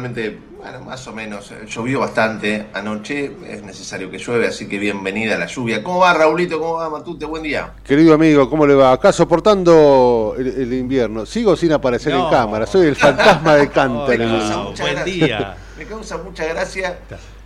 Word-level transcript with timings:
Realmente, 0.00 0.38
bueno, 0.58 0.80
más 0.84 1.06
o 1.08 1.12
menos, 1.14 1.50
eh, 1.52 1.64
llovió 1.66 2.00
bastante 2.00 2.66
anoche, 2.74 3.32
es 3.48 3.62
necesario 3.62 4.10
que 4.10 4.18
llueve, 4.18 4.46
así 4.48 4.68
que 4.68 4.78
bienvenida 4.78 5.36
a 5.36 5.38
la 5.38 5.46
lluvia. 5.46 5.82
¿Cómo 5.82 6.00
va, 6.00 6.12
Raulito? 6.12 6.58
¿Cómo 6.58 6.74
va, 6.74 6.90
Matute? 6.90 7.24
Buen 7.24 7.42
día. 7.42 7.72
Querido 7.82 8.12
amigo, 8.12 8.50
¿cómo 8.50 8.66
le 8.66 8.74
va? 8.74 8.92
Acá 8.92 9.10
soportando 9.10 10.34
el, 10.38 10.48
el 10.48 10.72
invierno. 10.74 11.24
Sigo 11.24 11.56
sin 11.56 11.72
aparecer 11.72 12.12
No. 12.12 12.24
en 12.26 12.30
cámara. 12.30 12.66
Soy 12.66 12.88
el 12.88 12.96
fantasma 12.96 13.54
de 13.56 13.68
causa 13.70 14.12
el- 14.12 14.28
mucha 14.64 14.82
buen 14.82 14.94
gracia. 14.96 15.04
día. 15.26 15.56
Me 15.78 15.84
causa 15.86 16.16
mucha 16.18 16.44
gracia 16.44 16.98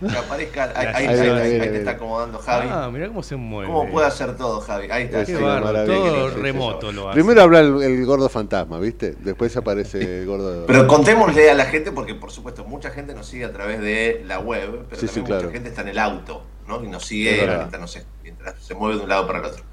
que 0.09 0.17
aparezca. 0.17 0.63
Ahí, 0.63 0.71
ahí, 0.75 0.83
Gracias. 0.85 0.95
ahí, 0.95 1.07
Ahí 1.07 1.21
viene, 1.21 1.31
ahí, 1.31 1.37
ahí 1.39 1.43
ahí 1.45 1.59
viene. 1.59 1.71
te 1.71 1.77
está 1.79 1.91
acomodando 1.91 2.39
Javi. 2.39 2.67
Ah, 2.71 2.89
mirá 2.91 3.07
cómo 3.07 3.23
se 3.23 3.35
mueve. 3.35 3.71
¿Cómo 3.71 3.89
puede 3.91 4.07
hacer 4.07 4.35
todo, 4.37 4.59
Javi? 4.61 4.87
Ahí 4.91 5.03
está. 5.03 5.25
Sí. 5.25 5.33
todo 5.33 6.29
sí, 6.29 6.35
sí, 6.35 6.41
remoto 6.41 6.91
lo 6.91 7.09
hace. 7.09 7.15
Primero 7.19 7.41
habla 7.43 7.59
el, 7.59 7.81
el 7.83 8.05
gordo 8.05 8.27
fantasma, 8.29 8.79
¿viste? 8.79 9.15
Después 9.19 9.55
aparece 9.57 10.21
el 10.21 10.25
gordo. 10.25 10.65
Pero 10.65 10.87
contémosle 10.87 11.49
a 11.51 11.53
la 11.53 11.65
gente, 11.65 11.91
porque 11.91 12.15
por 12.15 12.31
supuesto 12.31 12.63
mucha 12.65 12.89
gente 12.91 13.13
nos 13.13 13.27
sigue 13.27 13.45
a 13.45 13.53
través 13.53 13.79
de 13.79 14.23
la 14.25 14.39
web, 14.39 14.85
pero 14.89 14.99
Sí, 15.01 15.07
sí, 15.07 15.15
también 15.15 15.25
claro. 15.25 15.41
mucha 15.43 15.53
gente 15.53 15.69
está 15.69 15.81
en 15.81 15.87
el 15.89 15.99
auto, 15.99 16.43
¿no? 16.67 16.83
Y 16.83 16.87
nos 16.87 17.05
sigue 17.05 17.45
mientras, 17.45 17.79
no 17.79 17.87
sé, 17.87 18.05
mientras 18.23 18.55
se 18.61 18.73
mueve 18.75 18.97
de 18.97 19.03
un 19.03 19.09
lado 19.09 19.27
para 19.27 19.39
el 19.39 19.45
otro. 19.45 19.63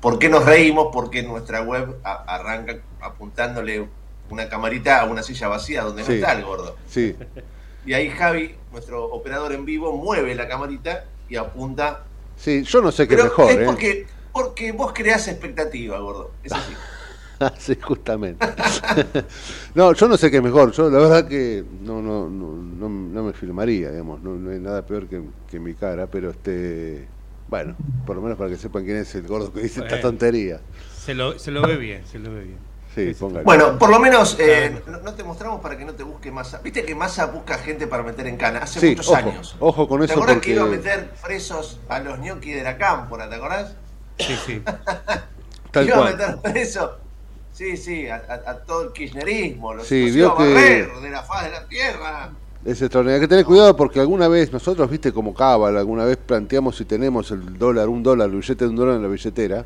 ¿Por 0.00 0.18
qué 0.18 0.28
nos 0.28 0.44
reímos? 0.44 0.88
Porque 0.92 1.22
nuestra 1.22 1.62
web 1.62 1.96
a- 2.04 2.24
arranca 2.34 2.76
apuntándole 3.00 3.88
una 4.28 4.48
camarita 4.48 5.00
a 5.00 5.04
una 5.04 5.22
silla 5.22 5.48
vacía 5.48 5.82
donde 5.82 6.02
no 6.02 6.06
Sí. 6.08 6.14
está 6.14 6.32
el 6.32 6.44
gordo. 6.44 6.76
Sí, 6.88 7.16
Y 7.86 7.92
ahí 7.94 8.10
Javi, 8.10 8.56
nuestro 8.76 9.04
operador 9.06 9.52
en 9.52 9.64
vivo, 9.64 9.96
mueve 9.96 10.34
la 10.34 10.46
camarita 10.46 11.06
y 11.28 11.36
apunta. 11.36 12.04
sí, 12.36 12.62
yo 12.62 12.82
no 12.82 12.92
sé 12.92 13.08
qué 13.08 13.16
Pero 13.16 13.24
mejor, 13.24 13.50
es 13.50 13.58
¿eh? 13.58 13.64
porque, 13.64 14.06
porque 14.32 14.72
vos 14.72 14.92
creás 14.94 15.28
expectativa, 15.28 15.98
gordo. 15.98 16.32
Es 16.42 16.52
así. 16.52 16.74
sí, 17.58 17.76
justamente. 17.80 18.46
no, 19.74 19.94
yo 19.94 20.08
no 20.08 20.16
sé 20.18 20.30
qué 20.30 20.38
es 20.38 20.42
mejor. 20.42 20.72
Yo 20.72 20.90
la 20.90 20.98
verdad 20.98 21.26
que 21.28 21.64
no, 21.82 22.02
no, 22.02 22.28
no, 22.28 22.52
no, 22.52 22.88
no 22.88 23.22
me 23.24 23.32
filmaría, 23.32 23.90
digamos. 23.90 24.22
No, 24.22 24.34
no 24.34 24.50
hay 24.50 24.60
nada 24.60 24.84
peor 24.84 25.08
que, 25.08 25.22
que 25.48 25.58
mi 25.58 25.74
cara, 25.74 26.06
pero 26.06 26.30
este. 26.30 27.08
Bueno, 27.48 27.76
por 28.04 28.16
lo 28.16 28.22
menos 28.22 28.36
para 28.36 28.50
que 28.50 28.56
sepan 28.56 28.84
quién 28.84 28.98
es 28.98 29.14
el 29.14 29.26
gordo 29.26 29.52
que 29.52 29.60
dice 29.60 29.80
esta 29.80 30.00
tontería. 30.00 30.60
Se 30.98 31.14
lo, 31.14 31.38
se 31.38 31.50
lo 31.50 31.62
ve 31.66 31.76
bien, 31.76 32.06
se 32.06 32.18
lo 32.18 32.30
ve 32.32 32.44
bien. 32.44 32.65
Sí, 32.96 33.14
póngale. 33.14 33.44
Bueno, 33.44 33.78
por 33.78 33.90
lo 33.90 34.00
menos 34.00 34.36
eh, 34.40 34.82
no, 34.88 34.98
no 35.00 35.12
te 35.14 35.22
mostramos 35.22 35.60
para 35.60 35.76
que 35.76 35.84
no 35.84 35.92
te 35.92 36.02
busque 36.02 36.30
Massa. 36.32 36.58
Viste 36.64 36.82
que 36.84 36.94
Massa 36.94 37.26
busca 37.26 37.58
gente 37.58 37.86
para 37.86 38.02
meter 38.02 38.26
en 38.26 38.36
cana 38.38 38.60
hace 38.60 38.80
Sí, 38.80 38.88
muchos 38.90 39.08
ojo, 39.08 39.16
años. 39.16 39.56
ojo 39.60 39.86
con 39.88 39.98
¿Te 40.00 40.06
eso 40.06 40.14
acordás 40.14 40.34
porque 40.36 40.46
que 40.48 40.54
iba 40.54 40.62
a 40.64 40.66
meter 40.66 41.10
presos 41.22 41.78
a 41.90 42.00
los 42.00 42.18
ñoquis 42.18 42.54
de 42.56 42.62
la 42.62 42.78
cámpora? 42.78 43.28
¿Te 43.28 43.34
acordás? 43.36 43.74
Sí, 44.18 44.34
sí. 44.46 44.62
tal 45.70 45.86
iba 45.86 45.96
cual. 45.96 46.08
a 46.08 46.16
meter 46.16 46.36
presos. 46.52 46.90
Sí, 47.52 47.76
sí, 47.76 48.08
a, 48.08 48.16
a- 48.16 48.50
a 48.50 48.54
todo 48.60 48.84
el 48.84 48.92
kirchnerismo. 48.92 49.74
Los, 49.74 49.86
Sí, 49.86 50.06
los 50.06 50.14
vio 50.14 50.24
iba 50.24 50.34
a 50.34 50.38
que- 50.38 50.88
de 51.02 51.10
la 51.10 51.22
faz 51.22 51.44
de 51.44 51.50
la 51.50 51.66
tierra. 51.66 52.30
Es 52.64 52.80
extraordinario. 52.82 53.16
Hay 53.16 53.20
que 53.20 53.28
tener 53.28 53.44
cuidado 53.44 53.76
porque 53.76 54.00
alguna 54.00 54.26
vez 54.28 54.50
nosotros, 54.52 54.90
viste, 54.90 55.12
como 55.12 55.34
Cabal, 55.34 55.76
alguna 55.76 56.04
vez 56.06 56.16
planteamos 56.16 56.76
si 56.76 56.86
tenemos 56.86 57.30
el 57.30 57.58
dólar, 57.58 57.88
un 57.88 58.02
dólar, 58.02 58.28
el 58.30 58.36
billete 58.36 58.64
de 58.64 58.70
un 58.70 58.76
dólar 58.76 58.96
en 58.96 59.02
la 59.02 59.08
billetera, 59.08 59.64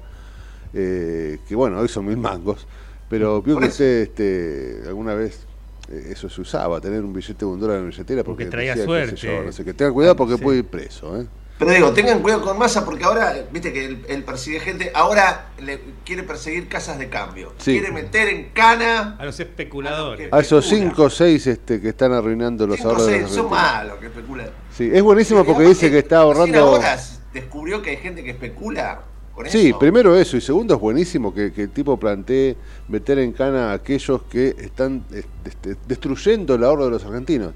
eh, 0.74 1.38
que 1.48 1.54
bueno, 1.54 1.78
hoy 1.78 1.88
son 1.88 2.06
mil 2.06 2.16
mangos, 2.16 2.66
pero 3.10 3.42
vio 3.42 3.58
que 3.58 3.66
usted 3.66 4.02
este, 4.02 4.80
alguna 4.86 5.14
vez 5.14 5.44
eh, 5.90 6.12
eso 6.12 6.30
se 6.30 6.40
usaba, 6.40 6.80
tener 6.80 7.02
un 7.02 7.12
billete 7.12 7.40
de 7.40 7.44
un 7.44 7.58
dólar 7.60 7.76
en 7.78 7.82
la 7.82 7.88
billetera 7.90 8.22
porque, 8.24 8.44
Porque 8.44 8.50
traía 8.50 8.74
decía, 8.76 8.86
qué 8.86 9.10
sé 9.10 9.16
suerte. 9.16 9.16
yo, 9.26 9.42
no 9.42 9.52
sé 9.52 9.64
qué. 9.64 9.74
Tengan 9.74 9.92
cuidado 9.92 10.16
porque 10.16 10.36
Sí. 10.36 10.42
puede 10.42 10.58
ir 10.58 10.64
preso, 10.66 11.20
¿eh? 11.20 11.26
Pero 11.58 11.72
digo, 11.72 11.92
tengan 11.92 12.22
cuidado 12.22 12.40
con 12.42 12.56
Massa 12.58 12.86
porque 12.86 13.04
ahora, 13.04 13.34
viste 13.52 13.70
que 13.70 13.84
él, 13.84 14.02
él 14.08 14.24
persigue 14.24 14.60
gente, 14.60 14.92
ahora 14.94 15.48
le 15.60 15.78
quiere 16.06 16.22
perseguir 16.22 16.68
casas 16.68 16.98
de 16.98 17.10
cambio. 17.10 17.52
Sí. 17.58 17.72
Quiere 17.72 17.92
meter 17.92 18.28
en 18.28 18.48
cana. 18.54 19.16
A 19.18 19.26
los 19.26 19.38
especuladores. 19.40 20.32
A 20.32 20.40
esos 20.40 20.64
Especula. 20.64 20.88
cinco 20.90 21.02
o 21.02 21.10
seis 21.10 21.46
este, 21.48 21.78
que 21.80 21.90
están 21.90 22.12
arruinando 22.12 22.66
los 22.66 22.76
Cinco, 22.76 22.90
ahorros 22.90 23.06
de 23.08 23.20
los 23.20 23.30
son 23.32 23.50
malos 23.50 23.98
que 23.98 24.06
especulan. 24.06 24.48
Sí, 24.74 24.88
es 24.90 25.02
buenísimo 25.02 25.44
porque 25.44 25.64
dice 25.64 25.90
que 25.90 25.98
está 25.98 26.24
recién 26.24 26.36
ahorrando... 26.38 26.60
ahora 26.76 26.98
descubrió 27.34 27.82
que 27.82 27.90
hay 27.90 27.96
gente 27.98 28.24
que 28.24 28.30
especula 28.30 29.02
con 29.40 29.46
eso. 29.46 29.58
Sí, 29.58 29.72
primero 29.78 30.14
eso 30.16 30.36
y 30.36 30.40
segundo 30.40 30.74
es 30.74 30.80
buenísimo 30.80 31.32
que, 31.34 31.52
que 31.52 31.62
el 31.64 31.70
tipo 31.70 31.96
plantee 31.98 32.56
meter 32.88 33.18
en 33.18 33.32
cana 33.32 33.70
a 33.70 33.74
aquellos 33.74 34.22
que 34.24 34.54
están 34.58 35.04
eh, 35.12 35.24
este, 35.44 35.76
destruyendo 35.88 36.54
el 36.54 36.64
ahorro 36.64 36.84
de 36.84 36.90
los 36.90 37.04
argentinos. 37.04 37.52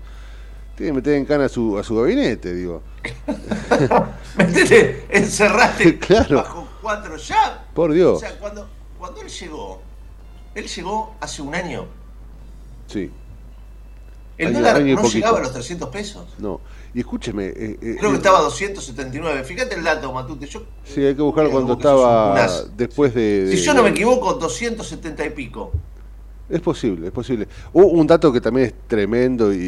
Tiene 0.77 0.91
que 0.91 0.97
meter 0.97 1.15
en 1.15 1.25
cana 1.25 1.45
a 1.45 1.49
su, 1.49 1.79
a 1.79 1.85
su 1.85 1.95
gabinete, 1.97 2.53
digo. 2.55 2.83
Metete, 4.37 5.07
encerrate 5.11 5.99
Claro. 6.01 6.37
bajo 6.39 6.69
cuatro 6.83 7.17
llaves. 7.17 7.59
Por 7.75 7.91
O 7.91 7.95
Dios. 7.95 8.21
sea, 8.21 8.39
cuando, 8.39 8.69
cuando 8.99 9.21
él 9.21 9.29
llegó, 9.29 9.81
él 10.55 10.67
llegó 10.67 11.15
hace 11.21 11.43
un 11.43 11.55
año. 11.55 11.87
Sí, 12.87 13.11
El 14.37 14.49
Año- 14.49 14.59
dólar 14.59 14.77
año 14.77 14.97
no 14.97 15.09
llegaba 15.09 15.39
a 15.39 15.43
los 15.43 15.53
300 15.53 15.89
pesos. 15.91 16.27
no. 16.39 16.61
Y 16.95 17.01
escúcheme. 17.01 17.47
eh, 17.47 17.55
eh, 17.83 17.97
Creo 17.99 18.11
que 18.11 18.15
eh, 18.15 18.19
estaba 18.19 18.39
a 18.39 18.43
279. 18.43 19.43
Fíjate 19.45 19.75
el 19.75 19.83
dato, 19.83 20.13
Matute. 20.13 20.47
Yo, 20.47 20.63
Sí, 20.85 21.05
hay 21.05 21.15
que 21.15 21.23
buscarlo 21.23 21.51
Creo 21.51 21.61
cuando 21.61 21.73
un 21.75 21.79
estaba 21.81 22.63
después 22.77 23.13
de, 23.15 23.49
si 23.51 23.57
yo 23.57 23.75
no 23.75 23.83
me 23.83 23.91
equivoco, 23.91 24.35
270 24.35 25.27
y 25.27 25.31
pico. 25.31 25.73
Es 26.49 26.61
posible, 26.61 27.07
es 27.09 27.13
posible. 27.13 27.49
Hubo 27.73 27.87
un 27.87 28.07
dato 28.07 28.33
que 28.33 28.41
también 28.41 28.67
es 28.69 28.75
tremendo 28.87 29.53
y, 29.53 29.57
y- 29.57 29.61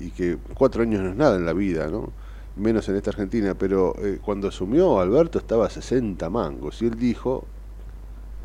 y- 0.00 0.06
y 0.06 0.10
que 0.12 0.38
cuatro 0.54 0.82
años 0.82 1.02
no 1.02 1.10
es 1.10 1.16
nada 1.16 1.36
en 1.36 1.44
la 1.44 1.52
vida, 1.52 1.88
¿no? 1.88 2.10
Menos 2.56 2.88
en 2.88 2.96
esta 2.96 3.10
Argentina, 3.10 3.54
pero 3.54 3.94
eh, 3.98 4.18
cuando 4.24 4.48
asumió 4.48 5.00
Alberto 5.00 5.38
estaba 5.38 5.66
a 5.66 5.70
60 5.70 6.30
mangos 6.30 6.80
y 6.80 6.86
él 6.86 6.96
dijo, 6.98 7.44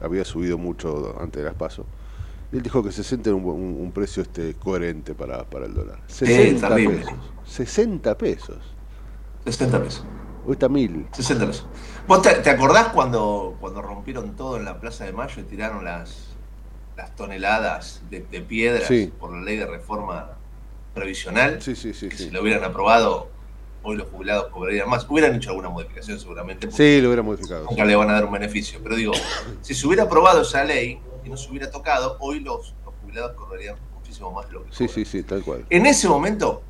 había 0.02 0.26
subido 0.26 0.58
mucho 0.58 1.16
antes 1.20 1.44
de 1.44 1.46
las 1.50 1.56
pasos, 1.56 1.86
Él 2.52 2.62
dijo 2.62 2.82
que 2.84 2.92
60 2.92 3.30
era 3.30 3.36
un, 3.36 3.44
un- 3.46 3.78
un 3.82 3.92
precio 3.92 4.24
este 4.24 4.54
coherente 4.56 5.14
para, 5.14 5.44
para 5.44 5.66
el 5.66 5.74
dólar. 5.74 6.00
Sí, 6.08 6.26
60 6.26 6.70
terrible. 6.70 6.98
pesos. 7.00 7.14
60 7.46 8.18
pesos. 8.18 8.58
60 9.46 9.84
pesos. 9.84 10.06
Está 10.50 10.70
1000. 10.70 11.08
60 11.12 11.46
pesos. 11.46 11.68
¿Vos 12.08 12.22
te, 12.22 12.34
te 12.36 12.50
acordás 12.50 12.88
cuando, 12.90 13.58
cuando 13.60 13.82
rompieron 13.82 14.36
todo 14.38 14.56
en 14.58 14.64
la 14.64 14.80
Plaza 14.80 15.04
de 15.04 15.12
Mayo 15.12 15.42
y 15.42 15.44
tiraron 15.44 15.84
las, 15.84 16.28
las 16.96 17.14
toneladas 17.18 18.02
de, 18.10 18.22
de 18.32 18.42
piedras 18.42 18.88
Sí. 18.88 19.12
por 19.20 19.34
la 19.34 19.42
ley 19.42 19.58
de 19.58 19.66
reforma 19.66 20.30
previsional? 20.94 21.62
Sí, 21.62 21.76
sí, 21.76 21.94
sí. 21.94 22.08
que 22.08 22.18
Sí, 22.18 22.24
si 22.26 22.30
lo 22.32 22.42
hubieran 22.42 22.64
aprobado, 22.64 23.30
hoy 23.84 23.98
los 23.98 24.08
jubilados 24.08 24.48
cobrarían 24.48 24.90
más. 24.90 25.06
Hubieran 25.10 25.36
hecho 25.36 25.50
alguna 25.50 25.68
modificación 25.70 26.18
seguramente, 26.18 26.72
sí 26.72 27.02
lo 27.02 27.10
hubiera 27.10 27.24
modificado. 27.24 27.66
nunca 27.70 27.84
le 27.84 27.96
van 27.98 28.10
a 28.10 28.14
dar 28.14 28.24
un 28.26 28.32
beneficio. 28.32 28.80
Pero 28.82 28.96
digo, 28.96 29.12
si 29.62 29.74
se 29.76 29.86
hubiera 29.86 30.04
aprobado 30.04 30.42
esa 30.44 30.64
ley 30.64 31.00
y 31.28 31.30
no 31.30 31.38
se 31.38 31.50
hubiera 31.50 31.70
tocado, 31.70 32.16
hoy 32.20 32.40
los, 32.40 32.74
los 32.86 32.94
jubilados 33.02 33.34
cobrarían 33.34 33.76
muchísimo 33.94 34.32
más 34.32 34.48
de 34.48 34.54
lo 34.54 34.64
que 34.64 34.72
Sí, 34.72 34.86
cobran. 34.88 34.96
sí, 34.96 35.06
sí, 35.06 35.24
tal 35.24 35.44
cual. 35.44 35.66
En 35.70 35.86
ese 35.86 36.08
momento, 36.08 36.64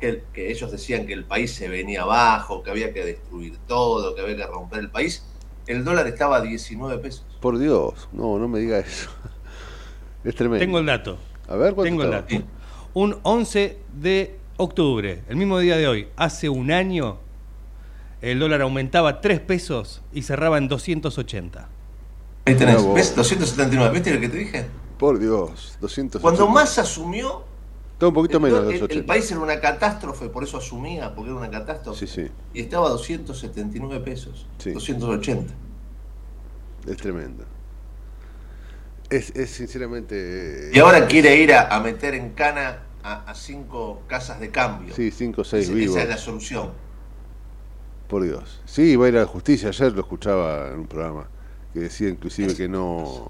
que, 0.00 0.22
que 0.32 0.50
ellos 0.50 0.70
decían 0.70 1.04
que 1.06 1.12
el 1.12 1.24
país 1.24 1.52
se 1.52 1.68
venía 1.68 2.02
abajo, 2.02 2.62
que 2.62 2.70
había 2.70 2.92
que 2.92 3.04
destruir 3.04 3.58
todo, 3.66 4.14
que 4.14 4.20
había 4.20 4.36
que 4.36 4.46
romper 4.46 4.78
el 4.80 4.90
país, 4.90 5.26
el 5.66 5.84
dólar 5.84 6.06
estaba 6.06 6.36
a 6.36 6.40
19 6.40 6.98
pesos. 6.98 7.24
Por 7.40 7.58
Dios, 7.58 8.08
no, 8.12 8.38
no 8.38 8.48
me 8.48 8.60
diga 8.60 8.78
eso. 8.78 9.10
Es 10.24 10.34
tremendo. 10.34 10.64
Tengo 10.64 10.78
el 10.78 10.86
dato. 10.86 11.18
A 11.48 11.56
ver, 11.56 11.74
¿cuánto 11.74 11.82
Tengo 11.82 12.02
el 12.04 12.10
dato. 12.10 12.34
Un 12.94 13.18
11 13.24 13.78
de 13.92 14.38
octubre, 14.56 15.22
el 15.28 15.36
mismo 15.36 15.58
día 15.58 15.76
de 15.76 15.86
hoy, 15.86 16.08
hace 16.16 16.48
un 16.48 16.70
año, 16.70 17.18
el 18.22 18.38
dólar 18.38 18.62
aumentaba 18.62 19.20
3 19.20 19.40
pesos 19.40 20.00
y 20.14 20.22
cerraba 20.22 20.56
en 20.56 20.68
280. 20.68 21.68
Ahí 22.46 22.54
tenés, 22.56 22.82
vos. 22.82 22.94
¿ves? 22.94 23.14
279, 23.16 23.92
¿viste 23.94 24.12
lo 24.14 24.20
que 24.20 24.28
te 24.28 24.36
dije? 24.38 24.66
Por 24.98 25.18
Dios, 25.18 25.78
200. 25.80 26.20
Cuando 26.20 26.46
más 26.48 26.78
asumió, 26.78 27.44
Está 27.94 28.08
un 28.08 28.14
poquito 28.14 28.36
el, 28.38 28.42
menos 28.42 28.58
el- 28.60 28.64
el 28.74 28.80
280. 28.80 29.06
país 29.06 29.30
era 29.30 29.40
una 29.40 29.60
catástrofe, 29.60 30.28
por 30.28 30.42
eso 30.44 30.58
asumía, 30.58 31.14
porque 31.14 31.30
era 31.30 31.38
una 31.38 31.50
catástrofe, 31.50 32.06
Sí, 32.06 32.12
sí, 32.24 32.30
y 32.52 32.60
estaba 32.62 32.88
a 32.88 32.90
279 32.90 34.00
pesos, 34.04 34.46
Sí. 34.58 34.72
280. 34.72 35.54
es 36.86 36.96
tremendo. 36.96 37.44
Es, 39.10 39.30
es 39.36 39.50
sinceramente. 39.50 40.70
Y 40.72 40.78
ahora 40.80 41.06
quiere 41.06 41.36
ir 41.36 41.52
a, 41.54 41.74
a 41.74 41.80
meter 41.80 42.14
en 42.14 42.30
cana 42.30 42.80
a, 43.02 43.30
a 43.30 43.34
cinco 43.34 44.02
casas 44.06 44.40
de 44.40 44.50
cambio. 44.50 44.94
Sí, 44.94 45.10
5 45.10 45.42
o 45.42 45.44
6 45.44 45.64
Esa- 45.66 45.74
vivos. 45.74 45.96
Esa 45.96 46.02
es 46.04 46.08
la 46.08 46.16
solución. 46.18 46.70
Por 48.08 48.22
Dios. 48.24 48.60
Sí, 48.64 48.96
va 48.96 49.06
a 49.06 49.08
ir 49.10 49.16
a 49.16 49.20
la 49.20 49.26
justicia. 49.26 49.68
Ayer 49.68 49.92
lo 49.92 50.00
escuchaba 50.00 50.68
en 50.68 50.80
un 50.80 50.86
programa 50.86 51.28
que 51.74 51.80
decía 51.80 52.08
inclusive 52.08 52.54
que 52.54 52.68
no. 52.68 53.28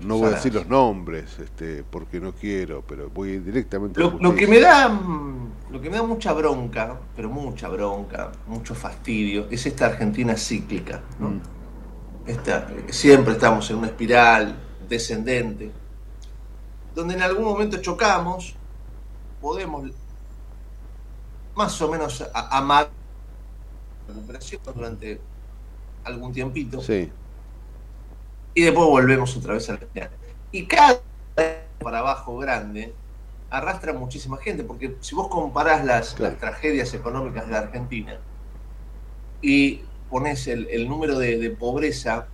No 0.00 0.16
voy 0.16 0.28
a 0.28 0.30
decir 0.30 0.54
los 0.54 0.66
nombres, 0.66 1.38
este, 1.38 1.84
porque 1.84 2.18
no 2.18 2.32
quiero, 2.32 2.82
pero 2.88 3.10
voy 3.10 3.38
directamente 3.38 4.00
a 4.00 4.04
la 4.06 4.10
Lo, 4.12 4.18
lo 4.18 4.34
que 4.34 4.46
me 4.46 4.58
da 4.58 4.88
mm, 4.88 5.52
lo 5.70 5.80
que 5.82 5.90
me 5.90 5.96
da 5.98 6.02
mucha 6.02 6.32
bronca, 6.32 6.98
pero 7.14 7.28
mucha 7.28 7.68
bronca, 7.68 8.32
mucho 8.46 8.74
fastidio, 8.74 9.46
es 9.50 9.66
esta 9.66 9.86
Argentina 9.86 10.34
cíclica. 10.38 11.02
¿no? 11.18 11.28
Mm. 11.28 11.40
Esta- 12.26 12.66
siempre 12.88 13.34
estamos 13.34 13.68
en 13.70 13.76
una 13.76 13.88
espiral 13.88 14.56
descendente, 14.88 15.70
donde 16.94 17.12
en 17.14 17.20
algún 17.22 17.44
momento 17.44 17.76
chocamos, 17.82 18.54
podemos 19.42 19.90
más 21.54 21.82
o 21.82 21.90
menos 21.90 22.22
a- 22.32 22.56
amar 22.56 22.88
la 24.08 24.14
recuperación 24.14 24.62
durante 24.74 25.20
algún 26.04 26.32
tiempito 26.32 26.80
Sí, 26.80 27.10
y 28.54 28.62
después 28.62 28.86
volvemos 28.88 29.36
otra 29.36 29.54
vez 29.54 29.68
a 29.68 29.72
la 29.72 29.78
espiral. 29.78 30.10
Y 30.52 30.66
cada 30.66 31.00
para 31.80 31.98
abajo 31.98 32.36
grande 32.38 32.92
arrastra 33.50 33.92
muchísima 33.92 34.36
gente, 34.38 34.64
porque 34.64 34.96
si 35.00 35.14
vos 35.14 35.28
comparás 35.28 35.84
las, 35.84 36.14
Claro. 36.14 36.32
las 36.32 36.40
tragedias 36.40 36.92
económicas 36.94 37.46
de 37.46 37.52
la 37.52 37.58
Argentina 37.58 38.18
y 39.42 39.82
pones 40.10 40.46
el, 40.48 40.68
el 40.70 40.88
número 40.88 41.18
de, 41.18 41.38
de 41.38 41.50
pobreza 41.50 42.26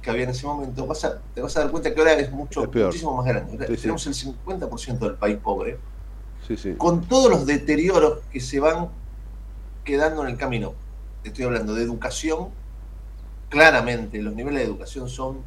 que 0.00 0.10
había 0.10 0.24
en 0.24 0.30
ese 0.30 0.46
momento, 0.46 0.86
vas 0.86 1.04
a- 1.04 1.20
te 1.34 1.40
vas 1.40 1.56
a 1.56 1.60
dar 1.60 1.70
cuenta 1.70 1.92
que 1.94 2.00
ahora 2.00 2.14
es 2.14 2.30
mucho, 2.30 2.64
Es 2.64 2.74
muchísimo 2.74 3.16
más 3.16 3.26
grande. 3.26 3.52
Ahora 3.52 3.66
Sí, 3.68 3.76
sí. 3.76 3.82
Tenemos 3.82 4.06
el 4.06 4.14
50% 4.14 4.98
del 5.06 5.14
país 5.14 5.38
pobre, 5.38 5.78
sí. 6.46 6.74
con 6.76 7.06
todos 7.06 7.30
los 7.30 7.46
deterioros 7.46 8.18
que 8.32 8.40
se 8.40 8.58
van 8.60 8.88
quedando 9.84 10.22
en 10.24 10.30
el 10.30 10.36
camino. 10.36 10.74
Te 11.22 11.28
estoy 11.28 11.44
hablando 11.44 11.74
de 11.74 11.82
educación. 11.84 12.48
Claramente, 13.48 14.20
los 14.22 14.34
niveles 14.34 14.60
de 14.60 14.66
educación 14.66 15.08
son 15.08 15.38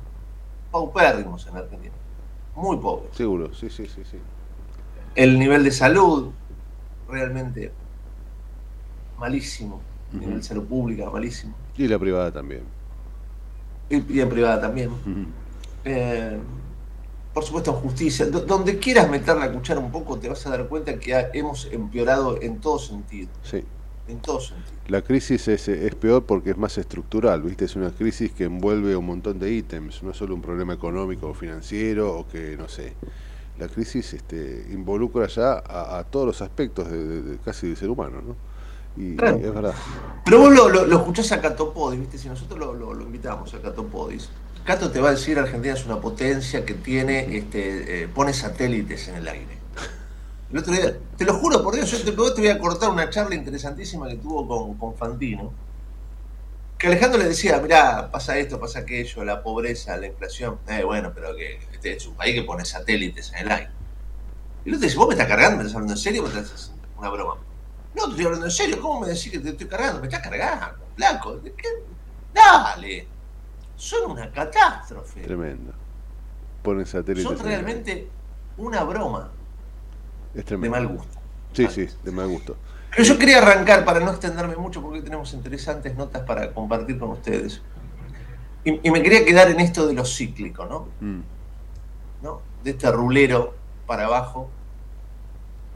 paupérrimos 0.75 1.48
en 1.48 1.56
Argentina. 1.56 1.94
Muy 2.54 2.75
pobres. 2.77 3.10
Seguro, 3.16 3.54
sí, 3.54 3.69
sí, 3.69 3.86
sí, 3.88 4.01
sí. 4.04 4.18
El 5.16 5.39
nivel 5.39 5.63
de 5.63 5.72
salud, 5.72 6.31
realmente 7.07 7.72
malísimo. 9.18 9.80
El 10.13 10.19
nivel 10.19 10.38
de 10.38 10.44
salud 10.44 10.66
pública, 10.66 11.10
malísimo. 11.10 11.54
Y 11.77 11.88
la 11.88 11.98
privada 11.98 12.30
también. 12.31 12.63
Y, 13.89 14.18
y 14.18 14.19
en 14.19 14.30
privada 14.30 14.60
también. 14.60 14.89
Eh, 15.86 16.38
por 17.33 17.44
supuesto, 17.45 17.72
en 17.72 17.77
justicia. 17.77 18.25
Do- 18.25 18.42
donde 18.42 18.77
quieras 18.77 19.10
meter 19.10 19.38
la 19.38 19.50
cuchara 19.51 19.80
un 19.80 19.92
poco, 19.92 20.18
te 20.18 20.27
vas 20.27 20.45
a 20.45 20.50
dar 20.50 20.68
cuenta 20.68 21.00
que 21.00 21.16
ha- 21.16 21.30
hemos 21.33 21.66
empeorado 21.72 22.42
en 22.42 22.60
todo 22.60 22.80
sentido. 22.80 23.30
Sí. 23.44 23.63
En 24.07 24.19
todo 24.19 24.39
sentido. 24.39 24.77
La 24.87 25.01
crisis 25.01 25.47
es, 25.47 25.67
es 25.67 25.95
peor 25.95 26.25
porque 26.25 26.51
es 26.51 26.57
más 26.57 26.77
estructural, 26.77 27.41
¿viste? 27.41 27.65
Es 27.65 27.75
una 27.75 27.89
crisis 27.89 28.31
que 28.31 28.43
envuelve 28.43 28.95
un 28.95 29.05
montón 29.05 29.39
de 29.39 29.51
ítems, 29.51 30.03
no 30.03 30.11
es 30.11 30.17
solo 30.17 30.35
un 30.35 30.41
problema 30.41 30.73
económico 30.73 31.27
o 31.29 31.33
financiero 31.33 32.19
o 32.19 32.27
que, 32.27 32.55
no 32.55 32.67
sé. 32.67 32.93
La 33.57 33.67
crisis 33.67 34.13
este, 34.13 34.67
involucra 34.71 35.27
ya 35.27 35.53
a, 35.53 35.97
a 35.97 36.03
todos 36.03 36.27
los 36.27 36.41
aspectos 36.41 36.91
de, 36.91 37.03
de- 37.07 37.21
de 37.23 37.37
casi 37.39 37.67
del 37.67 37.77
ser 37.77 37.89
humano, 37.89 38.21
¿no? 38.21 38.35
Y, 38.95 39.15
Claro. 39.15 39.39
y 39.41 39.43
es 39.45 39.53
verdad. 39.53 39.73
Pero 40.23 40.39
vos 40.39 40.53
lo, 40.53 40.69
lo, 40.69 40.85
lo 40.85 40.97
escuchás 40.97 41.31
a 41.31 41.41
Catopodis, 41.41 41.99
¿viste? 41.99 42.17
Si 42.17 42.27
nosotros 42.27 42.59
lo, 42.59 42.73
lo, 42.73 42.93
lo 42.93 43.03
invitamos 43.05 43.53
a 43.53 43.59
Catopodis, 43.61 44.29
Cato 44.63 44.91
te 44.91 44.99
va 44.99 45.09
a 45.09 45.11
decir 45.11 45.37
Argentina 45.39 45.73
es 45.75 45.85
una 45.85 45.99
potencia 46.01 46.65
que 46.65 46.73
tiene, 46.73 47.37
este, 47.37 48.03
eh, 48.03 48.07
pone 48.07 48.33
satélites 48.33 49.07
en 49.09 49.15
el 49.15 49.27
aire. 49.27 49.54
El 50.51 50.59
otro 50.59 50.74
día, 50.74 50.97
te 51.18 51.25
lo 51.25 51.33
juro 51.36 51.63
por 51.63 51.74
Dios, 51.74 51.89
yo 51.89 51.97
te, 51.97 52.12
te 52.12 52.42
voy 52.42 52.47
a 52.47 52.59
cortar 52.59 52.89
una 52.89 53.09
charla 53.09 53.36
interesantísima 53.36 54.07
que 54.07 54.15
tuvo 54.15 54.47
con, 54.47 54.77
con 54.77 54.95
Fantino. 54.95 55.51
Que 56.77 56.88
Alejandro 56.88 57.19
le 57.19 57.30
decía, 57.30 57.59
mirá, 57.59 58.12
pasa 58.12 58.38
esto, 58.38 58.59
pasa 58.59 58.80
aquello, 58.80 59.24
la 59.24 59.42
pobreza, 59.42 59.97
la 59.97 60.07
inflación. 60.07 60.59
Eh, 60.68 60.83
bueno, 60.83 61.12
pero 61.15 61.36
que 61.36 61.59
este 61.71 61.94
es 61.94 62.06
un 62.06 62.15
país 62.15 62.36
que 62.36 62.44
pone 62.44 62.63
satélites 62.63 63.31
en 63.33 63.45
el 63.45 63.51
aire. 63.51 63.71
Y 64.63 64.69
el 64.69 64.75
otro 64.75 64.86
dice, 64.86 64.97
vos 64.97 65.07
me 65.07 65.13
estás 65.13 65.27
cargando, 65.27 65.58
me 65.58 65.63
estás 65.63 65.75
hablando 65.75 65.93
en 65.93 66.00
serio, 66.00 66.22
me 66.22 66.29
estás 66.29 66.53
haciendo 66.53 66.88
una 66.98 67.10
broma. 67.10 67.38
No, 67.96 68.03
te 68.05 68.10
estoy 68.12 68.25
hablando 68.25 68.46
en 68.46 68.51
serio, 68.51 68.79
¿cómo 68.81 69.01
me 69.01 69.08
decís 69.08 69.31
que 69.31 69.39
te 69.39 69.50
estoy 69.50 69.67
cargando? 69.67 70.00
Me 70.01 70.08
estás 70.08 70.22
cargando, 70.22 70.86
blanco. 70.96 71.38
¿de 71.38 71.53
qué? 71.53 71.69
Dale, 72.34 73.08
son 73.77 74.12
una 74.12 74.29
catástrofe. 74.31 75.22
Tremendo. 75.22 75.74
Ponen 76.62 76.86
satélites. 76.86 77.24
Son 77.24 77.39
realmente 77.39 78.10
una 78.58 78.84
broma 78.84 79.31
Es 80.36 80.46
de 80.46 80.58
mal 80.58 80.88
gusto. 80.88 81.20
Sí, 81.54 81.68
sí, 81.68 81.88
de 82.04 82.12
mal 82.12 82.27
gusto. 82.27 82.58
Pero 82.92 83.04
yo 83.04 83.18
quería 83.18 83.39
arrancar 83.39 83.86
para 83.86 84.00
no 84.00 84.12
extenderme 84.12 84.56
mucho 84.56 84.82
porque 84.82 85.01
tenemos 85.01 85.34
interesantes 85.34 85.96
notas 85.96 86.24
para 86.24 86.54
compartir 86.54 87.00
con 87.00 87.12
ustedes. 87.12 87.62
Y, 88.63 88.88
y 88.88 88.92
me 88.92 89.01
quería 89.01 89.24
quedar 89.24 89.50
en 89.50 89.60
esto 89.60 89.88
de 89.88 89.94
lo 89.94 90.06
cíclico, 90.06 90.65
¿no? 90.65 90.88
Mm. 91.00 91.22
¿no? 92.22 92.42
De 92.63 92.72
este 92.72 92.92
rulero 92.92 93.54
para 93.86 94.06
abajo. 94.06 94.50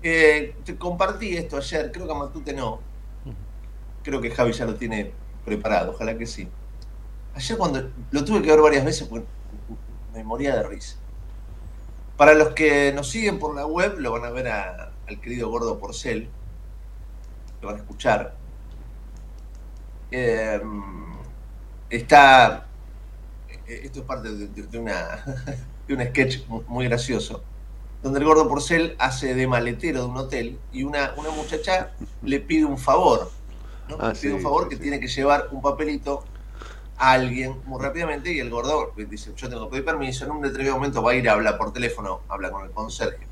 Eh, 0.01 0.55
te 0.63 0.75
compartí 0.77 1.35
esto 1.35 1.57
ayer, 1.57 1.91
creo 1.91 2.05
que 2.05 2.11
a 2.11 2.15
Matute 2.15 2.53
no. 2.53 2.79
Creo 4.03 4.21
que 4.21 4.31
Javi 4.31 4.53
ya 4.53 4.65
lo 4.65 4.75
tiene 4.75 5.11
preparado, 5.45 5.91
ojalá 5.91 6.17
que 6.17 6.25
sí. 6.25 6.47
Ayer 7.35 7.57
cuando 7.57 7.89
lo 8.11 8.25
tuve 8.25 8.41
que 8.41 8.49
ver 8.49 8.61
varias 8.61 8.85
veces 8.85 9.07
porque 9.07 9.27
me 10.13 10.23
moría 10.23 10.55
de 10.55 10.63
risa. 10.63 10.95
Para 12.19 12.33
los 12.33 12.49
que 12.49 12.91
nos 12.91 13.09
siguen 13.09 13.39
por 13.39 13.55
la 13.55 13.65
web, 13.65 13.95
lo 13.97 14.11
van 14.11 14.25
a 14.25 14.29
ver 14.29 14.49
a- 14.49 14.91
al 15.07 15.21
querido 15.21 15.47
Gordo 15.49 15.79
Porcel. 15.79 16.27
Lo 17.61 17.69
van 17.69 17.77
a 17.77 17.79
escuchar. 17.79 18.35
Eh, 20.11 20.59
está. 21.89 22.67
eh, 23.67 23.81
Esto 23.85 23.99
es 24.01 24.05
parte 24.05 24.33
de, 24.35 24.47
de- 24.47 24.63
de 24.63 24.77
una, 24.79 25.23
de 25.87 25.93
un 25.93 26.01
sketch 26.07 26.45
mu- 26.49 26.63
muy 26.67 26.89
gracioso. 26.89 27.41
Donde 28.03 28.19
el 28.19 28.25
gordo 28.25 28.49
Porcel 28.49 28.97
hace 28.99 29.33
de 29.33 29.47
maletero 29.47 30.01
de 30.01 30.05
un 30.07 30.17
hotel 30.17 30.59
y 30.73 30.83
una, 30.83 31.13
una 31.15 31.29
muchacha 31.29 31.91
le 32.21 32.41
pide 32.41 32.65
un 32.65 32.77
favor. 32.77 33.31
¿no? 33.87 33.95
Ah, 33.97 34.11
le 34.13 34.19
pide 34.19 34.33
un 34.33 34.41
favor 34.41 34.63
sí, 34.63 34.69
que 34.71 34.75
sí. 34.75 34.81
tiene 34.81 34.99
que 34.99 35.07
llevar 35.07 35.47
un 35.51 35.61
papelito 35.61 36.25
a 36.99 37.13
alguien 37.13 37.55
muy 37.65 37.81
rápidamente 37.81 38.31
y 38.33 38.39
el 38.39 38.49
gordo 38.49 38.91
dice, 38.95 39.31
yo 39.35 39.49
tengo 39.49 39.65
que 39.65 39.71
pedir 39.71 39.85
permiso, 39.85 40.25
en 40.25 40.31
un 40.31 40.41
determinado 40.41 40.75
momento 40.77 41.01
va 41.01 41.11
a 41.11 41.15
ir 41.15 41.29
a 41.29 41.33
hablar 41.33 41.57
por 41.57 41.71
teléfono, 41.73 42.21
habla 42.27 42.51
con 42.51 42.65
el 42.65 42.71
conserje. 42.71 43.25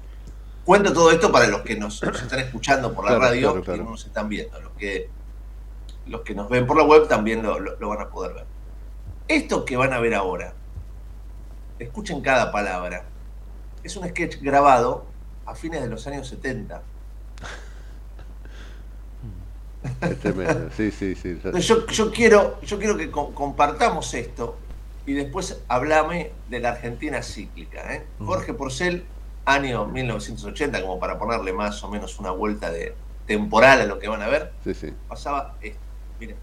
Cuento 0.66 0.92
todo 0.94 1.12
esto 1.12 1.32
para 1.32 1.48
los 1.48 1.62
que 1.62 1.76
nos, 1.78 2.02
nos 2.04 2.22
están 2.22 2.40
escuchando 2.40 2.94
por 2.94 3.06
la 3.06 3.12
Claro, 3.12 3.24
radio 3.26 3.52
claro, 3.52 3.64
claro. 3.64 3.82
y 3.82 3.84
no 3.86 3.92
nos 3.92 4.06
están 4.06 4.28
viendo. 4.30 4.60
Los 4.62 4.72
que, 4.74 5.10
los 6.08 6.22
que 6.22 6.34
nos 6.34 6.50
ven 6.50 6.66
por 6.66 6.78
la 6.78 6.84
web 6.84 7.08
también 7.08 7.44
lo, 7.44 7.60
lo- 7.60 7.78
lo 7.78 7.90
van 7.90 8.02
a 8.02 8.10
poder 8.10 8.34
ver. 8.34 8.46
Esto 9.28 9.66
que 9.66 9.76
van 9.78 9.92
a 9.94 10.00
ver 10.00 10.14
ahora, 10.16 10.54
escuchen 11.80 12.22
cada 12.22 12.52
palabra, 12.52 13.04
es 13.84 13.96
un 13.98 14.08
sketch 14.08 14.38
grabado 14.42 15.06
a 15.46 15.56
fines 15.56 15.82
de 15.82 15.88
los 15.90 16.06
años 16.08 16.28
70. 16.28 16.82
Es 20.02 20.20
tremendo, 20.20 20.70
sí, 20.76 20.92
sí, 20.92 21.16
sí. 21.16 21.40
Yo, 21.62 21.88
yo 21.88 22.12
quiero, 22.12 22.60
yo 22.62 22.78
quiero 22.80 22.98
que 22.98 23.10
co- 23.12 23.34
compartamos 23.34 24.14
esto 24.14 24.60
y 25.06 25.14
después 25.14 25.64
hablame 25.68 26.34
de 26.48 26.60
la 26.60 26.70
Argentina 26.70 27.22
cíclica. 27.24 27.94
¿eh? 27.96 28.08
Jorge 28.20 28.54
Porcel, 28.54 29.06
año 29.46 29.86
1980, 29.88 30.82
como 30.82 31.00
para 31.00 31.18
ponerle 31.18 31.54
más 31.54 31.82
o 31.84 31.90
menos 31.90 32.20
una 32.20 32.32
vuelta 32.32 32.72
de 32.72 32.96
temporal 33.26 33.82
a 33.82 33.86
lo 33.86 34.00
que 34.00 34.08
van 34.08 34.22
a 34.22 34.28
ver, 34.28 34.54
Sí, 34.64 34.74
sí. 34.74 34.94
pasaba 35.08 35.58
esto. 35.62 35.82
Miren. 36.20 36.38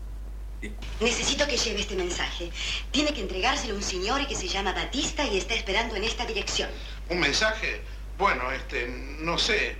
Necesito 1.00 1.46
que 1.46 1.58
lleve 1.58 1.80
este 1.80 1.94
mensaje. 1.96 2.50
Tiene 2.90 3.12
que 3.12 3.20
entregárselo 3.20 3.74
a 3.74 3.76
un 3.76 3.82
señor 3.82 4.26
que 4.26 4.34
se 4.34 4.48
llama 4.48 4.72
Batista 4.72 5.26
y 5.26 5.36
está 5.36 5.54
esperando 5.54 5.94
en 5.96 6.04
esta 6.04 6.24
dirección. 6.24 6.70
¿Un 7.10 7.20
mensaje? 7.20 7.82
Bueno, 8.16 8.50
este, 8.50 8.88
no 9.20 9.36
sé. 9.36 9.76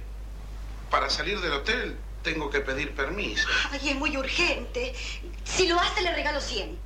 Para 0.90 1.08
salir 1.08 1.40
del 1.40 1.52
hotel 1.54 2.03
tengo 2.24 2.50
que 2.50 2.60
pedir 2.60 2.92
permiso. 2.94 3.46
Ay, 3.70 3.90
es 3.90 3.96
muy 3.96 4.16
urgente. 4.16 4.92
Si 5.44 5.68
lo 5.68 5.78
hace, 5.78 6.02
le 6.02 6.12
regalo 6.12 6.40
100. 6.40 6.76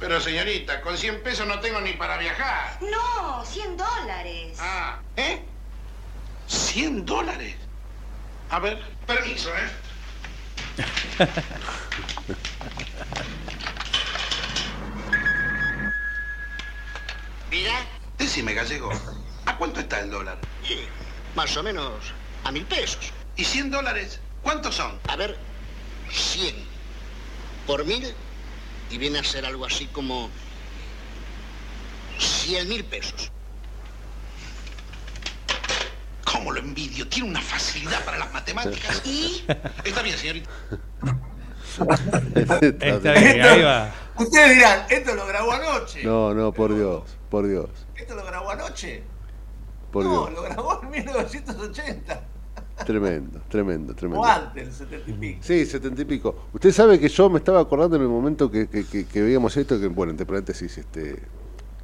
Pero 0.00 0.20
señorita, 0.20 0.80
con 0.80 0.98
100 0.98 1.22
pesos 1.22 1.46
no 1.46 1.60
tengo 1.60 1.80
ni 1.80 1.92
para 1.92 2.16
viajar. 2.16 2.78
No, 2.80 3.44
100 3.44 3.76
dólares. 3.76 4.58
Ah, 4.58 4.98
¿eh? 5.16 5.44
¿100 6.48 7.04
dólares? 7.04 7.54
A 8.48 8.58
ver, 8.58 8.82
permiso, 9.06 9.50
¿eh? 9.54 9.70
Mira, 17.50 17.86
Decime, 18.16 18.54
gallego, 18.54 18.90
¿a 19.46 19.56
cuánto 19.56 19.80
está 19.80 20.00
el 20.00 20.10
dólar? 20.10 20.38
más 21.34 21.56
o 21.56 21.62
menos 21.62 22.12
a 22.44 22.52
mil 22.52 22.64
pesos. 22.66 23.12
¿Y 23.36 23.44
100 23.44 23.70
dólares? 23.70 24.20
¿Cuántos 24.42 24.74
son? 24.74 24.98
A 25.08 25.16
ver, 25.16 25.36
100 26.10 26.54
por 27.66 27.84
mil 27.84 28.14
y 28.90 28.98
viene 28.98 29.18
a 29.20 29.24
ser 29.24 29.44
algo 29.46 29.64
así 29.64 29.86
como 29.86 30.28
100 32.18 32.68
mil 32.68 32.84
pesos. 32.84 33.30
¿Cómo 36.24 36.52
lo 36.52 36.60
envidio? 36.60 37.06
Tiene 37.08 37.28
una 37.28 37.40
facilidad 37.40 38.04
para 38.04 38.18
las 38.18 38.32
matemáticas. 38.32 39.02
Y 39.04 39.44
Está 39.84 40.02
bien, 40.02 40.16
señorita. 40.16 40.50
Está 42.34 43.12
bien, 43.12 43.42
ahí 43.42 43.62
va. 43.62 43.92
Ustedes 44.16 44.54
dirán, 44.56 44.86
esto 44.90 45.14
lo 45.14 45.26
grabó 45.26 45.52
anoche. 45.52 46.02
No, 46.04 46.34
no, 46.34 46.52
por 46.52 46.74
Dios, 46.74 47.02
por 47.30 47.48
Dios, 47.48 47.70
¿Esto 47.96 48.14
lo 48.14 48.24
grabó 48.24 48.50
anoche? 48.50 49.02
por 49.92 50.04
no, 50.04 50.26
Dios. 50.26 50.32
lo 50.34 50.42
grabó 50.42 50.80
en 50.82 50.90
1980. 50.90 52.22
Tremendo, 52.84 53.40
tremendo, 53.48 53.94
tremendo. 53.94 54.20
O 54.22 54.24
antes, 54.24 54.66
el 54.68 54.72
70 54.72 55.10
y 55.10 55.14
pico. 55.14 55.38
Sí, 55.42 55.66
setenta 55.66 56.02
y 56.02 56.04
pico. 56.04 56.34
Usted 56.52 56.72
sabe 56.72 56.98
que 56.98 57.08
yo 57.08 57.28
me 57.30 57.38
estaba 57.38 57.60
acordando 57.60 57.96
en 57.96 58.02
el 58.02 58.08
momento 58.08 58.50
que, 58.50 58.68
que- 58.68 58.84
que- 58.84 59.04
que 59.06 59.22
veíamos 59.22 59.56
esto, 59.56 59.78
que 59.78 59.86
bueno, 59.88 60.10
entre 60.12 60.26
paréntesis, 60.26 60.78
este, 60.78 61.16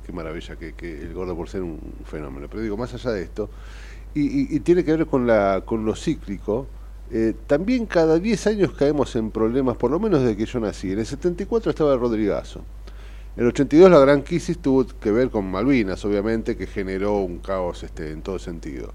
qué 0.05 0.13
maravilla 0.13 0.57
que, 0.57 0.73
que 0.75 1.03
el 1.03 1.13
gordo 1.15 1.37
por 1.37 1.49
ser 1.49 1.63
un 1.63 1.79
fenómeno. 2.05 2.47
Pero 2.51 2.63
digo, 2.63 2.77
más 2.77 2.93
allá 2.95 3.11
de 3.13 3.23
esto, 3.23 3.51
y, 4.15 4.21
y- 4.23 4.57
y 4.57 4.61
tiene 4.61 4.85
que 4.85 4.97
ver 4.97 5.07
con, 5.07 5.27
la, 5.27 5.63
con 5.65 5.85
lo 5.85 5.95
cíclico, 5.95 6.67
eh, 7.11 7.35
también 7.47 7.87
cada 7.87 8.19
10 8.19 8.47
años 8.47 8.73
caemos 8.73 9.15
en 9.17 9.31
problemas, 9.31 9.77
por 9.77 9.91
lo 9.91 10.01
menos 10.01 10.23
desde 10.23 10.37
que 10.37 10.47
yo 10.47 10.59
nací. 10.61 10.93
En 10.93 10.99
el 10.99 11.07
74 11.07 11.71
estaba 11.71 11.93
el 11.95 12.01
Rodrigazo. 12.01 12.63
En 13.37 13.43
el 13.43 13.49
82 13.49 13.91
la 13.91 13.99
gran 14.01 14.23
crisis 14.23 14.59
tuvo 14.59 14.87
que 14.87 15.11
ver 15.13 15.29
con 15.29 15.49
Malvinas, 15.51 16.03
obviamente, 16.07 16.57
que 16.57 16.67
generó 16.67 17.19
un 17.19 17.39
caos 17.39 17.83
este, 17.83 18.11
en 18.11 18.23
todo 18.23 18.39
sentido. 18.39 18.95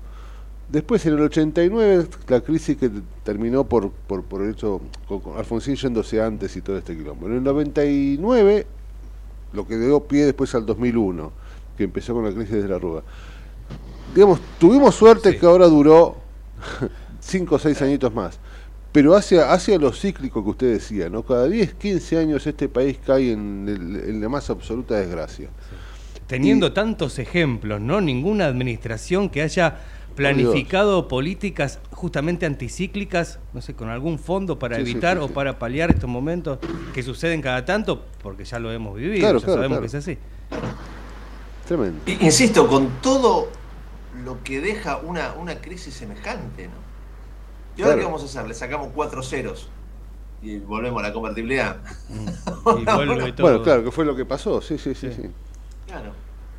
Después, 0.71 1.05
en 1.05 1.13
el 1.15 1.21
89, 1.21 2.07
la 2.29 2.39
crisis 2.41 2.77
que 2.77 2.89
terminó 3.23 3.65
por, 3.65 3.91
por, 3.91 4.23
por 4.23 4.41
el 4.41 4.51
hecho, 4.51 4.79
con, 5.07 5.19
con 5.19 5.37
Alfonsín 5.37 5.75
yéndose 5.75 6.21
antes 6.21 6.55
y 6.55 6.61
todo 6.61 6.77
este 6.77 6.95
quilombo. 6.95 7.27
En 7.27 7.33
el 7.33 7.43
99, 7.43 8.65
lo 9.53 9.67
que 9.67 9.77
dio 9.77 9.99
pie 10.01 10.25
después 10.25 10.55
al 10.55 10.65
2001, 10.65 11.31
que 11.77 11.83
empezó 11.83 12.13
con 12.13 12.23
la 12.23 12.31
crisis 12.31 12.63
de 12.63 12.69
la 12.69 12.79
Rúa. 12.79 13.03
Digamos, 14.15 14.39
tuvimos 14.59 14.95
suerte 14.95 15.33
Sí. 15.33 15.39
que 15.39 15.45
ahora 15.45 15.67
duró 15.67 16.15
5 17.19 17.55
o 17.55 17.59
6 17.59 17.81
añitos 17.81 18.13
más. 18.13 18.39
Pero 18.93 19.15
hacia, 19.15 19.51
hacia 19.53 19.77
lo 19.77 19.91
cíclico 19.93 20.43
que 20.43 20.49
usted 20.51 20.73
decía, 20.73 21.09
¿no? 21.09 21.23
Cada 21.23 21.47
10, 21.47 21.73
15 21.75 22.17
años 22.17 22.45
este 22.47 22.67
país 22.69 22.97
cae 23.05 23.31
en, 23.33 23.67
el- 23.67 24.09
en 24.09 24.21
la 24.21 24.27
más 24.29 24.49
absoluta 24.49 24.95
desgracia. 24.95 25.49
Teniendo 26.27 26.67
Y- 26.67 26.71
tantos 26.71 27.19
ejemplos, 27.19 27.79
¿no? 27.81 27.99
Ninguna 28.01 28.45
administración 28.47 29.29
que 29.29 29.41
haya 29.41 29.79
planificado 30.15 31.07
políticas 31.07 31.79
justamente 31.91 32.45
anticíclicas, 32.45 33.39
no 33.53 33.61
sé, 33.61 33.75
con 33.75 33.89
algún 33.89 34.19
fondo 34.19 34.59
para 34.59 34.77
Sí, 34.77 34.85
sí, 34.85 34.91
evitar 34.91 35.17
sí, 35.17 35.23
o 35.23 35.27
para 35.29 35.59
paliar 35.59 35.89
estos 35.91 36.09
momentos 36.09 36.59
que 36.93 37.03
suceden 37.03 37.41
cada 37.41 37.65
tanto, 37.65 38.05
porque 38.21 38.43
ya 38.45 38.59
lo 38.59 38.71
hemos 38.71 38.95
vivido, 38.95 39.19
Claro, 39.19 39.39
ya 39.39 39.45
claro, 39.45 39.57
sabemos 39.61 39.77
claro. 39.79 39.81
que 39.81 39.87
es 39.87 39.95
así. 39.95 40.17
Tremendo. 41.67 42.01
Insisto, 42.19 42.67
con 42.67 42.89
todo 43.01 43.47
lo 44.23 44.43
que 44.43 44.59
deja 44.61 44.97
una, 44.97 45.33
una 45.33 45.61
crisis 45.61 45.93
semejante, 45.93 46.67
¿no? 46.67 46.73
¿Y 47.77 47.81
ahora 47.83 47.93
Claro. 47.93 47.99
qué 47.99 48.05
vamos 48.05 48.21
a 48.23 48.25
hacer? 48.25 48.47
Le 48.47 48.53
sacamos 48.53 48.89
cuatro 48.93 49.23
ceros 49.23 49.69
y 50.41 50.59
volvemos 50.59 51.01
a 51.03 51.07
la 51.07 51.13
convertibilidad. 51.13 51.77
Y 52.79 52.85
vuelve 52.85 53.31
todo. 53.33 53.47
Bueno, 53.47 53.63
claro, 53.63 53.83
que 53.83 53.91
fue 53.91 54.05
lo 54.05 54.15
que 54.15 54.25
pasó, 54.25 54.61
sí, 54.61 54.77
sí, 54.77 54.93
sí. 54.93 55.09
Sí. 55.11 55.21
sí. 55.23 55.29
Claro. 55.87 56.13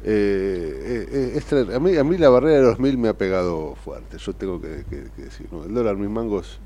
Eh, 0.04 1.38
eh, 1.40 1.74
a, 1.74 1.78
mí, 1.80 1.96
a 1.96 2.04
mí 2.04 2.18
la 2.18 2.28
barrera 2.28 2.56
de 2.58 2.62
los 2.62 2.78
mil 2.80 2.98
me 2.98 3.08
ha 3.08 3.16
pegado 3.16 3.76
fuerte, 3.76 4.18
yo 4.18 4.34
tengo 4.34 4.60
que, 4.60 4.84
que- 4.90 5.10
que 5.12 5.22
decir. 5.22 5.48
¿no? 5.52 5.64
El 5.64 5.74
dólar, 5.74 5.96
mis 5.96 6.10
mangos, 6.10 6.60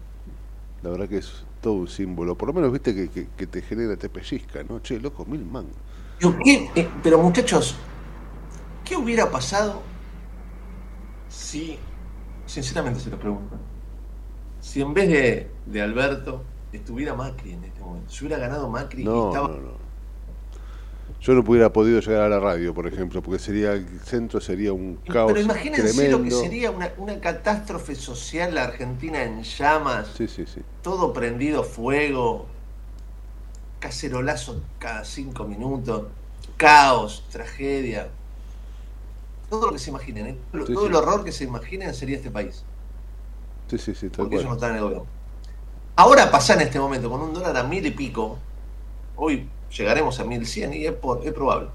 la 0.83 0.91
verdad 0.91 1.09
que 1.09 1.19
es 1.19 1.47
todo 1.61 1.75
un 1.75 1.89
símbolo. 1.89 2.37
Por 2.37 2.49
lo 2.49 2.55
menos, 2.55 2.73
viste, 2.73 2.95
que, 2.95 3.11
que- 3.11 3.29
que 3.37 3.47
te 3.47 3.63
genera, 3.63 3.97
te 3.97 4.09
pellizca, 4.11 4.65
¿no? 4.65 4.81
Che, 4.81 5.01
loco, 5.01 5.27
mil 5.27 5.45
mangos. 5.45 5.77
Digo, 6.19 6.39
¿qué- 6.43 6.71
eh, 6.75 6.89
pero 7.03 7.19
muchachos, 7.19 7.75
¿qué 8.85 8.97
hubiera 8.97 9.31
pasado 9.31 9.83
si, 11.29 11.79
sinceramente 12.47 13.01
se 13.01 13.11
lo 13.11 13.19
pregunto, 13.19 13.57
si 14.61 14.81
en 14.81 14.95
vez 14.95 15.09
de, 15.09 15.51
de 15.67 15.83
Alberto 15.83 16.45
estuviera 16.73 17.15
Macri 17.15 17.53
en 17.53 17.65
este 17.65 17.81
momento, 17.81 18.11
si 18.11 18.25
hubiera 18.25 18.41
ganado 18.41 18.69
Macri 18.71 19.11
y 19.15 19.19
estaba... 19.19 19.49
no. 19.49 19.86
Yo 21.21 21.33
no 21.35 21.41
hubiera 21.41 21.73
podido 21.73 22.01
llegar 22.01 22.23
a 22.23 22.29
la 22.29 22.39
radio, 22.39 22.73
por 22.75 22.87
ejemplo, 22.87 23.23
porque 23.23 23.39
sería 23.41 23.73
el 23.73 24.01
centro 24.01 24.41
sería 24.41 24.73
un 24.73 24.97
caos 25.09 25.33
Pero 25.33 25.41
imagínense 25.45 25.83
tremendo. 25.93 26.19
lo 26.19 26.25
que 26.25 26.31
sería 26.31 26.71
una, 26.71 26.93
una 26.99 27.21
catástrofe 27.21 27.95
social, 27.95 28.55
la 28.55 28.65
Argentina 28.65 29.23
en 29.25 29.43
llamas, 29.43 30.09
Sí, 30.17 30.29
sí, 30.29 30.45
sí. 30.47 30.61
todo 30.83 31.13
prendido 31.13 31.65
fuego, 31.65 32.47
cacerolazo 33.81 34.63
cada 34.79 35.05
cinco 35.05 35.45
minutos, 35.47 36.05
caos, 36.57 37.25
tragedia. 37.31 38.09
Todo 39.49 39.67
lo 39.67 39.73
que 39.73 39.79
se 39.79 39.91
imaginen, 39.91 40.27
¿eh? 40.27 40.39
todo, 40.67 40.87
el 40.87 40.95
horror 40.95 41.25
que 41.25 41.33
se 41.33 41.45
imaginen 41.45 41.95
sería 41.95 42.17
este 42.17 42.31
país, 42.31 42.65
Sí, 43.69 43.79
sí, 43.79 43.95
sí, 43.95 44.09
porque 44.11 44.37
ellos 44.37 44.47
no 44.49 44.55
están 44.55 44.71
en 44.73 44.77
el 44.77 44.83
gobierno. 44.83 45.07
Ahora 45.97 46.31
pasa 46.31 46.55
en 46.55 46.61
este 46.61 46.79
momento 46.79 47.11
con 47.11 47.21
un 47.21 47.33
dólar 47.35 47.57
a 47.57 47.63
mil 47.65 47.85
y 47.87 47.91
pico, 47.91 48.39
hoy 49.17 49.49
llegaremos 49.71 50.19
a 50.21 50.25
mil 50.25 50.47
cien 50.47 50.73
y 50.75 50.87
es, 50.87 50.93
por- 50.93 51.27
es 51.27 51.33
probable. 51.33 51.69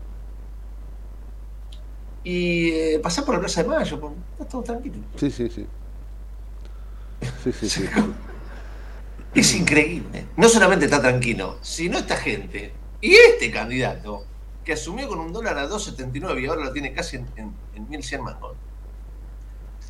Y 2.24 2.70
eh, 2.72 3.00
pasar 3.02 3.26
por 3.26 3.34
la 3.36 3.40
Plaza 3.42 3.64
de 3.64 3.70
Mayo, 3.70 4.00
por- 4.00 4.14
está 4.34 4.46
todo 4.46 4.62
tranquilo. 4.64 4.98
Sí, 5.18 5.32
sí, 5.32 5.50
sí. 5.50 5.66
Sí, 7.44 7.52
sí, 7.52 7.70
sí. 7.70 7.86
Es 9.34 9.56
increíble. 9.56 10.26
No 10.36 10.50
solamente 10.50 10.86
está 10.86 11.00
tranquilo, 11.02 11.58
sino 11.62 11.98
esta 11.98 12.18
gente 12.18 12.74
y 13.00 13.14
este 13.14 13.50
candidato 13.50 14.26
que 14.66 14.74
asumió 14.74 15.08
con 15.08 15.20
un 15.20 15.32
dólar 15.32 15.58
a 15.58 15.70
2.79 15.70 16.42
y 16.42 16.48
ahora 16.48 16.66
lo 16.66 16.74
tiene 16.74 16.92
casi 16.92 17.16
en, 17.16 17.28
en, 17.38 17.54
en 17.76 17.88
1.100 17.88 18.20
mangos. 18.22 18.58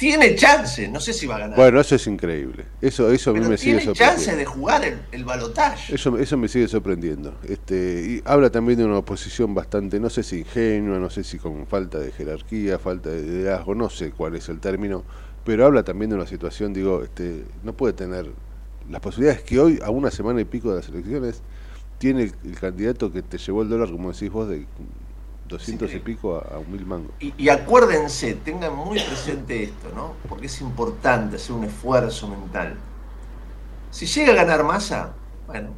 Tiene 0.01 0.35
chance, 0.35 0.87
no 0.87 0.99
sé 0.99 1.13
si 1.13 1.27
va 1.27 1.35
a 1.35 1.39
ganar. 1.41 1.55
Bueno, 1.55 1.79
eso 1.79 1.93
es 1.93 2.07
increíble. 2.07 2.65
Eso, 2.81 3.11
eso 3.11 3.29
a 3.29 3.33
mí 3.33 3.39
pero 3.41 3.51
me 3.51 3.57
sigue 3.57 3.77
tiene 3.77 3.93
chance 3.93 4.25
sorprendiendo. 4.25 4.37
de 4.39 4.45
jugar 4.45 4.83
el, 4.83 4.99
el 5.11 5.23
balotaje. 5.23 5.93
Eso, 5.93 6.17
eso 6.17 6.37
me 6.37 6.47
sigue 6.47 6.67
sorprendiendo. 6.67 7.35
Este, 7.47 7.75
y 8.07 8.21
habla 8.25 8.49
también 8.49 8.79
de 8.79 8.85
una 8.85 8.97
oposición 8.97 9.53
bastante, 9.53 9.99
no 9.99 10.09
sé 10.09 10.23
si 10.23 10.39
ingenua, 10.39 10.97
no 10.97 11.11
sé 11.11 11.23
si 11.23 11.37
con 11.37 11.67
falta 11.67 11.99
de 11.99 12.11
jerarquía, 12.11 12.79
falta 12.79 13.11
de 13.11 13.21
liderazgo, 13.21 13.75
no 13.75 13.91
sé 13.91 14.09
cuál 14.09 14.35
es 14.35 14.49
el 14.49 14.59
término, 14.59 15.03
pero 15.45 15.67
habla 15.67 15.83
también 15.83 16.09
de 16.09 16.15
una 16.15 16.25
situación, 16.25 16.73
digo, 16.73 17.03
este, 17.03 17.43
no 17.61 17.73
puede 17.73 17.93
tener 17.93 18.25
las 18.89 19.01
posibilidades 19.01 19.43
que 19.43 19.59
hoy, 19.59 19.79
a 19.83 19.91
una 19.91 20.09
semana 20.09 20.41
y 20.41 20.45
pico 20.45 20.71
de 20.71 20.77
las 20.77 20.89
elecciones, 20.89 21.43
tiene 21.99 22.23
el, 22.23 22.33
el 22.43 22.59
candidato 22.59 23.11
que 23.11 23.21
te 23.21 23.37
llevó 23.37 23.61
el 23.61 23.69
dólar, 23.69 23.91
como 23.91 24.11
decís 24.11 24.31
vos, 24.31 24.49
de 24.49 24.65
200 25.51 25.93
y 25.93 25.99
pico 25.99 26.37
a, 26.37 26.55
a 26.55 26.59
mil 26.59 26.85
mangos. 26.85 27.11
Y, 27.19 27.33
y 27.37 27.49
acuérdense, 27.49 28.33
tengan 28.35 28.75
muy 28.75 28.99
presente 28.99 29.63
esto, 29.63 29.89
¿no? 29.93 30.13
Porque 30.27 30.47
es 30.47 30.61
importante 30.61 31.35
hacer 31.35 31.53
un 31.53 31.65
esfuerzo 31.65 32.27
mental. 32.27 32.77
Si 33.91 34.05
llega 34.05 34.31
a 34.31 34.35
ganar 34.35 34.63
masa, 34.63 35.13
bueno, 35.47 35.69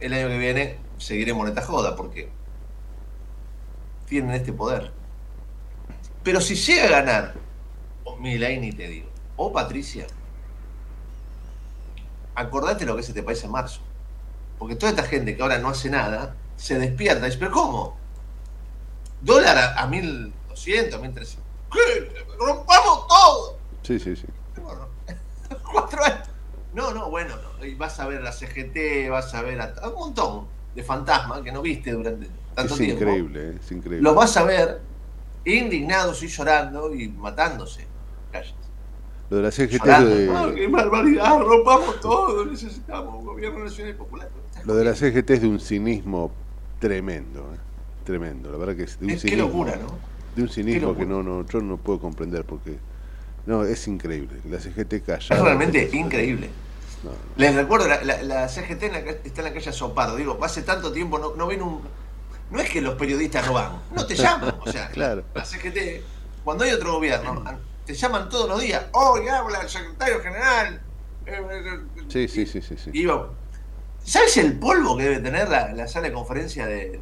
el 0.00 0.12
año 0.12 0.28
que 0.28 0.38
viene 0.38 0.78
seguiremos 0.96 1.42
en 1.44 1.48
esta 1.48 1.66
joda 1.66 1.96
porque 1.96 2.30
tienen 4.06 4.30
este 4.30 4.52
poder. 4.52 4.92
Pero 6.22 6.40
si 6.40 6.54
llega 6.54 6.84
a 6.84 7.02
ganar, 7.02 7.34
o 8.04 8.16
Milei 8.16 8.58
ni 8.60 8.72
te 8.72 8.86
digo, 8.88 9.08
o 9.36 9.52
Patricia, 9.52 10.06
acordate 12.34 12.86
lo 12.86 12.94
que 12.94 13.00
es 13.00 13.08
este 13.08 13.22
país 13.22 13.42
en 13.44 13.50
marzo. 13.50 13.80
Porque 14.58 14.76
toda 14.76 14.90
esta 14.90 15.04
gente 15.04 15.36
que 15.36 15.42
ahora 15.42 15.58
no 15.58 15.68
hace 15.68 15.90
nada, 15.90 16.34
se 16.58 16.78
despierta 16.78 17.22
y 17.22 17.26
dice, 17.30 17.38
pero 17.38 17.52
¿cómo? 17.52 17.96
Dólar 19.22 19.56
a, 19.56 19.82
a 19.82 19.86
1200, 19.86 21.00
1300. 21.00 21.44
¿Qué? 21.72 22.12
¡Rompamos 22.38 23.08
todo! 23.08 23.58
Sí, 23.82 23.98
sí, 23.98 24.14
sí. 24.16 24.26
Cuatro 25.72 26.04
años. 26.04 26.28
No, 26.74 26.92
no, 26.92 27.10
bueno, 27.10 27.34
no. 27.58 27.64
Y 27.64 27.74
vas 27.74 27.98
a 28.00 28.06
ver 28.06 28.24
a 28.26 28.32
CGT, 28.32 29.08
vas 29.10 29.32
a 29.34 29.42
ver 29.42 29.60
a, 29.60 29.74
a 29.82 29.88
un 29.88 29.94
montón 29.94 30.46
de 30.74 30.82
fantasmas 30.82 31.40
que 31.40 31.50
no 31.50 31.62
viste 31.62 31.92
durante 31.92 32.28
tanto 32.54 32.74
Es 32.74 32.78
tiempo. 32.80 33.02
increíble, 33.04 33.56
es 33.60 33.72
increíble. 33.72 34.02
Los 34.02 34.14
vas 34.14 34.36
a 34.36 34.44
ver 34.44 34.80
indignados 35.44 36.22
y 36.22 36.28
llorando 36.28 36.94
y 36.94 37.08
matándose. 37.08 37.86
Calles. 38.30 38.54
Lo 39.30 39.38
de 39.38 39.42
la 39.42 39.50
CGT 39.50 39.78
Llorando. 39.84 40.10
de- 40.10 40.30
¡Ah, 40.34 40.52
qué 40.54 40.66
barbaridad! 40.68 41.38
Rompamos 41.40 42.00
todo, 42.00 42.44
necesitamos 42.46 43.14
un 43.16 43.24
gobierno 43.26 43.64
nacional 43.64 43.94
y 43.94 43.96
popular. 43.96 44.28
Lo 44.64 44.74
de 44.74 44.84
la 44.84 44.94
CGT 44.94 45.30
es 45.30 45.40
de 45.42 45.48
un 45.48 45.60
cinismo 45.60 46.30
tremendo, 46.78 47.52
¿eh? 47.54 47.58
tremendo. 48.04 48.50
La 48.50 48.58
verdad 48.58 48.76
que 48.76 48.84
es 48.84 48.98
de 48.98 49.06
un 49.06 49.10
Es- 49.12 49.22
qué 49.22 49.28
cinismo. 49.30 49.48
locura, 49.48 49.76
¿no? 49.76 49.98
De 50.36 50.42
un 50.42 50.48
cinismo 50.48 50.96
que 50.96 51.04
no, 51.04 51.22
no, 51.22 51.44
yo 51.46 51.60
no 51.60 51.76
puedo 51.76 51.98
comprender 52.00 52.44
porque 52.44 52.78
no 53.46 53.64
es 53.64 53.86
increíble. 53.88 54.40
La 54.48 54.60
CGT 54.60 55.02
callada. 55.04 55.36
Es 55.36 55.40
realmente 55.42 55.90
increíble. 55.92 56.50
No, 57.02 57.10
no. 57.10 57.16
Les 57.36 57.54
recuerdo, 57.54 57.88
la, 57.88 58.02
la- 58.04 58.22
la 58.22 58.48
CGT 58.48 58.82
en 58.84 58.92
la 58.92 58.98
está 58.98 59.40
en 59.40 59.44
la 59.44 59.52
calle. 59.52 60.16
Digo, 60.16 60.38
hace 60.42 60.62
tanto 60.62 60.92
tiempo 60.92 61.18
no, 61.18 61.34
no 61.34 61.46
ven 61.46 61.62
un. 61.62 61.80
No 62.50 62.60
es 62.60 62.70
que 62.70 62.80
los 62.80 62.94
periodistas 62.94 63.46
no 63.46 63.52
van, 63.54 63.72
no 63.94 64.06
te 64.06 64.14
llaman. 64.14 64.54
O 64.64 64.70
sea, 64.70 64.88
Claro. 64.90 65.22
la 65.34 65.44
CGT, 65.44 66.02
cuando 66.44 66.64
hay 66.64 66.70
otro 66.72 66.92
gobierno, 66.94 67.44
te 67.84 67.94
llaman 67.94 68.28
todos 68.28 68.48
los 68.48 68.60
días. 68.60 68.86
Hoy 68.92 69.28
habla 69.28 69.60
el 69.60 69.68
secretario 69.68 70.20
general. 70.20 70.80
eh, 71.26 71.32
eh, 71.50 71.62
eh, 71.96 72.02
Sí, 72.08 72.26
sí, 72.28 72.46
sí, 72.46 72.62
sí, 72.62 72.76
sí. 72.78 72.90
y 72.94 73.04
¿sabes 74.04 74.36
el 74.38 74.58
polvo 74.58 74.96
que 74.96 75.04
debe 75.04 75.18
tener 75.18 75.48
la, 75.48 75.72
la 75.72 75.86
sala 75.88 76.08
de 76.08 76.14
conferencia 76.14 76.66
de, 76.66 77.00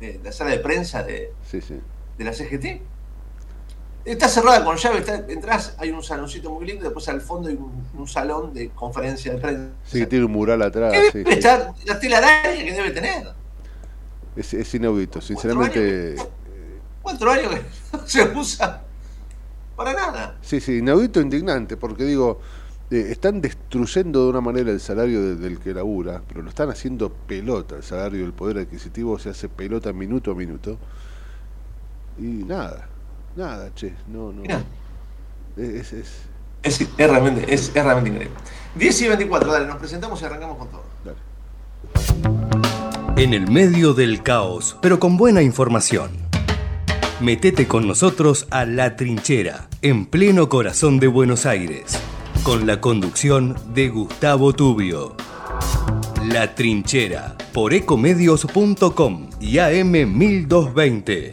de- 0.00 0.20
la 0.22 0.32
sala 0.32 0.50
de 0.50 0.58
prensa 0.58 1.02
de, 1.02 1.32
Sí, 1.48 1.60
sí. 1.60 1.80
de 2.18 2.24
la 2.24 2.32
CGT? 2.32 2.82
Está 4.04 4.28
cerrada 4.28 4.64
con 4.64 4.76
llave, 4.76 5.00
está, 5.00 5.16
entras, 5.28 5.74
hay 5.78 5.90
un 5.90 6.02
saloncito 6.02 6.50
muy 6.50 6.64
lindo, 6.66 6.84
después 6.84 7.06
al 7.08 7.20
fondo 7.20 7.48
hay 7.50 7.54
un, 7.56 7.86
un 7.94 8.08
salón 8.08 8.54
de 8.54 8.70
conferencia 8.70 9.32
de 9.34 9.38
prensa. 9.38 9.68
Sí, 9.84 9.98
que 10.00 10.06
tiene 10.06 10.24
un 10.24 10.32
mural 10.32 10.62
atrás. 10.62 10.92
¿Qué 10.92 11.10
sí, 11.12 11.18
debe 11.18 11.34
estar 11.34 11.72
la 11.84 12.00
telaraña 12.00 12.64
que 12.64 12.72
debe 12.72 12.90
tener? 12.92 13.28
Es, 14.36 14.54
es 14.54 14.74
inaudito. 14.74 15.20
Sinceramente, 15.20 16.16
Cuatro 17.02 17.30
años 17.30 17.52
que 17.54 17.62
no 17.96 18.06
se 18.06 18.22
usa 18.38 18.82
para 19.76 19.92
nada. 19.92 20.36
sí, 20.40 20.60
sí, 20.60 20.78
inaudito 20.78 21.20
indignante, 21.20 21.76
porque 21.76 22.04
digo, 22.04 22.40
eh, 22.90 23.08
están 23.10 23.40
destruyendo 23.40 24.24
de 24.24 24.30
una 24.30 24.40
manera 24.40 24.70
el 24.70 24.80
salario 24.80 25.22
de- 25.22 25.36
del 25.36 25.58
que 25.58 25.72
labura, 25.74 26.22
pero 26.28 26.42
lo 26.42 26.48
están 26.48 26.70
haciendo 26.70 27.10
pelota. 27.10 27.76
El 27.76 27.82
salario 27.82 28.20
del 28.22 28.32
poder 28.32 28.58
adquisitivo 28.58 29.18
se 29.18 29.30
hace 29.30 29.48
pelota 29.48 29.92
minuto 29.92 30.32
a 30.32 30.34
minuto. 30.34 30.76
Y 32.18 32.22
nada, 32.44 32.88
nada, 33.36 33.70
che, 33.74 33.94
no, 34.08 34.32
no. 34.32 34.42
Mirá. 34.42 34.62
Es, 35.56 35.92
es, 35.92 36.12
Es, 36.62 36.80
es 36.80 36.88
realmente, 36.98 37.52
es, 37.52 37.68
es 37.74 37.84
realmente 37.84 38.10
increíble. 38.10 38.36
10 38.76 39.02
y 39.02 39.08
24, 39.08 39.52
dale, 39.52 39.66
nos 39.66 39.76
presentamos 39.76 40.20
y 40.20 40.24
arrancamos 40.26 40.58
con 40.58 40.68
todo. 40.68 40.82
dale. 41.04 41.16
En 43.16 43.34
el 43.34 43.50
medio 43.50 43.94
del 43.94 44.22
caos, 44.22 44.76
pero 44.82 44.98
con 45.00 45.16
buena 45.16 45.42
información. 45.42 46.10
Metete 47.20 47.66
con 47.68 47.86
nosotros 47.86 48.46
a 48.50 48.64
La 48.64 48.96
Trinchera, 48.96 49.68
en 49.82 50.06
pleno 50.06 50.48
corazón 50.48 50.98
de 51.00 51.06
Buenos 51.06 51.44
Aires, 51.46 51.98
con 52.42 52.66
la 52.66 52.80
conducción 52.80 53.56
de 53.74 53.88
Gustavo 53.88 54.52
Tubio. 54.52 55.14
La 56.24 56.54
Trinchera, 56.54 57.36
por 57.52 57.74
ecomedios.com 57.74 59.30
y 59.40 59.54
AM1220. 59.54 61.32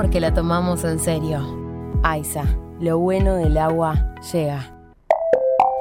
porque 0.00 0.18
la 0.18 0.32
tomamos 0.32 0.82
en 0.84 0.98
serio. 0.98 1.46
Aiza, 2.02 2.44
lo 2.80 2.98
bueno 2.98 3.34
del 3.34 3.58
agua 3.58 4.14
llega. 4.32 4.74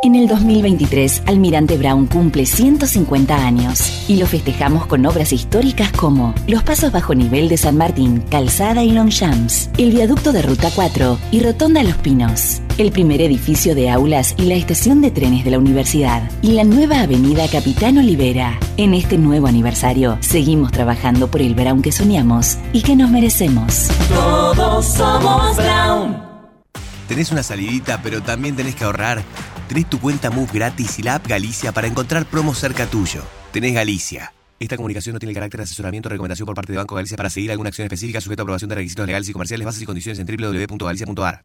En 0.03 0.13
el 0.13 0.27
2023, 0.27 1.23
Almirante 1.25 1.77
Brown 1.77 2.05
cumple 2.05 2.45
150 2.45 3.33
años 3.33 4.09
y 4.09 4.17
lo 4.17 4.27
festejamos 4.27 4.87
con 4.87 5.05
obras 5.05 5.31
históricas 5.31 5.93
como 5.93 6.35
los 6.47 6.63
pasos 6.63 6.91
bajo 6.91 7.15
nivel 7.15 7.47
de 7.47 7.55
San 7.55 7.77
Martín, 7.77 8.21
Calzada 8.29 8.83
y 8.83 8.91
Longchamps, 8.91 9.69
el 9.77 9.91
viaducto 9.91 10.33
de 10.33 10.41
Ruta 10.41 10.69
4 10.75 11.17
y 11.31 11.39
Rotonda 11.39 11.81
Los 11.81 11.95
Pinos. 11.95 12.61
El 12.79 12.93
primer 12.93 13.21
edificio 13.21 13.75
de 13.75 13.89
aulas 13.89 14.33
y 14.37 14.43
la 14.43 14.55
estación 14.55 15.01
de 15.01 15.11
trenes 15.11 15.43
de 15.43 15.51
la 15.51 15.59
universidad 15.59 16.31
y 16.41 16.53
la 16.53 16.63
nueva 16.63 17.01
avenida 17.01 17.45
Capitán 17.49 17.97
Olivera. 17.97 18.57
En 18.77 18.93
este 18.93 19.17
nuevo 19.17 19.47
aniversario 19.47 20.17
seguimos 20.21 20.71
trabajando 20.71 21.29
por 21.29 21.41
el 21.41 21.55
Brown 21.55 21.81
que 21.81 21.91
soñamos 21.91 22.57
y 22.71 22.81
que 22.81 22.95
nos 22.95 23.11
merecemos. 23.11 23.89
Todos 24.07 24.85
somos 24.85 25.57
Brown. 25.57 26.23
¿Tenés 27.09 27.31
una 27.33 27.43
salidita 27.43 28.01
pero 28.01 28.21
también 28.21 28.55
tenés 28.55 28.75
que 28.75 28.85
ahorrar? 28.85 29.23
Tenés 29.67 29.89
tu 29.89 29.99
cuenta 29.99 30.31
Move 30.31 30.49
gratis 30.53 30.99
y 30.99 31.03
la 31.03 31.15
app 31.15 31.27
Galicia 31.27 31.73
para 31.73 31.87
encontrar 31.87 32.25
promos 32.25 32.59
cerca 32.59 32.85
tuyo. 32.85 33.23
Tenés 33.51 33.73
Galicia. 33.73 34.33
Esta 34.57 34.77
comunicación 34.77 35.13
no 35.13 35.19
tiene 35.19 35.31
el 35.31 35.35
carácter 35.35 35.59
de 35.59 35.63
asesoramiento 35.65 36.07
o 36.07 36.11
recomendación 36.11 36.45
por 36.45 36.55
parte 36.55 36.71
de 36.71 36.77
Banco 36.77 36.95
Galicia 36.95 37.17
para 37.17 37.29
seguir 37.29 37.51
alguna 37.51 37.69
acción 37.69 37.85
específica 37.85 38.21
sujeta 38.21 38.41
a 38.41 38.43
aprobación 38.43 38.69
de 38.69 38.75
requisitos 38.75 39.05
legales 39.05 39.27
y 39.27 39.33
comerciales, 39.33 39.65
bases 39.65 39.81
y 39.81 39.85
condiciones 39.85 40.19
en 40.19 40.27
www.galicia.ar. 40.27 41.43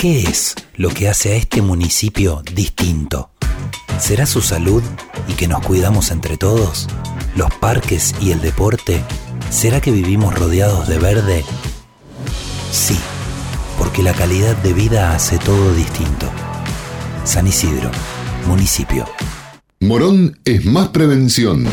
¿Qué 0.00 0.22
es 0.22 0.54
lo 0.76 0.88
que 0.88 1.10
hace 1.10 1.34
a 1.34 1.36
este 1.36 1.60
municipio 1.60 2.42
distinto? 2.54 3.32
¿Será 3.98 4.24
su 4.24 4.40
salud 4.40 4.82
y 5.28 5.34
que 5.34 5.46
nos 5.46 5.60
cuidamos 5.60 6.10
entre 6.10 6.38
todos? 6.38 6.88
¿Los 7.36 7.52
parques 7.56 8.14
y 8.18 8.30
el 8.30 8.40
deporte? 8.40 9.04
¿Será 9.50 9.82
que 9.82 9.90
vivimos 9.90 10.34
rodeados 10.34 10.88
de 10.88 10.98
verde? 10.98 11.44
Sí, 12.72 12.96
porque 13.76 14.02
la 14.02 14.14
calidad 14.14 14.56
de 14.62 14.72
vida 14.72 15.14
hace 15.14 15.36
todo 15.36 15.74
distinto. 15.74 16.30
San 17.24 17.46
Isidro, 17.46 17.90
municipio. 18.46 19.04
Morón 19.80 20.40
es 20.46 20.64
más 20.64 20.88
prevención. 20.88 21.66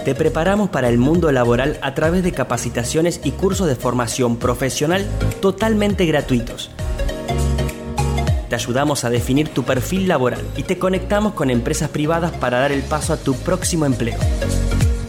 Te 0.08 0.14
preparamos 0.14 0.70
para 0.70 0.88
el 0.88 0.96
mundo 0.96 1.30
laboral 1.32 1.78
a 1.82 1.94
través 1.94 2.22
de 2.22 2.32
capacitaciones 2.32 3.20
y 3.24 3.32
cursos 3.32 3.66
de 3.66 3.76
formación 3.76 4.38
profesional 4.38 5.06
totalmente 5.42 6.06
gratuitos. 6.06 6.70
Te 8.48 8.54
ayudamos 8.54 9.04
a 9.04 9.10
definir 9.10 9.50
tu 9.50 9.64
perfil 9.64 10.08
laboral 10.08 10.40
y 10.56 10.62
te 10.62 10.78
conectamos 10.78 11.34
con 11.34 11.50
empresas 11.50 11.90
privadas 11.90 12.32
para 12.32 12.58
dar 12.58 12.72
el 12.72 12.80
paso 12.80 13.12
a 13.12 13.18
tu 13.18 13.34
próximo 13.34 13.84
empleo. 13.84 14.18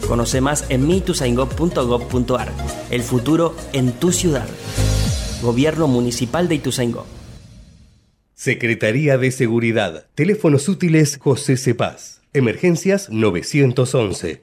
Conoce 0.06 0.42
más 0.42 0.66
en 0.68 0.86
mituzaingó.gov.ar. 0.86 2.52
El 2.90 3.00
futuro 3.00 3.56
en 3.72 3.92
tu 3.92 4.12
ciudad. 4.12 4.46
Gobierno 5.40 5.88
Municipal 5.88 6.46
de 6.46 6.56
Ituzaingó. 6.56 7.06
Secretaría 8.34 9.16
de 9.16 9.30
Seguridad. 9.30 10.08
Teléfonos 10.14 10.68
útiles 10.68 11.16
José 11.16 11.56
Cepaz. 11.56 12.20
Emergencias 12.32 13.08
911. 13.10 14.42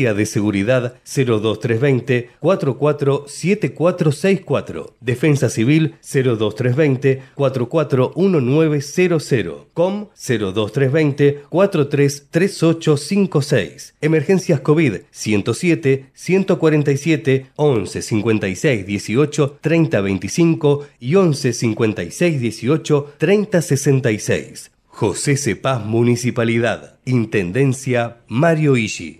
de 0.00 0.26
Seguridad 0.26 0.94
02320 1.04 2.30
447464. 2.40 4.94
Defensa 5.00 5.48
Civil 5.50 5.94
02320 6.02 7.22
441900. 7.34 9.66
COM 9.74 10.06
02320 10.16 11.42
433856. 11.48 13.94
Emergencias 14.00 14.60
COVID 14.60 14.94
107 15.10 16.06
147 16.14 17.46
11 17.56 18.02
56 18.02 18.86
18 18.86 19.58
30 19.60 20.00
25 20.00 20.86
y 20.98 21.14
11 21.14 21.52
56 21.52 22.40
18 22.40 23.12
30 23.18 23.62
66. 23.62 24.70
José 24.86 25.36
Cepaz 25.36 25.84
Municipalidad. 25.84 26.98
Intendencia 27.06 28.18
Mario 28.28 28.76
Ishi. 28.76 29.19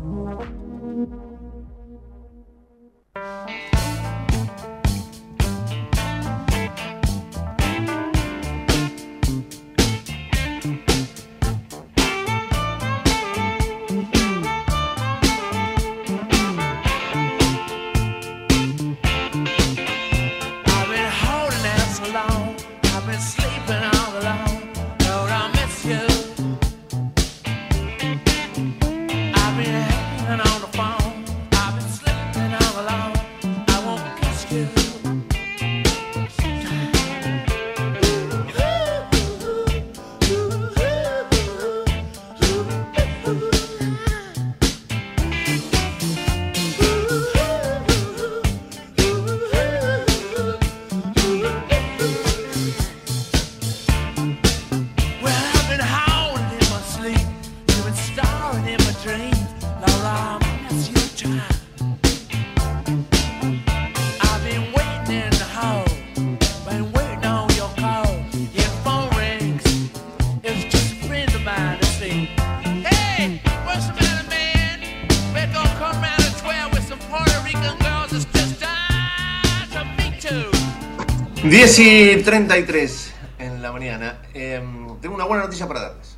10 81.75 82.19
y 82.19 82.23
33 82.23 83.13
en 83.39 83.61
la 83.61 83.71
mañana. 83.71 84.21
Em, 84.33 84.99
tengo 84.99 85.15
una 85.15 85.23
buena 85.25 85.43
noticia 85.43 85.67
para 85.67 85.81
darles. 85.81 86.17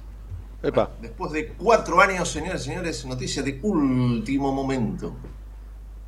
Epa. 0.63 0.89
Después 0.99 1.31
de 1.31 1.49
cuatro 1.49 2.01
años, 2.01 2.27
señores 2.31 2.61
y 2.63 2.65
señores, 2.69 3.05
noticia 3.05 3.43
de 3.43 3.59
último 3.61 4.51
momento. 4.51 5.13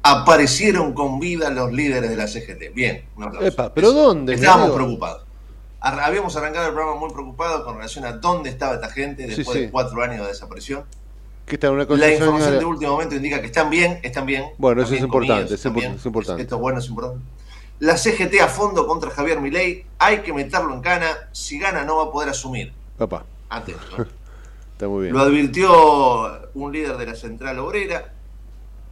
Aparecieron 0.01 0.93
con 0.93 1.19
vida 1.19 1.49
los 1.51 1.71
líderes 1.73 2.09
de 2.09 2.15
la 2.15 2.27
CGT. 2.27 2.73
Bien, 2.73 3.05
un 3.17 3.23
aplauso. 3.25 3.47
Epa, 3.47 3.73
¿pero 3.73 3.91
dónde? 3.91 4.33
Estábamos 4.33 4.71
preocupados. 4.71 5.25
Habíamos 5.79 6.35
arrancado 6.35 6.67
el 6.67 6.73
programa 6.73 6.99
muy 6.99 7.11
preocupados 7.11 7.63
con 7.63 7.75
relación 7.75 8.05
a 8.05 8.13
dónde 8.13 8.49
estaba 8.49 8.73
esta 8.75 8.89
gente 8.89 9.27
Sí, 9.29 9.35
después 9.35 9.57
sí. 9.57 9.65
de 9.65 9.69
cuatro 9.71 10.01
años 10.01 10.21
de 10.21 10.27
desaparición. 10.27 10.85
¿Qué 11.45 11.55
está 11.55 11.69
una 11.69 11.85
La 11.85 12.11
información 12.11 12.57
de 12.57 12.65
último 12.65 12.93
momento 12.93 13.13
indica 13.15 13.39
que 13.39 13.45
están 13.45 13.69
bien, 13.69 13.99
están 14.01 14.25
bien. 14.25 14.45
Bueno, 14.57 14.81
están 14.81 14.95
eso 14.95 14.95
es 14.95 15.01
bien 15.01 15.03
importante, 15.05 15.33
comidos, 15.43 15.51
es 15.51 15.57
están 15.59 15.73
impor- 15.73 15.79
bien. 15.81 15.91
es 15.93 16.05
importante. 16.05 16.41
Esto 16.41 16.55
es 16.55 16.61
bueno, 16.61 16.79
es 16.79 16.87
importante. 16.87 17.23
La 17.79 17.97
CGT 17.97 18.39
a 18.41 18.47
fondo 18.47 18.87
contra 18.87 19.09
Javier 19.09 19.41
Milei, 19.41 19.85
hay 19.99 20.21
que 20.21 20.31
meterlo 20.31 20.73
en 20.73 20.81
cana, 20.81 21.29
si 21.33 21.59
gana 21.59 21.83
no 21.83 21.97
va 21.97 22.03
a 22.05 22.11
poder 22.11 22.29
asumir. 22.29 22.71
Papá, 22.97 23.25
Atento. 23.49 24.07
está 24.71 24.87
muy 24.87 25.03
bien. 25.03 25.13
Lo 25.13 25.21
advirtió 25.21 26.49
un 26.53 26.71
líder 26.71 26.95
de 26.97 27.05
la 27.05 27.15
central 27.15 27.59
obrera. 27.59 28.13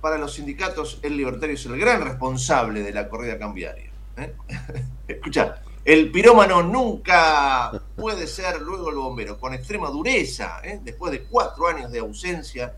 Para 0.02 0.18
los 0.18 0.34
sindicatos, 0.34 1.00
el 1.02 1.16
libertario 1.16 1.56
es 1.56 1.66
el 1.66 1.80
gran 1.80 2.02
responsable 2.02 2.82
de 2.82 2.92
la 2.92 3.08
corrida 3.08 3.40
cambiaria. 3.40 3.90
¿eh? 4.18 4.36
Escucha, 5.08 5.62
el 5.86 6.12
pirómano 6.12 6.62
nunca 6.62 7.72
puede 7.96 8.28
ser 8.28 8.62
luego 8.62 8.90
el 8.90 8.98
bombero, 8.98 9.40
con 9.40 9.54
extrema 9.54 9.90
dureza, 9.90 10.60
¿eh? 10.62 10.82
después 10.84 11.14
de 11.14 11.24
cuatro 11.24 11.68
años 11.68 11.90
de 11.90 12.00
ausencia. 12.00 12.76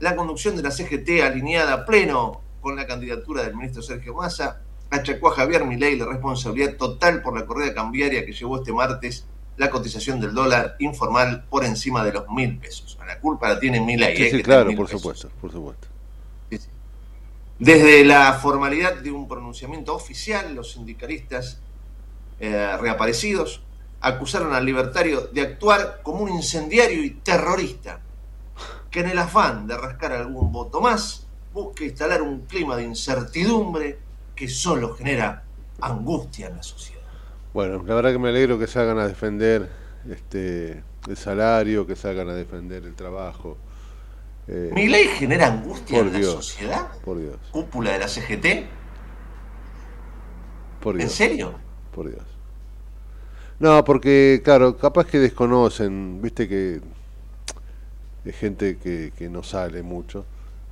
La 0.00 0.14
conducción 0.14 0.54
de 0.54 0.62
la 0.62 0.70
CGT 0.70 1.22
alineada 1.22 1.72
a 1.72 1.84
pleno 1.86 2.42
con 2.60 2.76
la 2.76 2.86
candidatura 2.86 3.42
del 3.42 3.54
ministro 3.54 3.80
Sergio 3.80 4.12
Massa 4.12 4.63
achacó 4.94 5.28
a 5.28 5.36
Javier 5.36 5.64
Milei 5.64 5.96
la 5.96 6.06
responsabilidad 6.06 6.76
total 6.76 7.22
por 7.22 7.38
la 7.38 7.46
corrida 7.46 7.74
cambiaria 7.74 8.24
que 8.24 8.32
llevó 8.32 8.56
este 8.56 8.72
martes 8.72 9.26
la 9.56 9.70
cotización 9.70 10.20
del 10.20 10.34
dólar 10.34 10.76
informal 10.80 11.44
por 11.48 11.64
encima 11.64 12.04
de 12.04 12.12
los 12.12 12.28
mil 12.28 12.58
pesos. 12.58 12.98
La 13.06 13.20
culpa 13.20 13.48
la 13.48 13.60
tiene 13.60 13.80
Milei. 13.80 14.16
Sí, 14.16 14.22
¿eh? 14.24 14.30
sí, 14.30 14.36
en 14.36 14.42
claro, 14.42 14.74
por 14.74 14.86
pesos. 14.86 15.00
supuesto, 15.00 15.30
por 15.40 15.52
supuesto. 15.52 15.88
Desde 17.58 18.04
la 18.04 18.32
formalidad 18.34 18.96
de 18.96 19.12
un 19.12 19.28
pronunciamiento 19.28 19.94
oficial, 19.94 20.54
los 20.54 20.72
sindicalistas 20.72 21.60
eh, 22.40 22.76
reaparecidos 22.80 23.62
acusaron 24.00 24.52
al 24.52 24.66
libertario 24.66 25.28
de 25.32 25.40
actuar 25.40 26.00
como 26.02 26.20
un 26.20 26.30
incendiario 26.30 27.02
y 27.04 27.10
terrorista, 27.10 28.00
que 28.90 29.00
en 29.00 29.10
el 29.10 29.18
afán 29.18 29.68
de 29.68 29.76
rascar 29.76 30.12
algún 30.12 30.52
voto 30.52 30.80
más, 30.80 31.26
busca 31.52 31.84
instalar 31.84 32.22
un 32.22 32.40
clima 32.40 32.76
de 32.76 32.82
incertidumbre 32.82 33.98
que 34.34 34.48
solo 34.48 34.94
genera 34.94 35.48
angustia 35.80 36.48
en 36.48 36.56
la 36.56 36.62
sociedad. 36.62 37.02
Bueno, 37.52 37.82
la 37.86 37.94
verdad 37.94 38.12
que 38.12 38.18
me 38.18 38.30
alegro 38.30 38.58
que 38.58 38.66
salgan 38.66 38.98
a 38.98 39.06
defender 39.06 39.70
este 40.10 40.82
el 41.06 41.16
salario, 41.16 41.86
que 41.86 41.96
salgan 41.96 42.28
a 42.28 42.34
defender 42.34 42.84
el 42.84 42.94
trabajo. 42.96 43.58
Eh, 44.48 44.72
¿Mi 44.74 44.88
ley 44.88 45.06
genera 45.08 45.46
angustia 45.46 46.00
por 46.00 46.06
en 46.06 46.12
la 46.12 46.18
Dios, 46.18 46.34
sociedad? 46.36 46.88
Por 47.00 47.18
Dios, 47.18 47.40
¿Cúpula 47.50 47.92
de 47.92 47.98
la 48.00 48.08
CGT? 48.08 48.46
por 50.80 50.96
Dios. 50.96 51.04
¿En 51.04 51.10
serio? 51.10 51.60
Por 51.90 52.10
Dios. 52.10 52.24
No, 53.58 53.84
porque, 53.84 54.40
claro, 54.44 54.76
capaz 54.76 55.06
que 55.06 55.18
desconocen, 55.18 56.20
viste 56.20 56.48
que 56.48 56.80
hay 58.24 58.32
gente 58.32 58.78
que, 58.78 59.12
que 59.16 59.28
no 59.28 59.42
sale 59.42 59.82
mucho. 59.82 60.26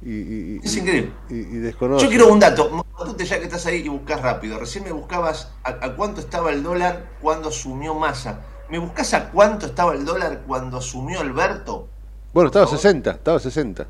Y, 0.04 0.10
y- 0.10 0.60
Es 0.62 0.76
increíble. 0.76 1.12
Y, 1.30 1.34
y 1.34 1.58
desconocen. 1.58 2.04
Yo 2.06 2.10
quiero 2.10 2.32
un 2.32 2.40
dato. 2.40 2.84
Matute, 2.98 3.24
ya 3.24 3.38
que 3.38 3.44
estás 3.44 3.64
ahí 3.66 3.82
y 3.84 3.88
buscas 3.88 4.20
rápido. 4.20 4.58
Recién 4.58 4.84
me 4.84 4.92
buscabas 4.92 5.50
a, 5.64 5.70
a 5.70 5.94
cuánto 5.96 6.20
estaba 6.20 6.50
el 6.52 6.62
dólar 6.62 7.06
cuando 7.20 7.48
asumió 7.50 7.94
Massa. 7.94 8.40
¿Me 8.70 8.78
buscas 8.78 9.12
a 9.14 9.30
cuánto 9.30 9.66
estaba 9.66 9.94
el 9.94 10.04
dólar 10.04 10.42
cuando 10.46 10.78
asumió 10.78 11.20
Alberto? 11.20 11.88
Bueno, 12.32 12.48
estaba 12.48 12.64
a 12.64 12.68
60, 12.68 13.10
estaba 13.10 13.36
a 13.36 13.40
60. 13.40 13.86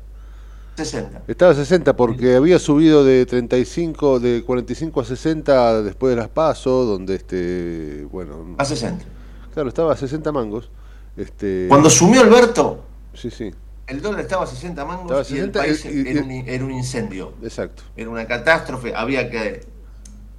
60. 0.75 1.21
Estaba 1.27 1.51
a 1.51 1.55
60 1.55 1.95
porque 1.95 2.35
había 2.35 2.57
subido 2.59 3.05
de 3.05 3.25
35, 3.25 4.19
de 4.19 4.43
45 4.43 5.01
a 5.01 5.05
60 5.05 5.81
después 5.83 6.15
de 6.15 6.21
las 6.21 6.29
pasos, 6.29 6.87
donde 6.87 7.15
este, 7.15 8.05
bueno... 8.11 8.55
A 8.57 8.65
60. 8.65 9.05
Claro, 9.53 9.69
estaba 9.69 9.93
a 9.93 9.95
60 9.95 10.31
mangos. 10.31 10.69
Este, 11.15 11.67
Cuando 11.69 11.87
asumió 11.89 12.21
Alberto, 12.21 12.83
Sí, 13.13 13.29
sí, 13.29 13.53
el 13.93 14.01
dólar 14.01 14.21
estaba 14.21 14.43
a 14.43 14.47
60 14.47 14.85
mangos 14.85 15.03
Estaba 15.03 15.19
y 15.21 15.41
el 15.41 15.53
60 15.53 15.59
país 15.59 15.85
y- 15.85 16.01
y- 16.01 16.07
era, 16.11 16.23
un, 16.23 16.31
era 16.31 16.65
un 16.65 16.71
incendio. 16.71 17.33
exacto. 17.41 17.83
Era 17.95 18.09
una 18.09 18.25
catástrofe. 18.25 18.93
Había 18.95 19.29
que 19.29 19.61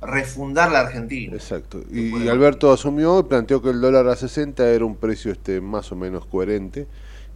refundar 0.03 0.71
la 0.71 0.81
Argentina. 0.81 1.35
Exacto. 1.35 1.81
Y, 1.91 2.29
Alberto 2.29 2.73
asumió 2.73 3.21
y 3.21 3.23
planteó 3.25 3.63
que 3.63 3.71
el 3.71 3.81
dólar 3.81 4.07
a 4.09 4.17
60 4.17 4.69
era 4.69 4.85
un 4.85 4.97
precio 4.97 5.33
este 5.33 5.61
más 5.61 5.91
o 5.93 5.97
menos 5.97 6.27
coherente 6.27 6.87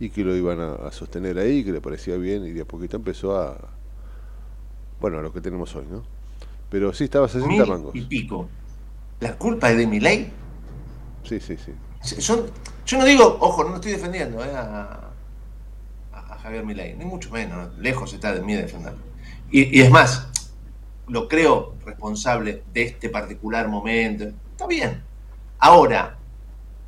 y 0.01 0.11
que 0.11 0.23
lo 0.23 0.37
iban 0.37 0.61
a, 0.61 0.75
a 0.75 0.93
sostener 0.93 1.39
ahí, 1.39 1.65
que 1.65 1.73
le 1.73 1.81
parecía 1.81 2.17
bien 2.17 2.45
y 2.45 2.51
de 2.51 2.61
a 2.61 2.65
poquito 2.67 2.97
empezó 2.97 3.37
a... 3.41 3.57
Bueno, 5.01 5.19
a 5.19 5.23
lo 5.23 5.33
que 5.33 5.41
tenemos 5.41 5.75
hoy, 5.77 5.87
¿no? 5.91 6.03
Pero 6.71 6.93
sí 6.93 7.05
estaba 7.05 7.27
a 7.27 7.29
60 7.29 7.49
Mil 7.49 7.67
mangos. 7.67 7.95
y 7.95 8.03
pico. 8.03 8.49
¿La 9.21 9.37
culpa 9.37 9.71
es 9.71 9.79
de 9.79 9.87
mi 9.87 9.99
ley? 10.01 10.31
Sí, 11.25 11.41
sí, 11.41 11.57
sí. 11.57 11.73
Son, 12.21 12.43
yo 12.87 12.99
no 12.99 13.05
digo, 13.05 13.39
ojo, 13.41 13.65
no 13.65 13.77
estoy 13.77 13.93
defendiendo 13.93 14.45
eh, 14.45 14.51
a 14.55 15.08
Javier 16.49 16.65
Milei, 16.65 16.95
ni 16.95 17.05
mucho 17.05 17.31
menos, 17.31 17.77
lejos 17.79 18.13
está 18.15 18.33
de 18.33 18.41
mí 18.41 18.55
defenderlo. 18.55 19.01
Y, 19.51 19.79
y 19.79 19.83
es 19.83 19.91
más, 19.91 20.29
lo 21.07 21.29
creo 21.29 21.75
responsable 21.85 22.63
de 22.73 22.83
este 22.85 23.11
particular 23.11 23.69
momento. 23.69 24.25
Está 24.53 24.67
bien. 24.67 25.03
Ahora, 25.59 26.17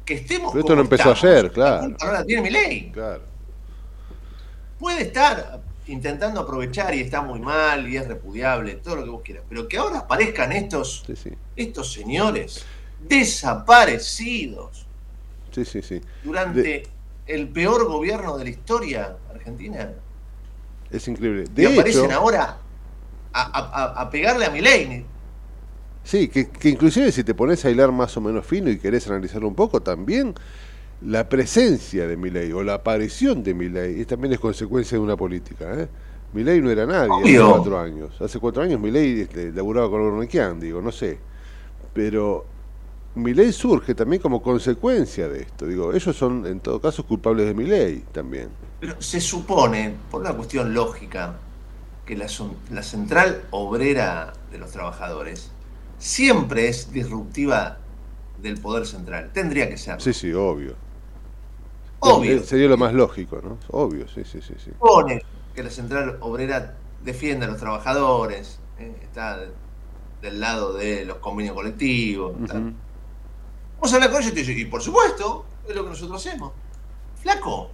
que 0.04 0.14
estemos 0.14 0.52
Pero 0.52 0.60
esto 0.60 0.74
no 0.76 0.80
empezó 0.82 1.12
estamos, 1.12 1.24
ayer, 1.24 1.52
claro. 1.52 1.94
la 2.12 2.24
tiene 2.24 2.40
Milei. 2.42 2.90
Claro. 2.90 3.22
Puede 4.78 5.02
estar 5.02 5.60
intentando 5.88 6.40
aprovechar 6.40 6.94
y 6.94 7.00
está 7.00 7.20
muy 7.20 7.38
mal 7.40 7.86
y 7.86 7.98
es 7.98 8.08
repudiable, 8.08 8.76
todo 8.76 8.96
lo 8.96 9.04
que 9.04 9.10
vos 9.10 9.22
quieras, 9.22 9.44
pero 9.48 9.68
que 9.68 9.76
ahora 9.76 9.98
aparezcan 9.98 10.52
estos, 10.52 11.04
estos 11.56 11.92
señores 11.92 12.64
desaparecidos 13.06 14.86
Sí, 15.52 15.64
sí, 15.64 15.82
sí. 15.82 16.00
durante 16.22 16.62
De- 16.62 16.88
el 17.34 17.48
peor 17.48 17.86
gobierno 17.86 18.36
de 18.38 18.44
la 18.44 18.50
historia 18.50 19.16
argentina 19.32 19.90
es 20.90 21.06
increíble. 21.08 21.44
y 21.56 21.64
aparecen 21.66 22.10
ahora 22.12 22.58
a, 23.32 23.40
a- 23.42 23.82
a- 23.84 24.00
a 24.02 24.10
pegarle 24.10 24.44
a 24.46 24.50
Milei. 24.50 25.04
Sí, 26.02 26.28
que, 26.28 26.48
que 26.48 26.68
inclusive 26.70 27.12
si 27.12 27.22
te 27.24 27.34
pones 27.34 27.64
a 27.64 27.70
hilar 27.70 27.92
más 27.92 28.16
o 28.16 28.20
menos 28.20 28.44
fino 28.46 28.70
y 28.70 28.78
querés 28.78 29.06
analizarlo 29.06 29.46
un 29.48 29.54
poco, 29.54 29.80
también 29.82 30.34
la 31.02 31.28
presencia 31.28 32.06
de 32.06 32.16
Milei 32.16 32.52
o 32.52 32.62
la 32.62 32.74
aparición 32.74 33.42
de 33.42 33.54
Milei 33.54 34.04
también 34.06 34.32
es 34.34 34.40
consecuencia 34.40 34.98
de 34.98 35.04
una 35.04 35.16
política. 35.16 35.66
¿eh? 35.74 35.88
Milei 36.32 36.60
no 36.60 36.70
era 36.70 36.86
nadie 36.86 37.10
Obvio. 37.12 37.44
hace 37.44 37.52
cuatro 37.54 37.78
años. 37.80 38.20
Hace 38.20 38.38
cuatro 38.38 38.62
años 38.62 38.80
Milei 38.80 39.20
este, 39.20 39.52
laburaba 39.52 39.90
con 39.90 40.00
Ornequian, 40.00 40.58
digo, 40.58 40.80
no 40.82 40.90
sé. 40.90 41.18
Pero 41.92 42.46
Milei 43.14 43.52
surge 43.52 43.94
también 43.94 44.22
como 44.22 44.40
consecuencia 44.42 45.28
de 45.28 45.42
esto. 45.42 45.66
Digo, 45.66 45.92
ellos 45.92 46.16
son 46.16 46.46
en 46.46 46.60
todo 46.60 46.80
caso 46.80 47.04
culpables 47.04 47.46
de 47.46 47.54
Milei 47.54 48.00
también. 48.12 48.50
Pero 48.78 49.00
se 49.00 49.20
supone, 49.20 49.94
por 50.10 50.20
una 50.20 50.32
cuestión 50.32 50.72
lógica, 50.72 51.34
que 52.06 52.16
la, 52.16 52.28
central 52.82 53.42
obrera 53.50 54.32
de 54.50 54.58
los 54.58 54.70
trabajadores 54.70 55.50
siempre 55.98 56.68
es 56.68 56.92
disruptiva 56.92 57.78
del 58.40 58.58
poder 58.58 58.86
central. 58.86 59.30
Tendría 59.32 59.68
que 59.68 59.76
ser. 59.76 60.00
Sí, 60.00 60.12
sí, 60.12 60.32
obvio. 60.32 60.74
Obvio. 62.00 62.36
Eh, 62.36 62.40
Sería 62.40 62.68
lo 62.68 62.78
más 62.78 62.94
lógico, 62.94 63.40
¿no? 63.42 63.58
Obvio, 63.68 64.08
sí, 64.08 64.22
sí, 64.24 64.40
sí. 64.40 64.54
sí. 64.56 64.70
supone 64.70 65.22
que 65.54 65.62
la 65.62 65.70
central 65.70 66.16
obrera 66.20 66.74
defiende 67.04 67.44
a 67.46 67.48
los 67.48 67.58
trabajadores, 67.58 68.58
¿eh? 68.78 68.92
está 69.02 69.38
de- 69.38 69.52
del 70.22 70.40
lado 70.40 70.72
de 70.72 71.04
los 71.04 71.18
convenios 71.18 71.54
colectivos. 71.54 72.32
tal. 72.46 72.74
Vamos 73.80 73.92
a 73.92 73.96
hablar 73.96 74.10
con 74.10 74.20
ellos 74.20 74.32
y 74.32 74.34
te 74.34 74.40
dicen, 74.40 74.58
y 74.58 74.64
por 74.66 74.82
supuesto, 74.82 75.46
es 75.66 75.74
lo 75.74 75.84
que 75.84 75.90
nosotros 75.90 76.26
hacemos. 76.26 76.52
Flaco, 77.22 77.70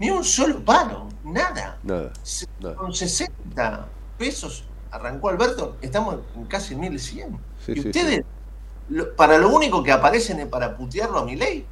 ni 0.00 0.10
un 0.10 0.24
solo 0.24 0.64
paro, 0.64 1.08
nada. 1.24 1.78
Nada. 1.84 2.12
Nada. 2.60 2.74
Con 2.74 2.92
60 2.92 3.88
pesos 4.18 4.64
arrancó 4.90 5.28
Alberto, 5.28 5.76
estamos 5.80 6.16
en 6.34 6.44
casi 6.46 6.74
1100. 6.74 7.38
Sí, 7.64 7.72
y 7.72 7.80
sí, 7.80 7.88
ustedes, 7.88 8.24
lo- 8.88 9.14
para 9.14 9.38
lo 9.38 9.50
único 9.50 9.82
que 9.84 9.92
aparecen 9.92 10.40
es 10.40 10.46
para 10.46 10.76
putearlo 10.76 11.18
a 11.18 11.24
mi 11.24 11.36
ley. 11.36 11.64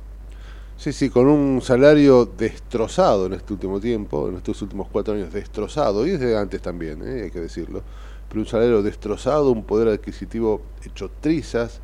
Sí, 0.76 0.92
sí, 0.92 1.10
con 1.10 1.26
un 1.26 1.60
salario 1.62 2.24
destrozado 2.26 3.26
en 3.26 3.34
este 3.34 3.52
último 3.52 3.80
tiempo, 3.80 4.28
en 4.28 4.36
estos 4.36 4.62
últimos 4.62 4.88
cuatro 4.88 5.14
años 5.14 5.32
destrozado, 5.32 6.06
y 6.06 6.10
desde 6.10 6.36
antes 6.36 6.60
también, 6.62 7.02
¿eh? 7.06 7.24
hay 7.24 7.30
que 7.30 7.40
decirlo, 7.40 7.82
pero 8.28 8.40
un 8.40 8.46
salario 8.46 8.82
destrozado, 8.82 9.50
un 9.50 9.64
poder 9.64 9.88
adquisitivo 9.88 10.62
hecho 10.84 11.10
trizas, 11.20 11.80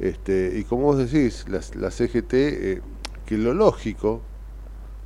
este, 0.00 0.54
y 0.56 0.64
como 0.64 0.84
vos 0.84 0.98
decís, 0.98 1.44
la, 1.48 1.90
CGT, 1.90 2.32
eh, 2.32 2.82
que 3.26 3.36
lo 3.36 3.52
lógico, 3.52 4.22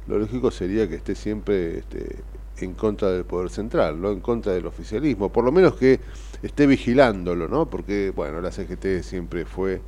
lo 0.07 0.18
lógico 0.18 0.50
sería 0.50 0.88
que 0.88 0.94
esté 0.94 1.16
siempre 1.16 1.78
este, 1.78 2.22
en 2.59 2.74
contra 2.74 3.11
del 3.11 3.24
poder 3.24 3.50
central, 3.50 4.00
no 4.00 4.12
en 4.12 4.20
contra 4.20 4.52
del 4.52 4.66
oficialismo, 4.66 5.33
por 5.33 5.44
lo 5.44 5.50
menos 5.50 5.74
que 5.74 5.98
esté 6.42 6.66
vigilándolo, 6.66 7.48
¿no? 7.48 7.68
Porque, 7.68 8.12
bueno, 8.14 8.40
la 8.40 8.52
CGT 8.52 9.02
siempre 9.02 9.44
fue 9.44 9.83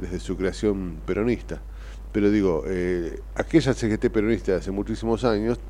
desde 0.00 0.18
su 0.18 0.36
creación 0.36 0.98
peronista. 1.06 1.60
Pero 2.10 2.30
digo, 2.30 2.64
eh, 2.66 3.20
aquella 3.36 3.74
CGT 3.74 4.10
peronista 4.10 4.52
de 4.52 4.58
hace 4.58 4.72
muchísimos 4.72 5.22
años 5.24 5.60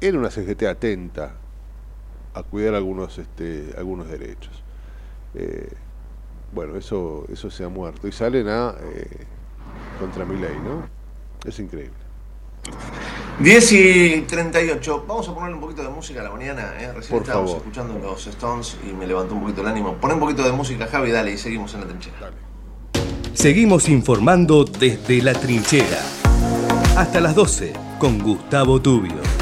era 0.00 0.18
una 0.18 0.30
CGT 0.30 0.64
atenta 0.64 1.36
a 2.34 2.42
cuidar 2.42 2.74
algunos, 2.74 3.16
este, 3.16 3.72
algunos 3.78 4.08
derechos. 4.08 4.62
Eh, 5.34 5.68
bueno, 6.52 6.76
eso, 6.76 7.26
eso 7.32 7.50
se 7.50 7.64
ha 7.64 7.68
muerto 7.68 8.08
y 8.08 8.12
salen 8.12 8.48
a 8.48 8.74
eh, 8.80 9.26
contra 9.98 10.24
mi 10.24 10.38
ley, 10.38 10.56
¿no? 10.64 10.88
Es 11.44 11.58
increíble. 11.58 11.94
10 13.38 13.72
y 13.72 14.20
38. 14.22 15.04
Vamos 15.06 15.28
a 15.28 15.34
ponerle 15.34 15.54
un 15.54 15.60
poquito 15.60 15.82
de 15.82 15.88
música 15.90 16.20
a 16.20 16.24
la 16.24 16.30
mañana. 16.30 16.72
¿eh? 16.80 16.92
Recién 16.92 17.10
Por 17.18 17.22
estábamos 17.22 17.50
favor. 17.50 17.62
escuchando 17.62 17.98
los 17.98 18.26
Stones 18.26 18.76
y 18.88 18.92
me 18.92 19.06
levantó 19.06 19.34
un 19.34 19.42
poquito 19.42 19.60
el 19.60 19.68
ánimo. 19.68 19.94
Pon 19.94 20.12
un 20.12 20.20
poquito 20.20 20.42
de 20.42 20.52
música, 20.52 20.86
Javi, 20.86 21.10
dale, 21.10 21.32
y 21.32 21.38
seguimos 21.38 21.74
en 21.74 21.80
la 21.80 21.86
trinchera. 21.86 22.30
Seguimos 23.34 23.88
informando 23.88 24.64
desde 24.64 25.20
la 25.22 25.34
trinchera. 25.34 26.00
Hasta 26.96 27.20
las 27.20 27.34
12 27.34 27.74
con 27.98 28.18
Gustavo 28.18 28.80
Tubio. 28.80 29.35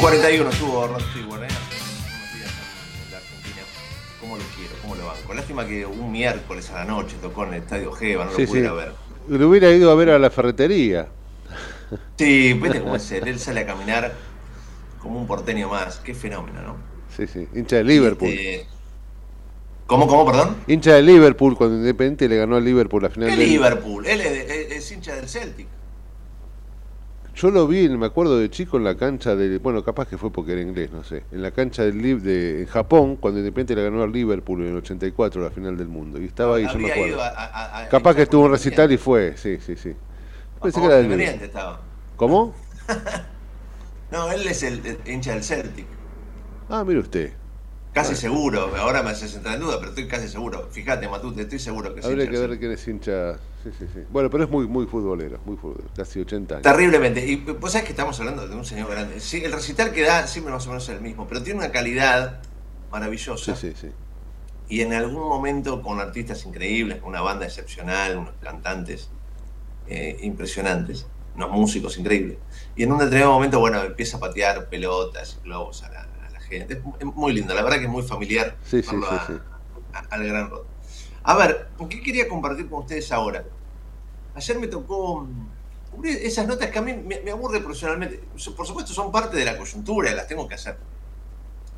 41 0.00 0.50
estuvo 0.50 0.86
Rod 0.86 1.00
Stewart, 1.10 1.42
¿eh? 1.42 1.46
En 1.46 3.10
la 3.12 3.16
Argentina. 3.18 3.62
¿Cómo 4.20 4.36
lo 4.36 4.42
quiero? 4.56 4.72
¿Cómo 4.82 4.94
lo 4.94 5.06
banco? 5.06 5.34
Lástima 5.34 5.66
que 5.66 5.84
un 5.86 6.10
miércoles 6.12 6.70
a 6.70 6.74
la 6.76 6.84
noche 6.84 7.16
tocó 7.20 7.44
en 7.44 7.54
el 7.54 7.62
Estadio 7.62 7.92
Geva, 7.92 8.24
no 8.24 8.32
Sí, 8.34 8.42
lo 8.42 8.48
pude 8.48 8.58
sí. 8.58 8.64
ir 8.64 8.70
a 8.70 8.72
ver. 8.72 8.92
Le 9.28 9.44
hubiera 9.44 9.70
ido 9.70 9.90
a 9.90 9.94
ver 9.94 10.10
a 10.10 10.18
la 10.18 10.30
ferretería. 10.30 11.08
Sí, 12.16 12.52
viste 12.54 12.80
cómo 12.80 12.96
es 12.96 13.10
él. 13.12 13.28
Él 13.28 13.38
sale 13.38 13.60
a 13.60 13.66
caminar 13.66 14.14
como 15.00 15.18
un 15.18 15.26
porteño 15.26 15.68
más. 15.68 15.96
Qué 15.98 16.14
fenómeno, 16.14 16.62
¿no? 16.62 16.76
Sí, 17.16 17.26
sí. 17.26 17.46
Hincha 17.54 17.76
de 17.76 17.84
Liverpool. 17.84 18.28
Este, 18.30 18.66
¿Cómo, 19.86 20.06
cómo, 20.06 20.24
perdón? 20.24 20.56
Hincha 20.68 20.94
de 20.94 21.02
Liverpool 21.02 21.56
cuando 21.56 21.76
Independiente 21.76 22.28
le 22.28 22.36
ganó 22.36 22.56
al 22.56 22.64
Liverpool 22.64 23.02
la 23.02 23.10
final 23.10 23.30
¿Qué 23.30 23.36
del- 23.36 23.48
Liverpool? 23.48 24.06
Él 24.06 24.20
es, 24.20 24.50
es- 24.50 24.70
es 24.72 24.92
hincha 24.92 25.14
del 25.16 25.28
Celtic. 25.28 25.66
Yo 27.40 27.50
lo 27.50 27.66
vi, 27.66 27.88
me 27.88 28.04
acuerdo 28.04 28.38
de 28.38 28.50
chico 28.50 28.76
en 28.76 28.84
la 28.84 28.96
cancha 28.96 29.34
de, 29.34 29.56
bueno, 29.58 29.82
capaz 29.82 30.06
que 30.08 30.18
fue 30.18 30.30
porque 30.30 30.52
era 30.52 30.60
inglés, 30.60 30.90
no 30.92 31.02
sé, 31.02 31.22
en 31.32 31.40
la 31.40 31.50
cancha 31.52 31.82
del 31.84 31.96
Liv- 32.02 32.20
de 32.20 32.60
en 32.60 32.66
Japón 32.66 33.16
cuando 33.16 33.38
Independiente 33.40 33.74
le 33.76 33.84
ganó 33.88 34.02
al 34.02 34.12
Liverpool 34.12 34.60
en 34.60 34.68
el 34.68 34.76
84 34.76 35.40
la 35.42 35.50
final 35.50 35.74
del 35.78 35.88
mundo 35.88 36.20
y 36.20 36.26
estaba 36.26 36.56
ahí, 36.56 36.66
yo 36.70 36.78
me 36.78 36.90
acuerdo. 36.90 37.08
ido 37.14 37.22
a- 37.22 37.28
a- 37.28 37.84
a- 37.84 37.88
capaz 37.88 38.14
que 38.14 38.22
estuvo 38.22 38.42
en 38.42 38.46
un 38.48 38.52
recital 38.52 38.92
y 38.92 38.98
fue, 38.98 39.36
sí, 39.38 39.56
sí, 39.58 39.74
sí. 39.74 39.94
Pensé 40.60 40.80
que 40.80 40.86
era 40.86 40.96
del 40.96 41.20
estaba. 41.20 41.80
¿Cómo? 42.16 42.54
No, 44.10 44.30
él 44.32 44.44
es 44.46 44.62
el, 44.64 44.84
el 44.84 44.98
hincha 45.06 45.32
del 45.34 45.44
Celtic. 45.44 45.86
Ah, 46.68 46.84
mire 46.84 46.98
usted. 46.98 47.39
Casi 47.92 48.14
seguro, 48.14 48.76
ahora 48.76 49.02
me 49.02 49.10
haces 49.10 49.34
entrar 49.34 49.56
en 49.56 49.62
duda, 49.62 49.78
pero 49.78 49.90
estoy 49.90 50.06
casi 50.06 50.28
seguro. 50.28 50.68
Fíjate, 50.70 51.08
Matute, 51.08 51.42
estoy 51.42 51.58
seguro 51.58 51.92
que 51.92 52.02
sí. 52.02 52.08
Habría 52.08 52.30
que 52.30 52.38
ver 52.38 52.58
quién 52.58 52.70
es 52.70 52.86
hincha. 52.86 53.34
Sí, 53.64 53.70
sí, 53.78 53.86
sí. 53.92 54.00
Bueno, 54.10 54.30
pero 54.30 54.44
es 54.44 54.50
muy, 54.50 54.68
muy 54.68 54.86
futbolero, 54.86 55.40
muy 55.44 55.56
futbolero, 55.56 55.90
casi 55.96 56.20
80 56.20 56.54
años. 56.54 56.62
Terriblemente. 56.62 57.26
Y 57.26 57.36
vos 57.36 57.72
sabés 57.72 57.86
que 57.86 57.92
estamos 57.92 58.18
hablando 58.20 58.46
de 58.46 58.54
un 58.54 58.64
señor 58.64 58.90
grande. 58.90 59.18
Sí, 59.20 59.42
el 59.44 59.52
recital 59.52 59.92
que 59.92 60.02
da 60.02 60.26
siempre 60.26 60.52
más 60.52 60.64
o 60.66 60.70
menos 60.70 60.88
es 60.88 60.94
el 60.94 61.00
mismo, 61.00 61.26
pero 61.26 61.42
tiene 61.42 61.58
una 61.58 61.72
calidad 61.72 62.40
maravillosa. 62.92 63.56
Sí, 63.56 63.72
sí, 63.72 63.74
sí. 63.80 63.92
y 64.68 64.82
en 64.82 64.92
algún 64.92 65.28
momento 65.28 65.82
con 65.82 66.00
artistas 66.00 66.46
increíbles, 66.46 66.98
con 66.98 67.10
una 67.10 67.22
banda 67.22 67.44
excepcional, 67.44 68.16
unos 68.18 68.34
cantantes 68.40 69.10
eh, 69.88 70.16
impresionantes, 70.22 71.06
unos 71.34 71.50
músicos 71.50 71.98
increíbles. 71.98 72.38
Y 72.76 72.84
en 72.84 72.92
un 72.92 72.98
determinado 72.98 73.32
momento, 73.32 73.58
bueno, 73.58 73.82
empieza 73.82 74.18
a 74.18 74.20
patear 74.20 74.68
pelotas 74.68 75.38
y 75.40 75.44
globos 75.44 75.82
a 75.82 75.90
la 75.90 76.06
gente. 76.50 76.82
Es, 76.98 77.06
muy 77.06 77.32
lindo, 77.32 77.54
la 77.54 77.62
verdad 77.62 77.78
que 77.78 77.84
es 77.84 77.90
muy 77.90 78.02
familiar 78.02 78.56
Sí, 78.64 78.82
sí, 78.82 78.88
verlo 78.90 79.06
sí, 79.08 79.14
a- 79.14 79.26
sí. 79.26 79.32
a- 79.92 80.00
al 80.10 80.26
Gran 80.26 80.50
Rod. 80.50 80.62
A 81.22 81.36
ver, 81.36 81.68
¿qué 81.88 82.02
quería 82.02 82.28
compartir 82.28 82.68
con 82.68 82.80
ustedes 82.80 83.10
ahora? 83.12 83.44
Ayer 84.34 84.58
me 84.58 84.68
tocó 84.68 85.22
mm, 85.22 85.48
cubrir 85.90 86.18
esas 86.22 86.46
notas 86.46 86.70
que 86.70 86.78
a 86.78 86.82
mí 86.82 86.94
me, 86.94 87.20
me 87.20 87.30
aburre 87.32 87.60
profesionalmente. 87.60 88.28
Por 88.56 88.66
supuesto, 88.66 88.92
son 88.92 89.12
parte 89.12 89.36
de 89.36 89.44
la 89.44 89.56
coyuntura, 89.58 90.12
las 90.14 90.26
tengo 90.26 90.48
que 90.48 90.54
hacer. 90.54 90.78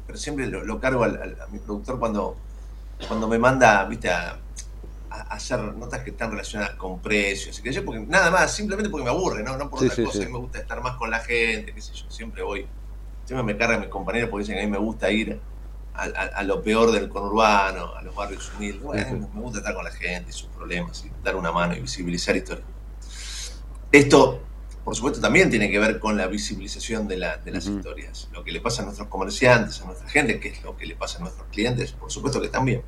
Pero 0.07 0.19
siempre 0.19 0.47
lo, 0.47 0.65
lo 0.65 0.81
cargo 0.81 1.05
al- 1.05 1.21
al- 1.23 1.39
a 1.41 1.47
mi 1.49 1.59
productor 1.59 1.99
cuando, 1.99 2.37
cuando 3.09 3.29
me 3.29 3.39
manda, 3.39 3.85
viste, 3.87 4.11
a, 4.11 4.39
a 5.11 5.21
hacer 5.35 5.61
notas 5.61 6.03
que 6.03 6.11
están 6.11 6.31
relacionadas 6.31 6.77
con 6.77 7.01
precios. 7.01 7.59
Y 7.59 7.63
que 7.63 7.73
yo, 7.73 7.85
porque, 7.85 8.01
nada 8.01 8.31
más, 8.31 8.55
simplemente 8.55 8.91
porque 8.91 9.05
me 9.05 9.11
aburre, 9.11 9.43
¿no? 9.43 9.57
No 9.57 9.71
por 9.71 9.81
Sí, 9.81 9.87
otra 9.87 9.97
sí, 9.97 10.05
cosa, 10.05 10.19
sí. 10.19 10.25
a 10.25 10.27
mí 10.27 10.33
me 10.33 10.39
gusta 10.39 10.59
estar 10.59 10.83
más 10.83 10.97
con 10.97 11.11
la 11.11 11.21
gente, 11.21 11.75
qué 11.75 11.81
sé 11.81 11.95
yo, 11.95 12.11
siempre 12.11 12.43
voy. 12.43 12.67
Siempre 13.25 13.43
me 13.45 13.57
cargan 13.57 13.81
mis 13.81 13.89
compañeros 13.89 14.31
porque 14.31 14.43
dicen 14.43 14.57
que 14.57 14.63
a 14.63 14.65
mí 14.65 14.71
me 14.71 14.79
gusta 14.79 15.11
ir 15.11 15.41
a, 15.95 16.03
a- 16.05 16.07
a 16.39 16.43
lo 16.43 16.63
peor 16.63 16.91
del 16.93 17.09
conurbano, 17.09 17.95
a 17.95 18.03
los 18.03 18.15
barrios 18.15 18.51
humildes. 18.57 18.83
Bueno, 18.83 19.29
me 19.35 19.41
gusta 19.41 19.59
estar 19.59 19.75
con 19.75 19.85
la 19.85 19.91
gente 19.93 20.31
y 20.31 20.33
sus 20.33 20.49
problemas 20.49 21.05
y 21.05 21.11
dar 21.23 21.37
una 21.37 21.53
mano 21.53 21.75
y 21.77 21.81
visibilizar 21.81 22.37
historias. 22.37 22.67
Esto, 23.91 24.43
por 24.85 24.97
supuesto, 24.97 25.21
también 25.21 25.51
tiene 25.51 25.71
que 25.71 25.79
ver 25.79 25.99
con 25.99 26.17
la 26.17 26.27
visibilización 26.27 27.07
de, 27.07 27.17
la- 27.19 27.37
de 27.37 27.51
las 27.53 27.67
historias. 27.67 28.29
Lo 28.33 28.43
que 28.43 28.51
le 28.53 28.61
pasa 28.61 28.83
a 28.83 28.85
nuestros 28.87 29.09
comerciantes, 29.09 29.81
a 29.81 29.85
nuestra 29.87 30.09
gente, 30.09 30.41
que 30.41 30.49
es 30.49 30.63
lo 30.63 30.77
que 30.77 30.87
le 30.87 30.97
pasa 30.97 31.19
a 31.19 31.21
nuestros 31.21 31.47
clientes, 31.49 31.93
por 31.93 32.11
supuesto 32.11 32.41
que 32.41 32.49
también. 32.49 32.83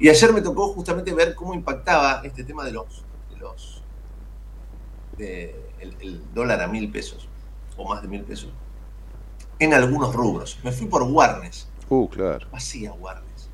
Y 0.00 0.08
ayer 0.08 0.32
me 0.32 0.40
tocó 0.42 0.72
justamente 0.74 1.14
ver 1.14 1.34
cómo 1.34 1.54
impactaba 1.54 2.22
este 2.24 2.42
tema 2.44 2.64
de 2.64 2.72
los, 2.72 3.04
de 3.30 3.36
los 3.38 3.82
de 5.16 5.54
el, 5.80 5.96
el 6.00 6.34
dólar 6.34 6.60
a 6.60 6.66
mil 6.66 6.90
pesos, 6.90 7.28
o 7.76 7.88
más 7.88 8.02
de 8.02 8.08
mil 8.08 8.22
pesos, 8.24 8.50
en 9.64 9.74
algunos 9.74 10.14
rubros. 10.14 10.58
Me 10.64 10.72
fui 10.72 10.86
por 10.86 11.02
Warnes, 11.02 11.68
Uh, 11.88 12.08
claro, 12.08 12.46
vacía 12.50 12.92
Warnes, 12.94 13.48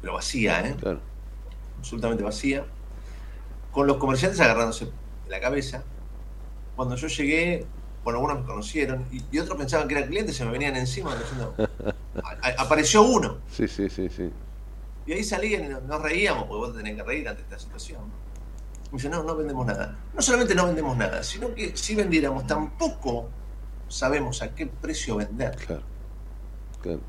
pero 0.00 0.14
vacía, 0.14 0.66
¿eh? 0.66 0.74
claro. 0.80 1.00
absolutamente 1.78 2.24
vacía, 2.24 2.64
con 3.70 3.86
los 3.86 3.98
comerciantes 3.98 4.40
agarrándose 4.40 4.86
de 4.86 5.30
la 5.30 5.40
cabeza. 5.40 5.82
Cuando 6.74 6.96
yo 6.96 7.06
llegué, 7.06 7.64
bueno, 8.02 8.18
algunos 8.18 8.40
me 8.40 8.46
conocieron 8.46 9.06
y, 9.12 9.22
y 9.30 9.38
otros 9.38 9.56
pensaban 9.56 9.86
que 9.86 9.94
eran 9.96 10.08
clientes, 10.08 10.36
se 10.36 10.44
me 10.44 10.50
venían 10.50 10.74
encima. 10.76 11.14
diciendo, 11.14 11.54
"A- 12.24 12.48
a- 12.48 12.62
apareció 12.62 13.02
uno. 13.02 13.38
Sí, 13.50 13.68
sí, 13.68 13.88
sí, 13.88 14.08
sí. 14.08 14.30
Y 15.06 15.12
ahí 15.12 15.22
salían 15.24 15.64
y 15.64 15.68
nos, 15.68 15.82
nos 15.84 16.02
reíamos, 16.02 16.44
porque 16.44 16.58
vos 16.58 16.72
te 16.72 16.78
tenés 16.78 16.96
que 16.96 17.02
reír 17.04 17.28
ante 17.28 17.42
esta 17.42 17.58
situación. 17.58 18.00
Me 18.90 18.96
dice, 18.98 19.08
no, 19.08 19.22
no 19.22 19.36
vendemos 19.36 19.66
nada. 19.66 19.96
No 20.14 20.20
solamente 20.20 20.54
no 20.54 20.66
vendemos 20.66 20.96
nada, 20.96 21.22
sino 21.22 21.54
que 21.54 21.76
si 21.76 21.94
vendiéramos, 21.94 22.46
tampoco 22.46 23.28
sabemos 23.92 24.42
a 24.42 24.54
qué 24.54 24.66
precio 24.66 25.16
vender. 25.16 25.56
Claro, 25.56 25.82
claro. 26.80 27.00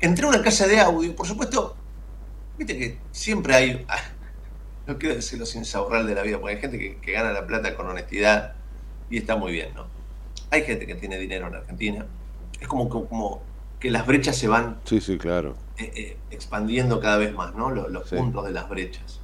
Entré 0.00 0.24
a 0.24 0.28
una 0.28 0.42
casa 0.42 0.66
de 0.66 0.80
audio, 0.80 1.14
por 1.14 1.26
supuesto, 1.26 1.76
viste 2.56 2.76
que 2.78 2.98
siempre 3.12 3.54
hay, 3.54 3.86
no 4.86 4.98
quiero 4.98 5.14
decirlo 5.14 5.44
sin 5.46 5.64
saborar 5.64 6.04
de 6.06 6.14
la 6.14 6.22
vida, 6.22 6.38
porque 6.38 6.54
hay 6.56 6.60
gente 6.60 6.78
que, 6.78 6.96
que 6.98 7.12
gana 7.12 7.32
la 7.32 7.46
plata 7.46 7.76
con 7.76 7.86
honestidad 7.86 8.54
y 9.10 9.18
está 9.18 9.36
muy 9.36 9.52
bien, 9.52 9.74
¿no? 9.74 9.86
Hay 10.50 10.62
gente 10.64 10.86
que 10.86 10.94
tiene 10.94 11.18
dinero 11.18 11.46
en 11.48 11.54
Argentina. 11.54 12.06
Es 12.60 12.66
como, 12.66 12.84
que- 12.86 13.08
como 13.08 13.42
que 13.78 13.90
las 13.90 14.06
brechas 14.06 14.36
se 14.36 14.48
van 14.48 14.78
Sí, 14.84 15.00
sí, 15.00 15.16
claro. 15.18 15.54
eh, 15.78 15.92
eh, 15.94 16.16
expandiendo 16.30 16.98
cada 17.00 17.18
vez 17.18 17.32
más, 17.34 17.54
¿no? 17.54 17.70
Los, 17.70 17.90
los 17.90 18.08
Sí. 18.08 18.16
puntos 18.16 18.44
de 18.46 18.52
las 18.52 18.68
brechas. 18.68 19.20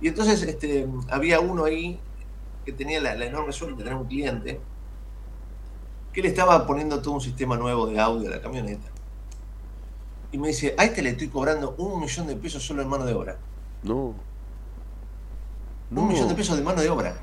Y 0.00 0.08
entonces 0.08 0.42
este, 0.42 0.86
había 1.10 1.40
uno 1.40 1.64
ahí 1.64 1.98
que 2.64 2.72
tenía 2.72 3.00
la, 3.00 3.14
la 3.14 3.24
enorme 3.26 3.52
suerte 3.52 3.76
de 3.78 3.84
tener 3.84 3.98
un 3.98 4.06
cliente 4.06 4.60
que 6.12 6.22
le 6.22 6.28
estaba 6.28 6.66
poniendo 6.66 7.00
todo 7.00 7.14
un 7.14 7.20
sistema 7.20 7.56
nuevo 7.56 7.86
de 7.86 8.00
audio 8.00 8.28
a 8.28 8.36
la 8.36 8.42
camioneta. 8.42 8.88
Y 10.30 10.38
me 10.38 10.48
dice, 10.48 10.74
a 10.78 10.84
este 10.84 11.02
le 11.02 11.10
estoy 11.10 11.28
cobrando 11.28 11.74
un 11.78 12.00
millón 12.00 12.26
de 12.26 12.36
pesos 12.36 12.62
solo 12.62 12.82
en 12.82 12.88
mano 12.88 13.04
de 13.04 13.14
obra. 13.14 13.38
No. 13.82 14.14
Un 15.90 16.08
millón 16.08 16.28
de 16.28 16.34
pesos 16.34 16.56
de 16.56 16.62
mano 16.62 16.80
de 16.80 16.88
obra. 16.88 17.14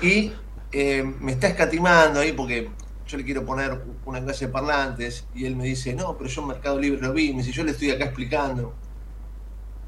Y 0.00 0.32
eh, 0.72 1.02
me 1.20 1.32
está 1.32 1.48
escatimando 1.48 2.20
ahí 2.20 2.32
porque 2.32 2.70
yo 3.06 3.16
le 3.16 3.24
quiero 3.24 3.44
poner 3.44 3.84
una 4.04 4.22
clase 4.22 4.46
de 4.46 4.52
parlantes 4.52 5.26
y 5.34 5.46
él 5.46 5.54
me 5.54 5.64
dice, 5.64 5.94
no, 5.94 6.16
pero 6.16 6.28
yo 6.28 6.42
en 6.42 6.48
Mercado 6.48 6.80
Libre 6.80 7.00
lo 7.00 7.12
vi. 7.12 7.32
Me 7.32 7.42
dice, 7.42 7.52
yo 7.52 7.62
le 7.62 7.72
estoy 7.72 7.90
acá 7.90 8.06
explicando 8.06 8.74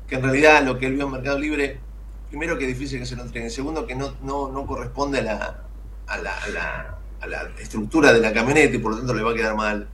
que 0.06 0.16
en 0.16 0.22
realidad 0.22 0.62
lo 0.62 0.78
que 0.78 0.86
él 0.86 0.94
vio 0.94 1.06
en 1.06 1.12
Mercado 1.12 1.38
Libre, 1.38 1.80
primero 2.28 2.58
que 2.58 2.64
es 2.64 2.78
difícil 2.78 2.98
que 2.98 3.06
se 3.06 3.16
lo 3.16 3.22
entreguen, 3.22 3.50
segundo 3.50 3.86
que 3.86 3.94
no, 3.94 4.14
no, 4.22 4.50
no 4.50 4.66
corresponde 4.66 5.20
a 5.20 5.22
la, 5.22 5.64
a, 6.06 6.18
la, 6.18 6.36
a, 6.36 6.48
la, 6.48 6.98
a 7.24 7.26
la 7.26 7.42
estructura 7.58 8.12
de 8.12 8.20
la 8.20 8.32
camioneta 8.32 8.74
y 8.74 8.78
por 8.78 8.92
lo 8.92 8.98
tanto 8.98 9.14
le 9.14 9.22
va 9.22 9.32
a 9.32 9.34
quedar 9.34 9.56
mal. 9.56 9.88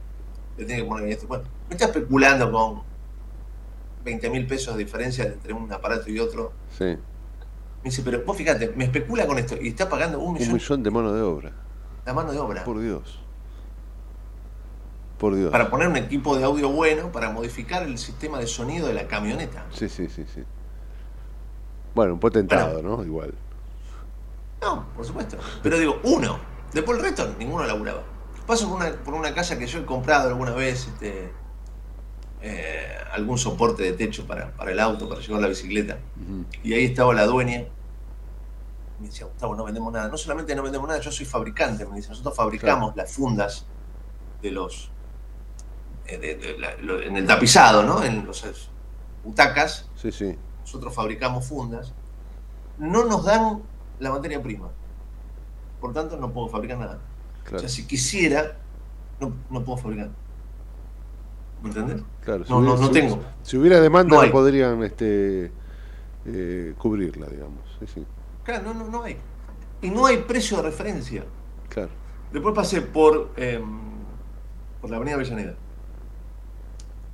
Le 0.59 0.65
tiene 0.65 0.83
que 0.83 0.89
poner 0.89 1.09
esto. 1.09 1.27
Bueno, 1.27 1.45
me 1.69 1.75
está 1.75 1.87
especulando 1.87 2.51
con 2.51 2.83
20 4.05 4.31
mil 4.31 4.47
pesos 4.47 4.77
de 4.77 4.85
diferencia 4.85 5.25
entre 5.25 5.53
un 5.53 5.73
aparato 5.73 6.11
y 6.11 6.19
otro. 6.19 6.53
Sí. 6.77 6.85
Me 6.85 6.99
dice, 7.85 8.03
pero 8.05 8.23
vos 8.25 8.37
fíjate, 8.37 8.73
me 8.77 8.85
especula 8.85 9.27
con 9.27 9.39
esto 9.39 9.57
y 9.61 9.69
está 9.69 9.89
pagando 9.89 10.19
un 10.19 10.29
Un 10.29 10.35
millón 10.35 10.53
millón 10.55 10.83
de 10.83 10.91
mano 10.91 11.13
de 11.13 11.23
obra. 11.23 11.53
la 12.05 12.13
mano 12.13 12.31
de 12.33 12.39
obra 12.39 12.65
Por 12.65 12.79
Dios. 12.81 13.19
Por 15.19 15.35
Dios. 15.35 15.51
para 15.51 15.71
poner 15.71 15.89
un 15.89 15.97
equipo 15.97 16.37
de 16.37 16.45
audio 16.45 16.71
bueno 16.71 17.13
para 17.13 17.31
modificar 17.31 17.83
el 17.83 17.99
sistema 17.99 18.39
de 18.39 18.47
sonido 18.47 18.87
de 18.87 18.95
la 18.95 19.07
camioneta. 19.07 19.67
Sí, 19.71 19.89
sí, 19.89 20.09
sí, 20.09 20.25
sí. 20.35 20.43
Bueno, 21.95 22.15
un 22.15 22.21
potentado, 22.21 22.83
¿no? 22.83 23.05
Igual. 23.05 23.35
No, 24.63 24.87
por 24.95 25.05
supuesto. 25.05 25.37
Pero 25.63 25.79
digo, 25.79 26.01
uno. 26.05 26.39
Después 26.73 26.99
el 26.99 27.05
resto, 27.05 27.35
ninguno 27.39 27.65
laburaba. 27.65 28.03
Paso 28.47 28.69
por 28.69 28.77
una, 28.79 28.93
por 28.93 29.15
una 29.15 29.35
casa 29.35 29.59
que 29.59 29.67
yo 29.67 29.81
he 29.81 29.85
comprado 29.87 30.29
alguna 30.29 30.53
vez, 30.53 30.87
este, 30.89 31.33
eh, 32.43 32.95
algún 33.13 33.39
soporte 33.39 33.83
de 33.83 33.93
techo 33.93 34.27
para, 34.27 34.53
para 34.53 34.73
el 34.73 34.81
auto, 34.81 35.09
para 35.09 35.21
llevar 35.21 35.43
la 35.43 35.49
bicicleta. 35.49 35.99
Y 36.63 36.73
ahí 36.73 36.85
estaba 36.87 37.13
la 37.15 37.27
dueña. 37.27 37.65
Me 38.99 39.07
decía, 39.07 39.27
Gustavo, 39.27 39.55
no 39.57 39.65
vendemos 39.65 39.93
nada. 39.93 40.09
No 40.09 40.17
solamente 40.17 40.55
no 40.55 40.63
vendemos 40.63 40.87
nada, 40.89 41.01
yo 41.01 41.11
soy 41.13 41.27
fabricante. 41.27 41.87
Me 41.87 41.97
dice, 41.97 42.09
nosotros 42.11 42.35
fabricamos 42.37 42.95
las 42.97 43.13
fundas 43.13 43.67
de 44.43 44.51
los. 44.51 44.91
eh, 46.07 46.19
de- 46.19 46.35
de 46.35 46.59
la- 46.59 46.75
lo- 46.77 47.01
en 47.01 47.17
el 47.17 47.25
tapizado, 47.27 47.83
¿no? 47.85 48.03
En 48.03 48.27
los 48.27 48.45
eh, 48.45 48.53
butacas. 49.23 49.89
Sí, 49.95 50.11
sí. 50.11 50.37
Nosotros 50.63 50.93
fabricamos 50.93 51.47
fundas. 51.47 51.93
No 52.79 53.05
nos 53.05 53.25
dan 53.25 53.63
la 54.01 54.11
materia 54.11 54.43
prima. 54.43 54.71
Por 55.81 55.93
tanto, 55.93 56.17
no 56.17 56.33
puedo 56.33 56.49
fabricar 56.49 56.79
nada. 56.79 56.99
O 57.53 57.59
sea, 57.59 57.69
si 57.69 57.87
quisiera, 57.87 58.57
no, 59.21 59.33
no 59.51 59.65
puedo 59.65 59.79
fabricar. 59.79 60.11
¿Me 61.63 61.69
entendés? 61.69 62.03
Claro, 62.25 62.45
No, 62.49 62.61
no, 62.61 62.73
hubiera- 62.75 62.81
no 62.81 62.87
si- 62.87 62.93
tengo. 62.93 63.21
Si 63.43 63.57
hubiera 63.57 63.81
demanda, 63.81 64.17
No 64.17 64.25
no, 64.25 64.31
podrían 64.33 64.83
este, 64.83 65.53
eh, 66.27 66.75
cubrirla, 66.79 67.27
digamos. 67.27 67.61
Sí, 67.81 67.87
sí. 67.87 68.07
Claro, 68.45 68.65
no, 68.73 68.75
no, 68.75 68.89
no 68.89 69.03
hay. 69.03 69.17
Y 69.83 69.91
no 69.91 70.07
hay 70.07 70.19
precio 70.19 70.59
de 70.59 70.65
referencia. 70.65 71.25
Claro. 71.69 71.91
Después 72.33 72.55
pasé 72.55 72.83
por, 72.83 73.31
eh, 73.37 73.63
por 74.81 74.91
la 74.91 74.97
Avenida 74.97 75.17
Avellaneda. 75.17 75.55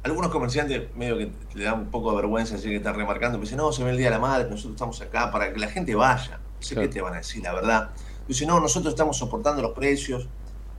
Algunos 0.02 0.30
comerciantes, 0.30 0.94
medio 0.94 1.18
que 1.18 1.32
le 1.54 1.64
da 1.64 1.74
un 1.74 1.86
poco 1.86 2.10
de 2.10 2.16
vergüenza 2.16 2.54
decir 2.54 2.70
que 2.70 2.76
están 2.76 2.94
remarcando, 2.94 3.38
me 3.38 3.42
dicen, 3.42 3.56
no, 3.58 3.72
se 3.72 3.82
ve 3.82 3.90
el 3.90 3.96
Día 3.96 4.06
de 4.06 4.12
la 4.12 4.20
Madre, 4.20 4.44
nosotros 4.44 4.72
estamos 4.74 5.00
acá 5.00 5.32
para 5.32 5.52
que 5.52 5.58
la 5.58 5.66
gente 5.68 5.94
vaya. 5.96 6.38
No 6.38 6.62
sé 6.62 6.74
Claro. 6.74 6.88
qué 6.88 6.94
te 6.94 7.00
van 7.02 7.14
a 7.14 7.16
decir, 7.16 7.42
la 7.42 7.52
verdad. 7.52 7.90
Dice, 8.28 8.46
no, 8.46 8.58
nosotros 8.60 8.92
estamos 8.92 9.16
soportando 9.16 9.62
los 9.62 9.72
precios, 9.72 10.28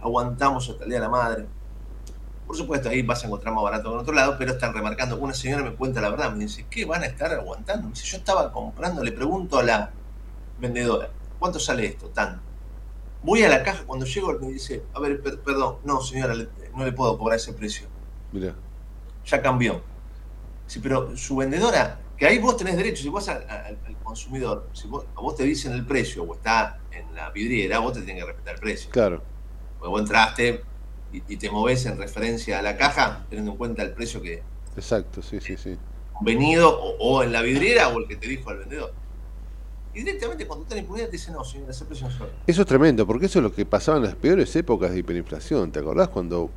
aguantamos 0.02 0.70
hasta 0.70 0.84
el 0.84 0.89
Día 0.89 1.00
de 1.00 1.06
la 1.06 1.10
Madre. 1.10 1.45
Por 2.45 2.56
supuesto, 2.56 2.89
ahí 2.89 3.02
vas 3.02 3.24
a 3.24 3.28
encontrar 3.28 3.54
más 3.54 3.64
barato 3.64 3.89
que 3.89 3.95
en 3.95 4.02
otro 4.02 4.14
lado, 4.14 4.36
pero 4.38 4.54
están 4.54 4.74
remarcando. 4.74 5.18
Una 5.18 5.34
señora 5.34 5.64
me 5.64 5.74
cuenta 5.76 6.00
la 6.02 6.10
verdad, 6.10 6.32
me 6.32 6.45
dice, 6.45 6.66
¿qué 6.70 6.86
van 6.86 7.04
a 7.04 7.06
estar 7.06 7.32
aguantando? 7.34 7.88
Me 7.88 7.93
dice, 7.93 8.06
yo 8.06 8.18
estaba 8.18 8.52
comprando, 8.52 9.04
le 9.04 9.12
pregunto 9.12 9.60
a 9.60 9.64
la 9.64 9.91
vendedora, 10.60 11.10
¿cuánto 11.39 11.60
sale 11.60 11.86
esto? 11.86 12.08
Tanto. 12.08 12.41
Voy 13.24 13.43
a 13.43 13.50
la 13.50 13.64
caja, 13.64 13.84
cuando 13.86 14.06
llego 14.06 14.38
me 14.39 14.48
dice, 14.48 14.84
a 14.93 15.00
ver, 15.00 15.22
per- 15.22 15.39
perdón, 15.41 15.78
no 15.84 16.00
señora, 16.02 16.34
no 16.74 16.86
le 16.86 16.91
puedo 16.93 17.18
cobrar 17.18 17.38
ese 17.38 17.52
precio. 17.52 17.88
Mira. 18.32 18.56
Ya 19.26 19.41
cambió. 19.41 19.82
Sí, 20.68 20.80
pero 20.80 21.18
su 21.18 21.36
vendedora, 21.36 22.00
que 22.18 22.26
ahí 22.26 22.39
vos 22.39 22.57
tenés 22.57 22.76
derecho, 22.76 23.03
si 23.03 23.09
vos 23.09 23.28
al, 23.30 23.47
al 23.49 23.78
consumidor, 24.03 24.68
si 24.74 24.88
vos, 24.88 25.05
a 25.15 25.22
vos 25.22 25.36
te 25.36 25.43
dicen 25.43 25.74
el 25.74 25.86
precio 25.86 26.24
o 26.24 26.34
está 26.34 26.80
en 26.91 27.13
la 27.15 27.30
vidriera, 27.32 27.80
vos 27.80 27.93
te 27.93 28.01
tenés 28.01 28.24
que 28.24 28.26
respetar 28.28 28.55
el 28.55 28.59
precio. 28.59 28.89
Claro. 28.89 29.22
Porque 29.78 29.89
vos 29.89 30.01
entraste 30.01 30.61
y, 31.13 31.22
y 31.28 31.38
te 31.38 31.49
movés 31.51 31.86
en 31.86 31.97
referencia 31.97 32.59
a 32.59 32.61
la 32.61 32.76
caja, 32.76 33.26
teniendo 33.30 33.51
en 33.51 33.57
cuenta 33.57 33.84
el 33.84 33.91
precio 33.93 34.22
que 34.22 34.41
Exacto, 34.76 35.22
sí, 35.22 35.39
sí, 35.41 35.57
sí. 35.57 35.78
venido 36.22 36.70
o, 36.70 36.97
o 36.99 37.24
en 37.24 37.32
la 37.32 37.41
vidriera 37.41 37.89
o 37.89 37.99
el 37.99 38.07
que 38.07 38.15
te 38.15 38.28
dijo 38.28 38.51
el 38.51 38.57
vendedor. 38.59 38.93
Y 39.93 39.99
directamente 39.99 40.45
cuando 40.45 40.63
está 40.63 40.76
en 40.76 40.82
impunidad 40.84 41.05
te 41.07 41.13
dice, 41.13 41.32
no, 41.32 41.43
señora, 41.43 41.72
ese 41.72 41.86
precio 41.86 42.07
no 42.09 42.20
va". 42.20 42.30
Eso 42.45 42.61
es 42.61 42.68
tremendo, 42.68 43.07
porque 43.07 43.26
eso 43.28 43.39
es 43.39 43.43
lo 43.43 43.51
que 43.53 43.65
pasaba 43.65 43.97
en 43.97 44.03
las 44.03 44.15
peores 44.15 44.55
épocas 44.55 44.91
de 44.91 44.99
hiperinflación. 44.99 45.72
¿Te 45.72 45.80
acordás 45.80 46.09
cuando 46.09 46.51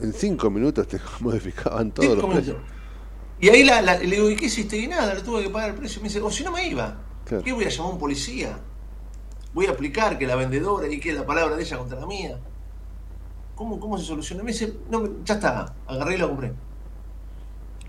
En 0.00 0.12
cinco 0.12 0.50
minutos 0.50 0.88
te 0.88 0.98
modificaban 1.20 1.90
todos 1.92 2.10
Cinco 2.10 2.22
los 2.26 2.34
precios. 2.34 2.56
minutos. 2.56 2.81
Y 3.42 3.48
ahí 3.50 3.64
la, 3.64 3.82
la- 3.82 3.98
le 3.98 4.06
digo, 4.16 4.30
¿y 4.30 4.36
qué 4.36 4.46
hiciste? 4.46 4.78
Y 4.78 4.86
nada, 4.86 5.12
le 5.14 5.20
tuve 5.20 5.42
que 5.42 5.50
pagar 5.50 5.70
el 5.70 5.74
precio. 5.76 6.00
Me 6.00 6.08
dice, 6.08 6.20
o 6.20 6.30
si 6.30 6.44
no 6.44 6.52
me 6.52 6.66
iba. 6.66 6.96
Claro. 7.24 7.42
¿Qué 7.44 7.52
voy 7.52 7.64
a 7.64 7.68
llamar 7.68 7.90
a 7.90 7.94
un 7.94 7.98
policía? 7.98 8.58
Voy 9.52 9.66
a 9.66 9.72
aplicar 9.72 10.16
que 10.16 10.26
la 10.26 10.36
vendedora 10.36 10.86
y 10.88 11.00
que 11.00 11.12
la 11.12 11.26
palabra 11.26 11.56
de 11.56 11.62
ella 11.62 11.76
contra 11.76 11.98
la 12.00 12.06
mía. 12.06 12.38
¿Cómo, 13.56 13.78
cómo 13.80 13.98
se 13.98 14.04
soluciona? 14.04 14.42
Me 14.44 14.52
dice, 14.52 14.72
no, 14.88 15.22
ya 15.24 15.34
está, 15.34 15.74
agarré 15.86 16.14
y 16.14 16.18
la 16.18 16.28
compré. 16.28 16.52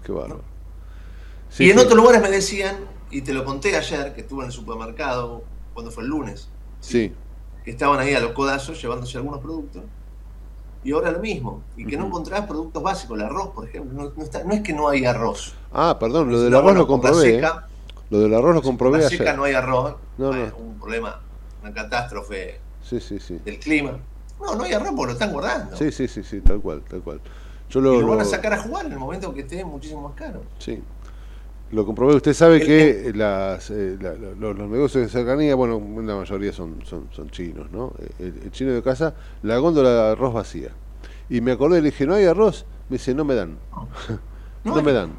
Qué 0.04 0.12
bárbaro. 0.12 0.42
y 1.60 1.70
en 1.70 1.78
otros 1.80 1.96
lugares 1.96 2.22
me 2.22 2.30
decían, 2.32 2.78
y 3.12 3.22
te 3.22 3.32
lo 3.34 3.46
conté 3.46 3.78
ayer, 3.78 4.14
que 4.16 4.22
estuve 4.22 4.42
en 4.42 4.48
el 4.48 4.52
supermercado, 4.52 5.44
cuando 5.74 5.92
fue 5.92 6.04
el 6.04 6.10
lunes, 6.10 6.50
Sí, 6.80 7.14
que 7.64 7.72
estaban 7.72 8.00
ahí 8.00 8.14
a 8.16 8.20
los 8.20 8.32
codazos 8.34 8.82
llevándose 8.82 9.18
algunos 9.18 9.40
productos. 9.40 9.84
Y 10.84 10.92
ahora 10.92 11.12
lo 11.12 11.20
mismo, 11.20 11.62
y 11.78 11.86
que 11.86 11.96
no 11.98 12.08
encontrás 12.08 12.46
productos 12.46 12.84
básicos, 12.84 13.18
el 13.18 13.26
arroz, 13.26 13.50
por 13.56 13.68
ejemplo. 13.68 14.04
No, 14.04 14.12
no 14.16 14.24
está- 14.24 14.44
no 14.44 14.54
es 14.54 14.62
que 14.62 14.74
no 14.74 14.90
hay 14.90 15.06
arroz. 15.06 15.54
Ah, 15.72 15.98
perdón, 16.00 16.30
lo 16.30 16.42
del 16.42 16.54
arroz 16.54 16.76
lo 16.76 16.88
comprobé. 16.88 17.36
seca- 17.36 17.68
¿eh? 17.68 17.96
Lo 18.10 18.20
del 18.20 18.34
arroz 18.34 18.56
lo 18.56 18.62
comprobé 18.62 19.00
la 19.00 19.08
ayer. 19.08 19.18
seca 19.20 19.34
no 19.34 19.44
hay 19.46 19.54
arroz, 19.54 19.96
No, 20.18 20.32
no. 20.32 20.34
hay 20.34 20.52
un 20.58 20.78
problema, 20.78 21.20
una 21.62 21.74
catástrofe 21.74 22.60
Sí, 22.84 23.00
sí, 23.00 23.20
sí. 23.20 23.40
del 23.46 23.60
clima. 23.60 23.98
No, 24.42 24.56
no 24.56 24.64
hay 24.64 24.74
arroz 24.74 24.90
porque 24.96 25.08
lo 25.08 25.14
están 25.14 25.32
guardando. 25.32 25.76
Sí, 25.78 25.92
sí, 25.92 26.08
sí, 26.08 26.24
sí, 26.24 26.42
tal 26.42 26.60
cual, 26.60 26.82
tal 26.90 27.02
cual. 27.02 27.22
Yo 27.70 27.80
lo, 27.82 27.96
y 27.96 28.02
lo 28.02 28.08
van 28.08 28.20
a 28.22 28.26
sacar 28.26 28.54
a 28.54 28.58
jugar 28.62 28.86
en 28.86 28.92
el 28.92 29.00
momento 29.00 29.34
que 29.34 29.42
esté 29.42 29.64
muchísimo 29.64 30.02
más 30.02 30.14
caro. 30.14 30.42
Sí. 30.60 30.84
Lo 31.74 31.86
comprobé. 31.86 32.16
Usted 32.16 32.34
sabe 32.34 32.62
que 32.62 33.12
las, 33.16 33.72
eh, 33.72 33.98
la- 34.00 34.14
los, 34.14 34.56
los 34.58 34.70
negocios 34.70 35.04
de 35.06 35.10
cercanía, 35.10 35.56
bueno, 35.56 35.82
la 36.04 36.16
mayoría 36.16 36.54
son, 36.54 36.86
son, 36.86 37.08
son 37.12 37.30
chinos, 37.32 37.72
¿no? 37.72 37.94
El, 38.20 38.38
el 38.44 38.52
chino 38.52 38.72
de 38.72 38.84
casa, 38.84 39.16
la 39.42 39.58
góndola 39.58 39.90
de 39.90 40.12
arroz 40.12 40.34
vacía. 40.34 40.70
Y 41.30 41.42
me 41.42 41.52
acordé, 41.54 41.82
le 41.82 41.90
dije, 41.90 42.06
¿no 42.06 42.14
hay 42.14 42.26
arroz? 42.26 42.66
Me 42.90 42.98
dice, 42.98 43.16
no 43.16 43.26
me 43.26 43.36
dan. 43.36 43.58
No, 44.66 44.82
me 44.82 44.94
dan. 44.94 45.12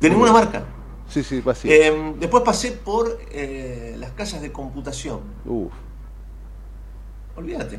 De 0.00 0.10
ninguna 0.10 0.32
marca. 0.32 0.64
Sí, 1.08 1.22
sí, 1.22 1.40
vacía. 1.40 1.72
Eh, 1.72 2.14
después 2.18 2.42
pasé 2.42 2.72
por 2.72 3.18
eh, 3.30 3.94
las 3.98 4.10
casas 4.12 4.42
de 4.42 4.50
computación. 4.50 5.20
Uf, 5.44 5.72
Olvídate. 7.36 7.78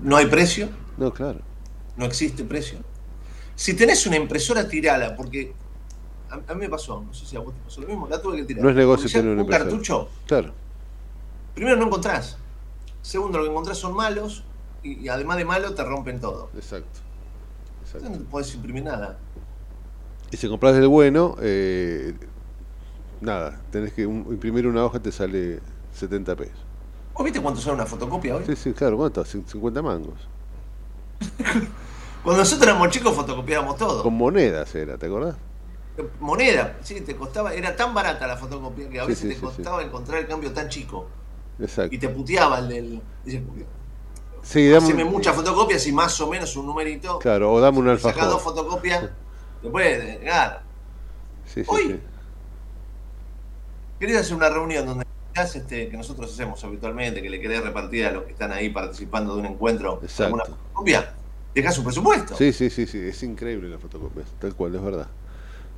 No 0.00 0.16
hay 0.16 0.26
precio, 0.26 0.68
no, 0.96 1.12
claro. 1.12 1.40
no 1.96 2.04
existe 2.04 2.44
precio. 2.44 2.80
Si 3.54 3.74
tenés 3.74 4.06
una 4.06 4.16
impresora, 4.16 4.68
tirala, 4.68 5.14
porque 5.16 5.52
a, 6.32 6.52
a 6.52 6.54
mí 6.54 6.60
me 6.60 6.68
pasó, 6.68 7.00
no 7.06 7.12
sé 7.14 7.26
si 7.26 7.36
a 7.36 7.40
vos 7.40 7.54
te 7.54 7.60
pasó 7.60 7.80
lo 7.82 7.86
mismo, 7.88 8.08
la 8.08 8.20
tuve 8.20 8.36
que 8.38 8.44
tirar. 8.44 8.62
No 8.64 8.70
es 8.70 8.76
negocio 8.76 9.10
tener 9.10 9.32
un 9.32 9.40
impresora. 9.40 9.70
cartucho, 9.70 10.08
Claro. 10.26 10.52
primero 11.54 11.76
no 11.76 11.86
encontrás. 11.86 12.38
Segundo, 13.02 13.38
lo 13.38 13.44
que 13.44 13.50
encontrás 13.50 13.78
son 13.78 13.94
malos 13.94 14.44
y, 14.82 14.98
y 15.04 15.08
además 15.08 15.36
de 15.36 15.44
malo 15.44 15.74
te 15.74 15.84
rompen 15.84 16.20
todo. 16.20 16.48
Exacto. 16.54 17.00
Entonces 17.84 18.10
no 18.10 18.16
te 18.18 18.24
podés 18.30 18.54
imprimir 18.54 18.84
nada. 18.84 19.18
Y 20.30 20.36
si 20.38 20.48
compras 20.48 20.74
el 20.76 20.88
bueno, 20.88 21.36
eh, 21.40 22.14
nada, 23.20 23.60
tenés 23.70 23.92
que 23.92 24.06
un- 24.06 24.26
imprimir 24.30 24.66
una 24.66 24.84
hoja 24.84 24.98
te 25.00 25.12
sale 25.12 25.60
70 25.94 26.34
pesos. 26.36 26.56
¿Vos 27.14 27.24
viste 27.24 27.42
cuánto 27.42 27.60
sale 27.60 27.74
una 27.74 27.84
fotocopia 27.86 28.36
hoy? 28.36 28.44
Sí, 28.46 28.56
sí, 28.56 28.72
claro, 28.72 28.96
¿cuánto? 28.96 29.22
Cin- 29.24 29.44
50 29.46 29.82
mangos. 29.82 30.26
Cuando 32.22 32.38
nosotros 32.42 32.66
éramos 32.68 32.88
chicos 32.90 33.14
fotocopiábamos 33.14 33.76
todo. 33.76 34.02
Con 34.02 34.14
monedas 34.14 34.74
era, 34.74 34.96
¿te 34.96 35.06
acordás? 35.06 35.36
Moneda, 36.20 36.78
sí, 36.82 37.02
te 37.02 37.14
costaba, 37.14 37.52
era 37.52 37.76
tan 37.76 37.92
barata 37.92 38.26
la 38.26 38.36
fotocopia 38.36 38.88
que 38.88 38.98
a 38.98 39.04
veces 39.04 39.18
sí, 39.20 39.28
te 39.28 39.34
sí. 39.34 39.40
costaba 39.40 39.82
encontrar 39.82 40.20
el 40.20 40.26
cambio 40.26 40.52
tan 40.52 40.68
chico. 40.68 41.06
Exacto. 41.60 41.94
Y 41.94 41.98
te 41.98 42.08
puteaba 42.08 42.60
el 42.60 42.68
del. 42.68 43.02
Sí, 44.42 44.68
dame 44.68 44.86
haceme 44.86 45.04
muchas 45.04 45.36
fotocopias 45.36 45.86
y 45.86 45.92
más 45.92 46.18
o 46.20 46.28
menos 46.28 46.56
un 46.56 46.66
numerito. 46.66 47.18
Claro, 47.18 47.52
o 47.52 47.60
dame 47.60 47.78
un 47.78 47.98
Sacás 47.98 48.02
dos 48.02 48.34
alfajor. 48.34 48.40
fotocopias, 48.40 49.10
después 49.62 49.98
de 49.98 50.18
negar. 50.18 50.62
Sí, 51.46 51.62
sí, 51.62 51.70
Hoy. 51.70 52.00
¿Querés 54.00 54.16
hacer 54.16 54.34
una 54.34 54.48
reunión 54.48 54.86
donde 54.86 55.06
este, 55.34 55.88
que 55.88 55.96
nosotros 55.96 56.32
hacemos 56.32 56.62
habitualmente, 56.64 57.22
que 57.22 57.30
le 57.30 57.40
querés 57.40 57.62
repartir 57.62 58.06
a 58.06 58.12
los 58.12 58.24
que 58.24 58.32
están 58.32 58.50
ahí 58.50 58.70
participando 58.70 59.34
de 59.34 59.40
un 59.40 59.46
encuentro 59.46 60.00
Exacto. 60.02 60.24
alguna 60.24 60.44
fotocopia? 60.44 61.14
Dejás 61.54 61.78
un 61.78 61.84
presupuesto. 61.84 62.34
Sí, 62.36 62.52
sí, 62.52 62.70
sí, 62.70 62.86
sí, 62.86 62.98
es 62.98 63.22
increíble 63.22 63.68
la 63.68 63.78
fotocopia, 63.78 64.24
tal 64.40 64.54
cual, 64.54 64.74
es 64.74 64.82
verdad. 64.82 65.08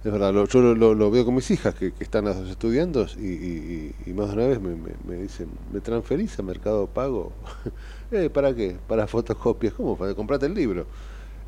Es 0.04 0.12
verdad, 0.12 0.34
lo- 0.34 0.46
yo 0.46 0.60
lo, 0.74 1.10
veo 1.10 1.24
con 1.24 1.34
mis 1.34 1.50
hijas 1.50 1.74
que, 1.74 1.92
que 1.94 2.04
están 2.04 2.26
las 2.26 2.36
dos 2.38 2.50
estudiando 2.50 3.06
y, 3.16 3.26
y- 3.26 3.94
y- 4.06 4.10
y 4.10 4.12
más 4.12 4.28
de 4.28 4.34
una 4.34 4.46
vez 4.48 4.60
me, 4.60 4.74
me- 4.76 4.96
me 5.02 5.14
dicen, 5.16 5.48
¿me 5.72 5.80
transferís 5.80 6.38
a 6.38 6.42
Mercado 6.42 6.86
Pago? 6.86 7.32
eh, 8.10 8.28
¿Para 8.30 8.54
qué? 8.54 8.78
Para 8.86 9.06
fotocopias, 9.06 9.72
¿cómo? 9.74 9.96
Para 9.96 10.14
comprarte 10.14 10.44
el 10.46 10.54
libro. 10.54 10.86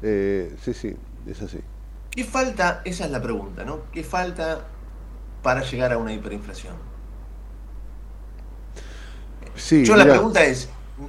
Eh, 0.03 0.57
sí, 0.63 0.75
sí, 0.75 0.97
es 1.27 1.43
así. 1.43 1.61
¿Qué 2.11 2.25
falta? 2.25 2.83
Esa 2.85 3.05
es 3.05 3.11
la 3.13 3.23
pregunta, 3.23 3.65
¿no? 3.65 3.91
¿Qué 3.93 4.03
falta 4.03 4.67
para 5.43 5.63
llegar 5.63 5.93
a 5.93 5.99
una 5.99 6.13
hiperinflación? 6.13 6.77
Sí, 9.57 9.83
Yo 9.83 9.97
la 9.97 10.09
pregunta 10.09 10.45
es, 10.45 10.69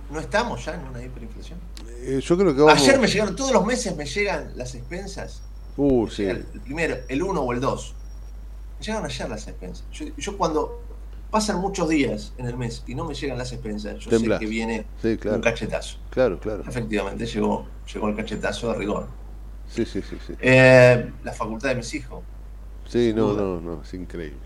¿no 0.09 0.19
estamos 0.19 0.63
ya 0.65 0.75
en 0.75 0.85
una 0.87 1.03
hiperinflación? 1.03 1.59
eh, 1.85 2.19
yo 2.21 2.37
creo 2.37 2.55
que 2.55 2.61
vamos... 2.61 2.77
Ayer 2.77 2.99
me 2.99 3.07
llegaron, 3.07 3.35
todos 3.35 3.51
los 3.51 3.65
meses 3.65 3.95
me 3.95 4.05
llegan 4.05 4.51
las 4.55 4.75
expensas. 4.75 5.41
Uh, 5.77 6.07
sí. 6.07 6.25
El, 6.25 6.43
primero, 6.63 6.97
el 7.07 7.23
1 7.23 7.41
o 7.41 7.53
el 7.53 7.59
2. 7.61 7.95
Me 8.79 8.85
llegaron 8.85 9.05
ayer 9.05 9.29
las 9.29 9.47
expensas. 9.47 9.85
Yo, 9.91 10.05
yo 10.17 10.37
cuando 10.37 10.81
pasan 11.31 11.59
muchos 11.59 11.89
días 11.89 12.33
en 12.37 12.45
el 12.47 12.57
mes 12.57 12.83
y 12.87 12.95
no 12.95 13.05
me 13.05 13.13
llegan 13.13 13.37
las 13.37 13.51
expensas, 13.51 13.99
yo 13.99 14.09
Temblás. 14.09 14.39
sé 14.39 14.45
que 14.45 14.49
viene 14.49 14.85
Sí, 15.01 15.17
claro. 15.17 15.37
un 15.37 15.43
cachetazo. 15.43 15.97
Claro, 16.09 16.39
claro. 16.39 16.63
Efectivamente, 16.67 17.25
llegó, 17.25 17.67
llegó 17.93 18.07
el 18.09 18.15
cachetazo 18.15 18.71
de 18.71 18.77
rigor. 18.79 19.07
Sí, 19.69 19.85
sí, 19.85 20.01
sí, 20.01 20.17
sí. 20.25 20.33
Eh, 20.39 21.11
la 21.23 21.33
facultad 21.33 21.69
de 21.69 21.75
mis 21.75 21.93
hijos. 21.93 22.23
Sí, 22.87 23.11
no, 23.15 23.33
duda. 23.33 23.41
no, 23.41 23.61
no, 23.61 23.81
es 23.83 23.93
increíble. 23.93 24.37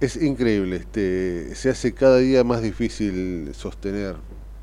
Es 0.00 0.16
increíble, 0.20 0.76
este, 0.76 1.54
se 1.54 1.70
hace 1.70 1.94
cada 1.94 2.18
día 2.18 2.44
más 2.44 2.60
difícil 2.60 3.54
sostener 3.54 4.16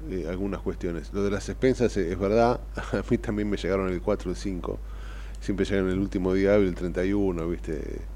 eh, 0.09 0.27
algunas 0.29 0.61
cuestiones. 0.61 1.11
Lo 1.13 1.23
de 1.23 1.31
las 1.31 1.49
expensas 1.49 1.95
eh, 1.97 2.11
es 2.11 2.19
verdad, 2.19 2.59
a 2.75 3.01
mí 3.09 3.17
también 3.17 3.49
me 3.49 3.57
llegaron 3.57 3.89
el 3.89 4.01
4 4.01 4.29
o 4.29 4.33
el 4.33 4.37
5, 4.37 4.79
siempre 5.41 5.65
llegan 5.67 5.89
el 5.89 5.99
último 5.99 6.33
día 6.35 6.55
hábil, 6.55 6.69
el 6.69 6.75
31, 6.75 7.49
¿viste? 7.49 8.09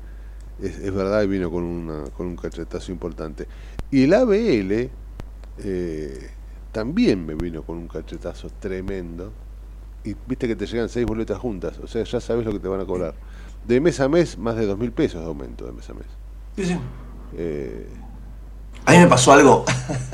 Es, 0.60 0.80
es 0.80 0.94
verdad 0.94 1.24
y 1.24 1.28
vino 1.28 1.52
con, 1.52 1.64
una, 1.66 2.12
con 2.12 2.28
un 2.28 2.38
cachetazo 2.38 2.92
importante. 2.94 3.50
Y 3.92 4.06
el 4.06 4.14
ABL 4.16 4.92
eh, 5.58 6.32
también 6.72 7.26
me 7.26 7.36
vino 7.36 7.66
con 7.66 7.78
un 7.78 7.90
cachetazo 7.90 8.52
tremendo. 8.52 9.36
Y 10.04 10.16
viste 10.26 10.48
que 10.48 10.56
te 10.58 10.68
llegan 10.68 10.90
seis 10.90 11.06
boletas 11.08 11.40
juntas, 11.40 11.80
o 11.80 11.88
sea, 11.88 12.04
ya 12.06 12.22
sabes 12.22 12.46
lo 12.46 12.54
que 12.54 12.60
te 12.62 12.70
van 12.70 12.82
a 12.82 12.86
cobrar. 12.88 13.20
De 13.64 13.82
mes 13.82 14.00
a 14.02 14.10
mes, 14.10 14.38
más 14.38 14.58
de 14.58 14.66
dos 14.68 14.80
mil 14.80 14.94
pesos 14.94 15.22
de 15.22 15.28
aumento 15.28 15.66
de 15.68 15.74
mes 15.74 15.90
a 15.92 15.96
mes. 15.96 16.20
Sí, 16.56 16.66
sí. 16.66 16.80
Eh, 17.32 18.06
A 18.86 18.92
mí 18.94 19.00
me 19.00 19.08
pasó 19.08 19.32
algo, 19.34 19.66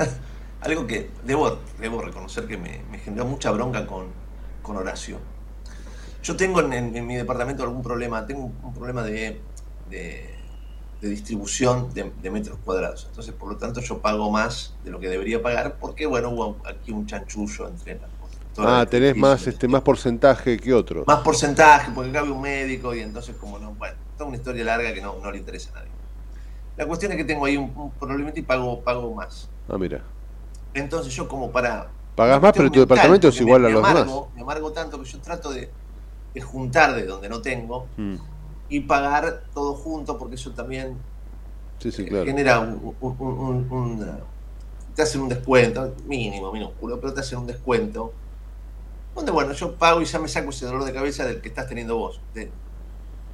algo 0.60 0.86
que 0.86 1.18
debo, 1.24 1.66
debo 1.78 2.02
reconocer 2.02 2.46
que 2.46 2.56
me, 2.58 2.84
me 2.90 2.98
generó 2.98 3.26
mucha 3.26 3.50
bronca 3.50 3.86
con, 3.86 4.14
con 4.62 4.76
Horacio. 4.76 5.18
Yo 6.22 6.36
tengo 6.36 6.60
en, 6.60 6.72
en- 6.72 6.96
en 6.96 7.06
mi 7.06 7.16
departamento 7.16 7.62
algún 7.64 7.82
problema, 7.82 8.26
tengo 8.26 8.44
un, 8.46 8.60
un 8.62 8.74
problema 8.74 9.02
de, 9.04 9.48
de- 9.84 10.38
de 11.00 11.08
distribución 11.08 11.92
de, 11.92 12.12
de 12.16 12.30
metros 12.30 12.60
cuadrados. 12.60 13.06
Entonces, 13.06 13.34
por 13.34 13.50
lo 13.52 13.58
tanto, 13.58 13.80
yo 13.80 14.00
pago 14.00 14.30
más 14.30 14.78
de 14.82 14.90
lo 14.90 15.00
que 15.00 15.08
debería 15.08 15.42
pagar 15.42 15.78
porque, 15.78 16.06
bueno, 16.06 16.30
hubo 16.30 16.62
aquí 16.66 16.92
un 16.92 17.06
chanchullo 17.06 17.68
entre 17.68 17.98
las 17.98 18.12
constructoras 18.14 18.82
ah, 18.82 18.86
tenés 18.88 19.16
más, 19.16 19.46
este, 19.46 19.68
más 19.68 19.82
porcentaje 19.82 20.56
que 20.58 20.72
otro. 20.74 21.06
Más 21.06 21.20
porcentaje, 21.22 21.90
porque 21.94 22.12
cabe 22.12 22.30
un 22.30 22.40
médico 22.40 22.94
y 22.94 23.00
entonces 23.00 23.36
como 23.36 23.58
no, 23.58 23.74
bueno, 23.74 23.96
toda 24.16 24.28
una 24.28 24.36
historia 24.38 24.64
larga 24.64 24.92
que 24.94 25.00
no, 25.00 25.18
no 25.20 25.30
le 25.32 25.38
interesa 25.38 25.70
a 25.74 25.80
nadie. 25.80 25.96
La 26.76 26.86
cuestión 26.86 27.12
es 27.12 27.18
que 27.18 27.24
tengo 27.24 27.46
ahí 27.46 27.56
un, 27.58 27.72
un 27.76 27.98
problemita 27.98 28.40
y 28.40 28.44
pago, 28.44 28.84
pago 28.84 29.14
más. 29.14 29.52
Ah, 29.68 29.78
mira. 29.78 30.04
Entonces 30.74 31.14
yo 31.14 31.28
como 31.28 31.52
para... 31.52 31.96
Pagás 32.14 32.40
más, 32.40 32.54
pero 32.54 32.70
tu 32.70 32.80
departamento 32.80 33.28
es 33.28 33.38
igual 33.40 33.60
me- 33.60 33.60
a 33.66 33.68
me 33.68 33.70
los 33.70 33.86
amargo, 33.86 33.86
demás. 33.86 34.32
Me 34.34 34.42
amargo 34.42 34.72
tanto 34.72 34.98
que 35.02 35.08
yo 35.08 35.20
trato 35.22 35.50
de, 35.52 35.76
de 36.34 36.40
juntar 36.40 36.94
de 36.94 37.04
donde 37.06 37.28
no 37.28 37.42
tengo 37.42 37.86
Mm, 37.96 38.14
y 38.68 38.80
pagar 38.80 39.42
todo 39.52 39.74
junto 39.74 40.18
porque 40.18 40.36
eso 40.36 40.50
también 40.52 40.96
Sí, 41.78 41.90
sí, 41.92 42.04
claro. 42.06 42.24
genera 42.24 42.60
un, 42.60 42.96
un- 43.00 43.16
un- 43.18 43.38
un- 43.38 43.72
un- 43.72 44.16
te 44.94 45.02
hacen 45.02 45.20
un 45.22 45.28
descuento, 45.28 45.94
mínimo, 46.06 46.52
minúsculo, 46.52 47.00
pero 47.00 47.12
te 47.14 47.20
hacen 47.20 47.38
un 47.38 47.46
descuento. 47.46 48.12
Donde 49.14 49.30
bueno, 49.32 49.52
yo 49.52 49.74
pago 49.76 50.00
y 50.00 50.04
ya 50.06 50.18
me 50.18 50.28
saco 50.28 50.50
ese 50.50 50.64
dolor 50.66 50.84
de 50.84 50.92
cabeza 50.92 51.24
del 51.26 51.40
que 51.40 51.48
estás 51.48 51.68
teniendo 51.68 51.96
vos. 51.96 52.20
De- 52.34 52.50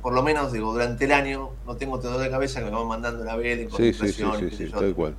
por 0.02 0.12
lo 0.12 0.22
menos 0.22 0.52
digo, 0.52 0.72
durante 0.72 1.04
el 1.04 1.12
año 1.12 1.50
no 1.66 1.76
tengo 1.76 1.96
este 1.96 2.08
dolor 2.08 2.22
de 2.22 2.30
cabeza 2.30 2.60
que 2.60 2.66
me 2.66 2.76
van 2.76 2.86
mandando 2.86 3.24
la 3.24 3.36
vela 3.36 3.68
con 3.68 3.78
Sí, 3.78 3.92
sí, 3.92 4.12
sí, 4.12 4.24
sí, 4.40 4.50
sí, 4.56 4.70
tal 4.70 4.94
cual. 4.94 5.14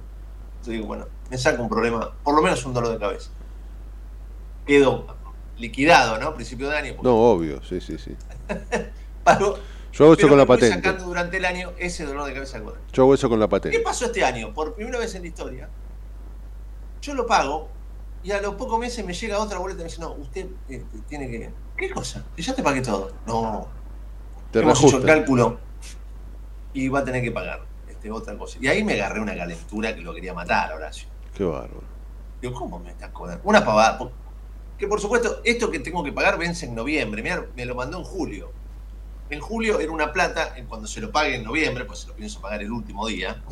Digo, 0.65 0.87
bueno, 0.87 1.05
me 1.29 1.37
saca 1.37 1.61
un 1.61 1.69
problema, 1.69 2.11
por 2.23 2.35
lo 2.35 2.41
menos 2.41 2.65
un 2.65 2.73
dolor 2.73 2.91
de 2.91 2.99
cabeza. 2.99 3.29
Quedo 4.65 5.05
liquidado, 5.59 6.17
¿no? 6.17 6.33
Principio 6.33 6.69
de 6.69 6.77
año. 6.77 6.93
porque 6.95 7.07
No, 7.07 7.15
obvio, 7.15 7.63
sí, 7.63 7.79
sí, 7.81 7.97
sí. 7.97 8.15
pago, 9.23 9.57
Yo 9.91 10.05
hago 10.05 10.13
eso 10.13 10.27
con 10.27 10.37
la 10.37 10.45
patente. 10.45 10.75
sacando 10.75 11.05
durante 11.05 11.37
el 11.37 11.45
año 11.45 11.71
ese 11.77 12.05
dolor 12.05 12.25
de 12.27 12.33
cabeza. 12.33 12.59
Yo 12.93 13.03
hago 13.03 13.13
eso 13.13 13.29
con 13.29 13.39
la 13.39 13.45
¿Qué 13.47 13.51
patente. 13.51 13.79
pasó 13.81 14.05
este 14.05 14.23
año? 14.23 14.53
Por 14.53 14.73
primera 14.75 14.97
vez 14.99 15.13
en 15.15 15.21
la 15.23 15.27
historia, 15.27 15.69
yo 17.01 17.13
lo 17.13 17.25
pago 17.25 17.69
Y 18.23 18.31
a 18.31 18.41
los 18.41 18.55
pocos 18.55 18.77
meses 18.79 19.05
me 19.05 19.13
llega 19.13 19.39
otra 19.39 19.59
boleta 19.59 19.79
y 19.79 19.83
me 19.83 19.89
dice, 19.89 20.01
no, 20.01 20.11
usted 20.11 20.47
eh, 20.69 20.83
tiene 21.07 21.29
que... 21.29 21.49
¿Qué 21.77 21.89
cosa? 21.89 22.25
Y 22.35 22.41
ya 22.41 22.53
te 22.53 22.61
pagué 22.61 22.81
todo. 22.81 23.11
No, 23.25 23.67
Te 24.51 24.59
hemos 24.59 24.83
hecho 24.83 24.97
el 24.97 25.05
cálculo 25.05 25.57
y 26.73 26.87
va 26.89 26.99
a 26.99 27.03
tener 27.05 27.23
que 27.23 27.31
pagar 27.31 27.61
este, 27.87 28.11
otra 28.11 28.37
cosa. 28.37 28.57
Y 28.61 28.67
ahí 28.67 28.83
me 28.83 28.93
agarré 28.93 29.21
una 29.21 29.35
calentura 29.35 29.95
que 29.95 30.01
lo 30.01 30.13
quería 30.13 30.33
matar, 30.33 30.73
Horacio. 30.73 31.07
Qué 31.33 31.43
bárbaro. 31.45 31.81
Digo, 32.41 32.53
¿cómo 32.53 32.79
me 32.79 32.91
estás 32.91 33.09
cobrando? 33.11 33.41
Una 33.45 33.63
pavada. 33.63 33.97
Que 34.79 34.87
por 34.87 35.01
supuesto, 35.01 35.41
esto 35.43 35.69
que 35.69 35.79
tengo 35.79 36.03
que 36.03 36.13
pagar 36.13 36.37
vence 36.37 36.65
en 36.65 36.73
noviembre. 36.73 37.21
Mirá, 37.21 37.45
me 37.55 37.65
lo 37.65 37.75
mandó 37.75 37.97
en 37.97 38.05
julio. 38.05 38.51
En 39.29 39.41
julio 39.41 39.79
era 39.79 39.91
una 39.91 40.11
plata, 40.11 40.55
cuando 40.67 40.87
se 40.87 41.01
lo 41.01 41.11
pague 41.11 41.35
en 41.35 41.43
noviembre, 41.43 41.85
pues 41.85 41.99
se 41.99 42.07
lo 42.07 42.15
pienso 42.15 42.41
pagar 42.41 42.61
el 42.61 42.71
último 42.71 43.05
día. 43.05 43.43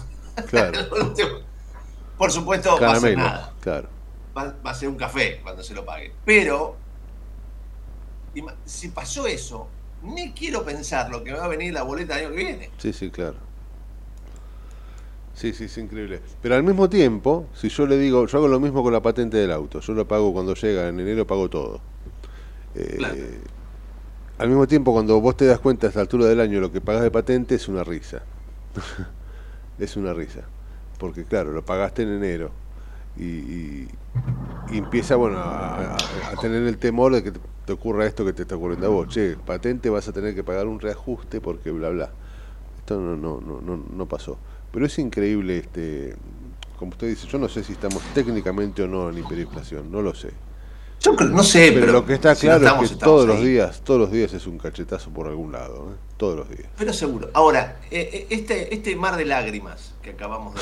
Claro. 0.49 0.79
por 2.17 2.31
supuesto, 2.31 2.79
va 2.79 2.93
a 2.93 2.99
ser 2.99 3.17
nada. 3.17 3.53
Claro. 3.59 3.89
Va, 4.35 4.55
va 4.65 4.71
a 4.71 4.73
ser 4.73 4.89
un 4.89 4.95
café 4.95 5.41
cuando 5.43 5.61
se 5.61 5.73
lo 5.73 5.85
pague. 5.85 6.13
Pero, 6.25 6.77
si 8.65 8.89
pasó 8.89 9.27
eso, 9.27 9.67
ni 10.01 10.31
quiero 10.31 10.63
pensar 10.63 11.09
lo 11.09 11.23
que 11.23 11.33
va 11.33 11.43
a 11.43 11.47
venir 11.47 11.73
la 11.73 11.83
boleta 11.83 12.19
el 12.19 12.25
año 12.25 12.35
que 12.35 12.43
viene. 12.43 12.71
Sí, 12.77 12.93
sí, 12.93 13.11
claro. 13.11 13.46
Sí, 15.37 15.53
sí, 15.53 15.65
es 15.65 15.77
increíble. 15.77 16.21
Pero 16.41 16.55
al 16.55 16.63
mismo 16.63 16.89
tiempo, 16.89 17.45
si 17.53 17.69
yo 17.69 17.85
le 17.85 17.97
digo, 17.97 18.25
yo 18.25 18.37
hago 18.39 18.47
lo 18.47 18.59
mismo 18.59 18.81
con 18.81 18.91
la 18.91 19.01
patente 19.03 19.37
del 19.37 19.51
auto. 19.51 19.79
Yo 19.81 19.93
lo 19.93 20.07
pago 20.07 20.33
cuando 20.33 20.55
llega, 20.55 20.87
en 20.87 20.99
enero 20.99 21.27
pago 21.27 21.47
todo. 21.49 21.79
Eh, 22.75 23.41
Al 24.39 24.49
mismo 24.49 24.67
tiempo, 24.67 24.93
cuando 24.93 25.19
vos 25.21 25.37
te 25.37 25.45
das 25.45 25.59
cuenta 25.59 25.87
a 25.87 25.89
esta 25.89 26.01
altura 26.01 26.25
del 26.27 26.39
año 26.41 26.59
lo 26.61 26.71
que 26.71 26.81
pagas 26.81 27.03
de 27.03 27.11
patente 27.11 27.55
es 27.55 27.67
una 27.67 27.83
risa. 27.83 28.23
es 29.79 29.95
una 29.97 30.13
risa. 30.13 30.41
Porque 30.97 31.25
claro, 31.25 31.51
lo 31.51 31.65
pagaste 31.65 32.03
en 32.03 32.09
enero 32.09 32.51
y, 33.15 33.25
y- 33.25 33.89
y 34.67 34.77
empieza 34.77 35.15
bueno 35.15 35.37
a, 35.39 35.75
a- 35.75 36.31
a 36.31 36.37
tener 36.37 36.63
el 36.63 36.77
temor 36.77 37.13
de 37.13 37.23
que 37.23 37.31
te, 37.31 37.39
te 37.65 37.73
ocurra 37.73 38.05
esto 38.05 38.25
que 38.25 38.33
te 38.33 38.43
está 38.43 38.55
ocurriendo 38.55 38.87
a 38.87 38.89
vos. 38.89 39.07
Che, 39.09 39.37
patente 39.37 39.89
vas 39.89 40.07
a 40.07 40.13
tener 40.13 40.35
que 40.35 40.43
pagar 40.43 40.67
un 40.67 40.79
reajuste 40.79 41.41
porque 41.41 41.71
bla 41.71 41.89
bla. 41.89 42.11
Esto 42.77 42.99
no, 42.99 43.17
no, 43.17 43.41
no, 43.61 43.77
no 43.77 44.07
pasó. 44.07 44.39
Pero 44.77 44.85
es 44.85 44.99
increíble, 44.99 45.57
este, 45.57 46.13
como 46.77 46.91
usted 46.91 47.07
dice, 47.07 47.25
yo 47.25 47.39
no 47.39 47.49
sé 47.49 47.63
si 47.63 47.73
estamos 47.73 47.99
técnicamente 48.13 48.83
o 48.83 48.87
no 48.87 49.09
en 49.09 49.17
hiperinflación, 49.17 49.91
no 49.91 50.03
lo 50.03 50.13
sé. 50.13 50.29
Yo 51.01 51.15
creo- 51.15 51.29
no 51.31 51.41
sé, 51.41 51.71
pero 51.73 51.91
lo 51.91 52.05
que 52.05 52.13
está 52.13 52.35
si 52.35 52.45
no 52.45 52.51
claro 52.59 52.65
estamos, 52.67 52.85
es 52.85 52.91
que 52.91 53.03
todos 53.03 53.27
los 53.27 53.41
días, 53.41 53.81
todos 53.83 53.99
los 53.99 54.11
días 54.11 54.33
es 54.33 54.45
un 54.45 54.59
cachetazo 54.59 55.09
por 55.09 55.29
algún 55.29 55.51
lado, 55.51 55.93
¿eh? 55.93 55.95
todos 56.17 56.35
los 56.37 56.47
días. 56.47 56.69
Pero 56.77 56.93
seguro. 56.93 57.31
Ahora, 57.33 57.79
eh, 57.89 58.07
eh, 58.13 58.27
este, 58.29 58.71
este 58.71 58.95
mar 58.95 59.17
de 59.17 59.25
lágrimas 59.25 59.95
que 60.03 60.11
acabamos 60.11 60.53
de 60.53 60.61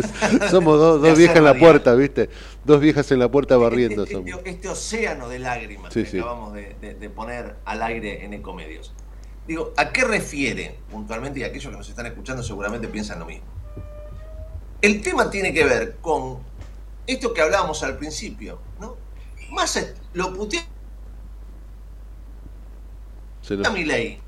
ver. 0.00 0.50
somos 0.50 0.78
dos, 0.78 1.02
viejas 1.18 1.36
en 1.36 1.44
la 1.44 1.52
puerta, 1.52 1.94
¿viste? 1.94 2.30
Dos 2.64 2.80
viejas 2.80 3.12
en 3.12 3.18
la 3.18 3.30
puerta 3.30 3.58
barriendo 3.58 4.06
somos. 4.06 4.30
Este, 4.30 4.48
este 4.48 4.68
océano 4.70 5.28
de 5.28 5.38
lágrimas 5.40 5.92
Sí, 5.92 6.04
que 6.04 6.10
sí. 6.10 6.18
acabamos 6.20 6.54
de, 6.54 6.74
de- 6.80 6.94
de 6.94 7.10
poner 7.10 7.56
al 7.66 7.82
aire 7.82 8.24
en 8.24 8.32
Ecomedios. 8.32 8.94
Digo, 9.46 9.72
¿a 9.76 9.90
qué 9.92 10.04
refiere 10.04 10.78
puntualmente? 10.90 11.40
Y 11.40 11.42
aquellos 11.44 11.70
que 11.70 11.76
nos 11.76 11.88
están 11.88 12.06
escuchando 12.06 12.42
seguramente 12.42 12.88
piensan 12.88 13.18
lo 13.18 13.26
mismo. 13.26 13.46
El 14.80 15.02
tema 15.02 15.30
tiene 15.30 15.52
que 15.52 15.64
ver 15.64 15.96
con 16.00 16.38
esto 17.06 17.32
que 17.34 17.40
hablábamos 17.40 17.82
al 17.82 17.96
principio, 17.98 18.60
¿no? 18.80 18.96
Más 19.50 19.78
lo 20.14 20.32
puteé 20.34 20.60
Se 23.42 23.56
nos- 23.56 23.66
a 23.66 23.70
mi 23.70 23.84
ley. 23.84 24.20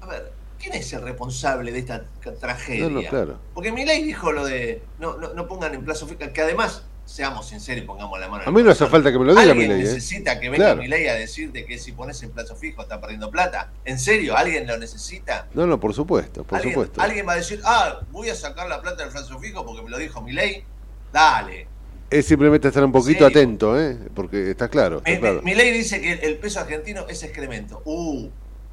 A 0.00 0.06
ver, 0.06 0.32
¿quién 0.58 0.74
es 0.74 0.92
el 0.92 1.02
responsable 1.02 1.72
de 1.72 1.80
esta 1.80 2.04
tragedia? 2.40 2.88
No, 2.88 3.00
no, 3.00 3.08
claro. 3.08 3.38
Porque 3.54 3.72
mi 3.72 3.84
ley 3.84 4.02
dijo 4.04 4.30
lo 4.32 4.44
de 4.44 4.82
no, 4.98 5.16
no, 5.16 5.34
no 5.34 5.48
pongan 5.48 5.74
en 5.74 5.84
plazo 5.84 6.06
fijo, 6.06 6.20
que 6.32 6.40
además, 6.40 6.84
seamos 7.06 7.48
sinceros 7.48 7.82
y 7.82 7.86
pongamos 7.86 8.18
la 8.20 8.28
mano 8.28 8.42
en 8.42 8.48
A 8.48 8.52
mí 8.52 8.62
no 8.62 8.70
hace 8.72 8.84
falta 8.86 9.10
que 9.10 9.18
me 9.18 9.24
lo 9.24 9.30
diga 9.34 9.54
mi 9.54 9.62
¿Alguien 9.62 9.70
ley. 9.70 9.80
¿eh? 9.80 9.84
necesita 9.94 10.38
que 10.38 10.50
venga 10.50 10.64
Claro. 10.66 10.82
mi 10.82 10.88
ley 10.88 11.06
a 11.06 11.14
decirte 11.14 11.64
que 11.64 11.78
si 11.78 11.92
pones 11.92 12.22
en 12.22 12.30
plazo 12.32 12.54
fijo 12.56 12.82
está 12.82 13.00
perdiendo 13.00 13.30
plata? 13.30 13.70
¿En 13.84 13.98
serio? 13.98 14.36
¿Alguien 14.36 14.66
lo 14.66 14.76
necesita? 14.76 15.46
No, 15.54 15.66
no, 15.66 15.80
por 15.80 15.94
supuesto, 15.94 16.44
por 16.44 16.56
¿Alguien, 16.58 16.74
supuesto. 16.74 17.00
alguien 17.00 17.26
va 17.26 17.32
a 17.32 17.36
decir, 17.36 17.60
ah, 17.64 18.00
voy 18.10 18.28
a 18.28 18.34
sacar 18.34 18.68
la 18.68 18.82
plata 18.82 19.04
del 19.04 19.12
plazo 19.12 19.38
fijo 19.38 19.64
porque 19.64 19.82
me 19.82 19.90
lo 19.90 19.98
dijo 19.98 20.20
mi 20.20 20.32
ley? 20.32 20.64
Dale. 21.12 21.66
Es 22.10 22.26
simplemente 22.26 22.68
estar 22.68 22.84
un 22.84 22.92
poquito 22.92 23.24
atento, 23.26 23.80
¿eh? 23.80 23.96
Porque 24.14 24.50
está 24.50 24.68
claro, 24.68 24.98
está 24.98 25.10
Mi, 25.10 25.18
claro. 25.18 25.42
mi 25.42 25.54
ley 25.54 25.70
dice 25.72 26.00
que 26.00 26.12
el 26.12 26.36
peso 26.38 26.60
argentino 26.60 27.06
es 27.08 27.22
excremento. 27.22 27.82
Uh, 27.84 28.28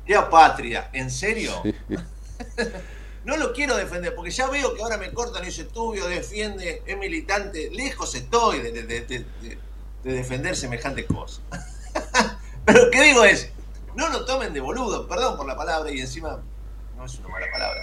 qué 0.06 0.16
patria. 0.30 0.90
¿En 0.94 1.10
serio? 1.10 1.52
No 3.26 3.38
lo 3.38 3.54
quiero 3.54 3.76
defender, 3.78 4.14
porque 4.16 4.32
ya 4.32 4.50
veo 4.50 4.74
que 4.76 4.82
ahora 4.84 4.98
me 4.98 5.12
cortan 5.14 5.44
y 5.44 5.48
dice 5.48 5.64
Tubio 5.66 6.08
defiende, 6.08 6.84
es 6.86 6.98
militante. 6.98 7.70
Lejos 7.72 8.14
estoy 8.16 8.60
de, 8.62 8.72
de- 8.72 8.84
de- 8.84 9.02
de- 9.02 9.20
de- 9.42 9.58
de 10.04 10.14
defender 10.14 10.56
semejante 10.56 11.06
cosa. 11.06 11.42
Pero 12.66 12.86
lo 12.86 12.92
que 12.92 13.02
digo 13.02 13.24
es, 13.24 13.50
no 13.96 14.10
lo 14.10 14.26
tomen 14.26 14.54
de 14.54 14.60
boludo, 14.60 15.08
perdón 15.08 15.38
por 15.38 15.46
la 15.48 15.56
palabra, 15.56 15.92
y 15.92 16.00
encima 16.02 16.42
no 16.98 17.06
es 17.06 17.18
una 17.20 17.30
mala 17.30 17.46
palabra. 17.52 17.80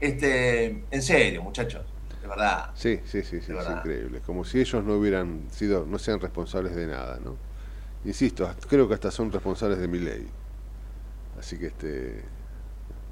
Este, 0.00 0.84
en 0.90 1.02
serio, 1.02 1.42
muchachos, 1.42 1.84
de 2.22 2.28
verdad. 2.28 2.70
Sí, 2.74 3.00
sí, 3.04 3.22
sí, 3.22 3.40
sí, 3.40 3.52
es 3.52 3.68
increíble. 3.68 4.20
Como 4.24 4.44
si 4.44 4.60
ellos 4.60 4.82
no 4.84 4.94
hubieran 4.94 5.48
sido, 5.50 5.84
no 5.86 5.98
sean 5.98 6.20
responsables 6.20 6.74
de 6.76 6.86
nada, 6.86 7.18
¿no? 7.22 7.36
Insisto, 8.04 8.48
creo 8.68 8.88
que 8.88 8.94
hasta 8.94 9.10
son 9.10 9.30
responsables 9.32 9.78
de 9.78 9.88
mi 9.88 9.98
ley. 9.98 10.28
Así 11.38 11.58
que 11.58 11.66
este, 11.66 12.22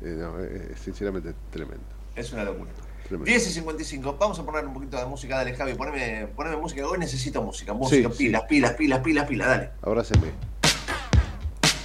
eh, 0.02 0.16
no, 0.18 0.38
es, 0.40 0.70
es 0.72 0.78
sinceramente 0.80 1.34
tremendo. 1.50 1.84
Es 2.16 2.32
una 2.32 2.44
locura. 2.44 2.70
tremendo. 3.04 3.24
10 3.26 3.46
y 3.48 3.50
55, 3.52 4.16
vamos 4.18 4.38
a 4.38 4.44
poner 4.44 4.66
un 4.66 4.74
poquito 4.74 4.96
de 4.96 5.06
música, 5.06 5.36
dale 5.36 5.54
Javi, 5.54 5.74
poneme, 5.74 6.26
poneme 6.28 6.56
música, 6.56 6.86
hoy 6.86 6.98
necesito 6.98 7.42
música, 7.42 7.72
música, 7.72 8.08
Sí, 8.10 8.16
pilas, 8.18 8.42
sí. 8.42 8.48
pilas, 8.48 8.72
pilas, 8.74 9.00
pilas, 9.00 9.26
pilas, 9.28 9.48
dale. 9.48 9.70
Abráceme. 9.82 10.32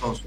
Vamos. 0.02 0.22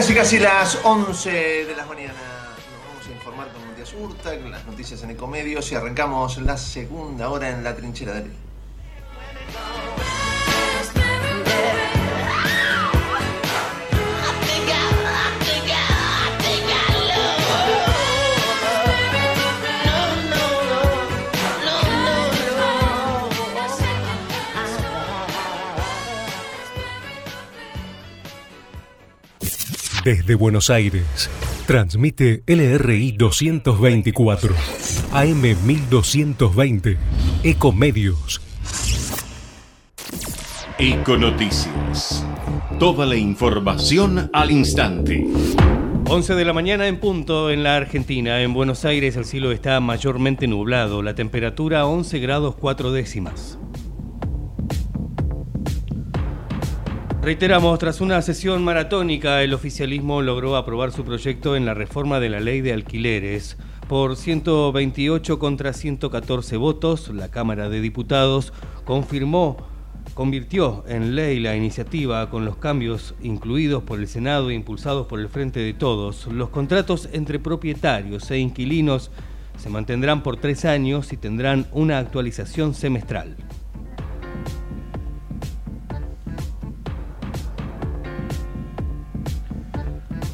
Casi 0.00 0.14
casi 0.14 0.38
las 0.38 0.78
11 0.82 1.30
de 1.66 1.76
la 1.76 1.84
mañana. 1.84 2.14
Nos 2.14 2.88
vamos 2.88 3.06
a 3.06 3.10
informar 3.10 3.52
con 3.52 3.68
Matías 3.68 3.92
Urta, 3.92 4.34
con 4.38 4.50
las 4.50 4.64
noticias 4.64 5.02
en 5.02 5.10
Ecomedios 5.10 5.70
y 5.72 5.74
arrancamos 5.74 6.38
la 6.38 6.56
segunda 6.56 7.28
hora 7.28 7.50
en 7.50 7.62
la 7.62 7.76
trinchera 7.76 8.14
del 8.14 8.30
Desde 30.04 30.34
Buenos 30.34 30.70
Aires, 30.70 31.28
transmite 31.66 32.42
LRI 32.46 33.12
224, 33.12 34.54
AM 35.12 35.42
1220, 35.42 36.96
Ecomedios. 37.42 38.40
Econoticias. 40.78 42.24
Toda 42.78 43.04
la 43.04 43.16
información 43.16 44.30
al 44.32 44.50
instante. 44.50 45.26
11 46.08 46.34
de 46.34 46.44
la 46.46 46.54
mañana 46.54 46.88
en 46.88 46.98
punto 46.98 47.50
en 47.50 47.62
la 47.62 47.76
Argentina. 47.76 48.40
En 48.40 48.54
Buenos 48.54 48.86
Aires 48.86 49.16
el 49.16 49.26
cielo 49.26 49.52
está 49.52 49.78
mayormente 49.80 50.46
nublado. 50.46 51.02
La 51.02 51.14
temperatura 51.14 51.84
11 51.84 52.18
grados 52.20 52.54
4 52.58 52.90
décimas. 52.90 53.58
Reiteramos, 57.22 57.78
tras 57.78 58.00
una 58.00 58.22
sesión 58.22 58.64
maratónica, 58.64 59.42
el 59.42 59.52
oficialismo 59.52 60.22
logró 60.22 60.56
aprobar 60.56 60.90
su 60.90 61.04
proyecto 61.04 61.54
en 61.54 61.66
la 61.66 61.74
reforma 61.74 62.18
de 62.18 62.30
la 62.30 62.40
ley 62.40 62.62
de 62.62 62.72
alquileres. 62.72 63.58
Por 63.88 64.16
128 64.16 65.38
contra 65.38 65.74
114 65.74 66.56
votos, 66.56 67.10
la 67.10 67.30
Cámara 67.30 67.68
de 67.68 67.82
Diputados 67.82 68.54
confirmó, 68.86 69.58
convirtió 70.14 70.82
en 70.88 71.14
ley 71.14 71.40
la 71.40 71.54
iniciativa 71.54 72.30
con 72.30 72.46
los 72.46 72.56
cambios 72.56 73.14
incluidos 73.20 73.82
por 73.82 74.00
el 74.00 74.08
Senado 74.08 74.48
e 74.48 74.54
impulsados 74.54 75.06
por 75.06 75.20
el 75.20 75.28
Frente 75.28 75.60
de 75.60 75.74
Todos. 75.74 76.26
Los 76.26 76.48
contratos 76.48 77.10
entre 77.12 77.38
propietarios 77.38 78.30
e 78.30 78.38
inquilinos 78.38 79.10
se 79.58 79.68
mantendrán 79.68 80.22
por 80.22 80.38
tres 80.38 80.64
años 80.64 81.12
y 81.12 81.18
tendrán 81.18 81.66
una 81.72 81.98
actualización 81.98 82.72
semestral. 82.72 83.36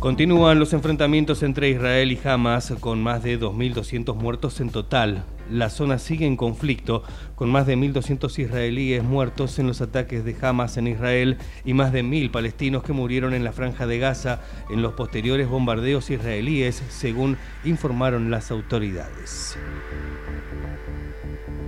Continúan 0.06 0.60
los 0.60 0.72
enfrentamientos 0.72 1.42
entre 1.42 1.68
Israel 1.68 2.12
y 2.12 2.20
Hamas 2.22 2.72
con 2.78 3.02
más 3.02 3.24
de 3.24 3.40
2.200 3.40 4.14
muertos 4.14 4.60
en 4.60 4.70
total. 4.70 5.24
La 5.50 5.68
zona 5.68 5.98
sigue 5.98 6.26
en 6.26 6.36
conflicto 6.36 7.02
con 7.34 7.50
más 7.50 7.66
de 7.66 7.76
1.200 7.76 8.38
israelíes 8.38 9.02
muertos 9.02 9.58
en 9.58 9.66
los 9.66 9.80
ataques 9.80 10.24
de 10.24 10.36
Hamas 10.40 10.76
en 10.76 10.86
Israel 10.86 11.38
y 11.64 11.74
más 11.74 11.90
de 11.90 12.04
1.000 12.04 12.30
palestinos 12.30 12.84
que 12.84 12.92
murieron 12.92 13.34
en 13.34 13.42
la 13.42 13.50
franja 13.50 13.88
de 13.88 13.98
Gaza 13.98 14.42
en 14.70 14.80
los 14.80 14.92
posteriores 14.92 15.48
bombardeos 15.48 16.08
israelíes, 16.08 16.84
según 16.88 17.36
informaron 17.64 18.30
las 18.30 18.52
autoridades. 18.52 19.58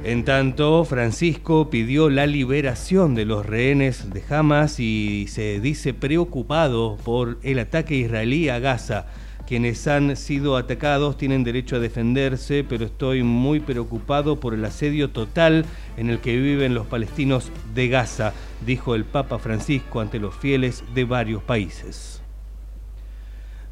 En 0.08 0.24
tanto, 0.24 0.86
Francisco 0.86 1.68
pidió 1.68 2.08
la 2.08 2.26
liberación 2.26 3.14
de 3.14 3.26
los 3.26 3.44
rehenes 3.44 4.08
de 4.08 4.24
Hamas 4.30 4.80
y 4.80 5.26
se 5.28 5.60
dice 5.60 5.92
preocupado 5.92 6.96
por 7.04 7.36
el 7.42 7.58
ataque 7.58 7.94
israelí 7.96 8.48
a 8.48 8.58
Gaza. 8.58 9.04
Quienes 9.46 9.86
han 9.86 10.16
sido 10.16 10.56
atacados 10.56 11.18
tienen 11.18 11.44
derecho 11.44 11.76
a 11.76 11.80
defenderse, 11.80 12.64
pero 12.66 12.86
estoy 12.86 13.22
muy 13.22 13.60
preocupado 13.60 14.40
por 14.40 14.54
el 14.54 14.64
asedio 14.64 15.10
total 15.10 15.66
en 15.98 16.08
el 16.08 16.20
que 16.20 16.38
viven 16.38 16.72
los 16.72 16.86
palestinos 16.86 17.52
de 17.74 17.88
Gaza, 17.88 18.32
dijo 18.64 18.94
el 18.94 19.04
Papa 19.04 19.38
Francisco 19.38 20.00
ante 20.00 20.18
los 20.18 20.34
fieles 20.34 20.84
de 20.94 21.04
varios 21.04 21.42
países. 21.42 22.22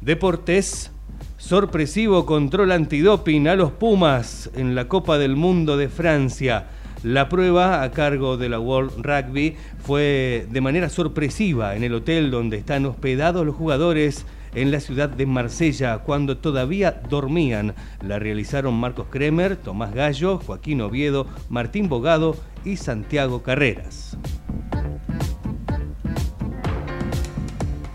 Deportes. 0.01 0.91
Sorpresivo 1.37 2.25
control 2.25 2.71
antidoping 2.71 3.47
a 3.47 3.55
los 3.55 3.71
Pumas 3.71 4.49
en 4.55 4.73
la 4.73 4.87
Copa 4.87 5.19
del 5.19 5.35
Mundo 5.35 5.77
de 5.77 5.87
Francia. 5.87 6.65
La 7.03 7.29
prueba 7.29 7.83
a 7.83 7.91
cargo 7.91 8.37
de 8.37 8.49
la 8.49 8.59
World 8.59 9.05
Rugby 9.05 9.55
fue 9.83 10.47
de 10.49 10.61
manera 10.61 10.89
sorpresiva 10.89 11.75
en 11.75 11.83
el 11.83 11.93
hotel 11.93 12.31
donde 12.31 12.57
están 12.57 12.87
hospedados 12.87 13.45
los 13.45 13.55
jugadores 13.55 14.25
en 14.55 14.71
la 14.71 14.79
ciudad 14.79 15.09
de 15.09 15.27
Marsella 15.27 15.99
cuando 15.99 16.37
todavía 16.37 17.03
dormían. 17.07 17.75
La 18.01 18.17
realizaron 18.17 18.73
Marcos 18.73 19.05
Kremer, 19.11 19.57
Tomás 19.57 19.93
Gallo, 19.93 20.39
Joaquín 20.39 20.81
Oviedo, 20.81 21.27
Martín 21.49 21.87
Bogado 21.87 22.35
y 22.65 22.77
Santiago 22.77 23.43
Carreras. 23.43 24.17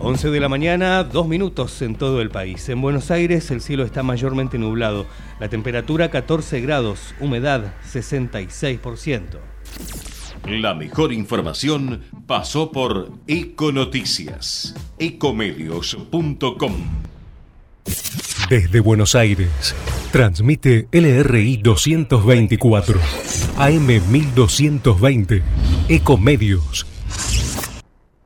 11 0.05 0.31
de 0.31 0.39
la 0.41 0.49
mañana, 0.49 1.01
dos 1.05 1.29
minutos 1.29 1.81
en 1.81 1.95
todo 1.95 2.21
el 2.21 2.29
país. 2.29 2.67
En 2.67 2.81
Buenos 2.81 3.09
Aires 3.09 3.49
el 3.51 3.61
cielo 3.61 3.85
está 3.85 4.03
mayormente 4.03 4.57
nublado. 4.57 5.05
La 5.39 5.47
temperatura 5.47 6.11
14 6.11 6.59
grados, 6.59 7.15
humedad 7.21 7.73
66%. 7.89 9.39
La 10.45 10.73
mejor 10.73 11.13
información 11.13 12.01
pasó 12.27 12.69
por 12.69 13.13
Econoticias. 13.27 14.75
Ecomedios.com. 14.99 16.73
Desde 18.49 18.81
Buenos 18.81 19.15
Aires, 19.15 19.73
transmite 20.11 20.89
LRI 20.91 21.57
224, 21.63 22.99
AM 23.57 23.87
1220, 24.11 25.43
Ecomedios. 25.87 26.92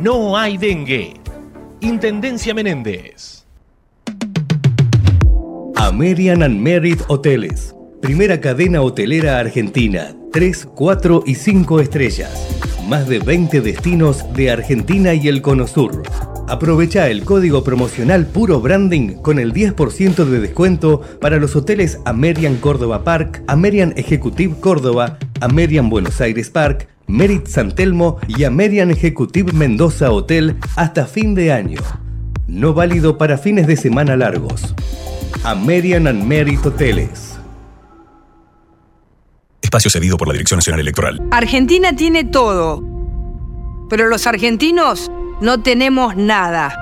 no 0.00 0.36
hay 0.36 0.56
dengue. 0.56 1.14
Intendencia 1.80 2.54
Menéndez. 2.54 3.44
American 5.76 6.42
and 6.42 6.60
Merit 6.60 7.00
Hoteles. 7.08 7.74
Primera 8.00 8.40
cadena 8.40 8.82
hotelera 8.82 9.38
argentina. 9.38 10.14
3, 10.32 10.68
4 10.74 11.24
y 11.26 11.34
5 11.34 11.80
estrellas. 11.80 12.48
Más 12.88 13.08
de 13.08 13.18
20 13.18 13.60
destinos 13.60 14.24
de 14.32 14.50
Argentina 14.50 15.14
y 15.14 15.28
el 15.28 15.42
Cono 15.42 15.66
Sur. 15.66 16.02
Aprovecha 16.48 17.08
el 17.08 17.24
código 17.24 17.62
promocional 17.64 18.26
Puro 18.26 18.60
Branding 18.60 19.14
con 19.22 19.38
el 19.38 19.52
10% 19.52 20.24
de 20.24 20.40
descuento 20.40 21.00
para 21.20 21.36
los 21.36 21.54
hoteles 21.56 21.98
American 22.04 22.56
Córdoba 22.56 23.04
Park, 23.04 23.42
American 23.46 23.94
Executive 23.96 24.56
Córdoba, 24.60 25.18
American 25.40 25.88
Buenos 25.88 26.20
Aires 26.20 26.50
Park, 26.50 26.88
Merit 27.06 27.46
San 27.46 27.74
Telmo 27.74 28.18
y 28.28 28.44
American 28.44 28.90
Executive 28.90 29.52
Mendoza 29.52 30.10
Hotel 30.10 30.56
hasta 30.76 31.06
fin 31.06 31.34
de 31.34 31.52
año. 31.52 31.80
No 32.46 32.74
válido 32.74 33.18
para 33.18 33.38
fines 33.38 33.66
de 33.66 33.76
semana 33.76 34.16
largos. 34.16 34.74
American 35.44 36.06
and 36.06 36.24
Merit 36.24 36.64
Hoteles. 36.64 37.38
Espacio 39.60 39.90
cedido 39.90 40.16
por 40.16 40.28
la 40.28 40.32
Dirección 40.32 40.58
Nacional 40.58 40.80
Electoral. 40.80 41.22
Argentina 41.30 41.94
tiene 41.96 42.24
todo, 42.24 42.82
pero 43.88 44.08
los 44.08 44.26
argentinos 44.26 45.10
no 45.40 45.62
tenemos 45.62 46.16
nada. 46.16 46.78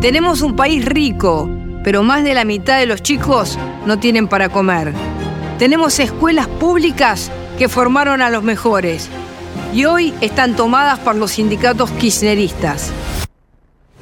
Tenemos 0.00 0.42
un 0.42 0.56
país 0.56 0.84
rico, 0.84 1.48
pero 1.84 2.02
más 2.02 2.24
de 2.24 2.34
la 2.34 2.44
mitad 2.44 2.78
de 2.78 2.86
los 2.86 3.02
chicos 3.02 3.58
no 3.86 3.98
tienen 3.98 4.28
para 4.28 4.48
comer. 4.48 4.92
Tenemos 5.58 6.00
escuelas 6.00 6.48
públicas 6.48 7.30
que 7.58 7.68
formaron 7.68 8.20
a 8.22 8.30
los 8.30 8.42
mejores 8.42 9.08
y 9.72 9.84
hoy 9.84 10.14
están 10.20 10.56
tomadas 10.56 10.98
por 10.98 11.16
los 11.16 11.32
sindicatos 11.32 11.90
kirchneristas. 11.92 12.92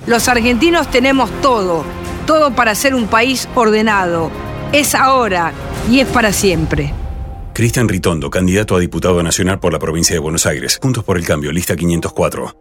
Los 0.07 0.29
argentinos 0.29 0.91
tenemos 0.91 1.31
todo, 1.41 1.85
todo 2.27 2.55
para 2.55 2.75
ser 2.75 2.95
un 2.95 3.07
país 3.07 3.49
ordenado. 3.55 4.31
Es 4.73 4.95
ahora 4.95 5.53
y 5.91 6.01
es 6.01 6.09
para 6.09 6.33
siempre. 6.33 6.93
Cristian 7.53 7.89
Ritondo, 7.89 8.31
candidato 8.31 8.77
a 8.77 8.81
diputado 8.81 9.23
nacional 9.23 9.61
por 9.61 9.73
la 9.73 9.79
provincia 9.79 10.15
de 10.15 10.21
Buenos 10.21 10.47
Aires. 10.47 10.79
Juntos 10.81 11.05
por 11.05 11.19
el 11.19 11.27
Cambio, 11.27 11.53
lista 11.53 11.77
504. 11.77 12.57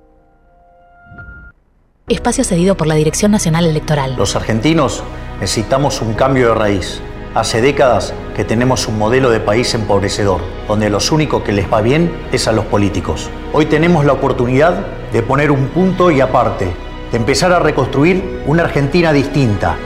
Espacio 2.10 2.44
cedido 2.44 2.76
por 2.76 2.88
la 2.88 2.96
Dirección 2.96 3.32
Nacional 3.32 3.66
Electoral. 3.66 4.16
Los 4.18 4.36
argentinos 4.36 5.04
necesitamos 5.40 6.02
un 6.02 6.16
cambio 6.16 6.50
de 6.50 6.56
raíz. 6.56 7.02
Hace 7.36 7.62
décadas 7.62 8.14
que 8.36 8.44
tenemos 8.44 8.88
un 8.88 8.98
modelo 8.98 9.30
de 9.30 9.40
país 9.40 9.76
empobrecedor, 9.76 10.42
donde 10.68 10.90
los 10.90 11.12
únicos 11.12 11.44
que 11.44 11.52
les 11.52 11.72
va 11.72 11.82
bien 11.82 12.12
es 12.32 12.48
a 12.48 12.52
los 12.52 12.66
políticos. 12.66 13.30
Hoy 13.54 13.68
tenemos 13.68 14.04
la 14.04 14.14
oportunidad 14.14 14.84
de 15.14 15.22
poner 15.22 15.52
un 15.52 15.68
punto 15.68 16.10
y 16.10 16.22
aparte, 16.22 16.74
de 17.12 17.18
empezar 17.18 17.54
a 17.54 17.60
reconstruir 17.60 18.42
una 18.48 18.64
Argentina 18.64 19.14
distinta, 19.14 19.78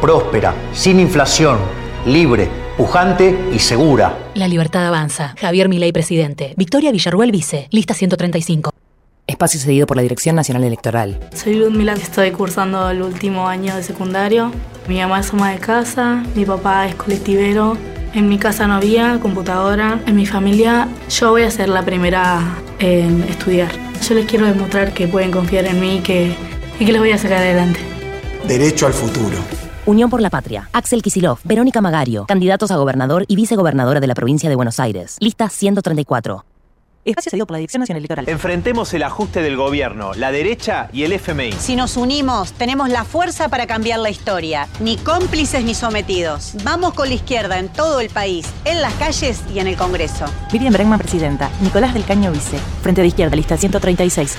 próspera, 0.00 0.54
sin 0.72 1.00
inflación, 1.00 1.58
libre, 2.06 2.48
pujante 2.76 3.48
y 3.52 3.58
segura. 3.58 4.16
La 4.34 4.46
libertad 4.46 4.86
avanza. 4.86 5.34
Javier 5.40 5.68
Milei, 5.68 5.90
presidente. 5.90 6.54
Victoria 6.56 6.92
Villarruel, 6.92 7.32
vice. 7.32 7.66
Lista 7.72 7.94
135. 7.94 8.70
Espacio 9.32 9.58
cedido 9.58 9.86
por 9.86 9.96
la 9.96 10.02
Dirección 10.02 10.36
Nacional 10.36 10.62
Electoral. 10.64 11.18
Soy 11.34 11.54
Ludmila, 11.54 11.94
estoy 11.94 12.30
cursando 12.30 12.90
el 12.90 13.02
último 13.02 13.48
año 13.48 13.74
de 13.74 13.82
secundario. 13.82 14.52
Mi 14.88 15.00
mamá 15.00 15.20
es 15.20 15.32
ama 15.32 15.50
de 15.50 15.58
casa, 15.58 16.22
mi 16.34 16.44
papá 16.44 16.86
es 16.86 16.94
colectivero. 16.94 17.76
En 18.14 18.28
mi 18.28 18.38
casa 18.38 18.66
no 18.66 18.74
había 18.74 19.18
computadora. 19.20 20.00
En 20.06 20.16
mi 20.16 20.26
familia 20.26 20.86
yo 21.08 21.30
voy 21.30 21.42
a 21.42 21.50
ser 21.50 21.70
la 21.70 21.82
primera 21.82 22.40
en 22.78 23.22
estudiar. 23.22 23.72
Yo 24.06 24.14
les 24.14 24.26
quiero 24.26 24.46
demostrar 24.46 24.92
que 24.92 25.08
pueden 25.08 25.30
confiar 25.30 25.64
en 25.64 25.80
mí 25.80 25.96
y 25.96 26.00
que, 26.00 26.36
y 26.78 26.84
que 26.84 26.92
les 26.92 27.00
voy 27.00 27.12
a 27.12 27.18
sacar 27.18 27.38
adelante. 27.38 27.80
Derecho 28.46 28.86
al 28.86 28.92
futuro. 28.92 29.38
Unión 29.86 30.10
por 30.10 30.20
la 30.20 30.30
Patria. 30.30 30.68
Axel 30.72 31.02
Kisilov, 31.02 31.38
Verónica 31.42 31.80
Magario, 31.80 32.26
candidatos 32.26 32.70
a 32.70 32.76
gobernador 32.76 33.24
y 33.28 33.36
vicegobernadora 33.36 33.98
de 33.98 34.06
la 34.06 34.14
provincia 34.14 34.50
de 34.50 34.56
Buenos 34.56 34.78
Aires. 34.78 35.16
Lista 35.20 35.48
134. 35.48 36.44
Espacio 37.04 37.30
cedido 37.30 37.46
por 37.46 37.54
la 37.54 37.58
Dirección 37.58 37.80
Nacional 37.80 38.00
Electoral. 38.00 38.28
Enfrentemos 38.28 38.94
el 38.94 39.02
ajuste 39.02 39.42
del 39.42 39.56
gobierno, 39.56 40.14
la 40.14 40.30
derecha 40.30 40.88
y 40.92 41.02
el 41.02 41.12
FMI. 41.12 41.50
Si 41.52 41.74
nos 41.74 41.96
unimos, 41.96 42.52
tenemos 42.52 42.90
la 42.90 43.04
fuerza 43.04 43.48
para 43.48 43.66
cambiar 43.66 43.98
la 43.98 44.10
historia. 44.10 44.68
Ni 44.78 44.96
cómplices 44.98 45.64
ni 45.64 45.74
sometidos. 45.74 46.54
Vamos 46.62 46.94
con 46.94 47.08
la 47.08 47.14
izquierda 47.14 47.58
en 47.58 47.68
todo 47.72 47.98
el 47.98 48.08
país, 48.08 48.46
en 48.64 48.80
las 48.80 48.94
calles 48.94 49.42
y 49.52 49.58
en 49.58 49.66
el 49.66 49.76
Congreso. 49.76 50.26
Miriam 50.52 50.72
Bregman, 50.72 51.00
presidenta. 51.00 51.50
Nicolás 51.60 51.92
del 51.92 52.04
Caño, 52.04 52.30
vice. 52.30 52.58
Frente 52.82 53.00
de 53.00 53.08
izquierda, 53.08 53.34
lista 53.34 53.56
136. 53.56 54.38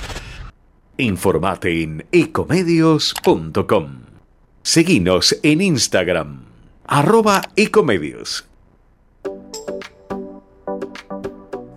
Informate 0.97 1.83
en 1.83 2.05
ecomedios.com. 2.13 4.03
Seguinos 4.61 5.37
en 5.43 5.61
Instagram, 5.61 6.45
arroba 6.87 7.41
ecomedios. 7.57 8.45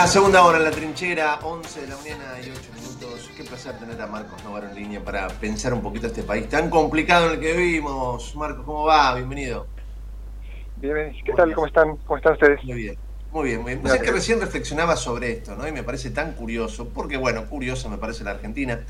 La 0.00 0.06
segunda 0.06 0.42
hora 0.44 0.56
en 0.56 0.64
la 0.64 0.70
trinchera, 0.70 1.40
11 1.42 1.82
de 1.82 1.86
la 1.88 1.96
mañana 1.98 2.24
y 2.42 2.48
8 2.48 2.60
minutos. 2.74 3.30
Qué 3.36 3.44
placer 3.44 3.78
tener 3.78 4.00
a 4.00 4.06
Marcos 4.06 4.42
Navarro 4.42 4.68
en 4.70 4.74
línea 4.74 5.04
para 5.04 5.28
pensar 5.28 5.74
un 5.74 5.82
poquito 5.82 6.06
este 6.06 6.22
país 6.22 6.48
tan 6.48 6.70
complicado 6.70 7.26
en 7.26 7.32
el 7.32 7.40
que 7.40 7.52
vivimos. 7.52 8.34
Marcos, 8.34 8.64
¿cómo 8.64 8.84
va? 8.84 9.14
Bienvenido. 9.14 9.66
Bien, 10.76 11.12
¿qué 11.22 11.34
tal? 11.34 11.54
¿Cómo 11.54 11.66
están? 11.66 11.98
¿Cómo 11.98 12.16
están 12.16 12.32
ustedes? 12.32 12.64
Muy 12.64 12.76
bien. 12.76 12.98
Muy 13.30 13.48
bien, 13.48 13.60
muy 13.60 13.72
bien. 13.72 13.82
Pues 13.82 13.92
es 13.92 14.00
que 14.00 14.10
recién 14.10 14.40
reflexionaba 14.40 14.96
sobre 14.96 15.32
esto, 15.32 15.54
¿no? 15.54 15.68
Y 15.68 15.72
me 15.72 15.82
parece 15.82 16.10
tan 16.10 16.32
curioso, 16.32 16.88
porque 16.88 17.18
bueno, 17.18 17.44
curioso 17.44 17.90
me 17.90 17.98
parece 17.98 18.24
la 18.24 18.30
Argentina. 18.30 18.80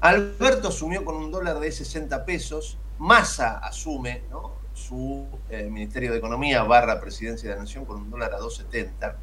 Alberto 0.00 0.68
asumió 0.68 1.04
con 1.04 1.14
un 1.14 1.30
dólar 1.30 1.60
de 1.60 1.70
60 1.70 2.24
pesos, 2.24 2.76
Massa 2.98 3.58
asume, 3.58 4.22
¿no? 4.32 4.56
Su 4.74 5.28
eh, 5.48 5.68
Ministerio 5.70 6.10
de 6.10 6.18
Economía 6.18 6.64
barra 6.64 7.00
Presidencia 7.00 7.50
de 7.50 7.54
la 7.54 7.62
Nación 7.62 7.84
con 7.84 7.98
un 7.98 8.10
dólar 8.10 8.34
a 8.34 8.40
2.70. 8.40 9.14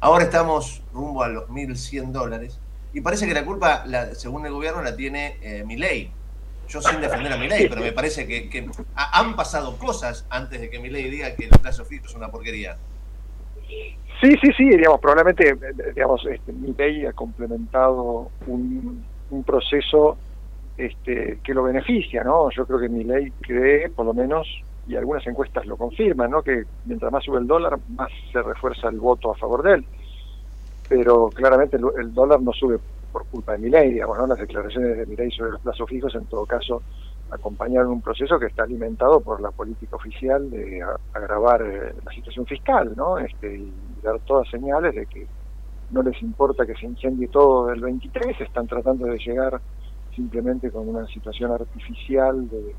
Ahora 0.00 0.24
estamos 0.24 0.82
rumbo 0.92 1.22
a 1.22 1.28
los 1.28 1.48
1.100 1.50 2.12
dólares 2.12 2.58
y 2.92 3.02
parece 3.02 3.26
que 3.26 3.34
la 3.34 3.44
culpa, 3.44 3.84
la, 3.86 4.14
según 4.14 4.46
el 4.46 4.52
gobierno, 4.52 4.82
la 4.82 4.96
tiene 4.96 5.36
eh, 5.42 5.62
Milei. 5.64 6.10
Yo 6.68 6.80
sin 6.80 7.00
defender 7.00 7.32
a 7.32 7.36
Milei, 7.36 7.68
pero 7.68 7.82
me 7.82 7.92
parece 7.92 8.26
que, 8.26 8.48
que 8.48 8.66
ha- 8.94 9.20
han 9.20 9.36
pasado 9.36 9.76
cosas 9.76 10.26
antes 10.30 10.60
de 10.60 10.70
que 10.70 10.78
Milei 10.78 11.10
diga 11.10 11.34
que 11.34 11.44
el 11.44 11.50
plazo 11.50 11.84
fijo 11.84 12.06
es 12.06 12.14
una 12.14 12.30
porquería. 12.30 12.78
Sí, 14.20 14.34
sí, 14.40 14.52
sí, 14.56 14.68
digamos, 14.68 15.00
probablemente, 15.00 15.48
eh, 15.48 15.92
digamos, 15.94 16.24
este, 16.26 16.52
mi 16.52 16.72
ley 16.74 17.06
ha 17.06 17.12
complementado 17.12 18.30
un, 18.46 19.06
proceso 19.46 20.18
este, 20.76 21.40
que 21.42 21.54
lo 21.54 21.62
beneficia, 21.62 22.22
¿no? 22.24 22.50
Yo 22.50 22.66
creo 22.66 22.80
que 22.80 22.88
mi 22.88 23.04
ley 23.04 23.32
cree, 23.40 23.88
por 23.90 24.06
lo 24.06 24.14
menos, 24.14 24.46
y 24.90 24.96
algunas 24.96 25.24
encuestas 25.24 25.64
lo 25.66 25.76
confirman, 25.76 26.32
¿no? 26.32 26.42
Que 26.42 26.64
mientras 26.84 27.12
más 27.12 27.22
sube 27.22 27.38
el 27.38 27.46
dólar, 27.46 27.78
más 27.90 28.10
se 28.32 28.42
refuerza 28.42 28.88
el 28.88 28.98
voto 28.98 29.30
a 29.30 29.36
favor 29.36 29.62
de 29.62 29.74
él. 29.74 29.84
Pero 30.88 31.28
claramente 31.28 31.76
el, 31.76 32.12
dólar 32.12 32.42
no 32.42 32.52
sube 32.52 32.80
por 33.12 33.24
culpa 33.26 33.52
de 33.52 33.58
mi 33.58 33.70
ley, 33.70 33.92
digamos, 33.92 34.18
¿no? 34.18 34.26
Las 34.26 34.38
declaraciones 34.38 34.98
de 34.98 35.06
mi 35.06 35.14
ley 35.14 35.30
sobre 35.30 35.52
los 35.52 35.60
plazos 35.60 35.88
fijos, 35.88 36.12
en 36.16 36.24
todo 36.26 36.44
caso, 36.44 36.82
acompañaron 37.30 37.92
un 37.92 38.02
proceso 38.02 38.36
que 38.40 38.46
está 38.46 38.64
alimentado 38.64 39.20
por 39.20 39.40
la 39.40 39.52
política 39.52 39.94
oficial 39.94 40.50
de 40.50 40.84
agravar 41.14 41.62
eh, 41.62 41.94
la 42.04 42.10
situación 42.12 42.44
fiscal, 42.46 42.92
¿no? 42.96 43.16
Este, 43.18 43.58
y 43.58 43.72
dar 44.02 44.18
todas 44.26 44.50
señales 44.50 44.92
de 44.96 45.06
que 45.06 45.24
no 45.92 46.02
les 46.02 46.20
importa 46.20 46.66
que 46.66 46.74
se 46.74 46.86
incendie 46.86 47.28
todo 47.28 47.68
del 47.68 47.80
23, 47.80 48.40
están 48.40 48.66
tratando 48.66 49.06
de 49.06 49.18
llegar 49.18 49.60
simplemente 50.16 50.68
con 50.72 50.88
una 50.88 51.06
situación 51.06 51.52
artificial 51.52 52.48
de 52.48 52.74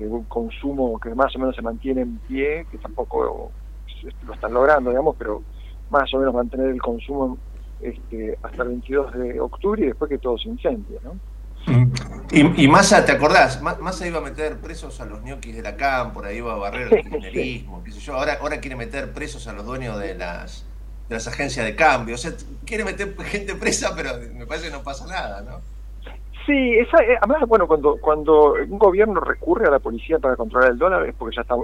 un 0.00 0.24
consumo 0.24 0.98
que 1.00 1.14
más 1.14 1.34
o 1.36 1.38
menos 1.38 1.56
se 1.56 1.62
mantiene 1.62 2.02
en 2.02 2.18
pie, 2.20 2.66
que 2.70 2.78
tampoco 2.78 3.52
se- 4.00 4.14
lo 4.26 4.34
están 4.34 4.52
logrando, 4.52 4.90
digamos, 4.90 5.16
pero 5.18 5.42
más 5.90 6.12
o 6.14 6.18
menos 6.18 6.34
mantener 6.34 6.68
el 6.68 6.80
consumo 6.80 7.38
este, 7.80 8.38
hasta 8.42 8.62
el 8.62 8.68
22 8.68 9.12
de 9.14 9.40
octubre 9.40 9.82
y 9.82 9.86
después 9.86 10.08
que 10.08 10.18
todo 10.18 10.36
se 10.38 10.48
incendie, 10.48 10.98
¿no? 11.02 11.16
Y, 12.30 12.64
y 12.64 12.68
Massa, 12.68 13.04
¿te 13.04 13.12
acordás? 13.12 13.60
Ma- 13.62 13.76
Massa 13.80 14.06
iba 14.06 14.18
a 14.18 14.22
meter 14.22 14.58
presos 14.60 15.00
a 15.00 15.04
los 15.06 15.22
ñoquis 15.22 15.56
de 15.56 15.62
la 15.62 15.76
cámpora, 15.76 16.32
iba 16.32 16.52
a 16.52 16.56
barrer 16.56 16.88
el 16.88 17.02
kirchnerismo, 17.02 17.82
qué 17.84 17.90
sé 17.92 18.00
yo. 18.00 18.14
Ahora, 18.14 18.38
ahora 18.40 18.60
quiere 18.60 18.76
meter 18.76 19.12
presos 19.12 19.46
a 19.48 19.52
los 19.52 19.64
dueños 19.64 19.98
de 19.98 20.14
las, 20.14 20.64
de 21.08 21.14
las 21.14 21.26
agencias 21.26 21.64
de 21.66 21.74
cambio. 21.74 22.14
O 22.14 22.18
sea, 22.18 22.32
quiere 22.64 22.84
meter 22.84 23.14
gente 23.24 23.54
presa, 23.54 23.94
pero 23.96 24.10
me 24.34 24.46
parece 24.46 24.66
que 24.66 24.72
no 24.72 24.82
pasa 24.82 25.06
nada, 25.06 25.42
¿no? 25.42 25.60
Sí, 26.48 26.78
esa, 26.78 26.96
eh, 27.04 27.18
además, 27.20 27.46
bueno, 27.46 27.68
cuando, 27.68 27.98
cuando 28.00 28.54
un 28.54 28.78
gobierno 28.78 29.20
recurre 29.20 29.66
a 29.68 29.70
la 29.70 29.80
policía 29.80 30.18
para 30.18 30.34
controlar 30.34 30.70
el 30.70 30.78
dólar 30.78 31.06
es 31.06 31.14
porque 31.14 31.36
ya 31.36 31.42
está 31.42 31.54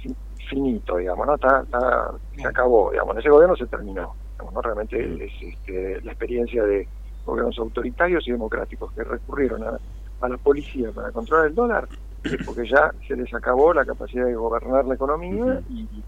fi- 0.00 0.16
finito, 0.48 0.96
digamos, 0.96 1.26
¿no? 1.26 1.34
Está, 1.34 1.62
está- 1.62 2.12
se 2.40 2.46
acabó, 2.46 2.92
digamos, 2.92 3.16
ese 3.18 3.30
gobierno 3.30 3.56
se 3.56 3.66
terminó. 3.66 4.14
digamos, 4.38 4.54
¿no? 4.54 4.62
Realmente 4.62 5.24
es 5.26 5.32
este, 5.40 6.00
la 6.02 6.12
experiencia 6.12 6.62
de 6.62 6.88
gobiernos 7.24 7.58
autoritarios 7.58 8.28
y 8.28 8.30
democráticos 8.30 8.92
que 8.92 9.02
recurrieron 9.02 9.64
a, 9.64 9.76
a 10.20 10.28
la 10.28 10.38
policía 10.38 10.92
para 10.92 11.10
controlar 11.10 11.46
el 11.48 11.54
dólar, 11.56 11.88
es 12.30 12.40
porque 12.44 12.68
ya 12.68 12.92
se 13.08 13.16
les 13.16 13.34
acabó 13.34 13.74
la 13.74 13.84
capacidad 13.84 14.24
de 14.24 14.36
gobernar 14.36 14.84
la 14.84 14.94
economía 14.94 15.60
y, 15.68 16.04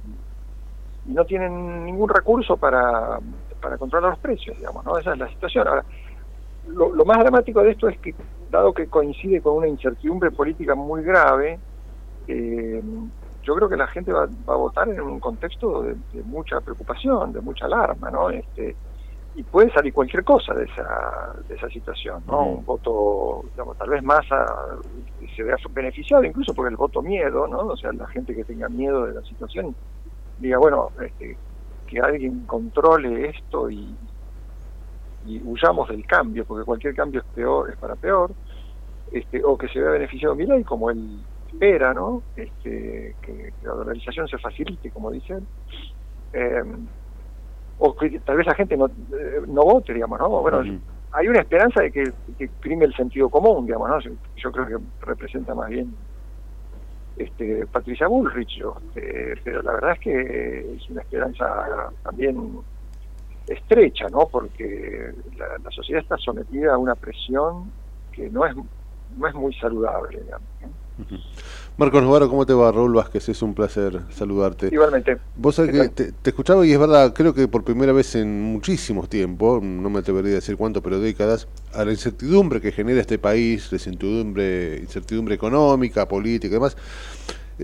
y 1.05 1.13
no 1.13 1.25
tienen 1.25 1.85
ningún 1.85 2.09
recurso 2.09 2.57
para, 2.57 3.19
para 3.61 3.77
controlar 3.79 4.11
los 4.11 4.21
precios, 4.21 4.57
digamos, 4.57 4.85
¿no? 4.85 4.99
Esa 4.99 5.15
es 5.15 5.19
la 5.19 5.29
situación. 5.29 5.67
Ahora, 5.67 5.85
lo, 6.65 6.95
lo 6.95 7.05
más 7.05 7.19
dramático 7.21 7.63
de 7.63 7.73
esto 7.73 7.89
es 7.89 7.99
que, 8.01 8.17
dado 8.49 8.73
que 8.75 8.89
coincide 8.89 9.41
con 9.43 9.57
una 9.57 9.69
incertidumbre 9.69 10.31
política 10.33 10.75
muy 10.75 11.03
grave, 11.03 11.63
eh, 12.27 12.83
yo 13.43 13.55
creo 13.57 13.69
que 13.69 13.77
la 13.77 13.89
gente 13.89 14.13
va, 14.13 14.27
va 14.49 14.55
a 14.55 14.59
votar 14.59 14.89
en 14.91 15.01
un 15.01 15.21
contexto 15.21 15.83
de, 15.83 15.97
de 16.13 16.23
mucha 16.25 16.61
preocupación, 16.63 17.33
de 17.33 17.41
mucha 17.43 17.67
alarma, 17.67 18.11
¿no? 18.11 18.31
Este, 18.31 18.79
y 19.35 19.45
puede 19.45 19.71
salir 19.73 19.93
cualquier 19.93 20.25
cosa 20.25 20.55
de 20.55 20.65
esa, 20.65 20.85
de 21.47 21.55
esa 21.57 21.69
situación, 21.69 22.25
¿no? 22.27 22.47
Un 22.53 22.65
voto, 22.65 23.45
digamos, 23.51 23.77
tal 23.79 23.91
vez 23.91 24.03
más 24.03 24.27
a- 24.33 24.79
se 25.37 25.43
vea 25.43 25.57
beneficiado, 25.71 26.25
incluso 26.25 26.55
porque 26.55 26.71
el 26.71 26.77
voto 26.77 27.03
miedo, 27.03 27.47
¿no? 27.49 27.61
O 27.61 27.77
sea, 27.77 27.93
la 27.93 28.09
gente 28.09 28.35
que 28.35 28.45
tenga 28.45 28.69
miedo 28.69 29.07
de 29.07 29.15
la 29.15 29.23
situación 29.23 29.77
diga, 30.37 30.59
bueno, 30.59 30.93
este, 31.01 31.41
que 31.87 32.01
alguien 32.01 32.47
controle 32.47 33.31
esto 33.31 33.71
y, 33.71 33.99
y 35.27 35.41
huyamos 35.45 35.89
del 35.89 36.07
cambio, 36.07 36.45
porque 36.45 36.65
cualquier 36.65 36.95
cambio 36.95 37.21
es 37.21 37.27
peor, 37.35 37.71
es 37.71 37.77
para 37.77 37.97
peor, 37.97 38.33
este, 39.13 39.43
o 39.45 39.57
que 39.59 39.69
se 39.69 39.81
vea 39.81 39.91
beneficiado 39.91 40.35
Milei, 40.35 40.65
como 40.65 40.91
él 40.91 41.21
espera, 41.49 41.93
¿no? 41.93 42.23
Este, 42.37 43.15
que, 43.23 43.53
la 43.63 43.73
dolarización 43.73 44.29
se 44.29 44.39
facilite, 44.39 44.91
como 44.91 45.11
dice 45.11 45.35
él. 45.35 45.45
Eh, 46.33 46.63
o 47.79 47.97
que 47.97 48.21
tal 48.21 48.37
vez 48.37 48.47
la 48.47 48.55
gente 48.55 48.77
no, 48.77 48.87
eh, 48.87 49.43
no 49.49 49.63
vote, 49.63 49.95
digamos, 49.95 50.19
¿no? 50.19 50.29
Bueno, 50.29 50.63
hay 51.13 51.29
una 51.29 51.41
esperanza 51.41 51.81
de 51.83 51.91
que, 51.91 52.13
que 52.39 52.49
prime 52.61 52.85
el 52.85 52.95
sentido 52.95 53.29
común, 53.29 53.67
digamos, 53.67 53.89
¿no? 53.89 54.01
Yo, 54.37 54.53
creo 54.53 54.67
que 54.67 54.77
representa 55.05 55.55
más 55.55 55.69
bien 55.71 55.95
este, 57.17 57.67
Patricia 57.67 58.07
Bullrich, 58.07 58.59
yo, 58.59 58.77
este, 58.95 59.35
pero 59.43 59.63
la 59.63 59.73
verdad 59.73 59.93
es 59.93 60.01
que 60.01 60.75
es 60.77 60.91
una 60.91 61.03
esperanza 61.03 61.91
también 62.03 62.61
estrecha, 63.51 64.09
¿no? 64.09 64.29
Porque 64.29 65.13
la, 65.37 65.59
la 65.63 65.71
sociedad 65.71 66.03
está 66.03 66.17
sometida 66.19 66.75
a 66.75 66.79
una 66.79 66.95
presión 66.95 67.71
que 68.13 68.31
no 68.31 68.47
es 68.47 68.55
no 69.17 69.27
es 69.27 69.35
muy 69.35 69.55
saludable. 69.55 70.23
Marcos 71.77 72.03
Navarro, 72.03 72.29
¿cómo 72.29 72.45
te 72.45 72.53
va? 72.53 72.71
Raúl 72.71 72.95
Vázquez, 72.95 73.29
es 73.31 73.41
un 73.41 73.55
placer 73.55 74.03
saludarte. 74.11 74.69
Igualmente. 74.71 75.19
Vos 75.37 75.55
sabés 75.55 75.73
que 75.73 75.89
te, 75.89 76.13
te 76.13 76.31
escuchaba 76.31 76.67
y 76.67 76.73
es 76.73 76.79
verdad, 76.79 77.15
creo 77.15 77.33
que 77.33 77.49
por 77.49 77.65
primera 77.65 77.93
vez 77.93 78.15
en 78.17 78.53
muchísimos 78.53 79.09
tiempos, 79.09 79.63
no 79.63 79.89
me 79.89 80.01
atrevería 80.01 80.33
a 80.33 80.35
decir 80.37 80.57
cuánto, 80.57 80.83
pero 80.83 81.01
décadas, 81.01 81.49
a 81.73 81.85
la 81.85 81.93
incertidumbre 81.93 82.61
que 82.61 82.71
genera 82.71 83.01
este 83.01 83.19
país, 83.19 83.73
la 83.73 83.77
incertidumbre, 83.77 84.79
incertidumbre 84.79 85.35
económica, 85.35 86.07
política 86.07 86.49
y 86.49 86.59
demás, 86.59 86.77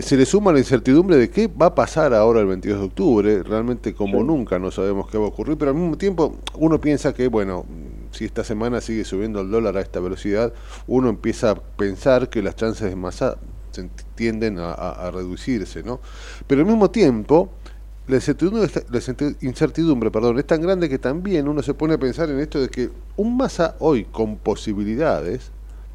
se 0.03 0.17
le 0.17 0.27
suma 0.27 0.53
la 0.53 0.59
incertidumbre 0.59 1.17
de 1.17 1.31
qué 1.31 1.47
va 1.49 1.67
a 1.67 1.75
pasar 1.75 2.13
ahora 2.15 2.41
el 2.41 2.47
22 2.47 2.79
de 2.81 2.85
octubre, 2.87 3.43
realmente 3.43 3.95
como 3.95 4.23
nunca 4.23 4.59
no 4.59 4.71
sabemos 4.71 5.09
qué 5.11 5.19
va 5.19 5.25
a 5.25 5.29
ocurrir, 5.29 5.57
pero 5.57 5.71
al 5.71 5.77
mismo 5.77 5.97
tiempo 5.97 6.37
uno 6.55 6.81
piensa 6.81 7.15
que, 7.15 7.29
bueno, 7.29 7.65
si 8.13 8.25
esta 8.25 8.45
semana 8.45 8.81
sigue 8.81 9.05
subiendo 9.05 9.41
el 9.41 9.51
dólar 9.51 9.77
a 9.77 9.81
esta 9.81 10.01
velocidad, 10.01 10.53
uno 10.87 11.09
empieza 11.09 11.51
a 11.51 11.55
pensar 11.55 12.29
que 12.31 12.43
las 12.43 12.57
chances 12.57 12.89
de 12.91 12.97
masa 12.97 13.37
se 13.73 13.89
tienden 14.15 14.59
a, 14.59 14.73
a- 14.73 15.07
a 15.09 15.11
reducirse, 15.11 15.83
¿no? 15.83 16.01
Pero 16.47 16.63
al 16.63 16.67
mismo 16.67 16.91
tiempo, 16.91 17.51
la 18.07 18.17
incertidumbre 19.41 20.11
perdón, 20.11 20.39
es 20.39 20.47
tan 20.47 20.61
grande 20.63 20.89
que 20.89 20.99
también 20.99 21.49
uno 21.49 21.63
se 21.63 21.75
pone 21.75 21.95
a 21.95 21.99
pensar 21.99 22.31
en 22.31 22.39
esto 22.41 22.61
de 22.61 22.69
que 22.69 22.91
un 23.17 23.37
masa 23.37 23.77
hoy 23.81 24.05
con 24.05 24.37
posibilidades, 24.37 25.51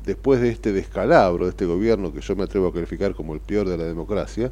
después 0.05 0.41
de 0.41 0.49
este 0.49 0.71
descalabro 0.73 1.45
de 1.45 1.51
este 1.51 1.65
gobierno 1.65 2.13
que 2.13 2.21
yo 2.21 2.35
me 2.35 2.43
atrevo 2.43 2.67
a 2.67 2.73
calificar 2.73 3.15
como 3.15 3.33
el 3.33 3.41
peor 3.41 3.67
de 3.69 3.77
la 3.77 3.85
democracia, 3.85 4.51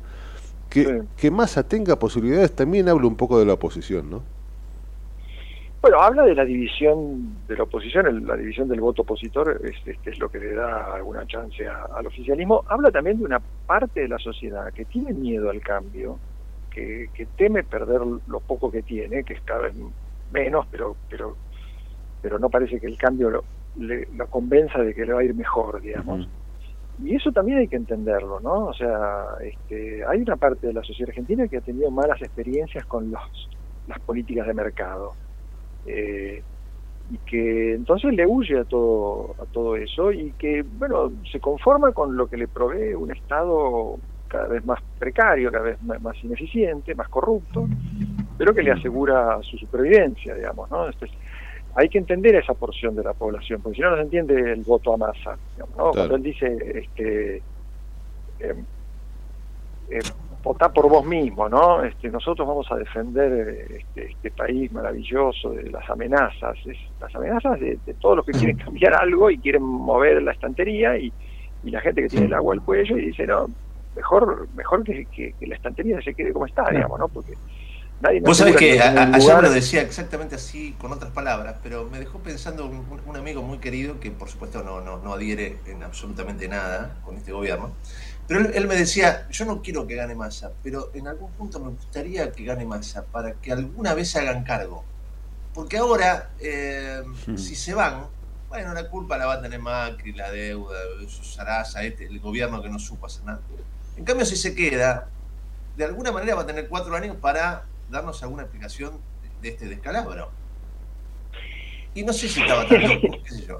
que, 0.70 0.96
que 1.18 1.32
Massa 1.32 1.68
tenga 1.68 2.00
posibilidades 2.00 2.56
también 2.56 2.90
habla 2.90 3.08
un 3.08 3.18
poco 3.18 3.40
de 3.40 3.46
la 3.46 3.54
oposición, 3.54 4.10
¿no? 4.10 4.24
Bueno, 5.82 6.02
habla 6.02 6.24
de 6.26 6.36
la 6.36 6.44
división 6.44 7.46
de 7.48 7.56
la 7.56 7.64
oposición, 7.64 8.06
el- 8.08 8.26
la 8.26 8.36
división 8.36 8.68
del 8.68 8.82
voto 8.82 9.04
opositor, 9.04 9.62
es, 9.64 9.78
este, 9.86 10.12
es 10.12 10.20
lo 10.20 10.30
que 10.30 10.40
le 10.40 10.54
da 10.54 10.94
alguna 10.94 11.26
chance 11.26 11.66
a- 11.68 11.86
al 11.96 12.06
oficialismo. 12.08 12.64
Habla 12.68 12.92
también 12.92 13.18
de 13.18 13.24
una 13.26 13.42
parte 13.66 14.02
de 14.02 14.10
la 14.10 14.20
sociedad 14.20 14.74
que 14.74 14.86
tiene 14.86 15.14
miedo 15.14 15.50
al 15.50 15.62
cambio, 15.62 16.22
que, 16.70 17.10
que 17.14 17.28
teme 17.28 17.64
perder 17.64 18.02
lo 18.26 18.42
poco 18.42 18.70
que 18.72 18.84
tiene, 18.84 19.24
que 19.24 19.34
es 19.36 19.42
cada 19.44 19.62
vez 19.64 19.76
menos, 20.30 20.68
pero 20.70 20.98
pero 21.10 21.40
pero 22.22 22.40
no 22.40 22.50
parece 22.50 22.80
que 22.80 22.88
el 22.88 22.98
cambio 22.98 23.30
lo, 23.30 23.46
le, 23.78 24.08
lo 24.16 24.28
convenza 24.28 24.80
de 24.80 24.94
que 24.94 25.06
le 25.06 25.14
va 25.14 25.22
a 25.22 25.24
ir 25.24 25.34
mejor, 25.34 25.82
digamos. 25.82 26.28
Y 27.02 27.16
eso 27.16 27.32
también 27.32 27.60
hay 27.60 27.68
que 27.68 27.78
entenderlo, 27.78 28.40
¿no? 28.42 28.66
O 28.66 28.74
sea, 28.74 29.26
este, 29.42 30.04
hay 30.06 30.22
una 30.22 30.36
parte 30.36 30.68
de 30.68 30.74
la 30.74 30.84
sociedad 30.84 31.10
argentina 31.10 31.48
que 31.48 31.58
ha 31.58 31.62
tenido 31.62 31.90
malas 31.92 32.22
experiencias 32.22 32.86
con 32.86 33.10
los, 33.10 33.50
las 33.88 34.00
políticas 34.02 34.48
de 34.48 34.54
mercado. 34.54 35.14
Eh, 35.86 36.44
y 37.12 37.18
que 37.20 37.74
entonces 37.74 38.14
le 38.14 38.28
huye 38.28 38.60
a 38.60 38.66
todo, 38.66 39.36
a 39.42 39.46
todo 39.46 39.76
eso 39.76 40.12
y 40.12 40.32
que, 40.34 40.62
bueno, 40.62 41.12
se 41.32 41.40
conforma 41.40 41.92
con 41.92 42.16
lo 42.16 42.28
que 42.28 42.38
le 42.38 42.48
provee 42.48 42.94
un 42.94 43.12
Estado 43.12 43.98
cada 44.28 44.48
vez 44.48 44.64
más 44.66 44.80
precario, 45.00 45.52
cada 45.52 45.64
vez 45.64 45.82
más, 45.82 46.02
más 46.02 46.24
ineficiente, 46.24 46.94
más 46.94 47.10
corrupto, 47.10 47.68
pero 48.38 48.54
que 48.54 48.62
le 48.62 48.72
asegura 48.72 49.40
su 49.42 49.58
supervivencia, 49.58 50.36
digamos, 50.36 50.70
¿no? 50.70 50.86
Entonces, 50.86 51.18
hay 51.76 51.90
que 51.90 51.98
entender 52.00 52.36
a 52.36 52.40
esa 52.40 52.54
porción 52.56 52.96
de 52.96 53.04
la 53.04 53.14
población, 53.14 53.62
porque 53.62 53.78
si 53.78 53.82
no, 53.82 53.92
no 53.92 53.98
se 53.98 54.04
entiende 54.04 54.54
el 54.54 54.64
voto 54.64 54.94
a 54.94 54.98
masa, 54.98 55.40
digamos, 55.56 55.78
¿no? 55.78 55.92
Cuando 55.92 56.16
él 56.16 56.24
dice, 56.24 56.58
este, 56.76 57.44
eh, 58.40 58.66
eh, 59.92 60.04
votá 60.44 60.72
por 60.72 60.88
vos 60.90 61.06
mismo, 61.06 61.50
¿no? 61.50 61.84
Este, 61.84 62.10
nosotros 62.10 62.48
vamos 62.48 62.68
a 62.72 62.76
defender 62.76 63.68
este, 63.72 64.12
este 64.12 64.32
país 64.32 64.72
maravilloso 64.72 65.52
de 65.52 65.70
las 65.72 65.90
amenazas, 65.90 66.58
es- 66.66 66.78
las 67.00 67.14
amenazas 67.16 67.60
de, 67.60 67.80
de 67.86 67.94
todos 67.96 68.18
los 68.18 68.26
que 68.26 68.34
quieren 68.36 68.58
cambiar 68.58 68.94
algo 68.96 69.30
y 69.32 69.40
quieren 69.40 69.64
mover 69.64 70.22
la 70.22 70.32
estantería 70.32 70.98
y, 70.98 71.14
y 71.64 71.72
la 71.72 71.82
gente 71.82 72.02
que 72.04 72.10
tiene 72.10 72.28
el 72.28 72.34
agua 72.34 72.54
al 72.54 72.62
cuello 72.62 72.98
y 72.98 73.08
dice, 73.08 73.26
no, 73.28 73.48
mejor 73.96 74.48
mejor 74.54 74.84
que, 74.84 75.08
que- 75.08 75.34
que 75.40 75.48
la 75.48 75.56
estantería 75.56 76.02
se 76.02 76.14
quede 76.16 76.34
como 76.34 76.46
está, 76.46 76.70
digamos, 76.72 77.00
¿no? 77.00 77.10
Porque 77.10 77.34
nadie 78.02 78.22
Vos 78.22 78.38
sabés 78.38 78.56
que 78.56 78.80
a- 78.80 78.92
ayer 78.92 79.20
lugar- 79.20 79.44
lo 79.44 79.50
decía 79.52 79.82
exactamente 79.82 80.36
así, 80.36 80.76
con 80.80 80.92
otras 80.92 81.12
palabras, 81.12 81.58
pero 81.62 81.86
me 81.86 82.00
dejó 82.00 82.20
pensando 82.20 82.66
un, 82.66 83.16
amigo 83.16 83.42
muy 83.42 83.58
querido 83.60 84.00
que 84.00 84.12
por 84.12 84.30
supuesto 84.30 84.64
no, 84.64 84.82
no, 84.82 84.98
no 84.98 85.14
adhiere 85.14 85.60
en 85.66 85.84
absolutamente 85.84 86.48
nada 86.48 86.98
con 87.04 87.18
este 87.18 87.32
gobierno. 87.32 87.72
Pero 88.28 88.42
él, 88.42 88.52
él 88.54 88.68
me 88.68 88.76
decía, 88.76 89.28
yo 89.30 89.46
no 89.46 89.62
quiero 89.62 89.88
que 89.88 89.96
gane 89.96 90.14
masa, 90.16 90.52
pero 90.62 90.92
en 90.94 91.08
algún 91.08 91.32
punto 91.32 91.60
me 91.60 91.70
gustaría 91.70 92.32
que 92.32 92.44
gane 92.44 92.64
masa 92.66 93.04
para 93.04 93.34
que 93.34 93.52
alguna 93.52 93.94
vez 93.96 94.12
se 94.12 94.20
hagan 94.20 94.44
cargo. 94.44 94.84
Porque 95.54 95.78
ahora, 95.78 96.30
eh, 96.40 97.02
si 97.36 97.56
se 97.56 97.74
van, 97.74 98.06
bueno, 98.48 98.74
la 98.74 98.88
culpa 98.88 99.18
la 99.18 99.26
va 99.26 99.34
a 99.34 99.42
tener 99.42 99.60
Macri, 99.60 100.14
la 100.14 100.30
deuda, 100.32 100.78
Sarasa, 101.24 101.84
este, 101.84 102.06
el 102.06 102.20
gobierno 102.20 102.62
que 102.62 102.70
no 102.70 102.78
supo 102.78 103.08
hacer 103.08 103.24
nada. 103.26 103.40
En 103.98 104.06
cambio, 104.06 104.26
si 104.26 104.36
se 104.36 104.54
queda, 104.56 105.08
de 105.76 105.86
alguna 105.86 106.12
manera 106.12 106.36
va 106.36 106.44
a 106.44 106.46
tener 106.46 106.68
cuatro 106.68 106.96
años 106.96 107.18
para 107.20 107.64
darnos 107.90 108.22
alguna 108.24 108.44
explicación 108.44 109.00
de 109.42 109.50
este 109.50 109.68
descalabro. 109.68 110.30
Y 111.94 112.04
no 112.04 112.14
sé 112.14 112.30
si 112.30 112.42
estaba 112.42 112.68
tan 112.68 112.82
loco, 112.82 113.18
qué 113.24 113.30
sé 113.32 113.48
yo. 113.48 113.58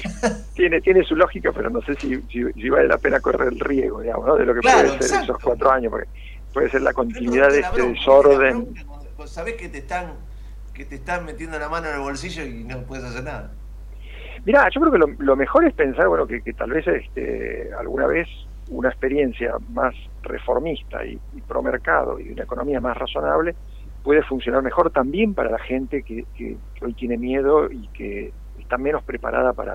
tiene 0.54 0.80
tiene 0.80 1.04
su 1.04 1.16
lógica, 1.16 1.52
pero 1.52 1.70
no 1.70 1.80
sé 1.82 1.94
si, 1.94 2.20
si, 2.30 2.44
si 2.52 2.68
vale 2.68 2.86
la 2.86 2.98
pena 2.98 3.20
correr 3.20 3.48
el 3.48 3.60
riesgo, 3.60 4.02
digamos, 4.02 4.26
¿no? 4.26 4.36
de 4.36 4.44
lo 4.44 4.54
que 4.54 4.60
Claro, 4.60 4.88
puede 4.88 5.02
ser 5.02 5.22
esos 5.22 5.38
cuatro 5.38 5.70
años, 5.70 5.90
porque 5.90 6.08
puede 6.52 6.68
ser 6.70 6.82
la 6.82 6.92
continuidad 6.92 7.48
de 7.48 7.60
este 7.60 7.76
bronca, 7.76 7.98
desorden. 7.98 8.74
Vos 9.16 9.30
sabés 9.30 9.54
que 9.54 9.68
te 9.68 9.78
están 9.78 10.14
que 10.74 10.84
te 10.86 10.94
están 10.96 11.26
metiendo 11.26 11.58
la 11.58 11.68
mano 11.68 11.88
en 11.88 11.94
el 11.94 12.00
bolsillo 12.00 12.44
y 12.44 12.64
no 12.64 12.82
puedes 12.84 13.04
hacer 13.04 13.24
nada. 13.24 13.52
Mirá, 14.44 14.68
yo 14.74 14.80
creo 14.80 14.92
que 14.92 14.98
lo, 14.98 15.06
lo 15.18 15.36
mejor 15.36 15.64
es 15.64 15.74
pensar, 15.74 16.08
bueno, 16.08 16.26
que, 16.26 16.42
que 16.42 16.52
tal 16.54 16.70
vez 16.70 16.86
este, 16.86 17.70
alguna 17.78 18.06
vez 18.06 18.26
una 18.68 18.88
experiencia 18.88 19.54
más 19.70 19.94
reformista 20.22 21.04
y, 21.04 21.18
y 21.34 21.40
pro 21.42 21.62
mercado 21.62 22.18
y 22.20 22.30
una 22.30 22.44
economía 22.44 22.80
más 22.80 22.96
razonable 22.96 23.54
puede 24.02 24.22
funcionar 24.22 24.62
mejor 24.62 24.90
también 24.90 25.34
para 25.34 25.50
la 25.50 25.58
gente 25.58 26.02
que, 26.02 26.24
que- 26.36 26.56
que 26.74 26.84
hoy 26.84 26.94
tiene 26.94 27.16
miedo 27.18 27.70
y 27.70 27.88
que 27.88 28.32
está 28.58 28.76
menos 28.78 29.02
preparada 29.04 29.52
para, 29.52 29.74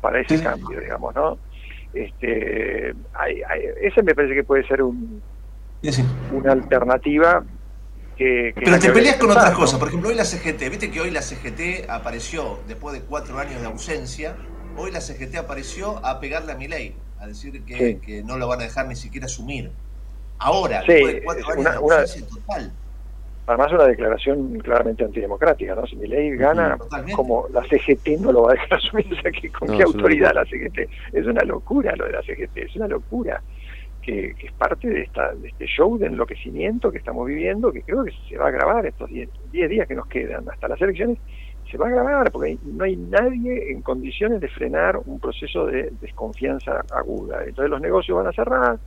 para 0.00 0.20
ese 0.20 0.40
cambio, 0.42 0.80
digamos, 0.80 1.14
¿no? 1.14 1.38
Este, 1.92 2.94
hay- 3.14 3.42
hay- 3.48 3.64
ese 3.82 4.02
me 4.02 4.14
parece 4.14 4.34
que 4.34 4.44
puede 4.44 4.66
ser 4.66 4.82
un, 4.82 5.22
una 6.32 6.52
alternativa 6.52 7.44
que... 8.16 8.52
que 8.54 8.60
Pero 8.64 8.78
te 8.78 8.90
peleas 8.92 9.16
con 9.16 9.30
otras 9.30 9.52
cosas. 9.54 9.78
Por 9.78 9.88
ejemplo, 9.88 10.10
hoy 10.10 10.14
la 10.14 10.24
CGT, 10.24 10.68
viste 10.70 10.90
que 10.90 11.00
hoy 11.00 11.10
la 11.10 11.22
CGT 11.22 11.88
apareció 11.88 12.58
después 12.68 12.94
de 13.00 13.06
cuatro 13.06 13.38
años 13.38 13.60
de 13.60 13.66
ausencia. 13.66 14.36
Hoy 14.76 14.90
la 14.92 15.00
CGT 15.00 15.36
apareció 15.36 16.04
a 16.04 16.20
pegarle 16.20 16.52
a 16.52 16.56
mi 16.56 16.68
ley, 16.68 16.94
a 17.20 17.26
decir 17.26 17.62
que, 17.64 17.76
Sí. 17.76 17.94
que 17.96 18.22
no 18.22 18.38
lo 18.38 18.48
van 18.48 18.60
a 18.60 18.64
dejar 18.64 18.86
ni 18.88 18.96
siquiera 18.96 19.26
asumir. 19.26 19.70
Ahora, 20.38 20.80
Sí, 20.82 20.92
después 20.92 21.14
de 21.14 21.22
cuatro 21.22 21.42
es 21.42 21.48
años 21.48 21.58
una- 21.60 21.72
de 21.72 21.78
una- 21.78 22.30
total. 22.40 22.72
Además, 23.46 23.72
una 23.72 23.84
declaración 23.86 24.58
claramente 24.60 25.04
antidemocrática, 25.04 25.74
¿no? 25.74 25.84
Si 25.86 25.96
mi 25.96 26.06
ley 26.06 26.36
gana, 26.36 26.76
Totalmente. 26.78 27.14
como 27.14 27.46
la 27.52 27.62
CGT 27.64 28.16
no 28.20 28.32
lo 28.32 28.42
va 28.42 28.52
a 28.52 28.54
dejar 28.54 28.70
asumir, 28.78 29.12
o 29.12 29.20
sea, 29.20 29.32
que 29.32 29.50
¿con 29.50 29.68
No, 29.68 29.76
qué 29.76 29.82
autoridad 29.82 30.32
la 30.34 30.44
CGT? 30.44 30.88
Es 31.12 31.26
una 31.26 31.42
locura 31.42 31.94
lo 31.96 32.04
de 32.06 32.12
la 32.12 32.22
CGT, 32.22 32.56
es 32.62 32.76
una 32.76 32.86
locura 32.86 33.42
que, 34.02 34.34
que 34.38 34.46
es 34.46 34.52
parte 34.52 34.88
de, 34.88 35.02
esta, 35.02 35.34
de 35.34 35.48
este 35.48 35.66
show 35.66 35.98
de 35.98 36.06
enloquecimiento 36.06 36.90
que 36.92 36.98
estamos 36.98 37.26
viviendo, 37.26 37.70
que 37.72 37.82
creo 37.82 38.04
que 38.04 38.12
se 38.28 38.38
va 38.38 38.48
a 38.48 38.50
grabar 38.50 38.86
estos 38.86 39.10
10 39.10 39.28
10 39.52 39.68
días 39.68 39.86
que 39.88 39.94
nos 39.94 40.06
quedan 40.06 40.48
hasta 40.48 40.68
las 40.68 40.80
elecciones, 40.80 41.18
se 41.70 41.78
va 41.78 41.86
a 41.86 41.90
grabar 41.90 42.30
porque 42.30 42.58
no 42.64 42.84
hay 42.84 42.96
nadie 42.96 43.70
en 43.70 43.82
condiciones 43.82 44.40
de 44.40 44.48
frenar 44.48 44.98
un 45.06 45.20
proceso 45.20 45.66
de 45.66 45.92
desconfianza 46.00 46.84
aguda. 46.90 47.44
Entonces 47.44 47.70
los 47.70 47.80
negocios 47.80 48.18
van 48.18 48.26
a 48.26 48.32
cerrar 48.32 48.78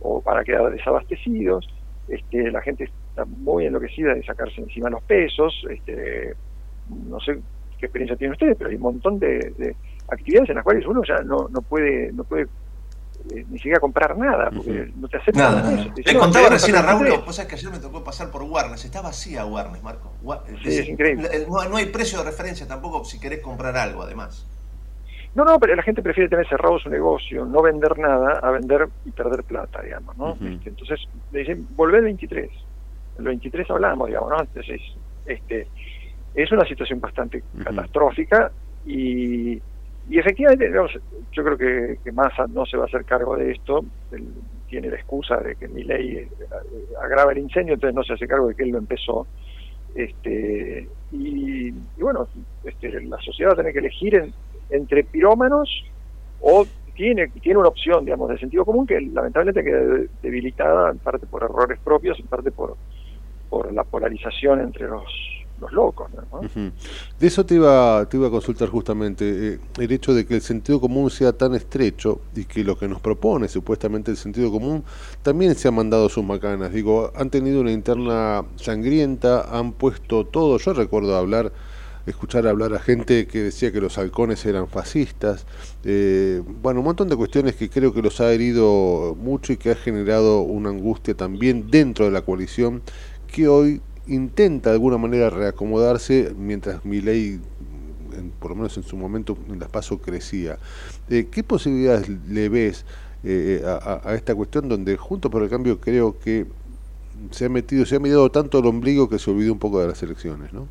o 0.00 0.20
van 0.22 0.38
a 0.38 0.44
quedar 0.44 0.70
desabastecidos, 0.70 1.68
este, 2.08 2.50
la 2.50 2.60
gente 2.60 2.84
está 2.84 3.24
muy 3.24 3.66
enloquecida 3.66 4.14
de 4.14 4.24
sacarse 4.24 4.60
encima 4.60 4.90
los 4.90 5.02
pesos, 5.04 5.64
este, 5.70 6.34
no 7.08 7.20
sé 7.20 7.38
qué 7.78 7.86
experiencia 7.86 8.16
tienen 8.16 8.32
ustedes, 8.32 8.56
pero 8.56 8.70
hay 8.70 8.76
un 8.76 8.82
montón 8.82 9.18
de, 9.18 9.38
de 9.56 9.76
actividades 10.08 10.50
en 10.50 10.56
las 10.56 10.64
cuales 10.64 10.86
uno 10.86 11.02
ya 11.06 11.22
no, 11.22 11.48
no 11.48 11.62
puede, 11.62 12.12
no 12.12 12.24
puede 12.24 12.46
eh, 13.30 13.44
ni 13.48 13.58
siquiera 13.58 13.78
comprar 13.80 14.16
nada, 14.16 14.50
porque 14.50 14.90
no 14.96 15.08
te 15.08 15.16
aceptan 15.18 15.54
Nada, 15.56 15.70
"No, 16.14 16.20
contaba 16.20 16.48
recién 16.48 16.76
a 16.76 16.82
Raúl, 16.82 17.00
23". 17.04 17.26
vos 17.26 17.36
sabés 17.36 17.48
que 17.50 17.54
ayer 17.56 17.70
me 17.70 17.78
tocó 17.78 18.02
pasar 18.02 18.30
por 18.30 18.42
Warnes, 18.42 18.84
está 18.84 19.00
vacía 19.00 19.44
Warnes, 19.44 19.82
Marco. 19.82 20.12
Sí, 20.62 20.68
es 20.68 20.88
increíble. 20.88 21.28
el- 21.32 21.46
No, 21.48 21.68
no 21.68 21.76
hay 21.76 21.86
precio 21.86 22.18
de 22.18 22.24
referencia 22.24 22.66
tampoco 22.66 23.04
si 23.04 23.20
querés 23.20 23.40
comprar 23.40 23.76
algo, 23.76 24.02
además. 24.02 24.48
No, 25.34 25.44
no, 25.44 25.58
pero 25.58 25.74
la 25.74 25.82
gente 25.82 26.02
prefiere 26.02 26.28
tener 26.28 26.46
cerrado 26.46 26.78
su 26.78 26.90
negocio, 26.90 27.46
no 27.46 27.62
vender 27.62 27.98
nada, 27.98 28.38
a 28.42 28.50
vender 28.50 28.88
y 29.04 29.12
perder 29.12 29.44
plata, 29.44 29.80
digamos, 29.82 30.14
¿no? 30.18 30.36
Este, 30.46 30.68
entonces, 30.68 31.00
le 31.30 31.38
dicen, 31.40 31.66
volvé 31.70 31.98
el 31.98 32.04
23. 32.04 32.50
El 33.18 33.24
23 33.24 33.70
hablamos, 33.70 34.08
digamos, 34.08 34.28
¿no? 34.30 34.40
Entonces, 34.40 34.80
este, 35.24 35.68
es 36.34 36.52
una 36.52 36.66
situación 36.66 37.00
bastante 37.00 37.44
catastrófica 37.64 38.52
y, 38.84 39.62
y 40.08 40.18
efectivamente, 40.18 40.70
yo 41.32 41.44
creo 41.44 41.56
que, 41.56 41.98
que 42.02 42.12
Massa 42.12 42.46
no 42.48 42.66
se 42.66 42.76
va 42.76 42.84
a 42.84 42.86
hacer 42.86 43.04
cargo 43.04 43.36
de 43.36 43.52
esto. 43.52 43.84
Él 44.10 44.34
tiene 44.66 44.88
la 44.88 44.96
excusa 44.96 45.36
de 45.38 45.54
que 45.56 45.68
mi 45.68 45.84
ley 45.84 46.16
eh, 46.16 46.28
agrava 47.00 47.32
el 47.32 47.38
incendio, 47.38 47.74
entonces 47.74 47.94
no 47.94 48.02
se 48.02 48.14
hace 48.14 48.26
cargo 48.26 48.48
de 48.48 48.54
que 48.54 48.64
él 48.64 48.70
lo 48.70 48.78
empezó. 48.78 49.28
Este, 49.94 50.88
y, 51.10 51.70
bueno, 52.00 52.28
este, 52.64 53.00
la 53.02 53.18
sociedad 53.18 53.50
va 53.50 53.54
a 53.54 53.56
tener 53.58 53.72
que 53.72 53.78
elegir 53.80 54.14
en- 54.16 54.34
entre 54.70 55.04
pirómanos 55.04 55.70
o 56.40 56.66
tiene, 56.94 57.28
tiene 57.28 57.58
una 57.58 57.68
opción, 57.68 58.04
digamos, 58.04 58.28
de 58.30 58.38
sentido 58.38 58.64
común 58.64 58.86
que 58.86 59.00
lamentablemente 59.00 59.62
queda 59.62 60.04
debilitada 60.22 60.90
en 60.90 60.98
parte 60.98 61.26
por 61.26 61.44
errores 61.44 61.78
propios, 61.80 62.18
en 62.18 62.26
parte 62.26 62.50
por, 62.50 62.76
por 63.48 63.72
la 63.72 63.84
polarización 63.84 64.60
entre 64.60 64.88
los, 64.88 65.04
los 65.62 65.72
locos. 65.72 66.10
De 67.18 67.26
eso 67.26 67.46
te 67.46 67.54
iba, 67.54 68.04
te 68.06 68.16
iba 68.16 68.26
a 68.26 68.30
consultar 68.30 68.68
justamente, 68.68 69.54
eh, 69.54 69.58
el 69.78 69.92
hecho 69.92 70.12
de 70.12 70.26
que 70.26 70.34
el 70.34 70.42
sentido 70.42 70.80
común 70.80 71.10
sea 71.10 71.32
tan 71.32 71.54
estrecho 71.54 72.20
y 72.34 72.44
que 72.44 72.64
lo 72.64 72.76
que 72.76 72.88
nos 72.88 73.00
propone 73.00 73.48
supuestamente 73.48 74.10
el 74.10 74.16
sentido 74.16 74.50
común 74.50 74.84
también 75.22 75.54
se 75.54 75.68
ha 75.68 75.70
mandado 75.70 76.08
sus 76.08 76.24
macanas. 76.24 76.72
Digo, 76.72 77.12
han 77.14 77.30
tenido 77.30 77.60
una 77.60 77.72
interna 77.72 78.44
sangrienta, 78.56 79.56
han 79.56 79.72
puesto 79.72 80.26
todo. 80.26 80.58
Yo 80.58 80.72
recuerdo 80.72 81.16
hablar, 81.16 81.52
escuchar 82.06 82.46
hablar 82.48 82.74
a 82.74 82.80
gente 82.80 83.26
que 83.28 83.44
decía 83.44 83.70
que 83.70 83.80
los 83.80 83.96
halcones 83.98 84.44
eran 84.44 84.66
fascistas. 84.66 85.46
eh, 85.84 86.42
bueno, 86.60 86.80
un 86.80 86.86
montón 86.86 87.08
de 87.08 87.16
cuestiones 87.16 87.54
que 87.54 87.70
creo 87.70 87.94
que 87.94 88.02
los 88.02 88.20
ha 88.20 88.32
herido 88.32 89.16
mucho 89.16 89.52
y 89.52 89.56
que 89.56 89.70
ha 89.70 89.76
generado 89.76 90.40
una 90.40 90.70
angustia 90.70 91.14
también 91.14 91.70
dentro 91.70 92.04
de 92.04 92.10
la 92.10 92.22
coalición 92.22 92.82
que 93.32 93.48
hoy 93.48 93.80
intenta 94.06 94.70
de 94.70 94.74
alguna 94.76 94.98
manera 94.98 95.30
reacomodarse 95.30 96.34
mientras 96.36 96.84
mi 96.84 97.00
ley, 97.00 97.40
por 98.38 98.50
lo 98.50 98.56
menos 98.56 98.76
en 98.76 98.82
su 98.82 98.96
momento, 98.96 99.36
en 99.48 99.58
las 99.58 99.68
pasos 99.68 100.00
crecía. 100.00 100.58
Eh, 101.08 101.28
¿Qué 101.30 101.42
posibilidades 101.44 102.08
le 102.08 102.48
ves 102.48 102.84
eh, 103.24 103.62
a, 103.64 104.00
a- 104.04 104.14
esta 104.14 104.34
cuestión 104.34 104.68
donde 104.68 104.96
junto 104.96 105.30
por 105.30 105.42
el 105.42 105.50
cambio 105.50 105.80
creo 105.80 106.18
que 106.18 106.46
se 107.30 107.46
ha 107.46 107.48
metido, 107.48 107.86
se 107.86 107.96
ha 107.96 108.00
mirado 108.00 108.30
tanto 108.30 108.58
el 108.60 108.66
ombligo 108.66 109.08
que 109.08 109.18
se 109.18 109.30
olvidó 109.30 109.52
un 109.52 109.58
poco 109.58 109.80
de 109.80 109.88
las 109.88 110.02
elecciones, 110.02 110.52
¿no? 110.52 110.68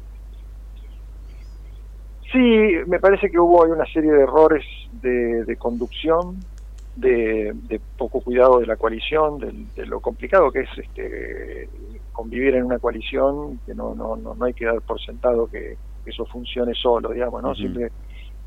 Sí, 2.32 2.40
me 2.88 3.00
parece 3.00 3.30
que 3.30 3.40
hubo 3.40 3.64
una 3.64 3.86
serie 3.88 4.12
de 4.12 4.22
errores 4.22 4.64
de 4.92 5.58
conducción, 5.58 6.48
de, 6.96 7.52
de 7.56 7.82
poco 7.98 8.22
cuidado 8.22 8.60
de 8.60 8.66
la 8.66 8.76
coalición, 8.78 9.38
del- 9.38 9.74
de, 9.74 9.86
lo 9.86 10.00
complicado 10.02 10.52
que 10.52 10.62
es 10.62 10.70
este, 10.78 11.70
convivir 12.12 12.56
en 12.56 12.66
una 12.66 12.80
coalición, 12.80 13.60
que 13.66 13.74
no, 13.74 13.96
no, 13.96 14.16
no, 14.18 14.36
no 14.36 14.46
hay 14.46 14.54
que 14.54 14.66
dar 14.66 14.82
por 14.82 15.00
sentado 15.02 15.48
que 15.48 15.78
eso 16.06 16.26
funcione 16.26 16.74
solo, 16.74 17.10
digamos, 17.10 17.42
¿no? 17.42 17.56
Siempre 17.56 17.92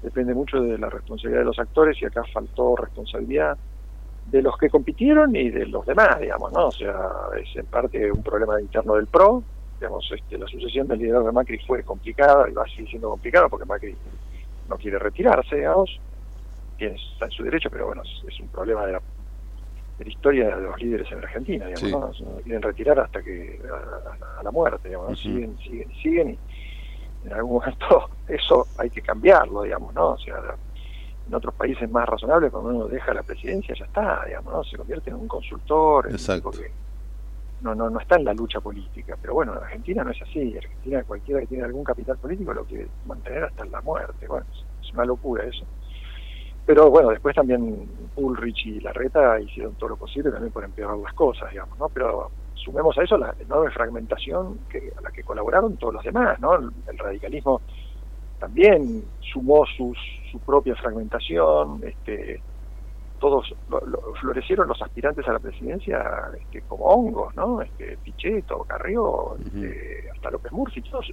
depende 0.03 0.35
mucho 0.35 0.61
de 0.61 0.77
la 0.79 0.91
responsabilidad 0.91 1.41
de 1.41 1.47
los 1.47 1.59
actores 1.59 1.97
y 2.03 2.05
acá 2.05 2.23
faltó 2.33 2.77
responsabilidad 2.77 3.59
de 4.25 4.43
los 4.43 4.57
que 4.59 4.69
compitieron 4.71 5.35
y 5.37 5.51
de 5.51 5.67
los 5.67 5.85
demás, 5.87 6.19
digamos, 6.21 6.53
¿no? 6.53 6.67
O 6.69 6.73
sea, 6.73 6.97
es 7.41 7.49
en 7.57 7.67
parte 7.67 8.11
un 8.13 8.23
problema 8.23 8.61
interno 8.61 8.95
del 8.95 9.07
PRO, 9.07 9.45
digamos, 9.79 10.07
este, 10.15 10.39
la 10.39 10.47
sucesión 10.47 10.87
del 10.89 10.99
liderazgo 10.99 11.27
de 11.29 11.33
Macri 11.33 11.59
fue 11.67 11.83
complicada 11.83 12.49
y 12.49 12.53
va 12.53 12.63
a 12.63 12.69
seguir 12.69 12.89
siendo 12.91 13.11
complicada 13.11 13.49
porque 13.49 13.67
Macri 13.67 13.97
no 14.69 14.77
quiere 14.77 14.99
retirarse, 14.99 15.57
digamos, 15.57 16.01
tiene, 16.75 16.97
está 17.13 17.27
en 17.27 17.31
su 17.31 17.43
derecho, 17.45 17.69
pero 17.71 17.87
bueno, 17.87 18.03
es, 18.03 18.33
es 18.33 18.41
un 18.41 18.49
problema 18.49 18.87
de 18.87 18.93
la, 18.93 19.03
de 19.99 20.05
la 20.05 20.11
historia 20.11 20.57
de 20.57 20.63
los 20.63 20.81
líderes 20.81 21.11
en 21.13 21.19
Argentina, 21.19 21.67
digamos, 21.67 22.17
Sí. 22.17 22.25
¿no? 22.25 22.37
Quieren 22.43 22.63
retirar 22.63 22.99
hasta 23.01 23.23
que 23.23 23.61
a, 23.71 24.41
a 24.41 24.43
la 24.43 24.51
muerte, 24.51 24.89
digamos, 24.89 25.07
¿no? 25.09 25.13
Ujú. 25.13 25.21
siguen, 25.23 25.59
siguen, 25.59 25.93
siguen 26.03 26.29
y 26.31 27.27
en 27.27 27.33
algún 27.33 27.55
momento 27.55 28.11
eso 28.29 28.67
hay 28.79 28.91
que 28.91 29.01
cambiarlo, 29.03 29.63
digamos, 29.63 29.95
¿no? 29.95 30.11
O 30.11 30.19
sea, 30.19 30.37
en 31.27 31.35
otros 31.35 31.55
países 31.55 31.91
más 31.91 32.07
razonables, 32.07 32.51
cuando 32.53 32.69
uno 32.71 32.87
deja 32.87 33.15
la 33.15 33.23
presidencia, 33.23 33.75
ya 33.75 33.85
está, 33.87 34.25
digamos, 34.27 34.53
¿no? 34.53 34.65
Se 34.65 34.77
convierte 34.77 35.11
en 35.11 35.17
un 35.17 35.29
consultor, 35.29 36.07
en 36.07 36.13
un 36.13 36.19
tipo 36.19 36.51
que 36.51 36.71
no, 37.63 37.75
no, 37.75 37.89
no 37.89 37.99
está 37.99 38.17
en 38.17 38.27
la 38.27 38.35
lucha 38.35 38.61
política. 38.61 39.17
Pero 39.23 39.33
bueno, 39.33 39.53
en 39.57 39.63
Argentina 39.65 40.05
no 40.05 40.11
es 40.11 40.21
así. 40.21 40.39
En 40.53 40.59
Argentina 40.59 41.03
cualquiera 41.05 41.41
que 41.41 41.47
tiene 41.47 41.65
algún 41.65 41.83
capital 41.83 42.19
político 42.19 42.53
lo 42.53 42.65
quiere 42.67 42.89
mantener 43.07 43.45
hasta 43.45 43.65
la 43.65 43.81
muerte. 43.81 44.27
Bueno, 44.29 44.45
es 44.83 44.93
una 44.93 45.07
locura 45.07 45.45
eso. 45.45 45.65
Pero 46.67 46.91
bueno, 46.91 47.11
después 47.11 47.35
también 47.35 48.11
Ulrich 48.17 48.67
y 48.67 48.81
Larreta 48.81 49.39
hicieron 49.41 49.77
todo 49.77 49.91
lo 49.91 49.97
posible 49.97 50.31
también 50.31 50.53
por 50.53 50.65
empeorar 50.65 50.97
las 50.97 51.13
cosas, 51.13 51.51
digamos, 51.51 51.79
¿no? 51.79 51.89
Pero 51.91 52.33
sumemos 52.55 52.97
a 52.97 53.03
eso 53.03 53.19
la 53.19 53.35
enorme 53.39 53.71
fragmentación 53.71 54.61
que, 54.69 54.91
a 54.97 55.03
la 55.03 55.11
que 55.11 55.23
colaboraron 55.23 55.77
todos 55.77 55.95
los 55.95 56.03
demás, 56.05 56.41
¿no? 56.41 56.55
El, 56.55 56.71
el 56.87 56.99
radicalismo 56.99 57.61
también 58.39 59.05
sumó 59.21 59.67
sus, 59.67 59.99
su 60.31 60.41
propia 60.41 60.75
fragmentación, 60.77 61.81
este, 61.85 62.43
todos 63.19 63.55
lo- 63.69 63.81
lo- 63.87 64.15
florecieron 64.21 64.67
los 64.69 64.81
aspirantes 64.81 65.27
a 65.29 65.33
la 65.33 65.39
presidencia 65.41 66.03
este, 66.39 66.63
como 66.63 66.85
hongos, 66.87 67.35
¿no? 67.37 67.61
Este, 67.63 67.99
Pichetto, 67.99 68.65
Carrió, 68.65 69.37
este, 69.37 70.09
hasta 70.15 70.31
López 70.31 70.53
Murphy, 70.53 70.83
todos 70.83 71.07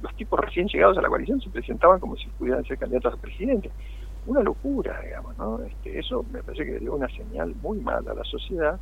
los 0.00 0.14
tipos 0.16 0.38
recién 0.40 0.66
llegados 0.68 0.98
a 0.98 1.02
la 1.02 1.08
coalición 1.08 1.40
se 1.40 1.48
presentaban 1.50 2.00
como 2.00 2.16
si 2.16 2.28
pudieran 2.30 2.64
ser 2.64 2.76
candidatos 2.78 3.14
a 3.14 3.16
presidente. 3.16 3.72
Una 4.26 4.40
locura, 4.40 5.00
digamos, 5.04 5.36
¿no? 5.36 5.60
Este, 5.64 5.98
eso 5.98 6.24
me 6.30 6.42
parece 6.42 6.64
que 6.64 6.78
dio 6.78 6.94
una 6.94 7.08
señal 7.08 7.54
muy 7.60 7.80
mala 7.80 8.12
a 8.12 8.14
la 8.14 8.24
sociedad 8.24 8.78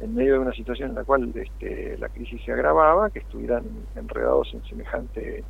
en 0.00 0.14
medio 0.14 0.34
de 0.34 0.38
una 0.40 0.52
situación 0.52 0.90
en 0.90 0.96
la 0.96 1.04
cual 1.04 1.32
este, 1.34 1.96
la 1.98 2.08
crisis 2.08 2.42
se 2.44 2.52
agravaba, 2.52 3.08
que 3.10 3.20
estuvieran 3.20 3.64
enredados 3.94 4.50
en 4.52 4.62
semejante 4.64 5.44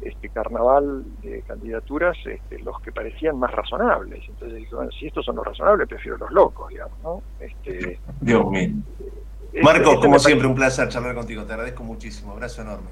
este 0.00 0.28
carnaval 0.28 1.04
de 1.22 1.42
candidaturas 1.42 2.16
este, 2.24 2.60
los 2.60 2.80
que 2.80 2.92
parecían 2.92 3.38
más 3.38 3.50
razonables. 3.50 4.24
Entonces 4.28 4.58
dije, 4.58 4.74
bueno, 4.74 4.90
si 4.92 5.08
estos 5.08 5.24
son 5.24 5.36
los 5.36 5.44
razonables, 5.44 5.88
prefiero 5.88 6.16
los 6.18 6.30
locos, 6.30 6.68
digamos, 6.68 6.98
¿no? 7.02 7.22
Este, 7.40 7.98
Dios 8.20 8.46
mío. 8.50 8.70
este- 9.52 9.62
Marcos, 9.62 9.94
este 9.94 10.00
como 10.00 10.12
me 10.12 10.18
siempre, 10.18 10.46
un 10.46 10.54
placer 10.54 10.88
charlar 10.88 11.14
contigo. 11.14 11.44
Te 11.44 11.52
agradezco 11.52 11.82
muchísimo. 11.82 12.32
Abrazo 12.32 12.62
enorme. 12.62 12.88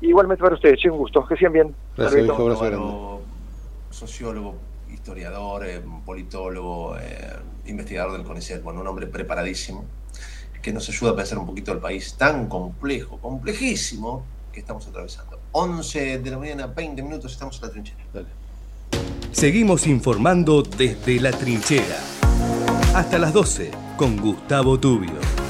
Igualmente 0.00 0.42
para 0.42 0.54
ustedes, 0.54 0.80
sí, 0.80 0.88
un 0.88 0.98
gusto, 0.98 1.26
que 1.26 1.36
sean 1.36 1.52
bien. 1.52 1.74
Gracias, 1.96 2.26
sociólogo, 3.90 4.56
historiador, 4.92 5.66
eh, 5.66 5.82
politólogo, 6.04 6.96
eh, 6.98 7.36
investigador 7.66 8.12
del 8.12 8.24
CONICET, 8.24 8.62
bueno, 8.62 8.80
un 8.80 8.86
hombre 8.86 9.06
preparadísimo, 9.06 9.84
que 10.62 10.72
nos 10.72 10.88
ayuda 10.88 11.12
a 11.12 11.16
pensar 11.16 11.38
un 11.38 11.46
poquito 11.46 11.72
el 11.72 11.78
país 11.78 12.14
tan 12.14 12.48
complejo, 12.48 13.18
complejísimo, 13.18 14.24
que 14.52 14.60
estamos 14.60 14.86
atravesando. 14.86 15.38
11 15.52 16.18
de 16.18 16.30
la 16.30 16.38
mañana, 16.38 16.66
20 16.66 17.02
minutos, 17.02 17.32
estamos 17.32 17.56
en 17.56 17.62
la 17.62 17.70
trinchera. 17.70 17.98
Seguimos 19.32 19.86
informando 19.86 20.62
desde 20.62 21.20
la 21.20 21.30
trinchera. 21.30 21.98
Hasta 22.94 23.18
las 23.18 23.32
12 23.32 23.70
con 23.96 24.16
Gustavo 24.16 24.78
Tubio. 24.78 25.49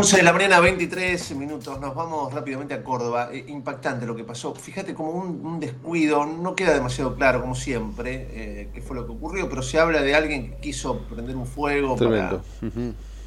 Once 0.00 0.16
de 0.16 0.22
la 0.22 0.32
mañana, 0.32 0.60
23 0.60 1.36
minutos. 1.36 1.78
Nos 1.78 1.94
vamos 1.94 2.32
rápidamente 2.32 2.72
a 2.72 2.82
Córdoba. 2.82 3.28
Eh, 3.30 3.44
impactante 3.48 4.06
lo 4.06 4.16
que 4.16 4.24
pasó. 4.24 4.54
Fíjate 4.54 4.94
como 4.94 5.10
un, 5.10 5.44
un 5.44 5.60
descuido, 5.60 6.24
no 6.24 6.54
queda 6.54 6.72
demasiado 6.72 7.14
claro, 7.16 7.42
como 7.42 7.54
siempre, 7.54 8.28
eh, 8.30 8.68
qué 8.72 8.80
fue 8.80 8.96
lo 8.96 9.04
que 9.04 9.12
ocurrió, 9.12 9.46
pero 9.50 9.60
se 9.60 9.78
habla 9.78 10.00
de 10.00 10.14
alguien 10.14 10.52
que 10.52 10.56
quiso 10.56 11.00
prender 11.02 11.36
un 11.36 11.44
fuego 11.46 11.96
para, 11.96 12.40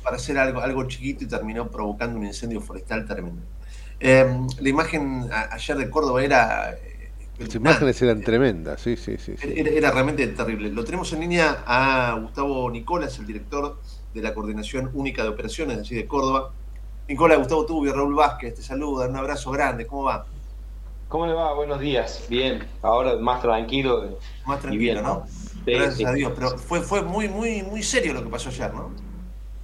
para 0.04 0.16
hacer 0.16 0.36
algo, 0.40 0.62
algo 0.62 0.84
chiquito 0.88 1.24
y 1.26 1.28
terminó 1.28 1.70
provocando 1.70 2.18
un 2.18 2.26
incendio 2.26 2.60
forestal 2.60 3.06
tremendo. 3.06 3.44
Eh, 4.00 4.26
la 4.60 4.70
imagen 4.70 5.30
a- 5.32 5.54
ayer 5.54 5.78
de 5.78 5.91
Córdoba 5.91 6.24
era, 6.24 6.76
Las 7.38 7.54
imágenes 7.54 8.02
eran 8.02 8.22
tremendas, 8.22 8.82
sí, 8.82 8.98
sí, 8.98 9.18
sí. 9.20 9.36
sí. 9.40 9.54
era, 9.56 9.70
era 9.70 9.91
realmente 9.91 10.26
terrible. 10.26 10.70
Lo 10.72 10.84
tenemos 10.84 11.14
en 11.14 11.20
línea 11.20 11.64
a 11.68 12.18
Gustavo 12.20 12.68
Nicolas, 12.72 13.20
el 13.20 13.28
director 13.28 13.80
de 14.12 14.22
la 14.24 14.34
Coordinación 14.34 14.90
Única 14.95 15.22
de 15.22 15.30
Operaciones 15.30 15.78
allí 15.78 15.95
de 15.98 16.08
Córdoba. 16.08 16.52
Nicola, 17.08 17.38
Gustavo 17.38 17.66
Tubio, 17.66 17.94
Raúl 17.94 18.14
Vázquez, 18.16 18.56
te 18.56 18.62
saludan, 18.62 19.12
un 19.12 19.16
abrazo 19.18 19.52
grande, 19.52 19.88
¿cómo 19.88 20.04
va? 20.04 20.30
¿Cómo 21.08 21.28
le 21.28 21.34
va? 21.34 21.54
Buenos 21.54 21.80
días. 21.80 22.26
Bien, 22.30 22.68
ahora 22.82 23.16
más 23.18 23.42
tranquilo. 23.42 24.20
Más 24.46 24.60
y 24.68 24.78
tranquilo, 24.78 24.78
bien, 24.78 25.02
¿no? 25.02 25.26
Sí, 25.66 25.72
Gracias 25.72 26.04
sí. 26.06 26.06
a 26.10 26.14
Dios, 26.14 26.32
pero 26.36 26.58
fue, 26.58 26.82
fue 26.82 27.02
muy, 27.04 27.28
muy, 27.30 27.64
muy 27.64 27.82
serio 27.84 28.14
lo 28.14 28.24
que 28.24 28.30
pasó 28.30 28.50
ayer, 28.50 28.74
¿no? 28.74 28.96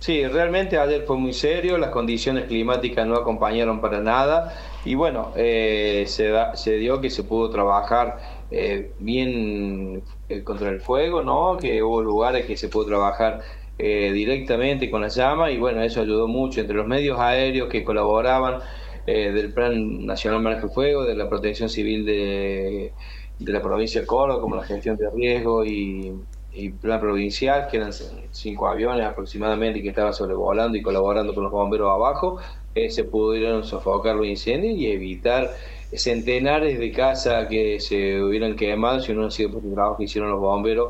Sí, 0.02 0.26
realmente 0.28 0.78
ayer 0.78 1.04
fue 1.06 1.18
muy 1.18 1.34
serio, 1.34 1.78
las 1.78 1.90
condiciones 1.90 2.46
climáticas 2.46 3.06
no 3.06 3.16
acompañaron 3.18 3.82
para 3.82 4.00
nada 4.00 4.56
y 4.86 4.96
bueno, 4.96 5.34
eh, 5.36 6.06
se, 6.08 6.30
da- 6.30 6.56
se 6.56 6.78
dio 6.78 7.02
que 7.02 7.10
se 7.10 7.24
pudo 7.26 7.50
trabajar 7.50 8.18
eh, 8.50 8.96
bien 9.00 10.06
eh, 10.30 10.44
contra 10.46 10.70
el 10.70 10.80
fuego, 10.80 11.22
¿no? 11.22 11.58
Que 11.58 11.84
hubo 11.84 12.02
lugares 12.02 12.46
que 12.46 12.56
se 12.56 12.70
pudo 12.70 12.86
trabajar 12.86 13.42
eh, 13.80 14.12
directamente 14.12 14.90
con 14.92 15.02
la 15.02 15.08
llama 15.08 15.52
y 15.52 15.58
bueno, 15.58 15.82
eso 15.82 16.02
ayudó 16.02 16.28
mucho 16.28 16.60
entre 16.60 16.76
los 16.76 16.86
medios 16.86 17.18
aéreos 17.18 17.70
que 17.70 17.86
colaboraban 17.86 18.60
eh, 19.08 19.32
del 19.32 19.54
Plan 19.54 20.06
Nacional 20.06 20.42
Manejo 20.42 20.68
del 20.68 20.72
Fuego, 20.72 21.06
de 21.06 21.16
la 21.16 21.30
Protección 21.30 21.70
Civil 21.70 22.06
de, 22.06 22.92
de 23.40 23.54
la 23.54 23.62
provincia 23.62 24.02
de 24.02 24.08
Córdoba, 24.08 24.42
como 24.42 24.58
la 24.58 24.64
gestión 24.66 24.98
de 24.98 25.10
riesgo 25.10 25.64
y, 25.64 26.14
y 26.52 26.70
plan 26.72 27.00
provincial, 27.00 27.68
que 27.72 27.78
eran 27.78 27.92
cinco 28.32 28.68
aviones 28.68 29.06
aproximadamente 29.06 29.82
que 29.82 29.90
estaban 29.90 30.14
sobrevolando 30.14 30.78
y 30.78 30.82
colaborando 30.82 31.34
con 31.34 31.44
los 31.44 31.52
bomberos 31.54 31.90
abajo, 31.90 32.38
eh, 32.76 32.90
se 32.90 33.06
pudieron 33.06 33.64
sofocar 33.64 34.18
los 34.18 34.28
incendios 34.28 34.78
y 34.78 34.88
evitar 34.92 35.52
centenares 35.94 36.78
de 36.78 36.92
casas 36.92 37.48
que 37.48 37.80
se 37.80 38.22
hubieran 38.22 38.58
quemado 38.58 39.00
si 39.00 39.14
no 39.14 39.20
hubiera 39.20 39.32
sido 39.32 39.52
por 39.54 39.64
el 39.64 39.74
trabajo 39.74 39.98
que 39.98 40.04
hicieron 40.04 40.32
los 40.32 40.40
bomberos 40.42 40.90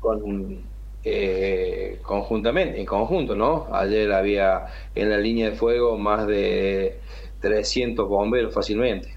con 0.00 0.73
eh, 1.04 1.98
conjuntamente, 2.02 2.80
en 2.80 2.86
conjunto, 2.86 3.36
¿no? 3.36 3.66
Ayer 3.72 4.10
había 4.12 4.66
en 4.94 5.10
la 5.10 5.18
línea 5.18 5.50
de 5.50 5.56
fuego 5.56 5.98
más 5.98 6.26
de 6.26 6.98
300 7.40 8.08
bomberos 8.08 8.54
fácilmente. 8.54 9.14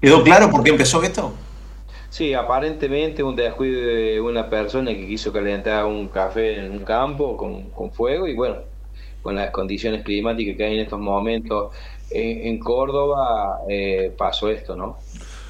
¿Quedó 0.00 0.22
claro 0.22 0.50
por 0.50 0.62
qué 0.62 0.70
empezó 0.70 1.02
esto? 1.02 1.32
Sí, 2.10 2.34
aparentemente 2.34 3.22
un 3.22 3.34
descuido 3.34 3.80
de 3.80 4.20
una 4.20 4.50
persona 4.50 4.92
que 4.92 5.06
quiso 5.06 5.32
calentar 5.32 5.86
un 5.86 6.08
café 6.08 6.58
en 6.58 6.72
un 6.72 6.80
campo 6.80 7.38
con, 7.38 7.70
con 7.70 7.90
fuego 7.90 8.28
y 8.28 8.34
bueno, 8.34 8.56
con 9.22 9.34
las 9.34 9.50
condiciones 9.50 10.02
climáticas 10.02 10.56
que 10.56 10.64
hay 10.64 10.74
en 10.74 10.80
estos 10.80 11.00
momentos 11.00 11.72
en, 12.10 12.48
en 12.48 12.58
Córdoba 12.58 13.60
eh, 13.66 14.12
pasó 14.14 14.50
esto, 14.50 14.76
¿no? 14.76 14.98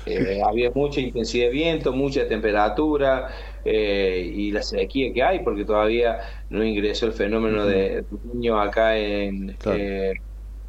Eh, 0.07 0.41
había 0.45 0.71
mucha 0.75 1.01
intensidad 1.01 1.47
de 1.47 1.53
viento, 1.53 1.93
mucha 1.93 2.27
temperatura 2.27 3.29
eh, 3.65 4.31
y 4.35 4.51
la 4.53 4.63
sequía 4.63 5.13
que 5.13 5.23
hay 5.23 5.41
porque 5.45 5.65
todavía 5.65 6.19
no 6.49 6.65
ingresó 6.65 7.07
el 7.07 7.13
fenómeno 7.13 7.67
de 7.67 8.05
niño 8.25 8.61
acá 8.61 8.97
en, 8.99 9.57
eh, 9.65 10.13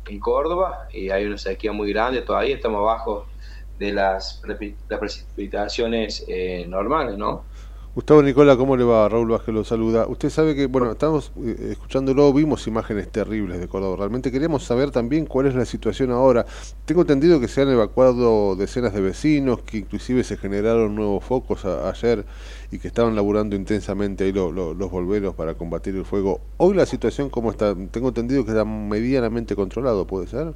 en 0.06 0.20
Córdoba 0.20 0.88
y 0.92 1.10
hay 1.10 1.26
una 1.26 1.38
sequía 1.38 1.72
muy 1.72 1.92
grande, 1.92 2.22
todavía 2.22 2.56
estamos 2.56 2.80
abajo 2.80 3.34
de 3.78 3.92
las, 3.94 4.42
las 4.46 5.00
precipitaciones 5.00 6.24
eh, 6.28 6.66
normales, 6.68 7.18
¿no? 7.18 7.50
Gustavo 7.96 8.24
Nicola, 8.24 8.58
¿cómo 8.58 8.76
le 8.76 8.84
va? 8.84 9.08
Raúl 9.08 9.30
Vázquez 9.30 9.54
lo 9.54 9.64
saluda. 9.64 10.08
Usted 10.08 10.32
sabe 10.32 10.56
que, 10.56 10.66
bueno, 10.66 10.92
estamos 10.92 11.32
eh, 11.38 11.68
escuchándolo, 11.74 12.34
vimos 12.34 12.66
imágenes 12.66 13.08
terribles 13.12 13.60
de 13.60 13.68
Córdoba. 13.68 13.98
Realmente 13.98 14.32
queríamos 14.32 14.64
saber 14.64 14.90
también 14.90 15.28
cuál 15.28 15.46
es 15.46 15.54
la 15.54 15.64
situación 15.64 16.10
ahora. 16.10 16.44
Tengo 16.86 17.02
entendido 17.02 17.40
que 17.40 17.48
se 17.48 17.62
han 17.62 17.70
evacuado 17.70 18.56
decenas 18.56 18.96
de 18.96 19.02
vecinos, 19.02 19.62
que 19.62 19.78
inclusive 19.78 20.24
se 20.24 20.38
generaron 20.38 20.96
nuevos 20.96 21.24
focos 21.24 21.66
a- 21.66 21.88
ayer 21.92 22.26
y 22.72 22.80
que 22.80 22.88
estaban 22.88 23.16
laburando 23.16 23.56
intensamente 23.56 24.24
ahí 24.24 24.32
lo- 24.32 24.52
lo- 24.52 24.74
los 24.74 24.90
bomberos 24.90 25.36
para 25.36 25.54
combatir 25.54 25.96
el 25.96 26.06
fuego. 26.06 26.42
Hoy 26.58 26.74
la 26.74 26.88
situación, 26.88 27.30
¿cómo 27.30 27.52
está? 27.52 27.76
Tengo 27.92 28.08
entendido 28.08 28.44
que 28.44 28.52
está 28.52 28.66
medianamente 28.66 29.56
controlado, 29.56 30.08
¿puede 30.08 30.26
ser? 30.26 30.56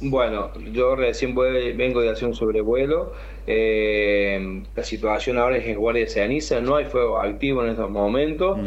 Bueno, 0.00 0.52
yo 0.72 0.94
recién 0.94 1.34
voy- 1.34 1.72
vengo 1.72 2.00
de 2.00 2.10
hacer 2.10 2.28
un 2.28 2.34
sobrevuelo. 2.34 3.12
eh, 3.50 4.62
la 4.74 4.84
situación 4.84 5.38
ahora 5.38 5.56
es 5.56 5.66
en 5.66 5.76
Guardia 5.78 6.04
de 6.04 6.10
Ceniza, 6.10 6.60
no 6.60 6.76
hay 6.76 6.84
fuego 6.84 7.18
activo 7.20 7.64
en 7.64 7.70
estos 7.70 7.90
momentos. 7.90 8.60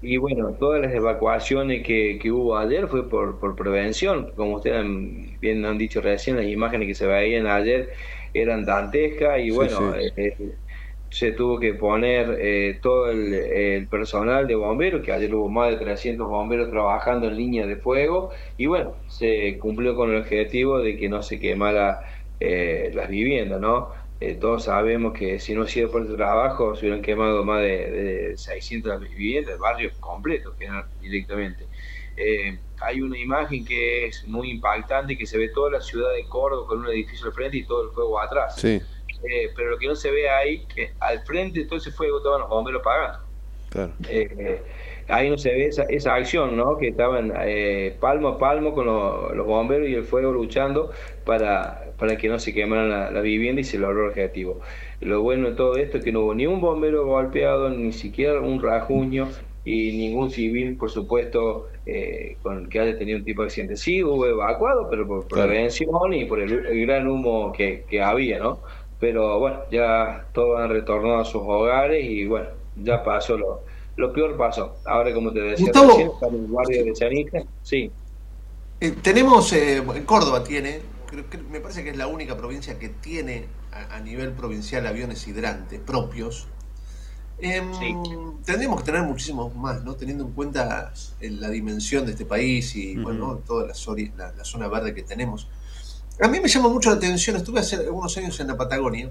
Y 0.00 0.16
bueno, 0.18 0.56
todas 0.58 0.80
las 0.80 0.94
evacuaciones 0.94 1.82
que, 1.86 2.18
que 2.22 2.30
hubo 2.32 2.56
ayer 2.56 2.88
fue 2.88 3.08
por, 3.08 3.38
por 3.40 3.56
prevención. 3.56 4.32
Como 4.36 4.56
ustedes 4.56 4.78
han- 4.78 5.38
bien 5.40 5.64
han 5.66 5.76
dicho 5.78 6.00
recién, 6.00 6.36
las 6.36 6.46
imágenes 6.46 6.88
que 6.88 6.94
se 6.94 7.06
veían 7.06 7.46
ayer 7.46 7.90
eran 8.32 8.64
dantescas 8.64 9.40
y 9.40 9.50
Sí, 9.50 9.50
bueno, 9.50 9.92
sí. 9.92 10.12
eh, 10.16 10.58
se 11.10 11.32
tuvo 11.32 11.58
que 11.58 11.74
poner 11.74 12.38
eh, 12.40 12.78
todo 12.80 13.10
el, 13.10 13.34
el 13.34 13.86
personal 13.88 14.46
de 14.46 14.54
bomberos, 14.54 15.02
que 15.02 15.12
ayer 15.12 15.34
hubo 15.34 15.48
más 15.48 15.70
de 15.70 15.76
300 15.76 16.26
bomberos 16.28 16.70
trabajando 16.70 17.28
en 17.28 17.36
línea 17.36 17.66
de 17.66 17.76
fuego, 17.76 18.30
y 18.56 18.66
bueno, 18.66 18.94
se 19.08 19.58
cumplió 19.58 19.94
con 19.96 20.10
el 20.10 20.20
objetivo 20.22 20.78
de 20.78 20.96
que 20.96 21.08
no 21.08 21.22
se 21.22 21.40
quemara 21.40 22.00
eh, 22.38 22.90
las 22.94 23.08
viviendas, 23.10 23.60
¿no? 23.60 23.90
Eh, 24.20 24.34
todos 24.34 24.64
sabemos 24.64 25.14
que 25.14 25.40
si 25.40 25.54
no 25.54 25.62
hubiera 25.62 25.90
por 25.90 26.02
este 26.02 26.14
trabajo, 26.14 26.76
se 26.76 26.82
hubieran 26.86 27.02
quemado 27.02 27.44
más 27.44 27.62
de, 27.62 27.90
de 27.90 28.36
600 28.36 29.00
viviendas, 29.00 29.58
barrios 29.58 29.94
completos, 29.94 30.54
quedan 30.58 30.84
directamente. 31.00 31.64
Eh, 32.16 32.58
hay 32.82 33.00
una 33.00 33.18
imagen 33.18 33.64
que 33.64 34.06
es 34.06 34.28
muy 34.28 34.50
impactante, 34.50 35.16
que 35.16 35.26
se 35.26 35.38
ve 35.38 35.48
toda 35.48 35.70
la 35.70 35.80
ciudad 35.80 36.12
de 36.14 36.24
Córdoba 36.28 36.66
con 36.66 36.80
un 36.80 36.88
edificio 36.88 37.26
al 37.28 37.32
frente 37.32 37.56
y 37.56 37.64
todo 37.64 37.84
el 37.84 37.90
fuego 37.90 38.20
atrás. 38.20 38.56
Sí, 38.56 38.80
Eh, 39.22 39.52
pero 39.56 39.70
lo 39.70 39.78
que 39.78 39.86
no 39.88 39.94
se 39.96 40.10
ve 40.10 40.28
ahí, 40.30 40.66
que 40.66 40.94
al 41.00 41.22
frente 41.24 41.60
de 41.60 41.66
todo 41.66 41.78
ese 41.78 41.92
fuego 41.92 42.18
estaban 42.18 42.40
los 42.40 42.48
bomberos 42.48 42.82
pagando. 42.82 43.18
claro. 43.68 43.96
Eh, 44.06 44.64
ahí 45.08 45.28
no 45.30 45.36
se 45.38 45.50
ve 45.50 45.66
esa, 45.66 45.84
esa 45.84 46.14
acción, 46.14 46.56
¿no? 46.56 46.78
Que 46.78 46.88
estaban 46.88 47.32
eh, 47.44 47.96
palmo 48.00 48.28
a 48.28 48.38
palmo 48.38 48.72
con 48.74 48.86
lo- 48.86 49.34
los 49.34 49.46
bomberos 49.46 49.88
y 49.88 49.94
el 49.94 50.04
fuego 50.04 50.32
luchando 50.32 50.90
para, 51.24 51.94
para 51.98 52.16
que 52.16 52.28
no 52.28 52.38
se 52.38 52.54
quemaran 52.54 52.88
la, 52.90 53.10
la 53.10 53.20
vivienda 53.20 53.60
y 53.60 53.64
se 53.64 53.78
logró 53.78 54.04
el 54.04 54.08
objetivo. 54.10 54.60
Lo 55.00 55.22
bueno 55.22 55.50
de 55.50 55.56
todo 55.56 55.76
esto 55.76 55.98
es 55.98 56.04
que 56.04 56.12
no 56.12 56.20
hubo 56.22 56.34
ni 56.34 56.46
un 56.46 56.60
bombero 56.60 57.04
golpeado, 57.06 57.68
ni 57.70 57.92
siquiera 57.92 58.40
un 58.40 58.62
rajuño 58.62 59.28
y 59.64 59.92
ningún 59.98 60.30
civil, 60.30 60.76
por 60.78 60.90
supuesto, 60.90 61.68
eh, 61.84 62.38
con 62.42 62.68
que 62.68 62.80
haya 62.80 62.96
tenido 62.98 63.18
un 63.18 63.24
tipo 63.24 63.42
de 63.42 63.46
accidente. 63.48 63.76
Sí, 63.76 64.02
hubo 64.02 64.26
evacuado, 64.26 64.88
pero 64.90 65.06
por 65.06 65.28
prevención 65.28 65.90
y 66.14 66.24
por 66.24 66.40
el, 66.40 66.66
el 66.66 66.80
gran 66.86 67.06
humo 67.08 67.52
que, 67.52 67.84
que 67.88 68.00
había, 68.02 68.38
¿no? 68.38 68.62
Pero 69.00 69.38
bueno, 69.38 69.60
ya 69.70 70.26
todos 70.32 70.60
han 70.60 70.68
retornado 70.68 71.20
a 71.20 71.24
sus 71.24 71.42
hogares 71.42 72.04
y 72.04 72.26
bueno, 72.26 72.48
ya 72.76 73.02
pasó 73.02 73.36
lo, 73.38 73.64
lo 73.96 74.12
peor 74.12 74.36
pasó. 74.36 74.76
Ahora, 74.84 75.12
como 75.14 75.32
te 75.32 75.40
decía 75.40 75.66
Gustavo. 75.66 75.88
recién, 75.88 76.08
estamos 76.12 76.34
en 76.34 76.46
guardia 76.48 76.84
de 76.84 76.92
Chanita. 76.92 77.42
Sí. 77.62 77.90
Eh, 78.80 78.92
tenemos, 79.02 79.52
eh, 79.52 79.78
en 79.78 80.04
Córdoba 80.04 80.44
tiene 80.44 80.80
creo 81.06 81.28
que 81.28 81.38
me 81.38 81.60
parece 81.60 81.82
que 81.82 81.90
es 81.90 81.96
la 81.96 82.06
única 82.06 82.36
provincia 82.36 82.78
que 82.78 82.88
tiene 82.88 83.46
a, 83.72 83.96
a 83.96 84.00
nivel 84.00 84.30
provincial 84.32 84.86
aviones 84.86 85.26
hidrantes 85.26 85.80
propios. 85.80 86.46
Em, 87.40 87.72
Tendríamos 88.44 88.80
que 88.80 88.86
tener 88.86 89.02
muchísimos 89.02 89.54
más, 89.56 89.82
¿no? 89.82 89.94
Teniendo 89.94 90.24
en 90.24 90.32
cuenta 90.32 90.92
eh, 91.20 91.30
la 91.30 91.48
dimensión 91.48 92.04
de 92.04 92.12
este 92.12 92.26
país 92.26 92.76
y 92.76 92.96
bueno, 92.96 93.40
toda 93.46 93.66
la, 93.66 93.72
zori- 93.72 94.12
la- 94.14 94.32
la 94.32 94.44
zona 94.44 94.68
verde 94.68 94.94
que 94.94 95.02
tenemos. 95.02 95.48
A 96.22 96.28
mí 96.28 96.40
me 96.40 96.48
llama 96.48 96.68
mucho 96.68 96.90
la 96.90 96.96
atención, 96.96 97.36
estuve 97.36 97.60
hace 97.60 97.76
algunos 97.76 98.16
años 98.18 98.38
en 98.40 98.48
la 98.48 98.56
Patagonia 98.56 99.10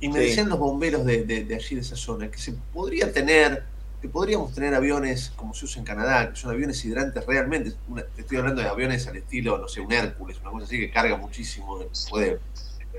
y 0.00 0.08
me 0.08 0.20
Sí. 0.20 0.26
decían 0.26 0.48
los 0.48 0.58
bomberos 0.58 1.04
de, 1.04 1.24
de- 1.24 1.44
de 1.44 1.54
allí, 1.54 1.74
de 1.74 1.80
esa 1.80 1.96
zona, 1.96 2.30
que 2.30 2.38
se 2.38 2.52
podría 2.72 3.12
tener, 3.12 3.64
que 4.00 4.08
podríamos 4.08 4.52
tener 4.54 4.74
aviones 4.74 5.32
como 5.34 5.52
se 5.54 5.64
usa 5.64 5.80
en 5.80 5.84
Canadá, 5.86 6.30
que 6.30 6.36
son 6.36 6.50
aviones 6.50 6.84
hidrantes 6.84 7.24
realmente. 7.26 7.72
Una- 7.88 8.04
estoy 8.16 8.36
hablando 8.38 8.62
de 8.62 8.68
aviones 8.68 9.06
al 9.08 9.16
estilo, 9.16 9.58
no 9.58 9.68
sé, 9.68 9.80
un 9.80 9.92
Hércules, 9.92 10.38
una 10.42 10.50
cosa 10.50 10.66
así 10.66 10.78
que 10.78 10.90
carga 10.90 11.16
muchísimo, 11.16 11.78
puede 12.10 12.38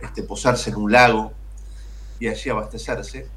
este, 0.02 0.24
posarse 0.24 0.70
en 0.72 0.76
un 0.76 0.92
lago 0.92 1.32
y 2.20 2.28
allí 2.28 2.50
abastecerse. 2.50 3.28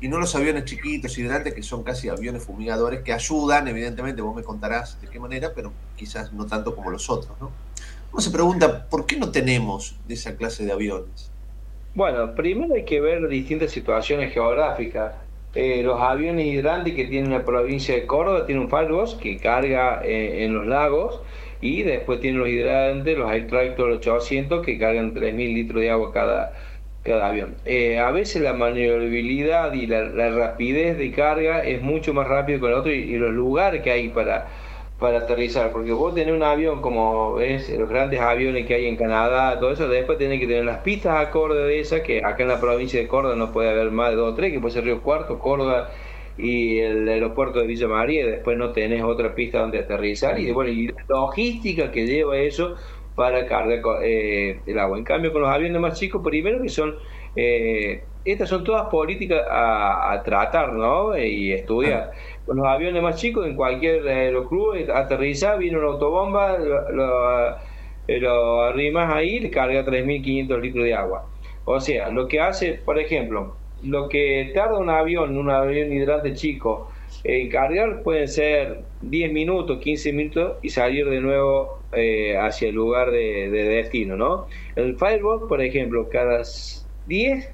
Y 0.00 0.06
no 0.08 0.18
los 0.18 0.34
aviones 0.36 0.64
chiquitos, 0.64 1.18
hidrantes, 1.18 1.52
que 1.54 1.62
son 1.62 1.82
casi 1.82 2.08
aviones 2.08 2.44
fumigadores, 2.44 3.02
que 3.02 3.12
ayudan, 3.12 3.66
evidentemente, 3.68 4.22
vos 4.22 4.34
me 4.34 4.44
contarás 4.44 4.98
de 5.00 5.08
qué 5.08 5.18
manera, 5.18 5.52
pero 5.54 5.72
quizás 5.96 6.32
no 6.32 6.46
tanto 6.46 6.74
como 6.74 6.88
los 6.90 7.10
otros, 7.10 7.36
¿no? 7.40 7.50
Uno 8.12 8.20
se 8.22 8.30
pregunta, 8.30 8.88
¿por 8.88 9.06
qué 9.06 9.16
no 9.16 9.30
tenemos 9.30 10.00
de 10.06 10.14
esa 10.14 10.36
clase 10.36 10.64
de 10.64 10.72
aviones? 10.72 11.32
Bueno, 11.94 12.34
primero 12.34 12.74
hay 12.74 12.84
que 12.84 13.00
ver 13.00 13.28
distintas 13.28 13.70
situaciones 13.72 14.32
geográficas. 14.32 15.14
Eh, 15.54 15.82
los 15.82 16.00
aviones 16.00 16.46
hidrantes 16.46 16.94
que 16.94 17.06
tiene 17.06 17.30
la 17.30 17.44
provincia 17.44 17.94
de 17.94 18.06
Córdoba 18.06 18.46
tienen 18.46 18.64
un 18.64 18.70
Firebus 18.70 19.14
que 19.16 19.38
carga 19.38 20.02
eh, 20.04 20.44
en 20.44 20.54
los 20.54 20.66
lagos 20.66 21.20
y 21.60 21.82
después 21.82 22.20
tienen 22.20 22.40
los 22.40 22.48
hidrantes, 22.48 23.18
los 23.18 23.30
Air 23.32 23.46
Tractor 23.48 23.90
800 23.90 24.64
que 24.64 24.78
cargan 24.78 25.14
3.000 25.14 25.54
litros 25.54 25.80
de 25.80 25.90
agua 25.90 26.12
cada, 26.12 26.52
cada 27.02 27.28
avión. 27.28 27.56
Eh, 27.64 27.98
a 27.98 28.10
veces 28.12 28.42
la 28.42 28.52
maniobrabilidad 28.52 29.72
y 29.72 29.86
la, 29.86 30.02
la 30.04 30.30
rapidez 30.30 30.98
de 30.98 31.10
carga 31.12 31.64
es 31.64 31.82
mucho 31.82 32.14
más 32.14 32.28
rápido 32.28 32.60
que 32.60 32.66
el 32.66 32.72
otro 32.74 32.92
y, 32.92 32.98
y 32.98 33.16
los 33.16 33.32
lugares 33.32 33.82
que 33.82 33.90
hay 33.90 34.08
para, 34.10 34.48
para 34.98 35.18
aterrizar, 35.18 35.70
porque 35.70 35.92
vos 35.92 36.14
tenés 36.14 36.34
un 36.34 36.42
avión 36.42 36.82
como 36.82 37.34
ves, 37.34 37.70
los 37.78 37.88
grandes 37.88 38.20
aviones 38.20 38.66
que 38.66 38.74
hay 38.74 38.86
en 38.86 38.96
Canadá, 38.96 39.58
todo 39.60 39.70
eso, 39.70 39.88
después 39.88 40.18
tenés 40.18 40.40
que 40.40 40.46
tener 40.48 40.64
las 40.64 40.78
pistas 40.78 41.24
acorde 41.24 41.64
de 41.64 41.78
esas, 41.78 42.00
que 42.00 42.18
acá 42.18 42.42
en 42.42 42.48
la 42.48 42.60
provincia 42.60 43.00
de 43.00 43.06
Córdoba 43.06 43.36
no 43.36 43.52
puede 43.52 43.70
haber 43.70 43.92
más 43.92 44.10
de 44.10 44.16
dos 44.16 44.32
o 44.32 44.34
tres, 44.34 44.52
que 44.52 44.58
puede 44.58 44.74
ser 44.74 44.84
Río 44.84 45.00
Cuarto, 45.00 45.38
Córdoba 45.38 45.90
y 46.36 46.78
el 46.78 47.08
aeropuerto 47.08 47.60
de 47.60 47.68
Villa 47.68 47.86
María, 47.86 48.22
y 48.24 48.30
después 48.30 48.58
no 48.58 48.72
tenés 48.72 49.04
otra 49.04 49.34
pista 49.36 49.60
donde 49.60 49.78
aterrizar, 49.78 50.38
y 50.40 50.50
bueno, 50.50 50.70
y 50.70 50.88
la 50.88 51.04
logística 51.08 51.92
que 51.92 52.04
lleva 52.04 52.36
eso 52.36 52.74
para 53.14 53.46
cargar 53.46 53.80
eh, 54.02 54.60
el 54.66 54.78
agua. 54.78 54.98
En 54.98 55.04
cambio, 55.04 55.32
con 55.32 55.42
los 55.42 55.50
aviones 55.50 55.80
más 55.80 55.98
chicos, 55.98 56.22
primero 56.24 56.60
que 56.60 56.68
son, 56.68 56.96
eh, 57.36 58.02
estas 58.24 58.48
son 58.48 58.64
todas 58.64 58.88
políticas 58.88 59.42
a, 59.50 60.12
a 60.12 60.22
tratar, 60.22 60.72
¿no? 60.72 61.16
Y 61.16 61.52
estudiar. 61.52 62.12
Con 62.46 62.58
los 62.58 62.66
aviones 62.66 63.02
más 63.02 63.16
chicos, 63.16 63.46
en 63.46 63.56
cualquier 63.56 64.06
aeroclub, 64.06 64.74
eh, 64.74 64.86
aterriza, 64.92 65.56
viene 65.56 65.78
una 65.78 65.88
autobomba, 65.88 66.58
lo, 66.58 66.90
lo, 66.92 67.50
eh, 68.06 68.18
lo 68.20 68.62
arrimas 68.62 69.12
ahí 69.12 69.36
y 69.36 69.40
le 69.40 69.50
carga 69.50 69.84
3.500 69.84 70.60
litros 70.60 70.84
de 70.84 70.94
agua. 70.94 71.26
O 71.64 71.80
sea, 71.80 72.10
lo 72.10 72.28
que 72.28 72.40
hace, 72.40 72.74
por 72.74 72.98
ejemplo, 72.98 73.56
lo 73.82 74.08
que 74.08 74.50
tarda 74.54 74.78
un 74.78 74.90
avión, 74.90 75.36
un 75.36 75.50
avión 75.50 75.92
hidrante 75.92 76.34
chico, 76.34 76.90
en 77.24 77.48
cargar 77.50 78.02
pueden 78.02 78.28
ser 78.28 78.84
10 79.02 79.32
minutos, 79.32 79.78
15 79.78 80.12
minutos 80.12 80.56
y 80.62 80.68
salir 80.70 81.08
de 81.08 81.20
nuevo 81.20 81.78
eh, 81.92 82.36
hacia 82.36 82.68
el 82.68 82.74
lugar 82.74 83.10
de, 83.10 83.50
de 83.50 83.64
destino, 83.64 84.16
¿no? 84.16 84.46
El 84.76 84.96
Fireball, 84.96 85.46
por 85.48 85.62
ejemplo, 85.62 86.08
cada 86.10 86.42
10, 87.06 87.50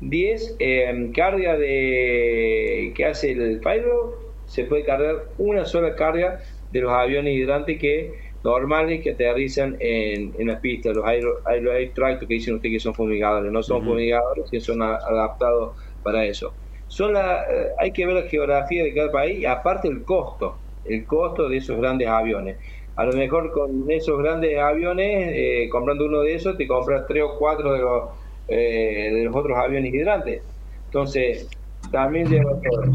10 0.00 0.56
eh, 0.58 1.10
carga 1.14 1.56
de 1.56 2.92
que 2.96 3.04
hace 3.04 3.32
el 3.32 3.60
Fireball, 3.62 4.14
se 4.44 4.64
puede 4.64 4.84
cargar 4.84 5.16
una 5.38 5.64
sola 5.64 5.94
carga 5.94 6.40
de 6.70 6.80
los 6.80 6.92
aviones 6.92 7.34
hidrantes 7.34 7.78
que 7.78 8.14
normales 8.42 9.02
que 9.02 9.10
aterrizan 9.10 9.76
en, 9.80 10.34
en 10.38 10.48
las 10.48 10.60
pistas, 10.60 10.96
los 10.96 11.04
air 11.06 11.92
tractor 11.94 12.26
que 12.28 12.34
dicen 12.34 12.54
ustedes 12.56 12.74
que 12.76 12.80
son 12.80 12.94
fumigadores, 12.94 13.52
no 13.52 13.62
son 13.62 13.82
Ujú. 13.82 13.84
fumigadores, 13.84 14.46
que 14.50 14.60
son 14.60 14.82
a- 14.82 14.96
adaptados 14.96 15.76
para 16.02 16.24
eso. 16.24 16.56
Son 16.86 17.12
la, 17.12 17.42
eh, 17.44 17.68
hay 17.78 17.92
que 17.92 18.06
ver 18.06 18.14
la 18.16 18.28
geografía 18.28 18.82
de 18.82 18.94
cada 18.94 19.12
país 19.12 19.38
y 19.40 19.44
aparte 19.44 19.88
el 19.88 20.04
costo, 20.04 20.64
el 20.84 21.06
costo 21.06 21.48
de 21.48 21.58
esos 21.58 21.76
grandes 21.78 22.08
aviones. 22.08 22.58
A 22.96 23.04
lo 23.04 23.12
mejor 23.12 23.50
con 23.52 23.90
esos 23.90 24.18
grandes 24.18 24.58
aviones, 24.58 25.30
eh, 25.34 25.68
comprando 25.70 26.06
uno 26.06 26.22
de 26.22 26.34
esos, 26.34 26.56
te 26.56 26.66
compras 26.66 27.04
tres 27.06 27.22
o 27.24 27.36
cuatro 27.38 27.72
de 27.72 27.78
los, 27.80 28.10
eh, 28.50 29.10
de 29.12 29.24
los 29.24 29.34
otros 29.34 29.56
aviones 29.56 29.94
hidrantes. 29.94 30.42
Entonces, 30.86 31.48
también 31.92 32.28
lleva 32.28 32.50
todo. 32.60 32.92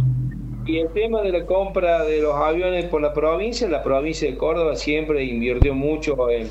Y 0.66 0.80
el 0.80 0.90
tema 0.94 1.22
de 1.22 1.32
la 1.32 1.46
compra 1.46 2.04
de 2.06 2.22
los 2.22 2.34
aviones 2.34 2.86
por 2.86 3.02
la 3.02 3.14
provincia, 3.14 3.68
la 3.70 3.84
provincia 3.84 4.30
de 4.30 4.36
Córdoba 4.36 4.76
siempre 4.76 5.24
invirtió 5.24 5.76
mucho 5.76 6.30
en, 6.32 6.50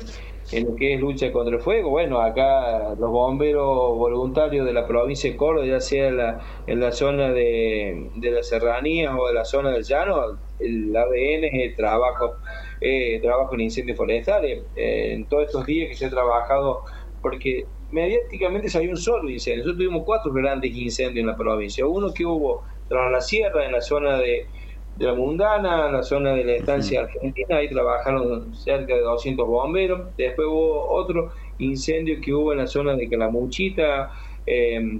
en 0.53 0.65
lo 0.65 0.75
que 0.75 0.93
es 0.93 1.01
lucha 1.01 1.31
contra 1.33 1.55
el 1.55 1.61
fuego. 1.61 1.89
Bueno, 1.89 2.21
acá 2.21 2.95
los 2.97 3.11
bomberos 3.11 3.97
voluntarios 3.97 4.65
de 4.65 4.71
la 4.71 4.87
provincia 4.87 5.29
de 5.29 5.35
Córdoba, 5.35 5.65
ya 5.65 5.81
sea 5.81 6.07
en 6.07 6.17
la, 6.17 6.39
en 6.65 6.79
la 6.79 6.91
zona 6.93 7.31
de, 7.31 8.09
de 8.15 8.31
las 8.31 8.47
serranías 8.47 9.13
o 9.17 9.27
de 9.27 9.33
la 9.33 9.43
zona 9.43 9.71
del 9.71 9.83
llano, 9.83 10.37
el 10.59 10.95
ABN 10.95 11.43
es 11.43 11.69
el 11.71 11.75
trabajo, 11.75 12.35
eh, 12.79 13.19
trabajo 13.21 13.53
en 13.55 13.61
incendios 13.61 13.97
forestales. 13.97 14.63
Eh, 14.77 15.13
en 15.13 15.25
todos 15.25 15.47
estos 15.47 15.65
días 15.65 15.89
que 15.89 15.95
se 15.95 16.05
ha 16.05 16.09
trabajado, 16.09 16.83
porque 17.21 17.65
mediáticamente 17.91 18.69
salió 18.69 18.91
un 18.91 18.97
solo 18.97 19.29
incendio. 19.29 19.63
Nosotros 19.63 19.85
tuvimos 19.85 20.03
cuatro 20.05 20.31
grandes 20.33 20.75
incendios 20.75 21.21
en 21.21 21.27
la 21.27 21.35
provincia. 21.35 21.85
Uno 21.85 22.13
que 22.13 22.25
hubo 22.25 22.63
tras 22.87 23.11
la 23.11 23.21
sierra, 23.21 23.65
en 23.65 23.71
la 23.71 23.81
zona 23.81 24.17
de, 24.17 24.47
de 24.95 25.05
la 25.05 25.13
Mundana, 25.13 25.87
en 25.87 25.93
la 25.93 26.03
zona 26.03 26.33
de 26.33 26.43
la 26.43 26.53
estancia 26.53 27.01
argentina, 27.01 27.57
ahí 27.57 27.69
trabajaron 27.69 28.53
cerca 28.55 28.95
de 28.95 29.01
200 29.01 29.47
bomberos. 29.47 30.15
Después 30.17 30.47
hubo 30.47 30.89
otro 30.89 31.31
incendio 31.57 32.19
que 32.21 32.33
hubo 32.33 32.51
en 32.51 32.59
la 32.59 32.67
zona 32.67 32.95
de 32.95 33.09
Calamuchita, 33.09 34.11
eh, 34.45 34.99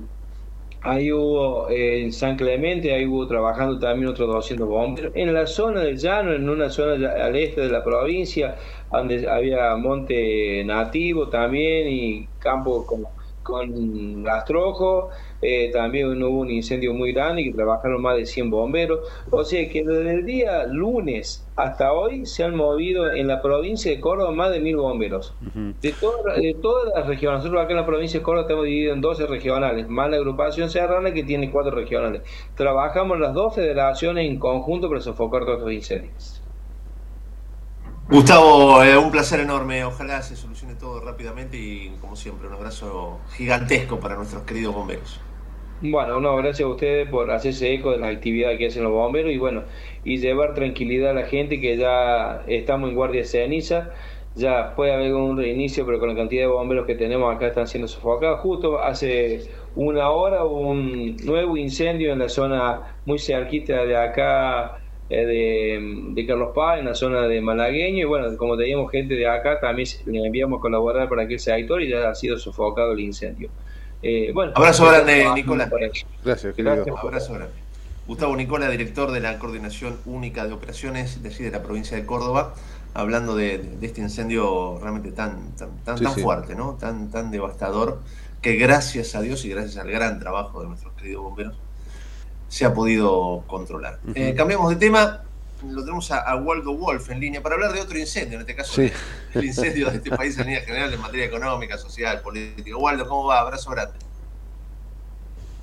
ahí 0.81 1.11
hubo 1.11 1.69
eh, 1.69 2.03
en 2.03 2.11
San 2.11 2.37
Clemente, 2.37 2.93
ahí 2.93 3.05
hubo 3.05 3.27
trabajando 3.27 3.79
también 3.79 4.09
otros 4.09 4.27
200 4.27 4.67
bomberos. 4.67 5.11
En 5.15 5.33
la 5.33 5.47
zona 5.47 5.81
del 5.81 5.97
llano, 5.97 6.33
en 6.33 6.47
una 6.47 6.69
zona 6.69 7.09
al 7.09 7.35
este 7.35 7.61
de 7.61 7.69
la 7.69 7.83
provincia, 7.83 8.55
donde 8.91 9.27
había 9.27 9.75
monte 9.75 10.63
nativo 10.63 11.27
también 11.27 11.87
y 11.87 12.27
campo 12.45 12.85
con, 12.85 13.03
con 13.43 14.25
rastrojo, 14.25 15.09
eh, 15.41 15.69
también 15.71 16.23
hubo 16.23 16.39
un 16.39 16.49
incendio 16.49 16.93
muy 16.93 17.11
grande 17.13 17.43
que 17.43 17.51
trabajaron 17.53 18.01
más 18.01 18.15
de 18.17 18.25
100 18.25 18.49
bomberos. 18.49 18.99
O 19.31 19.43
sea 19.43 19.67
que 19.69 19.83
desde 19.83 20.11
el 20.13 20.25
día 20.25 20.65
lunes 20.65 21.41
hasta 21.55 21.93
hoy 21.93 22.25
se 22.25 22.43
han 22.43 22.55
movido 22.55 23.11
en 23.11 23.27
la 23.27 23.41
provincia 23.41 23.91
de 23.91 23.99
Córdoba 23.99 24.31
más 24.31 24.51
de 24.51 24.59
mil 24.59 24.77
bomberos. 24.77 25.35
De, 25.81 25.91
toda- 25.93 26.35
de 26.35 26.55
todas 26.61 26.91
las 26.95 27.07
regiones, 27.07 27.39
nosotros 27.39 27.61
acá 27.63 27.71
en 27.73 27.77
la 27.79 27.85
provincia 27.85 28.19
de 28.19 28.23
Córdoba 28.23 28.41
estamos 28.47 28.65
divididos 28.65 28.95
en 28.95 29.01
12 29.01 29.27
regionales, 29.27 29.87
más 29.87 30.09
la 30.09 30.17
agrupación 30.17 30.69
serrana 30.69 31.13
que 31.13 31.23
tiene 31.23 31.51
cuatro 31.51 31.71
regionales. 31.75 32.23
Trabajamos 32.55 33.19
las 33.19 33.33
dos 33.33 33.53
federaciones 33.55 34.27
en 34.27 34.39
conjunto 34.39 34.89
para 34.89 35.01
sofocar 35.01 35.45
todos 35.45 35.59
estos 35.59 35.71
incendios. 35.73 36.34
Gustavo, 38.07 38.83
eh, 38.83 38.95
un 38.95 39.09
placer 39.09 39.39
enorme. 39.39 39.83
Ojalá 39.83 40.21
se 40.21 40.35
solucione 40.35 40.75
todo 40.75 40.99
rápidamente 41.01 41.57
y, 41.57 41.89
como 41.99 42.15
siempre, 42.15 42.47
un 42.47 42.53
abrazo 42.53 43.19
gigantesco 43.35 43.99
para 43.99 44.15
nuestros 44.15 44.43
queridos 44.43 44.75
bomberos. 44.75 45.19
Bueno, 45.81 46.19
no, 46.19 46.35
gracias 46.35 46.67
a 46.67 46.71
ustedes 46.71 47.09
por 47.09 47.31
hacerse 47.31 47.73
eco 47.73 47.91
de 47.91 47.97
las 47.97 48.15
actividades 48.15 48.59
que 48.59 48.67
hacen 48.67 48.83
los 48.83 48.91
bomberos 48.91 49.31
y 49.31 49.39
bueno, 49.39 49.63
y 50.03 50.17
llevar 50.17 50.53
tranquilidad 50.53 51.11
a 51.11 51.13
la 51.13 51.25
gente 51.25 51.59
que 51.59 51.77
ya 51.77 52.43
estamos 52.47 52.91
en 52.91 52.95
guardia 52.95 53.25
ceniza, 53.25 53.89
ya 54.35 54.75
puede 54.75 54.93
haber 54.93 55.13
un 55.15 55.35
reinicio, 55.35 55.83
pero 55.85 55.99
con 55.99 56.09
la 56.09 56.15
cantidad 56.15 56.43
de 56.43 56.47
bomberos 56.47 56.85
que 56.85 56.95
tenemos 56.95 57.35
acá 57.35 57.47
están 57.47 57.67
siendo 57.67 57.87
sofocados. 57.87 58.39
Justo 58.41 58.79
hace 58.79 59.49
una 59.75 60.11
hora 60.11 60.45
hubo 60.45 60.59
un 60.59 61.17
nuevo 61.25 61.57
incendio 61.57 62.13
en 62.13 62.19
la 62.19 62.29
zona 62.29 62.97
muy 63.05 63.17
cerquita 63.17 63.83
de 63.83 63.97
acá 63.97 64.77
de, 65.09 66.09
de 66.13 66.25
Carlos 66.25 66.49
Paz, 66.55 66.79
en 66.79 66.85
la 66.85 66.95
zona 66.95 67.27
de 67.27 67.41
Malagueño, 67.41 67.99
y 67.99 68.03
bueno, 68.05 68.35
como 68.37 68.57
teníamos 68.57 68.91
gente 68.91 69.13
de 69.13 69.27
acá, 69.27 69.59
también 69.59 69.87
le 70.05 70.25
enviamos 70.25 70.59
a 70.59 70.61
colaborar 70.61 71.07
para 71.07 71.23
aquel 71.23 71.39
sector 71.39 71.81
y 71.81 71.89
ya 71.89 72.09
ha 72.09 72.15
sido 72.15 72.37
sofocado 72.39 72.93
el 72.93 72.99
incendio. 73.01 73.49
Eh, 74.01 74.31
bueno, 74.33 74.51
Abrazo 74.55 74.85
grande, 74.87 75.25
Nicolás. 75.35 75.69
Gracias, 76.23 76.55
querido. 76.55 76.75
Gracias. 76.75 76.95
Abrazo 76.97 77.33
grande. 77.33 77.53
Gustavo 78.07 78.35
Nicola, 78.35 78.69
director 78.69 79.11
de 79.11 79.19
la 79.19 79.39
Coordinación 79.39 79.97
Única 80.05 80.45
de 80.45 80.53
Operaciones 80.53 81.23
de, 81.23 81.29
allí 81.29 81.43
de 81.43 81.51
la 81.51 81.63
provincia 81.63 81.97
de 81.97 82.05
Córdoba, 82.05 82.53
hablando 82.93 83.35
de, 83.35 83.57
de 83.57 83.85
este 83.87 84.01
incendio 84.01 84.77
realmente 84.79 85.11
tan, 85.11 85.55
tan, 85.55 85.69
tan, 85.83 85.97
Sí, 85.97 86.03
tan 86.03 86.13
sí. 86.13 86.21
fuerte, 86.21 86.55
¿no? 86.55 86.77
tan, 86.79 87.09
tan 87.09 87.31
devastador, 87.31 87.99
que 88.41 88.57
gracias 88.57 89.15
a 89.15 89.21
Dios 89.21 89.43
y 89.45 89.49
gracias 89.49 89.77
al 89.77 89.89
gran 89.89 90.19
trabajo 90.19 90.61
de 90.61 90.67
nuestros 90.67 90.93
queridos 90.93 91.23
bomberos 91.23 91.55
se 92.47 92.65
ha 92.65 92.73
podido 92.73 93.43
controlar. 93.47 93.99
Eh, 94.13 94.33
cambiamos 94.35 94.69
de 94.69 94.75
tema. 94.77 95.21
lo 95.67 95.81
tenemos 95.81 96.11
a, 96.11 96.19
a 96.19 96.35
Waldo 96.35 96.75
Wolf 96.77 97.09
en 97.09 97.19
línea 97.19 97.41
para 97.41 97.55
hablar 97.55 97.73
de 97.73 97.81
otro 97.81 97.97
incendio, 97.97 98.35
en 98.35 98.41
este 98.41 98.55
caso 98.55 98.73
Sí. 98.73 98.91
el 99.33 99.45
incendio 99.45 99.89
de 99.89 99.97
este 99.97 100.11
país 100.11 100.37
en 100.37 100.45
línea 100.45 100.61
general 100.61 100.93
en 100.93 101.01
materia 101.01 101.25
económica, 101.25 101.77
social, 101.77 102.21
política. 102.21 102.77
Waldo, 102.77 103.07
¿cómo 103.07 103.25
va? 103.25 103.39
Abrazo 103.39 103.71
grande. 103.71 103.97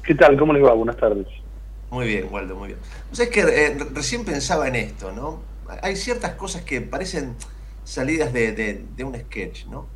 ¿Qué 0.05 0.15
tal? 0.15 0.37
¿Cómo 0.39 0.53
les 0.53 0.65
va? 0.65 0.73
Buenas 0.73 0.97
tardes. 0.97 1.27
Muy 1.91 2.07
bien, 2.07 2.27
Waldo, 2.31 2.57
muy 2.57 2.69
bien. 2.69 2.81
O 3.11 3.15
sea, 3.15 3.27
es 3.27 3.31
que 3.31 3.41
eh, 3.41 3.77
re- 3.79 3.87
recién 3.93 4.25
pensaba 4.25 4.67
en 4.67 4.77
esto, 4.77 5.13
¿no? 5.13 5.43
Hay 5.83 5.95
ciertas 5.97 6.33
cosas 6.35 6.63
que 6.63 6.81
parecen 6.81 7.37
salidas 7.85 8.33
de, 8.33 8.53
de- 8.53 8.85
de 8.97 9.05
un 9.05 9.15
sketch, 9.15 9.67
¿no? 9.67 9.87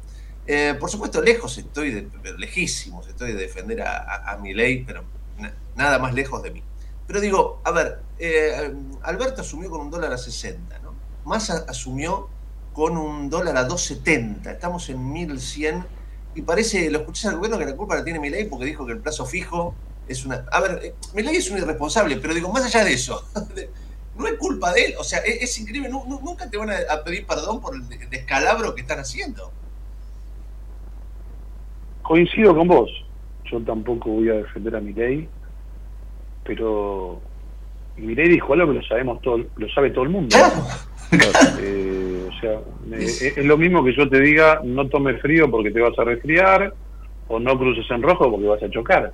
Eh, 0.46 0.74
por 0.78 0.90
supuesto, 0.90 1.20
lejos 1.22 1.58
estoy, 1.58 1.90
de, 1.90 2.08
lejísimos 2.38 3.08
estoy 3.08 3.32
de 3.32 3.38
defender 3.38 3.82
a, 3.82 3.96
a, 3.96 4.32
a 4.34 4.36
Milei, 4.38 4.84
pero 4.84 5.02
na- 5.38 5.54
nada 5.74 5.98
más 5.98 6.14
lejos 6.14 6.42
de 6.42 6.50
mí. 6.52 6.62
Pero 7.06 7.20
digo, 7.20 7.60
a 7.64 7.70
ver, 7.70 7.98
eh, 8.18 8.72
Alberto 9.02 9.42
asumió 9.42 9.70
con 9.70 9.80
un 9.80 9.90
dólar 9.90 10.12
a 10.12 10.18
60, 10.18 10.78
¿no? 10.80 10.94
Massa 11.24 11.64
asumió 11.68 12.28
con 12.72 12.96
un 12.96 13.30
dólar 13.30 13.56
a 13.56 13.66
2.70, 13.68 14.50
estamos 14.50 14.88
en 14.90 14.98
1.100 14.98 15.84
y 16.34 16.42
parece, 16.42 16.90
lo 16.90 16.98
escuché 16.98 17.28
al 17.28 17.36
gobierno 17.36 17.58
que 17.58 17.64
la 17.64 17.76
culpa 17.76 17.94
la 17.96 18.04
tiene 18.04 18.20
Milei 18.20 18.44
porque 18.48 18.66
dijo 18.66 18.84
que 18.84 18.92
el 18.92 18.98
plazo 19.00 19.24
fijo 19.24 19.74
es 20.06 20.24
una... 20.26 20.44
A 20.52 20.60
ver, 20.60 20.80
eh, 20.84 20.94
Milei 21.14 21.36
es 21.36 21.50
un 21.50 21.58
irresponsable, 21.58 22.16
pero 22.18 22.34
digo, 22.34 22.52
más 22.52 22.64
allá 22.64 22.84
de 22.84 22.92
eso, 22.92 23.24
no 24.16 24.26
es 24.26 24.34
culpa 24.34 24.72
de 24.72 24.86
él, 24.86 24.94
o 24.98 25.04
sea, 25.04 25.20
es, 25.20 25.58
increíble, 25.58 25.88
nu- 25.88 26.04
nu- 26.06 26.20
nunca 26.22 26.50
te 26.50 26.58
van 26.58 26.70
a, 26.70 27.02
pedir 27.04 27.26
perdón 27.26 27.60
por 27.60 27.74
el 27.74 27.88
de- 27.88 28.06
descalabro 28.08 28.74
que 28.74 28.82
están 28.82 28.98
haciendo. 28.98 29.50
Coincido 32.02 32.54
con 32.54 32.68
vos. 32.68 32.90
Yo 33.50 33.60
tampoco 33.62 34.10
voy 34.10 34.28
a 34.28 34.34
defender 34.34 34.76
a 34.76 34.80
Milei, 34.80 35.28
pero 36.46 37.20
Milei 37.96 38.28
dijo 38.28 38.52
algo 38.52 38.68
que 38.68 38.78
lo 38.78 38.82
sabemos 38.82 39.20
todo, 39.22 39.40
lo 39.56 39.68
sabe 39.70 39.90
todo 39.90 40.04
el 40.04 40.10
mundo. 40.10 40.36
Eh, 41.58 42.28
o 42.28 42.40
sea, 42.40 42.60
eh, 42.92 43.34
es, 43.36 43.44
lo 43.44 43.56
mismo 43.56 43.84
que 43.84 43.94
yo 43.94 44.08
te 44.08 44.20
diga 44.20 44.60
no 44.64 44.88
tomes 44.88 45.20
frío 45.22 45.50
porque 45.50 45.70
te 45.70 45.80
vas 45.80 45.96
a 45.98 46.04
resfriar 46.04 46.74
o 47.28 47.38
no 47.38 47.56
cruces 47.58 47.88
en 47.90 48.02
rojo 48.02 48.30
porque 48.30 48.46
vas 48.46 48.62
a 48.62 48.70
chocar. 48.70 49.12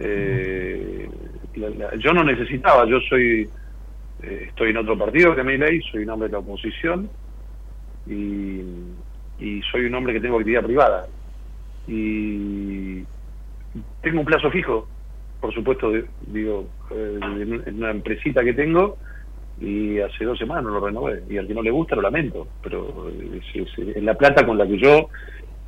Eh, 0.00 1.08
la- 1.56 1.70
la- 1.70 1.96
yo 1.96 2.12
no 2.12 2.24
necesitaba, 2.24 2.86
yo 2.86 3.00
soy 3.08 3.50
eh, 4.22 4.46
estoy 4.48 4.70
en 4.70 4.78
otro 4.78 4.96
partido 4.96 5.34
que 5.34 5.42
Milei, 5.42 5.80
soy 5.90 6.04
un 6.04 6.10
hombre 6.10 6.28
de 6.28 6.32
la 6.32 6.38
oposición 6.38 7.10
y, 8.06 8.60
y 9.38 9.62
soy 9.70 9.86
un 9.86 9.94
hombre 9.94 10.14
que 10.14 10.20
tengo 10.20 10.38
actividad 10.38 10.64
privada 10.64 11.06
y 11.86 13.02
tengo 14.00 14.20
un 14.20 14.26
plazo 14.26 14.50
fijo, 14.50 14.88
por 15.44 15.52
supuesto, 15.52 15.90
de- 15.90 16.06
digo, 16.28 16.66
eh, 16.90 17.18
en 17.66 17.74
una 17.76 17.90
empresita 17.90 18.42
que 18.42 18.54
tengo 18.54 18.96
y 19.60 20.00
hace 20.00 20.24
dos 20.24 20.38
semanas 20.38 20.64
no 20.64 20.70
lo 20.70 20.86
renové 20.86 21.22
y 21.28 21.36
al 21.36 21.46
que 21.46 21.52
no 21.52 21.60
le 21.60 21.70
gusta 21.70 21.94
lo 21.96 22.00
lamento, 22.00 22.48
pero 22.62 23.10
es, 23.10 23.44
es- 23.54 23.96
es 23.96 24.02
la 24.02 24.14
plata 24.14 24.46
con 24.46 24.56
la 24.56 24.66
que 24.66 24.78
yo 24.78 25.10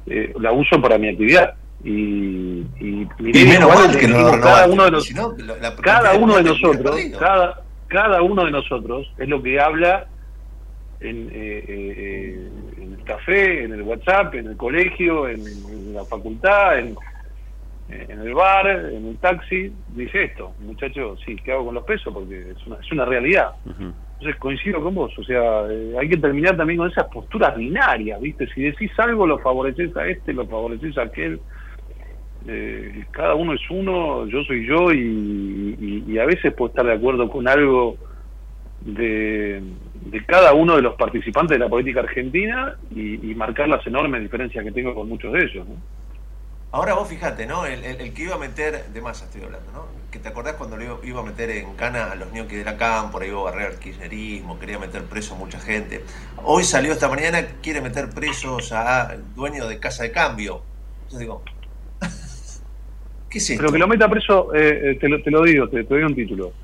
eh, 0.06 0.32
la 0.40 0.50
uso 0.52 0.80
para 0.80 0.96
mi 0.96 1.08
actividad 1.10 1.52
y, 1.84 2.60
y, 2.80 3.06
Y 3.18 3.44
menos 3.44 3.68
mal 3.68 3.98
que 3.98 4.08
no 4.08 4.22
lo 4.22 4.40
cada 4.40 4.66
uno 4.66 4.84
de 4.86 4.90
los, 4.92 5.10
la- 5.12 5.56
la 5.60 5.76
cada 5.76 6.14
uno 6.14 6.36
de 6.38 6.42
nosotros 6.44 6.96
cada 7.18 7.62
cada 7.88 8.22
uno 8.22 8.44
de 8.46 8.50
nosotros 8.52 9.12
es 9.18 9.28
lo 9.28 9.42
que 9.42 9.60
habla 9.60 10.06
en, 11.00 11.28
eh, 11.34 11.64
eh, 11.68 12.48
en 12.78 12.94
el 12.94 13.04
café, 13.04 13.64
en 13.64 13.72
el 13.74 13.82
WhatsApp, 13.82 14.34
en 14.36 14.46
el 14.46 14.56
colegio, 14.56 15.28
en, 15.28 15.40
en 15.46 15.92
la 15.92 16.02
facultad, 16.06 16.78
en, 16.78 16.96
en 17.88 18.20
el 18.20 18.34
bar, 18.34 18.66
en 18.68 19.06
el 19.08 19.18
taxi, 19.18 19.72
dice 19.88 20.24
esto, 20.24 20.54
muchacho, 20.58 21.16
sí, 21.24 21.36
¿qué 21.36 21.52
hago 21.52 21.66
con 21.66 21.74
los 21.76 21.84
pesos? 21.84 22.12
Porque 22.12 22.50
es 22.50 22.66
una, 22.66 22.76
es 22.76 22.90
una 22.92 23.04
realidad. 23.04 23.50
Entonces 24.18 24.40
coincido 24.40 24.82
con 24.82 24.94
vos, 24.94 25.12
o 25.18 25.22
sea, 25.24 25.66
eh, 25.70 25.94
hay 26.00 26.08
que 26.08 26.16
terminar 26.16 26.56
también 26.56 26.78
con 26.78 26.90
esas 26.90 27.06
posturas 27.08 27.54
binarias, 27.56 28.20
¿viste? 28.20 28.46
Si 28.48 28.62
decís 28.62 28.90
algo, 28.98 29.26
lo 29.26 29.38
favoreces 29.38 29.94
a 29.96 30.06
este, 30.08 30.32
lo 30.32 30.46
favoreces 30.46 30.96
a 30.98 31.02
aquel. 31.02 31.40
Eh, 32.48 33.04
cada 33.10 33.34
uno 33.34 33.52
es 33.54 33.60
uno, 33.70 34.26
yo 34.26 34.42
soy 34.44 34.66
yo, 34.66 34.92
y, 34.92 35.76
y- 35.78 36.04
y 36.12 36.18
a 36.18 36.24
veces 36.26 36.54
puedo 36.54 36.70
estar 36.70 36.86
de 36.86 36.92
acuerdo 36.94 37.28
con 37.28 37.46
algo 37.48 37.98
de, 38.80 39.60
de 39.94 40.24
cada 40.26 40.54
uno 40.54 40.76
de 40.76 40.82
los 40.82 40.94
participantes 40.94 41.56
de 41.58 41.64
la 41.64 41.68
política 41.68 42.00
argentina 42.00 42.74
y, 42.90 43.30
y 43.30 43.34
marcar 43.34 43.68
las 43.68 43.86
enormes 43.86 44.22
diferencias 44.22 44.64
que 44.64 44.72
tengo 44.72 44.94
con 44.94 45.08
muchos 45.08 45.32
de 45.32 45.40
ellos. 45.40 45.66
¿no? 45.68 45.74
Ahora 46.72 46.94
vos 46.94 47.08
fijate, 47.08 47.46
¿no? 47.46 47.64
El, 47.64 47.84
el- 47.84 48.00
el 48.00 48.12
que 48.14 48.22
iba 48.24 48.34
a 48.34 48.38
meter, 48.38 48.88
de 48.88 49.00
más 49.00 49.22
estoy 49.22 49.42
hablando, 49.42 49.72
¿no? 49.72 49.86
Que 50.10 50.18
te 50.18 50.28
acordás 50.28 50.56
cuando 50.56 50.76
lo 50.76 51.02
iba, 51.04 51.20
a 51.20 51.24
meter 51.24 51.50
en 51.50 51.74
cana 51.74 52.12
a 52.12 52.16
los 52.16 52.32
ñoquis 52.32 52.58
de 52.58 52.64
la 52.64 52.76
cámpora, 52.76 53.26
iba 53.26 53.40
a 53.40 53.44
barrer 53.44 53.66
al 53.68 53.78
kirchnerismo, 53.78 54.58
quería 54.58 54.78
meter 54.78 55.08
preso 55.08 55.34
a 55.34 55.38
mucha 55.38 55.58
gente. 55.60 56.04
Hoy 56.36 56.64
salió 56.64 56.92
esta 56.92 57.08
mañana, 57.08 57.60
quiere 57.62 57.80
meter 57.80 58.12
presos 58.12 58.72
a 58.72 59.16
dueño 59.34 59.66
de 59.68 59.80
casa 59.80 60.02
de 60.02 60.12
cambio. 60.12 60.68
Yo 61.08 61.18
digo, 61.18 61.44
¿qué 63.28 63.38
es 63.38 63.50
esto? 63.50 63.56
Pero 63.56 63.72
que 63.72 63.78
lo 63.78 63.88
meta 63.88 64.08
preso, 64.08 64.54
eh, 64.54 64.92
eh, 64.92 64.98
te, 65.00 65.08
lo, 65.08 65.22
te 65.22 65.30
lo 65.30 65.42
digo, 65.42 65.68
te, 65.68 65.84
te 65.84 65.94
doy 65.94 66.02
un 66.04 66.14
título. 66.14 66.56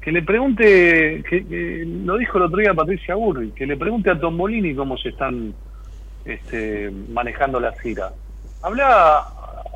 Que 0.00 0.12
le 0.12 0.22
pregunte, 0.22 1.24
que, 1.28 1.46
que 1.48 1.84
lo 1.86 2.16
dijo 2.18 2.38
el 2.38 2.44
otro 2.44 2.58
día 2.58 2.74
Patricia 2.74 3.14
Burri, 3.16 3.52
que 3.54 3.66
le 3.66 3.76
pregunte 3.76 4.10
a 4.10 4.18
Tombolini 4.20 4.74
cómo 4.74 4.96
se 4.98 5.10
están 5.10 5.56
este, 6.24 6.90
manejando 6.90 7.60
la 7.60 7.72
gira. 7.82 8.12
Habla, 8.66 9.24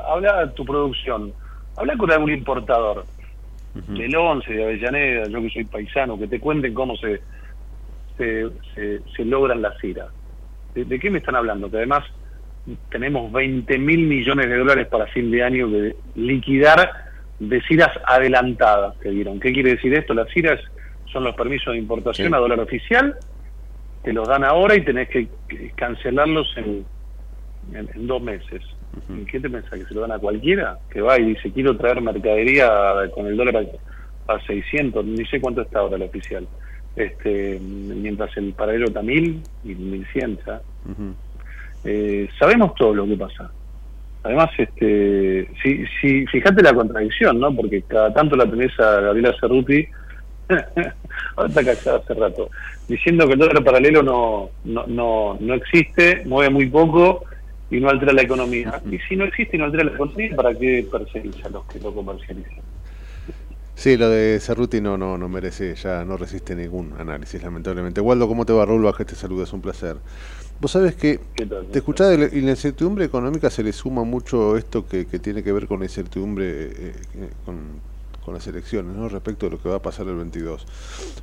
habla 0.09 0.47
de 0.47 0.53
tu 0.55 0.65
producción, 0.65 1.33
habla 1.77 1.97
con 1.97 2.11
algún 2.11 2.33
importador 2.33 3.05
del 3.73 4.17
Once, 4.17 4.53
de 4.53 4.65
Avellaneda, 4.65 5.29
yo 5.29 5.41
que 5.43 5.51
soy 5.51 5.65
paisano, 5.65 6.19
que 6.19 6.27
te 6.27 6.41
cuenten 6.41 6.75
cómo 6.75 6.97
se, 6.97 7.23
se, 8.19 8.49
se, 8.75 9.01
se 9.15 9.25
logran 9.25 9.63
las 9.63 9.79
giras. 9.79 10.09
¿De, 10.75 10.85
de 10.85 10.99
qué 10.99 11.09
me 11.09 11.19
están 11.19 11.37
hablando? 11.37 11.71
Que 11.71 11.77
además 11.77 12.03
tenemos 12.91 13.31
20 13.31 13.79
mil 13.79 14.09
millones 14.09 14.49
de 14.49 14.57
dólares 14.57 14.89
para 14.89 15.07
fin 15.07 15.31
de 15.31 15.45
año 15.45 15.69
de 15.69 15.95
liquidar 16.17 16.91
de 17.39 17.63
ciras 17.63 17.93
adelantadas 18.07 18.97
que 18.97 19.11
dieron. 19.11 19.39
¿Qué 19.39 19.53
quiere 19.53 19.71
decir 19.77 19.95
esto? 19.95 20.15
Las 20.15 20.29
ciras 20.31 20.59
son 21.13 21.23
los 21.23 21.37
permisos 21.37 21.75
de 21.75 21.79
importación 21.79 22.27
Sí. 22.29 22.35
a 22.35 22.39
dólar 22.39 22.59
oficial, 22.59 23.15
te 24.03 24.13
los 24.13 24.27
dan 24.27 24.43
ahora 24.43 24.75
y 24.75 24.85
tenés 24.85 25.09
que, 25.11 25.29
que 25.49 25.71
cancelarlos 25.77 26.53
en, 26.57 26.85
en, 27.73 27.89
en 27.95 28.07
dos 28.09 28.21
meses. 28.21 28.63
¿Y 29.09 29.25
¿Qué 29.25 29.41
te 29.41 29.49
pensás? 29.49 29.79
¿Que 29.79 29.85
se 29.85 29.95
lo 29.95 30.03
dan 30.03 30.13
a 30.13 30.19
cualquiera? 30.19 30.79
Que 30.91 31.01
va 31.01 31.19
y 31.19 31.27
dice, 31.27 31.53
quiero 31.53 31.77
traer 31.77 32.01
mercadería 32.01 32.71
con 33.15 33.27
el 33.27 33.37
dólar 33.37 33.57
a, 34.29 34.35
a 34.35 34.41
600, 34.47 35.05
ni 35.05 35.25
sé 35.27 35.41
cuánto 35.41 35.63
está 35.63 35.81
ahora 35.81 35.97
el 35.97 36.03
oficial. 36.03 36.47
Este, 36.97 37.59
mientras 37.61 38.37
el 38.37 38.53
paralelo 38.53 38.87
está 38.87 39.01
1000 39.01 39.43
y 39.65 39.75
1100 39.75 40.39
¿sabes? 40.45 40.63
Eh, 41.85 42.29
sabemos 42.39 42.75
todo 42.75 42.95
lo 42.95 43.07
que 43.07 43.17
pasa. 43.17 43.51
Además, 44.23 44.51
este, 44.59 45.49
si, 45.63 45.85
si, 46.01 46.27
fíjate 46.27 46.63
la 46.63 46.75
contradicción, 46.75 47.41
¿no? 47.41 47.55
Porque 47.55 47.83
cada 47.83 48.13
tanto 48.13 48.37
la 48.37 48.51
tenés 48.51 48.79
a 48.79 49.01
Gabriela 49.01 49.35
Cerruti, 49.41 49.87
ahora 51.37 51.49
está 51.49 51.65
callada 51.65 51.99
hace 51.99 52.15
rato, 52.15 52.51
diciendo 52.87 53.27
que 53.27 53.33
el 53.33 53.39
dólar 53.39 53.65
paralelo 53.65 54.03
no, 54.03 54.51
no, 54.65 54.85
no, 54.87 55.39
no 55.41 55.55
existe, 55.55 56.23
mueve 56.27 56.51
muy 56.51 56.67
poco 56.67 57.25
y 57.71 57.81
no 57.81 57.89
altera 57.89 58.13
la 58.13 58.23
economía. 58.23 58.83
Y 58.91 58.99
si 59.09 59.17
no 59.17 59.25
existe 59.25 59.57
y 59.57 59.59
no 59.59 59.67
altera 59.67 59.85
la 59.85 59.93
economía, 59.93 60.35
¿para 60.35 60.55
qué 60.55 60.87
perseguís 60.91 61.45
a 61.45 61.49
los 61.49 61.65
que 61.67 61.79
lo 61.81 61.95
comercializan? 61.95 62.59
Sí, 63.75 63.97
lo 63.97 64.11
de 64.11 64.39
Cerruti 64.41 64.81
no, 64.81 64.99
no, 64.99 65.17
no 65.17 65.29
merece, 65.29 65.75
ya 65.75 66.05
no 66.05 66.19
resiste 66.19 66.55
ningún 66.55 66.93
análisis, 66.99 67.43
lamentablemente. 67.43 68.01
Waldo, 68.03 68.29
¿cómo 68.29 68.45
te 68.45 68.53
va? 68.53 68.67
Raúl 68.67 68.83
Bajes 68.83 69.07
te 69.07 69.15
saluda, 69.15 69.45
es 69.45 69.53
un 69.55 69.63
placer. 69.63 69.97
Vos 70.61 70.73
sabés 70.73 70.95
que 70.95 71.19
te 71.73 71.79
escuchás 71.79 72.11
de 72.11 72.19
la, 72.19 72.25
y 72.27 72.43
la 72.43 72.51
incertidumbre 72.51 73.07
económica 73.07 73.49
se 73.49 73.63
le 73.63 73.73
suma 73.73 74.05
mucho 74.05 74.59
esto 74.59 74.87
que, 74.87 75.07
que 75.07 75.19
tiene 75.19 75.43
que 75.43 75.53
ver 75.53 75.67
con 75.67 75.79
la 75.79 75.87
incertidumbre 75.87 76.45
eh, 76.47 76.73
eh, 77.15 77.31
con, 77.47 77.81
con 78.23 78.35
las 78.35 78.47
elecciones, 78.47 78.95
¿no? 78.95 79.09
respecto 79.09 79.47
de 79.47 79.53
lo 79.53 79.63
que 79.63 79.71
va 79.71 79.77
a 79.77 79.83
pasar 79.83 80.07
el 80.09 80.17
22. 80.17 80.67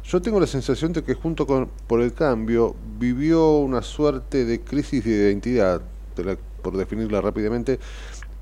Yo 0.03 0.21
tengo 0.21 0.39
la 0.39 0.47
sensación 0.47 0.93
de 0.93 1.03
que 1.03 1.13
junto 1.13 1.45
con 1.45 1.69
por 1.85 2.01
el 2.01 2.13
cambio 2.13 2.75
vivió 2.97 3.59
una 3.59 3.83
suerte 3.83 4.45
de 4.45 4.61
crisis 4.61 5.03
de 5.03 5.11
identidad, 5.11 5.81
por 6.61 6.77
definirla 6.77 7.22
rápidamente, 7.22 7.80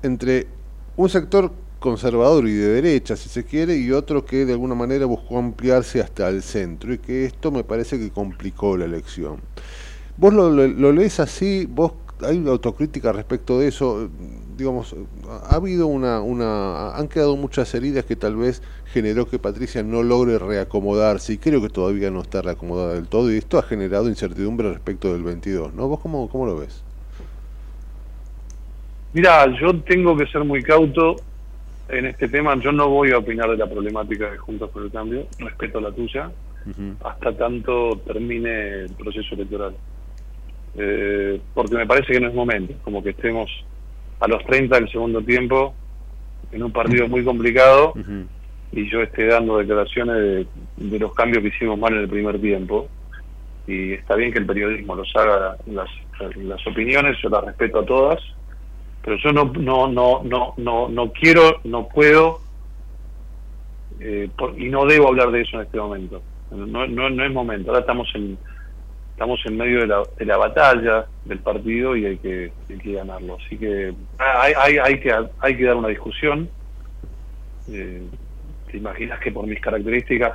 entre 0.02 0.46
un 0.96 1.08
sector 1.08 1.52
conservador 1.78 2.48
y 2.48 2.54
de 2.54 2.68
derecha, 2.68 3.16
si 3.16 3.28
se 3.28 3.44
quiere, 3.44 3.76
y 3.76 3.92
otro 3.92 4.24
que 4.24 4.44
de 4.44 4.52
alguna 4.52 4.74
manera 4.74 5.06
buscó 5.06 5.38
ampliarse 5.38 6.00
hasta 6.00 6.28
el 6.28 6.42
centro, 6.42 6.92
y 6.92 6.98
que 6.98 7.24
esto 7.24 7.50
me 7.50 7.64
parece 7.64 7.98
que 7.98 8.10
complicó 8.10 8.76
la 8.76 8.86
elección. 8.86 9.40
¿Vos 10.16 10.32
lo, 10.32 10.50
lees 10.92 11.20
así? 11.20 11.66
¿Vos 11.66 11.92
hay 12.22 12.38
una 12.38 12.52
autocrítica 12.52 13.12
respecto 13.12 13.58
de 13.58 13.68
eso? 13.68 14.08
Digamos, 14.56 14.96
ha 15.28 15.56
habido 15.56 15.86
una, 15.86 16.22
una, 16.22 16.96
han 16.96 17.08
quedado 17.08 17.36
muchas 17.36 17.74
heridas 17.74 18.06
que 18.06 18.16
tal 18.16 18.36
vez 18.36 18.62
generó 18.86 19.28
que 19.28 19.38
Patricia 19.38 19.82
no 19.82 20.02
logre 20.02 20.38
reacomodarse, 20.38 21.34
y 21.34 21.38
creo 21.38 21.60
que 21.60 21.68
todavía 21.68 22.10
no 22.10 22.22
está 22.22 22.40
reacomodada 22.40 22.94
del 22.94 23.06
todo, 23.06 23.30
y 23.30 23.36
esto 23.36 23.58
ha 23.58 23.62
generado 23.62 24.08
incertidumbre 24.08 24.72
respecto 24.72 25.12
del 25.12 25.22
22, 25.22 25.74
¿no? 25.74 25.88
¿Vos 25.88 26.00
cómo, 26.00 26.30
cómo 26.30 26.46
lo 26.46 26.56
ves? 26.56 26.85
Mira, 29.16 29.46
yo 29.58 29.74
tengo 29.80 30.14
que 30.14 30.26
ser 30.26 30.44
muy 30.44 30.62
cauto 30.62 31.16
en 31.88 32.04
este 32.04 32.28
tema. 32.28 32.54
Yo 32.60 32.70
no 32.70 32.90
voy 32.90 33.12
a 33.12 33.18
opinar 33.18 33.48
de 33.48 33.56
la 33.56 33.66
problemática 33.66 34.30
de 34.30 34.36
Juntos 34.36 34.68
por 34.68 34.82
el 34.82 34.90
Cambio, 34.90 35.26
respeto 35.38 35.80
la 35.80 35.90
tuya. 35.90 36.30
hasta 37.02 37.32
tanto 37.34 37.98
termine 38.06 38.82
el 38.82 38.90
proceso 38.90 39.34
electoral. 39.34 39.74
Eh, 40.76 41.40
porque 41.54 41.76
me 41.76 41.86
parece 41.86 42.12
que 42.12 42.20
no 42.20 42.28
es 42.28 42.34
momento, 42.34 42.74
como 42.84 43.02
que 43.02 43.10
estemos 43.10 43.50
a 44.20 44.28
los 44.28 44.44
30 44.44 44.76
del 44.76 44.90
segundo 44.90 45.22
tiempo 45.22 45.74
en 46.52 46.64
un 46.64 46.72
partido 46.72 47.08
muy 47.08 47.24
complicado 47.24 47.94
y 48.70 48.90
yo 48.90 49.00
esté 49.00 49.28
dando 49.28 49.56
declaraciones 49.56 50.16
de, 50.16 50.46
de 50.88 50.98
los 50.98 51.14
cambios 51.14 51.42
que 51.42 51.48
hicimos 51.48 51.78
mal 51.78 51.94
en 51.94 52.00
el 52.00 52.08
primer 52.08 52.38
tiempo. 52.38 52.86
Y 53.66 53.94
está 53.94 54.14
bien 54.14 54.30
que 54.30 54.40
el 54.40 54.46
periodismo 54.46 54.94
los 54.94 55.10
haga, 55.16 55.56
las, 55.64 55.88
las 56.36 56.66
opiniones, 56.66 57.16
yo 57.22 57.30
las 57.30 57.46
respeto 57.46 57.78
a 57.78 57.86
todas, 57.86 58.20
pero 59.06 59.16
yo 59.18 59.32
no 59.32 59.44
no 59.44 59.86
no 59.88 60.22
no 60.24 60.52
no 60.58 60.88
no 60.88 61.12
quiero 61.12 61.60
no 61.64 61.88
puedo 61.88 62.40
eh, 64.00 64.28
por- 64.36 64.58
y 64.60 64.68
no 64.68 64.84
debo 64.84 65.08
hablar 65.08 65.30
de 65.30 65.40
eso 65.42 65.56
en 65.56 65.62
este 65.62 65.78
momento 65.78 66.20
no, 66.50 66.86
no, 66.86 67.08
no 67.08 67.24
es 67.24 67.32
momento 67.32 67.70
ahora 67.70 67.80
estamos 67.80 68.08
en 68.14 68.36
estamos 69.12 69.40
en 69.46 69.56
medio 69.56 69.80
de 69.80 69.86
la, 69.86 70.02
de 70.18 70.24
la 70.26 70.36
batalla 70.36 71.06
del 71.24 71.38
partido 71.38 71.96
y 71.96 72.04
hay 72.04 72.18
que, 72.18 72.52
hay 72.68 72.78
que 72.78 72.92
ganarlo 72.92 73.38
así 73.44 73.56
que 73.56 73.94
hay, 74.18 74.52
hay, 74.58 74.76
hay 74.78 75.00
que 75.00 75.14
hay 75.40 75.56
que 75.56 75.64
dar 75.64 75.76
una 75.76 75.88
discusión 75.88 76.48
Eh, 77.68 78.02
te 78.70 78.76
imaginas 78.76 79.18
que 79.20 79.30
por 79.32 79.46
mis 79.46 79.60
características 79.60 80.32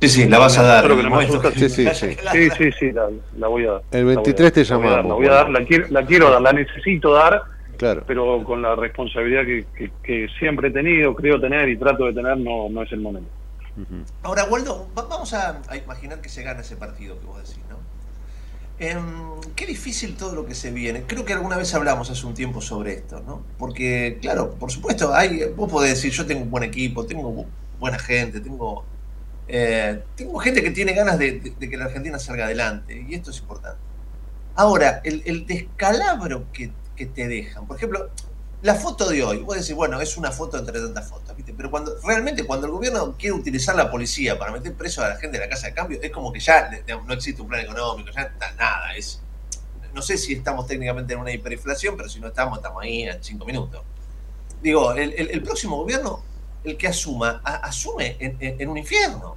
Sí, 0.00 0.08
sí, 0.10 0.28
la 0.28 0.38
vas 0.38 0.58
a 0.58 0.62
dar. 0.62 0.82
Solo 0.82 0.96
que 0.98 1.02
no 1.04 1.08
me 1.08 1.14
Muestro 1.16 1.40
asusta- 1.40 1.52
que- 1.54 1.68
Sí, 1.70 1.70
sí, 1.70 1.88
sí. 1.94 2.14
sí, 2.30 2.50
sí, 2.50 2.72
sí, 2.78 2.92
la, 2.92 3.08
la 3.38 3.48
voy 3.48 3.64
a 3.64 3.70
dar. 3.72 3.82
El 3.92 3.98
La 4.00 4.04
voy 4.04 4.12
a 4.12 4.16
23 4.16 4.52
te 4.52 4.62
llamamos, 4.64 5.06
La 5.06 5.14
voy 5.14 5.26
a 5.26 5.30
dar, 5.30 5.44
bueno. 5.46 5.58
la 5.60 5.64
quiero, 5.64 5.86
la 5.88 6.04
quiero 6.06 6.30
dar, 6.30 6.42
la 6.42 6.52
necesito 6.52 7.14
dar, 7.14 7.42
Claro. 7.76 8.04
pero 8.06 8.42
con 8.44 8.62
la 8.62 8.74
responsabilidad 8.74 9.44
que, 9.44 9.66
que, 9.76 9.90
que 10.02 10.26
siempre 10.38 10.68
he 10.68 10.70
tenido, 10.70 11.14
creo 11.14 11.40
tener 11.40 11.68
y 11.68 11.76
trato 11.76 12.06
de 12.06 12.12
tener, 12.14 12.36
no, 12.38 12.68
no 12.68 12.82
es 12.82 12.92
el 12.92 13.00
momento. 13.00 13.28
Ahora, 14.22 14.44
Waldo, 14.44 14.88
va- 14.96 15.02
vamos 15.06 15.34
a, 15.34 15.60
a 15.68 15.76
imaginar 15.76 16.20
que 16.22 16.28
se 16.30 16.42
gana 16.42 16.60
ese 16.60 16.76
partido 16.76 17.20
que 17.20 17.26
vos 17.26 17.38
decís, 17.46 17.62
¿no? 17.68 17.76
Em, 18.78 19.40
qué 19.54 19.66
difícil 19.66 20.16
todo 20.16 20.34
lo 20.34 20.46
que 20.46 20.54
se 20.54 20.70
viene. 20.70 21.02
Creo 21.06 21.24
que 21.24 21.32
alguna 21.32 21.56
vez 21.56 21.74
hablamos 21.74 22.10
hace 22.10 22.26
un 22.26 22.34
tiempo 22.34 22.60
sobre 22.60 22.92
esto, 22.94 23.22
¿no? 23.26 23.42
Porque, 23.58 24.18
claro, 24.20 24.54
por 24.54 24.70
supuesto, 24.70 25.14
hay, 25.14 25.44
vos 25.56 25.70
podés 25.70 25.90
decir, 25.90 26.12
yo 26.12 26.26
tengo 26.26 26.42
un 26.42 26.50
buen 26.50 26.64
equipo, 26.64 27.04
tengo 27.06 27.30
bu- 27.32 27.46
buena 27.80 27.98
gente, 27.98 28.40
tengo, 28.40 28.84
eh, 29.48 30.02
tengo 30.14 30.38
gente 30.38 30.62
que 30.62 30.70
tiene 30.72 30.92
ganas 30.92 31.18
de, 31.18 31.40
de- 31.40 31.50
de 31.58 31.70
que 31.70 31.76
la 31.76 31.86
Argentina 31.86 32.18
salga 32.18 32.44
adelante, 32.46 33.04
y 33.08 33.14
esto 33.14 33.30
es 33.30 33.40
importante. 33.40 33.78
Ahora, 34.56 35.00
el, 35.04 35.22
el 35.26 35.46
descalabro 35.46 36.44
que, 36.52 36.70
que 36.96 37.06
te 37.06 37.28
dejan, 37.28 37.66
por 37.66 37.76
ejemplo, 37.76 38.10
la 38.62 38.74
foto 38.74 39.08
de 39.08 39.22
hoy, 39.22 39.38
vos 39.42 39.56
decís, 39.56 39.74
bueno, 39.74 40.00
es 40.00 40.16
una 40.16 40.32
foto 40.32 40.58
entre 40.58 40.80
tantas 40.80 41.08
fotos, 41.08 41.36
¿viste? 41.36 41.54
Pero 41.54 41.70
cuando 41.70 41.94
realmente 42.02 42.44
cuando 42.44 42.66
el 42.66 42.72
gobierno 42.72 43.14
quiere 43.16 43.36
utilizar 43.36 43.76
la 43.76 43.90
policía 43.90 44.38
para 44.38 44.50
meter 44.50 44.74
preso 44.74 45.04
a 45.04 45.10
la 45.10 45.16
gente 45.16 45.38
de 45.38 45.44
la 45.44 45.50
casa 45.50 45.68
de 45.68 45.74
cambio, 45.74 46.00
es 46.02 46.10
como 46.10 46.32
que 46.32 46.40
ya 46.40 46.70
no 47.06 47.12
existe 47.12 47.42
un 47.42 47.48
plan 47.48 47.60
económico, 47.60 48.10
ya 48.10 48.22
está 48.22 48.52
nada, 48.52 48.96
es 48.96 49.20
no 49.94 50.02
sé 50.02 50.18
si 50.18 50.34
estamos 50.34 50.66
técnicamente 50.66 51.14
en 51.14 51.20
una 51.20 51.32
hiperinflación, 51.32 51.96
pero 51.96 52.08
si 52.08 52.20
no 52.20 52.26
estamos, 52.28 52.58
estamos 52.58 52.82
ahí 52.82 53.04
en 53.04 53.22
cinco 53.22 53.46
minutos. 53.46 53.82
Digo, 54.60 54.92
el, 54.92 55.42
próximo 55.42 55.76
gobierno, 55.76 56.22
el 56.64 56.76
que 56.76 56.88
asuma, 56.88 57.40
asume 57.44 58.16
en 58.20 58.68
un 58.68 58.76
infierno. 58.76 59.36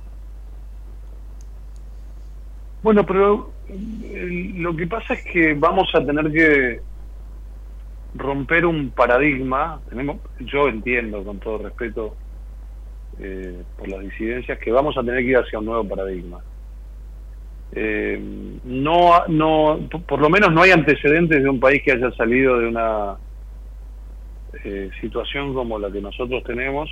Bueno, 2.82 3.06
pero 3.06 3.52
eh, 3.68 4.52
lo 4.56 4.76
que 4.76 4.88
pasa 4.88 5.14
es 5.14 5.24
que 5.24 5.54
vamos 5.54 5.90
a 5.94 6.06
tener 6.06 6.32
que 6.32 6.82
romper 8.14 8.66
un 8.66 8.92
paradigma. 8.92 9.82
Tenemos, 9.90 10.18
yo 10.40 10.68
entiendo, 10.68 11.24
con 11.24 11.40
todo 11.40 11.60
respeto 11.60 12.18
eh, 13.18 13.64
por 13.78 13.88
las 13.88 14.02
disidencias, 14.02 14.60
que 14.60 14.72
vamos 14.72 14.98
a 14.98 15.04
tener 15.04 15.24
que 15.24 15.32
ir 15.32 15.38
hacia 15.38 15.60
un 15.60 15.66
nuevo 15.66 15.88
paradigma. 15.88 16.40
Eh, 17.72 18.20
no, 18.64 19.26
no, 19.28 19.88
por- 20.08 20.20
lo 20.20 20.30
menos 20.30 20.52
no 20.52 20.64
hay 20.64 20.72
antecedentes 20.72 21.44
de 21.44 21.50
un 21.50 21.60
país 21.60 21.82
que 21.84 21.92
haya 21.92 22.12
salido 22.14 22.58
de 22.60 22.68
una 22.68 23.18
eh, 24.64 24.90
situación 25.00 25.54
como 25.54 25.78
la 25.78 25.92
que 25.92 26.02
nosotros 26.02 26.44
tenemos 26.44 26.90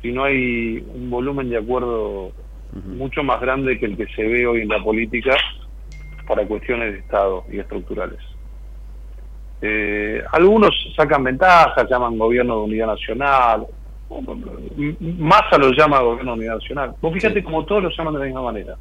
si 0.00 0.10
no 0.10 0.24
hay 0.24 0.84
un 0.94 1.08
volumen 1.10 1.48
de 1.48 1.58
acuerdo 1.58 2.32
mucho 2.72 3.22
más 3.22 3.40
grande 3.40 3.78
que 3.78 3.86
el 3.86 3.96
que 3.96 4.06
se 4.08 4.24
ve 4.24 4.46
hoy 4.46 4.62
en 4.62 4.68
la 4.68 4.82
política 4.82 5.36
para 6.26 6.46
cuestiones 6.46 6.92
de 6.92 6.98
Estado 6.98 7.44
y 7.48 7.60
estructurales. 7.60 8.18
Eh, 9.64 10.22
algunos 10.32 10.70
sacan 10.96 11.22
ventajas, 11.22 11.88
llaman 11.88 12.18
gobierno 12.18 12.56
de 12.56 12.62
unidad 12.62 12.86
nacional, 12.88 13.66
Massa 15.00 15.56
lo 15.56 15.70
llama 15.72 16.00
gobierno 16.00 16.32
de 16.32 16.38
unidad 16.40 16.54
nacional. 16.56 16.94
Vos 17.00 17.14
fíjate 17.14 17.42
como 17.42 17.64
todos 17.64 17.84
lo 17.84 17.90
llaman 17.90 18.14
de 18.14 18.18
la 18.18 18.26
misma 18.26 18.42
manera. 18.42 18.76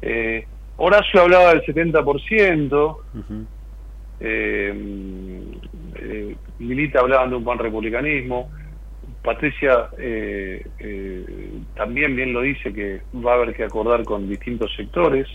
Eh, 0.00 0.46
Horacio 0.76 1.22
hablaba 1.22 1.54
del 1.54 1.62
70%, 1.62 2.96
eh, 4.20 5.42
eh, 5.96 6.36
Milita 6.58 7.00
hablaban 7.00 7.30
de 7.30 7.36
un 7.36 7.44
pan 7.44 7.58
republicanismo, 7.58 8.50
Patricia 9.22 9.88
eh, 9.98 10.64
también 11.76 12.16
bien 12.16 12.32
lo 12.32 12.40
dice 12.40 12.72
que 12.72 13.02
va 13.14 13.32
a 13.32 13.34
haber 13.36 13.54
que 13.54 13.64
acordar 13.64 14.04
con 14.04 14.28
distintos 14.28 14.74
sectores. 14.76 15.28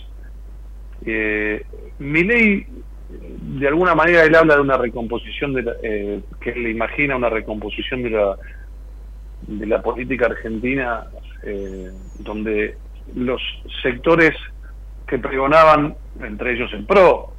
Eh, 1.06 1.64
Milei, 1.98 2.66
de 3.08 3.68
alguna 3.68 3.94
manera, 3.94 4.24
él 4.24 4.34
habla 4.34 4.56
de 4.56 4.60
una 4.60 4.76
recomposición, 4.76 5.54
de 5.54 5.62
la- 5.62 5.76
eh, 5.82 6.20
que 6.40 6.50
él 6.50 6.68
imagina 6.68 7.16
una 7.16 7.30
recomposición 7.30 8.02
de 8.02 8.10
la, 8.10 8.36
de 9.46 9.66
la 9.66 9.82
política 9.82 10.26
argentina, 10.26 11.04
eh, 11.42 11.90
donde 12.18 12.76
los 13.14 13.40
sectores 13.82 14.32
que 15.06 15.18
pregonaban, 15.18 15.96
entre 16.20 16.52
ellos 16.52 16.70
el 16.74 16.84
PRO, 16.84 17.32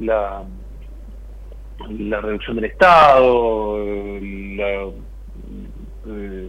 la, 0.00 0.42
reducción 2.20 2.56
del 2.56 2.66
Estado, 2.66 3.78
la 4.20 4.88
eh, 6.08 6.48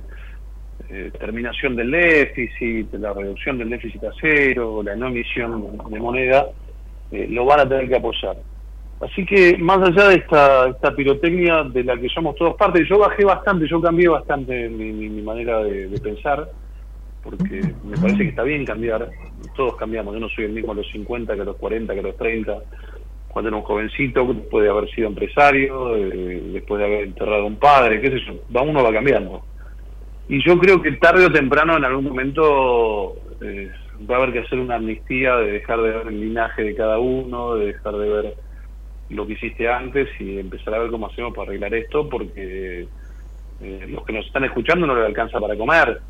eh, 0.90 1.12
terminación 1.20 1.76
del 1.76 1.92
déficit, 1.92 2.92
la 2.94 3.14
reducción 3.14 3.58
del 3.58 3.70
déficit 3.70 4.04
a 4.04 4.12
cero, 4.20 4.82
la 4.84 4.96
no 4.96 5.08
emisión 5.08 5.78
de 5.90 6.00
moneda, 6.00 6.48
eh, 7.12 7.28
lo 7.30 7.46
van 7.46 7.62
a 7.62 7.70
tener 7.70 7.88
que 7.88 7.96
apoyar. 7.96 8.38
Así 9.04 9.26
que 9.26 9.58
más 9.58 9.80
allá 9.80 10.10
de 10.10 10.16
esta, 10.16 10.70
esta 10.70 10.96
pirotecnia 10.96 11.64
de 11.64 11.84
la 11.84 11.98
que 11.98 12.08
somos 12.10 12.36
todos 12.36 12.56
parte, 12.56 12.86
yo 12.88 13.00
bajé 13.00 13.26
bastante, 13.26 13.68
yo 13.68 13.82
cambié 13.82 14.08
bastante 14.08 14.70
mi, 14.70 14.92
mi- 14.94 15.22
manera 15.22 15.64
de, 15.64 16.00
pensar, 16.00 16.48
porque 17.22 17.62
me 17.84 17.98
parece 17.98 18.24
que 18.24 18.30
está 18.30 18.44
bien 18.44 18.66
cambiar, 18.66 19.10
todos 19.56 19.76
cambiamos, 19.78 20.14
yo 20.14 20.20
no 20.20 20.30
soy 20.30 20.46
el 20.46 20.52
mismo 20.52 20.72
a 20.74 20.76
los 20.76 20.88
50 20.92 21.36
que 21.36 21.42
a 21.42 21.46
los 21.46 21.56
40, 21.58 21.94
que 21.94 22.00
a 22.00 22.04
los 22.04 22.18
30, 22.18 22.58
cuando 23.30 23.50
era 23.50 23.58
un 23.58 23.64
jovencito, 23.64 24.26
después 24.34 24.64
de 24.64 24.70
haber 24.70 24.90
sido 24.92 25.08
empresario, 25.08 25.96
eh, 25.96 26.42
después 26.54 26.80
de 26.80 26.86
haber 26.86 27.04
enterrado 27.06 27.46
un 27.46 27.58
padre, 27.58 28.02
qué 28.02 28.08
sé 28.08 28.20
yo, 28.26 28.34
va 28.56 28.62
uno 28.62 28.84
va 28.84 28.92
cambiando. 28.94 29.44
Y 30.30 30.44
yo 30.46 30.58
creo 30.60 30.82
que 30.82 30.94
tarde 30.94 31.26
o 31.26 31.32
temprano, 31.32 31.78
en 31.78 31.86
algún 31.86 32.06
momento, 32.06 33.16
eh, 33.42 33.72
va 34.10 34.16
a 34.16 34.18
haber 34.20 34.34
que 34.34 34.40
hacer 34.40 34.60
una 34.60 34.76
amnistía 34.76 35.36
de 35.38 35.52
dejar 35.54 35.82
de 35.82 35.92
ver 35.92 36.08
el 36.08 36.20
linaje 36.20 36.64
de 36.64 36.76
cada 36.76 37.00
uno, 37.00 37.56
de 37.56 37.68
dejar 37.68 37.96
de 37.96 38.10
ver 38.10 38.36
lo 39.10 39.28
que 39.28 39.34
hiciste 39.34 39.68
antes 39.68 40.10
y 40.20 40.40
empezar 40.40 40.74
a 40.74 40.80
ver 40.80 40.92
cómo 40.92 41.08
hacemos 41.08 41.34
para 41.34 41.50
arreglar 41.50 41.74
esto, 41.74 42.08
porque 42.10 42.88
eh, 43.62 43.88
los 43.88 44.04
que 44.06 44.14
nos 44.14 44.26
están 44.26 44.44
escuchando 44.46 44.88
no 44.88 44.96
les 44.96 45.06
alcanza 45.06 45.40
para 45.40 45.56
comer, 45.56 46.02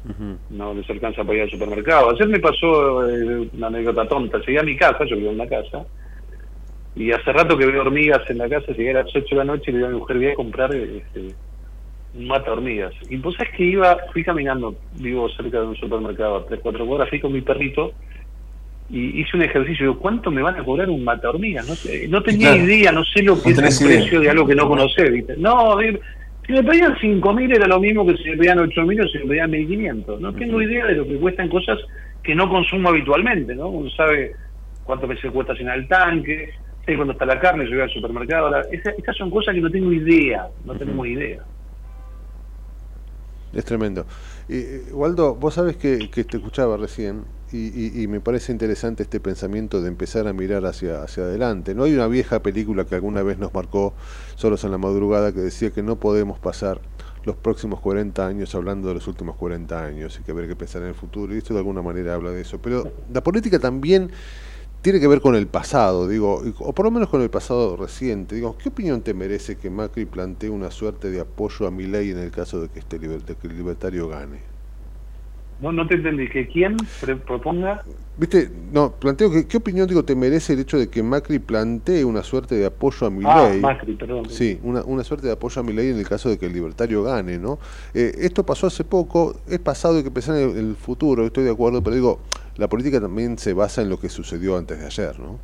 no 0.49 0.73
les 0.73 0.89
alcanza 0.89 1.23
para 1.23 1.35
ir 1.35 1.41
al 1.43 1.49
supermercado. 1.49 2.11
Ayer 2.11 2.27
me 2.27 2.39
pasó 2.39 3.09
eh, 3.09 3.49
una 3.53 3.67
anécdota 3.67 4.07
tonta, 4.07 4.39
llegué 4.39 4.59
a 4.59 4.63
mi 4.63 4.77
casa, 4.77 5.05
yo 5.05 5.15
vivo 5.15 5.29
en 5.29 5.35
una 5.35 5.47
casa, 5.47 5.85
y 6.95 7.11
hace 7.11 7.33
rato 7.33 7.57
que 7.57 7.65
veo 7.65 7.81
hormigas 7.81 8.29
en 8.29 8.37
la 8.37 8.49
casa, 8.49 8.71
llegué 8.71 8.91
a 8.91 9.03
las 9.03 9.15
8 9.15 9.25
de 9.29 9.35
la 9.35 9.43
noche 9.43 9.63
y 9.67 9.71
le 9.71 9.77
digo 9.79 9.87
a 9.87 9.91
mi 9.91 9.99
mujer, 9.99 10.17
voy 10.17 10.27
a 10.27 10.35
comprar 10.35 10.75
este, 10.75 11.35
un 12.15 12.27
mata 12.27 12.51
hormigas. 12.51 12.93
Y 13.09 13.17
pues 13.17 13.35
es 13.39 13.49
que 13.55 13.63
iba, 13.63 13.97
fui 14.11 14.23
caminando, 14.23 14.75
vivo 14.93 15.27
cerca 15.29 15.59
de 15.59 15.67
un 15.67 15.75
supermercado 15.75 16.37
a 16.37 16.45
3, 16.45 16.59
4 16.61 16.85
cuadras, 16.85 17.09
fui 17.09 17.19
con 17.19 17.33
mi 17.33 17.41
perrito 17.41 17.93
y 18.93 19.21
hice 19.21 19.35
un 19.37 19.43
ejercicio, 19.43 19.87
digo, 19.87 19.99
¿cuánto 19.99 20.29
me 20.29 20.43
van 20.43 20.55
a 20.55 20.63
cobrar 20.63 20.87
un 20.89 21.03
mata 21.03 21.29
hormigas? 21.29 21.65
No, 21.65 21.75
sé, 21.75 22.07
no 22.07 22.21
tenía 22.21 22.51
Claro. 22.51 22.65
idea, 22.65 22.91
no 22.91 23.03
sé 23.03 23.23
lo 23.23 23.41
que 23.41 23.49
No 23.53 23.65
es 23.67 23.81
el 23.81 23.87
idea. 23.87 23.99
precio 23.99 24.19
de 24.21 24.29
algo 24.29 24.45
que 24.47 24.53
no 24.55 24.67
conocé, 24.69 25.09
¿viste? 25.09 25.35
No, 25.37 25.77
si 26.45 26.53
me 26.53 26.63
pedían 26.63 26.95
5.000 27.01 27.51
era 27.51 27.65
lo 27.67 27.79
mismo 27.79 28.05
que 28.05 28.15
si 28.17 28.29
me 28.29 28.37
pedían 28.37 28.59
8.000 28.59 29.01
o 29.01 29.07
si 29.07 29.17
me 29.19 29.25
pedían 29.25 29.49
1.500. 29.49 30.19
No 30.19 30.31
tengo 30.33 30.61
idea 30.61 30.85
de 30.85 30.95
lo 30.95 31.07
que 31.07 31.15
cuestan 31.15 31.49
cosas 31.49 31.79
que 32.21 32.35
no 32.35 32.47
consumo 32.47 32.89
habitualmente, 32.89 33.55
¿no? 33.55 33.69
Uno 33.69 33.89
sabe 33.89 34.35
cuánto 34.83 35.07
me 35.07 35.15
cuesta 35.15 35.53
llenar 35.53 35.79
el 35.79 35.87
tanque, 35.87 36.51
sé 36.85 36.95
cuándo 36.95 37.13
está 37.13 37.25
la 37.25 37.39
carne, 37.39 37.65
yo 37.65 37.71
voy 37.71 37.81
al 37.81 37.89
supermercado. 37.89 38.45
Ahora, 38.47 38.61
esa- 38.71 38.91
estas 38.91 39.15
son 39.17 39.31
cosas 39.31 39.55
que 39.55 39.61
no 39.61 39.71
tengo 39.71 39.91
idea, 39.91 40.47
no 40.65 40.75
tenemos 40.75 41.07
idea. 41.07 41.39
Es 43.53 43.65
tremendo. 43.65 44.05
Eh, 44.49 44.83
eh, 44.89 44.93
Waldo, 44.93 45.35
vos 45.35 45.53
sabes 45.53 45.77
que, 45.77 46.09
que 46.13 46.23
te 46.23 46.37
escuchaba 46.37 46.75
recién 46.75 47.23
y, 47.53 47.67
y- 47.99 48.03
y 48.03 48.07
me 48.07 48.19
parece 48.19 48.51
interesante 48.51 49.03
este 49.03 49.19
pensamiento 49.19 49.81
de 49.81 49.87
empezar 49.87 50.27
a 50.27 50.33
mirar 50.33 50.65
hacia, 50.65 51.03
hacia 51.03 51.23
adelante. 51.23 51.75
No 51.75 51.83
hay 51.83 51.93
una 51.93 52.07
vieja 52.07 52.41
película 52.41 52.85
que 52.85 52.95
alguna 52.95 53.23
vez 53.23 53.37
nos 53.37 53.53
marcó, 53.53 53.93
Solos 54.35 54.63
en 54.63 54.71
la 54.71 54.77
Madrugada, 54.77 55.31
que 55.31 55.39
decía 55.41 55.71
que 55.71 55.83
no 55.83 55.97
podemos 55.97 56.39
pasar 56.39 56.81
los 57.25 57.35
próximos 57.37 57.79
40 57.79 58.27
años 58.27 58.53
hablando 58.55 58.89
de 58.89 58.95
los 58.95 59.07
últimos 59.07 59.35
40 59.37 59.81
años 59.85 60.17
y 60.19 60.23
que 60.23 60.31
haber 60.31 60.47
que 60.47 60.55
pensar 60.57 60.81
en 60.81 60.89
el 60.89 60.95
futuro, 60.95 61.33
y 61.33 61.37
esto 61.37 61.53
de 61.53 61.59
alguna 61.59 61.81
manera 61.81 62.15
habla 62.15 62.31
de 62.31 62.41
eso. 62.41 62.59
Pero 62.61 62.91
la 63.13 63.23
política 63.23 63.59
también 63.59 64.11
tiene 64.81 64.99
que 64.99 65.07
ver 65.07 65.21
con 65.21 65.35
el 65.35 65.47
pasado, 65.47 66.07
digo, 66.07 66.41
o 66.59 66.73
por 66.73 66.85
lo 66.85 66.91
menos 66.91 67.09
con 67.09 67.21
el 67.21 67.29
pasado 67.29 67.77
reciente. 67.77 68.35
Digo, 68.35 68.57
¿qué 68.57 68.69
opinión 68.69 69.01
te 69.01 69.13
merece 69.13 69.57
que 69.57 69.69
Macri 69.69 70.05
plantee 70.05 70.49
una 70.49 70.71
suerte 70.71 71.09
de 71.11 71.21
apoyo 71.21 71.67
a 71.67 71.71
mi 71.71 71.87
ley 71.87 72.11
en 72.11 72.17
el 72.19 72.31
caso 72.31 72.61
de 72.61 72.69
que, 72.69 72.79
este 72.79 72.99
de 72.99 73.35
que 73.35 73.47
el 73.47 73.57
libertario 73.57 74.09
gane? 74.09 74.52
No, 75.63 75.71
no 75.71 75.87
te 75.87 75.95
entendí. 75.95 76.27
¿Que 76.27 76.45
quién 76.45 76.75
proponga? 77.25 77.81
Viste, 78.17 78.49
no, 78.73 78.91
planteo 78.91 79.31
que, 79.31 79.47
¿qué 79.47 79.55
opinión 79.55 79.87
digo 79.87 80.03
te 80.03 80.13
merece 80.13 80.53
el 80.53 80.59
hecho 80.59 80.77
de 80.77 80.89
que 80.89 81.01
Macri 81.01 81.39
plantee 81.39 82.03
una 82.03 82.21
suerte 82.21 82.55
de 82.55 82.65
apoyo 82.65 83.07
a 83.07 83.09
mi 83.09 83.23
ah, 83.25 83.49
ley? 83.49 83.61
Macri, 83.61 83.93
perdón. 83.93 84.29
Sí, 84.29 84.59
una, 84.61 84.83
una 84.83 85.05
suerte 85.05 85.27
de 85.27 85.33
apoyo 85.33 85.61
a 85.61 85.63
mi 85.63 85.71
ley 85.71 85.91
en 85.91 85.97
el 85.97 86.07
caso 86.07 86.27
de 86.27 86.37
que 86.37 86.47
el 86.47 86.53
libertario 86.53 87.01
gane, 87.03 87.39
¿no? 87.39 87.59
Eh, 87.93 88.11
esto 88.17 88.45
pasó 88.45 88.67
hace 88.67 88.83
poco, 88.83 89.37
es 89.47 89.59
pasado 89.59 89.97
y 89.97 90.03
que 90.03 90.11
pensar 90.11 90.35
en 90.35 90.57
el, 90.57 90.75
futuro, 90.75 91.25
estoy 91.25 91.45
de 91.45 91.51
acuerdo, 91.51 91.81
pero 91.81 91.95
digo, 91.95 92.19
la 92.57 92.67
política 92.67 92.99
también 92.99 93.37
se 93.37 93.53
basa 93.53 93.81
en 93.81 93.89
lo 93.89 93.97
que 93.97 94.09
sucedió 94.09 94.57
antes 94.57 94.81
de 94.81 94.85
ayer, 94.85 95.17
¿no? 95.17 95.39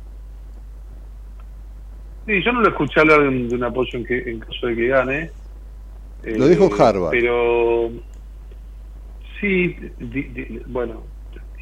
Sí, 2.26 2.42
yo 2.44 2.52
no 2.52 2.60
lo 2.60 2.68
escuché 2.68 3.00
hablar 3.00 3.22
de 3.22 3.28
un, 3.28 3.64
apoyo 3.64 3.98
en, 3.98 4.04
que, 4.04 4.18
en 4.30 4.40
caso 4.40 4.66
de 4.66 4.76
que 4.76 4.86
gane. 4.86 5.30
Lo 6.24 6.46
dijo 6.46 6.66
eh, 6.66 6.70
Harvard. 6.78 7.10
Pero 7.10 7.90
Sí, 9.40 9.76
bueno, 10.66 11.02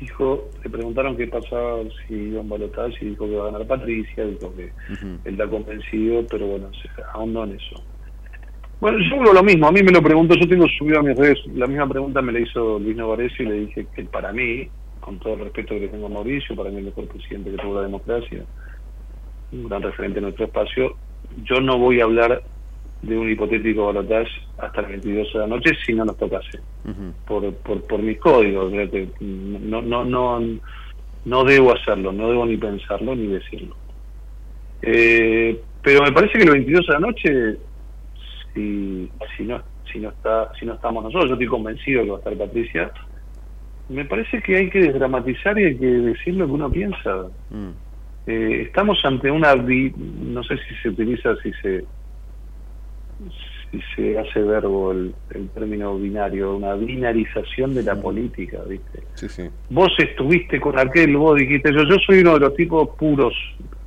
dijo, 0.00 0.48
le 0.64 0.70
preguntaron 0.70 1.16
qué 1.16 1.26
pasaba 1.28 1.82
si 2.06 2.14
iba 2.14 2.40
en 2.40 2.48
balotaje 2.48 2.96
y 3.00 3.10
dijo 3.10 3.26
que 3.26 3.32
iba 3.32 3.42
a 3.42 3.50
ganar 3.52 3.66
Patricia, 3.66 4.24
dijo 4.24 4.54
que 4.54 4.72
él 4.94 5.20
está 5.24 5.48
convencido, 5.48 6.26
pero 6.28 6.46
bueno, 6.46 6.70
se 6.72 6.88
ahondó 7.12 7.44
en 7.44 7.52
eso. 7.52 7.84
Bueno, 8.80 8.98
yo 8.98 9.18
creo 9.18 9.32
lo 9.32 9.42
mismo, 9.42 9.66
a 9.66 9.72
mí 9.72 9.82
me 9.82 9.90
lo 9.92 10.02
pregunto, 10.02 10.34
yo 10.34 10.48
tengo 10.48 10.66
subido 10.68 11.00
a 11.00 11.02
mis 11.02 11.16
redes, 11.16 11.38
la 11.54 11.66
misma 11.66 11.88
pregunta 11.88 12.22
me 12.22 12.32
la 12.32 12.40
hizo 12.40 12.78
Luis 12.78 12.96
Novarecio 12.96 13.44
y 13.44 13.48
le 13.48 13.54
dije 13.60 13.86
que 13.94 14.04
para 14.04 14.32
mí, 14.32 14.68
con 15.00 15.18
todo 15.18 15.34
el 15.34 15.40
respeto 15.40 15.74
que 15.74 15.80
le 15.80 15.88
tengo 15.88 16.06
a 16.06 16.10
Mauricio, 16.10 16.54
para 16.54 16.70
mí 16.70 16.78
el 16.78 16.84
mejor 16.84 17.08
presidente 17.08 17.50
que 17.50 17.56
tuvo 17.56 17.76
la 17.76 17.82
democracia, 17.82 18.44
un 19.52 19.68
gran 19.68 19.82
referente 19.82 20.18
en 20.18 20.24
nuestro 20.24 20.46
espacio, 20.46 20.96
yo 21.44 21.60
no 21.60 21.78
voy 21.78 22.00
a 22.00 22.04
hablar 22.04 22.42
de 23.02 23.16
un 23.16 23.30
hipotético 23.30 23.86
balotaje 23.86 24.30
hasta 24.58 24.82
las 24.82 24.90
22 24.90 25.32
de 25.32 25.38
la 25.38 25.46
noche 25.46 25.70
si 25.84 25.92
no 25.94 26.04
nos 26.04 26.16
tocase. 26.16 26.60
Por, 27.26 27.54
por, 27.54 27.82
por 27.82 28.02
mis 28.02 28.18
códigos 28.18 28.72
no, 29.20 29.82
no 29.82 30.04
no 30.04 30.40
no 31.24 31.44
debo 31.44 31.74
hacerlo 31.74 32.12
no 32.12 32.28
debo 32.28 32.46
ni 32.46 32.56
pensarlo 32.56 33.14
ni 33.14 33.26
decirlo. 33.28 33.76
Eh, 34.82 35.60
pero 35.82 36.02
me 36.02 36.12
parece 36.12 36.38
que 36.38 36.44
los 36.44 36.54
22 36.54 36.86
de 36.86 36.92
la 36.92 37.00
noche 37.00 37.56
si, 38.54 39.10
si 39.36 39.44
no 39.44 39.62
si 39.92 39.98
no 39.98 40.10
está 40.10 40.52
si 40.58 40.66
no 40.66 40.74
estamos 40.74 41.04
nosotros 41.04 41.28
yo 41.28 41.34
estoy 41.34 41.46
convencido 41.46 42.02
que 42.02 42.10
va 42.10 42.16
a 42.16 42.18
estar 42.18 42.36
Patricia 42.36 42.92
me 43.88 44.04
parece 44.04 44.42
que 44.42 44.56
hay 44.56 44.70
que 44.70 44.80
desdramatizar 44.80 45.58
y 45.58 45.64
hay 45.64 45.76
que 45.76 45.86
decir 45.86 46.34
lo 46.34 46.46
que 46.46 46.52
uno 46.52 46.70
piensa. 46.70 47.26
Eh, 48.26 48.64
estamos 48.66 48.98
ante 49.04 49.30
una 49.30 49.54
no 49.54 50.42
sé 50.44 50.56
si 50.58 50.74
se 50.82 50.90
utiliza 50.90 51.34
si 51.36 51.52
se 51.62 51.84
si 53.70 53.80
se 53.94 54.18
hace 54.18 54.40
verbo 54.40 54.92
el, 54.92 55.14
término 55.54 55.96
binario, 55.98 56.56
una 56.56 56.74
binarización 56.74 57.74
de 57.74 57.82
la 57.82 58.00
política, 58.00 58.58
¿viste? 58.66 59.50
Vos 59.70 59.92
estuviste 59.98 60.60
con 60.60 60.78
aquel, 60.78 61.16
vos 61.16 61.38
dijiste, 61.38 61.72
yo, 61.72 61.84
yo 61.84 61.96
soy 62.06 62.20
uno 62.20 62.34
de 62.34 62.40
los 62.40 62.54
tipos 62.54 62.90
puros, 62.96 63.34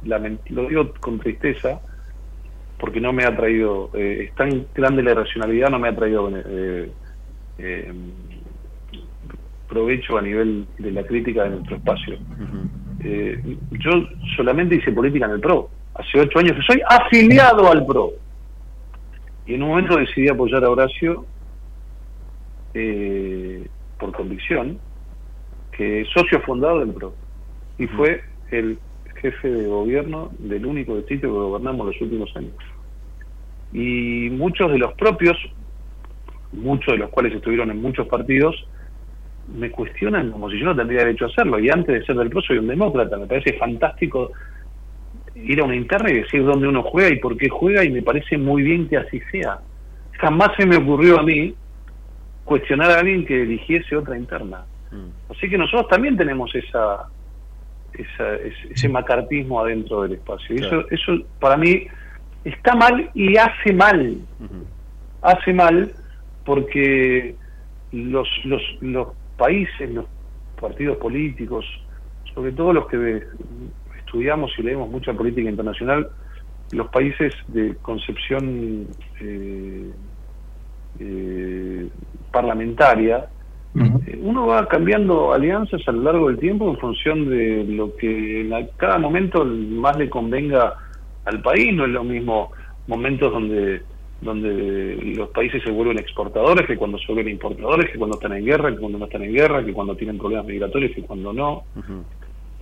lo 0.04 0.68
digo 0.68 0.94
con 1.00 1.20
tristeza, 1.20 1.82
porque 2.80 3.00
no 3.00 3.14
me 3.14 3.24
ha 3.24 3.36
traído, 3.36 3.90
eh, 3.94 4.26
es 4.28 4.36
tan 4.36 4.66
grande 4.74 5.04
la 5.04 5.14
racionalidad, 5.14 5.70
no 5.70 5.80
me 5.80 5.90
ha 5.90 5.96
traído 5.96 6.30
eh, 6.36 6.92
eh, 7.58 7.94
provecho 9.68 10.18
a 10.18 10.22
nivel 10.22 10.66
de 10.78 10.92
la 10.92 11.04
crítica 11.04 11.44
de 11.44 11.52
nuestro 11.52 11.78
espacio. 11.78 12.18
yo 13.00 13.92
solamente 14.36 14.76
hice 14.76 14.92
política 14.92 15.26
en 15.26 15.32
el 15.32 15.40
PRO, 15.40 15.70
hace 15.96 16.20
ocho 16.20 16.40
años 16.40 16.54
que 16.54 16.74
soy 16.74 16.82
afiliado 16.88 17.72
al 17.72 17.86
PRO 17.86 18.14
y 19.52 19.56
en 19.56 19.64
un 19.64 19.70
momento 19.70 19.98
decidí 19.98 20.30
apoyar 20.30 20.64
a 20.64 20.70
Horacio 20.70 21.26
eh, 22.74 23.68
por 24.00 24.14
convicción, 24.14 24.80
que 25.74 26.02
es 26.02 26.08
socio 26.08 26.40
fundador 26.44 26.86
del 26.86 26.96
PRO, 26.96 27.14
y 27.78 27.86
fue 27.88 28.24
el 28.52 28.80
jefe 29.16 29.52
de 29.52 29.68
gobierno 29.68 30.32
del 30.40 30.66
único 30.66 30.96
distrito 30.96 31.28
que 31.28 31.34
gobernamos 31.34 31.86
los 31.86 32.02
últimos 32.02 32.34
años. 32.38 32.54
Y 33.74 34.30
muchos 34.30 34.72
de 34.72 34.78
los 34.78 34.94
propios, 34.94 35.36
muchos 36.54 36.94
de 36.94 37.00
los 37.00 37.10
cuales 37.10 37.34
estuvieron 37.34 37.72
en 37.72 37.82
muchos 37.82 38.08
partidos, 38.08 38.56
me 39.54 39.70
cuestionan 39.70 40.32
como 40.32 40.50
si 40.50 40.60
yo 40.60 40.66
no 40.66 40.78
tendría 40.78 41.00
derecho 41.00 41.26
a 41.26 41.28
hacerlo. 41.28 41.60
Y 41.60 41.70
antes 41.70 42.00
de 42.00 42.06
ser 42.06 42.16
del 42.16 42.30
PRO 42.30 42.42
soy 42.42 42.58
un 42.58 42.68
demócrata. 42.68 43.18
Me 43.18 43.28
parece 43.28 43.58
fantástico 43.58 44.32
ir 45.36 45.60
a 45.62 45.64
una 45.64 45.76
interna 45.76 46.12
y 46.12 46.22
decir 46.22 46.44
dónde 46.44 46.68
uno 46.68 46.84
juega 46.84 47.10
y 47.10 47.20
por 47.20 47.38
qué 47.38 47.50
juega 47.50 47.84
y 47.84 47.90
me 47.90 48.02
parece 48.02 48.38
muy 48.38 48.64
bien 48.64 48.88
que 48.88 48.98
así 48.98 49.20
sea. 49.32 49.60
Jamás 50.20 50.50
se 50.58 50.66
me 50.66 50.78
ocurrió 50.78 51.20
a 51.20 51.24
mí 51.24 51.56
cuestionar 52.44 52.92
a 52.92 53.00
alguien 53.00 53.26
que 53.26 53.42
eligiese 53.42 53.96
otra 53.96 54.18
interna. 54.18 54.66
Mm. 54.92 55.32
Así 55.32 55.50
que 55.50 55.58
nosotros 55.58 55.88
también 55.88 56.18
tenemos 56.18 56.54
esa, 56.54 57.08
ese, 57.94 58.90
macartismo 58.90 59.62
adentro 59.62 60.04
del 60.04 60.14
espacio. 60.14 60.56
Y 60.56 60.60
eso, 60.60 60.86
eso 60.90 61.14
para 61.40 61.58
mí 61.58 61.88
está 62.44 62.76
mal 62.76 63.10
y 63.14 63.38
hace 63.38 63.74
mal. 63.74 64.18
Hace 65.22 65.54
mal 65.54 65.92
porque 66.46 67.36
los, 67.92 68.28
los, 68.46 68.62
los 68.82 69.08
países, 69.38 69.90
los 69.92 70.06
partidos 70.60 70.98
políticos, 70.98 71.66
sobre 72.34 72.52
todo 72.52 72.74
los 72.74 72.88
que 72.88 73.24
estudiamos 74.12 74.52
y 74.58 74.64
leemos 74.64 74.90
mucha 74.90 75.14
política 75.14 75.50
internacional, 75.50 76.10
los 76.74 76.88
países 76.90 77.34
de 77.48 77.76
concepción 77.82 78.88
eh, 79.22 79.90
eh, 81.00 81.88
parlamentaria, 82.32 83.30
eh, 83.74 84.20
uno 84.22 84.48
va 84.48 84.68
cambiando 84.68 85.32
alianzas 85.32 85.82
a 85.88 85.94
lo 85.94 86.04
largo 86.04 86.28
del 86.28 86.40
tiempo 86.40 86.70
en 86.70 86.78
función 86.78 87.30
de 87.30 87.64
lo 87.64 87.96
que 87.96 88.42
en 88.42 88.70
cada 88.76 88.98
momento 88.98 89.46
más 89.46 89.98
le 89.98 90.10
convenga 90.10 90.74
al 91.24 91.42
país, 91.42 91.74
no 91.74 91.86
es 91.86 91.92
lo 91.92 92.04
mismo 92.04 92.52
momentos 92.88 93.32
donde 93.32 93.82
donde 94.22 94.98
los 95.18 95.30
países 95.30 95.64
se 95.64 95.72
vuelven 95.72 95.98
exportadores 95.98 96.68
que 96.68 96.78
cuando 96.78 97.00
se 97.00 97.12
vuelven 97.12 97.34
importadores, 97.34 97.92
que 97.92 97.98
cuando 97.98 98.18
están 98.18 98.34
en 98.34 98.46
guerra, 98.46 98.70
que 98.70 98.78
cuando 98.78 99.00
no 99.00 99.06
están 99.06 99.24
en 99.24 99.34
guerra, 99.34 99.66
que 99.66 99.74
cuando 99.74 99.96
tienen 99.96 100.20
problemas 100.20 100.46
migratorios, 100.46 100.92
que 100.94 101.02
cuando 101.02 101.34
no. 101.34 101.64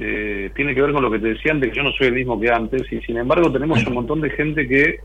Eh, 0.01 0.51
tiene 0.55 0.73
que 0.73 0.81
ver 0.81 0.93
con 0.93 1.03
lo 1.03 1.11
que 1.11 1.19
te 1.19 1.27
decía 1.27 1.51
antes, 1.51 1.69
que 1.69 1.76
yo 1.76 1.84
no 1.84 1.91
soy 1.91 2.07
el 2.07 2.13
mismo 2.13 2.39
que 2.39 2.49
antes, 2.49 2.89
y 2.91 3.01
sin 3.01 3.17
embargo 3.17 3.51
tenemos 3.51 3.85
un 3.85 3.93
montón 3.93 4.21
de 4.21 4.30
gente 4.30 4.65
que 4.65 4.99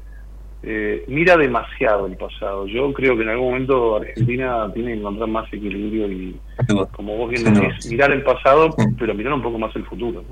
eh, 0.63 1.05
mira 1.09 1.37
demasiado 1.37 2.07
el 2.07 2.17
pasado. 2.17 2.67
Yo 2.69 2.93
creo 2.93 3.17
que 3.17 3.25
en 3.25 3.31
algún 3.31 3.49
momento 3.49 3.97
Argentina 3.97 4.73
tiene 4.73 4.93
que 4.93 5.01
encontrar 5.01 5.29
más 5.29 5.53
equilibrio 5.53 6.11
y, 6.11 6.41
como 6.93 7.17
vos 7.17 7.29
bien 7.29 7.43
decís, 7.43 7.91
mirar 7.91 8.13
el 8.13 8.23
pasado, 8.23 8.75
pero 8.97 9.15
mirar 9.15 9.33
un 9.33 9.43
poco 9.43 9.59
más 9.59 9.75
el 9.75 9.85
futuro. 9.85 10.23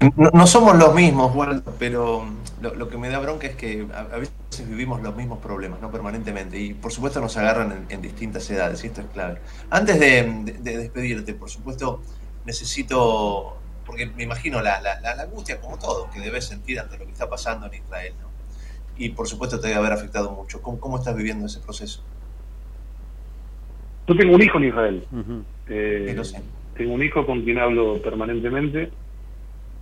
¿no? 0.00 0.46
somos 0.46 0.76
los 0.78 0.94
mismos, 0.94 1.34
bueno, 1.34 1.62
pero 1.78 2.24
lo, 2.62 2.88
que 2.88 2.96
me 2.96 3.08
da 3.08 3.18
bronca 3.18 3.46
es 3.46 3.56
que 3.56 3.86
a, 3.94 4.16
veces 4.16 4.68
vivimos 4.68 5.02
los 5.02 5.14
mismos 5.14 5.38
problemas, 5.38 5.82
no 5.82 5.90
permanentemente, 5.90 6.58
y 6.58 6.72
por 6.72 6.92
supuesto 6.92 7.20
nos 7.20 7.36
agarran 7.36 7.86
en, 7.90 8.00
distintas 8.02 8.50
edades, 8.50 8.82
y 8.84 8.86
esto 8.86 9.02
es 9.02 9.06
clave. 9.08 9.38
Antes 9.68 10.00
de 10.00 10.52
despedirte, 10.62 11.34
por 11.34 11.50
supuesto, 11.50 12.00
necesito 12.46 13.55
porque 13.86 14.06
me 14.06 14.24
imagino 14.24 14.60
la, 14.60 14.80
la, 14.80 15.22
angustia, 15.22 15.60
como 15.60 15.78
todo, 15.78 16.10
que 16.10 16.20
debes 16.20 16.46
sentir 16.46 16.80
ante 16.80 16.98
lo 16.98 17.04
que 17.06 17.12
está 17.12 17.28
pasando 17.28 17.66
en 17.66 17.74
Israel. 17.74 18.12
¿no? 18.20 18.28
Y 18.98 19.10
por 19.10 19.28
supuesto 19.28 19.60
te 19.60 19.68
debe 19.68 19.78
haber 19.78 19.92
afectado 19.92 20.32
mucho. 20.32 20.60
¿Cómo, 20.60 20.80
cómo 20.80 20.98
estás 20.98 21.16
viviendo 21.16 21.46
ese 21.46 21.60
proceso? 21.60 22.02
Yo 24.08 24.16
tengo 24.16 24.34
un 24.34 24.42
hijo 24.42 24.58
en 24.58 24.64
Israel. 24.64 25.06
Eh, 25.68 26.16
tengo 26.76 26.94
un 26.94 27.02
hijo 27.02 27.24
con 27.26 27.42
quien 27.42 27.58
hablo 27.58 28.00
permanentemente. 28.02 28.90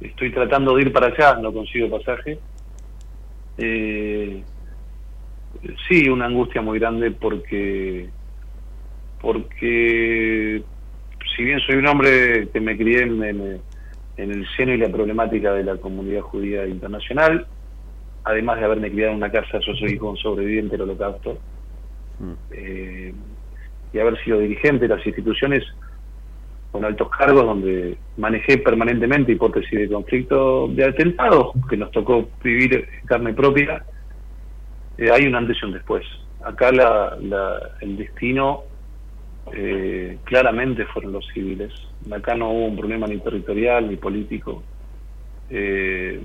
Estoy 0.01 0.33
tratando 0.33 0.77
de 0.77 0.83
ir 0.83 0.93
para 0.93 1.09
allá, 1.09 1.37
no 1.41 1.53
consigo 1.53 1.91
pasaje. 1.91 2.39
Eh, 3.59 4.43
sí, 5.89 6.09
una 6.09 6.27
angustia 6.27 6.61
muy 6.61 6.79
grande 6.79 7.11
porque 7.11 8.09
porque 9.21 10.63
si 11.35 11.45
bien 11.45 11.61
soy 11.61 11.77
un 11.77 11.87
hombre 11.87 12.49
que 12.49 12.61
me 12.61 12.77
crié 12.77 13.03
en, 13.03 13.23
en 13.23 13.61
el 14.17 14.47
seno 14.57 14.73
y 14.73 14.79
la 14.79 14.89
problemática 14.89 15.53
de 15.53 15.65
la 15.65 15.77
comunidad 15.77 16.21
judía 16.23 16.67
internacional, 16.67 17.47
además 18.25 18.59
de 18.59 18.65
haberme 18.65 18.91
criado 18.91 19.11
en 19.13 19.19
una 19.19 19.31
casa, 19.31 19.59
yo 19.61 19.75
soy 19.75 19.93
hijo 19.93 20.07
de 20.07 20.11
un 20.13 20.17
sobreviviente 20.19 20.73
del 20.73 20.83
holocausto, 20.83 21.39
mm. 22.21 22.33
eh, 22.53 23.15
y 23.93 23.99
haber 23.99 24.23
sido 24.25 24.39
dirigente 24.39 24.89
de 24.89 24.97
las 24.97 25.07
instituciones 25.07 25.63
con 26.73 26.85
altos 26.85 27.09
cargos 27.11 27.45
donde 27.45 27.97
manejé 28.17 28.59
permanentemente 28.59 29.33
hipótesis 29.33 29.79
de 29.79 29.89
conflicto 29.89 30.67
de 30.69 30.85
atentados 30.85 31.53
que 31.69 31.77
nos 31.77 31.91
tocó 31.93 32.29
vivir 32.43 32.89
en 33.01 33.07
carne 33.07 33.33
propia, 33.33 33.85
eh, 34.99 35.11
hay 35.13 35.27
un 35.27 35.37
antes 35.37 35.57
y 35.63 35.67
un 35.67 35.73
después. 35.73 36.05
acá 36.45 36.71
la, 36.73 37.17
la- 37.21 37.71
el 37.81 37.97
destino 37.97 38.65
eh, 39.53 40.19
claramente 40.25 40.87
fueron 40.87 41.13
los 41.13 41.27
civiles. 41.33 41.73
Acá 42.11 42.35
no 42.35 42.51
hubo 42.51 42.67
un 42.67 42.77
problema 42.77 43.07
ni 43.07 43.19
territorial 43.19 43.89
ni 43.89 43.97
político. 43.97 44.63
Eh, 45.51 46.21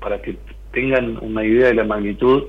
para 0.00 0.20
que 0.20 0.36
tengan 0.72 1.18
una 1.22 1.44
idea 1.44 1.68
de 1.68 1.74
la 1.74 1.84
magnitud, 1.84 2.44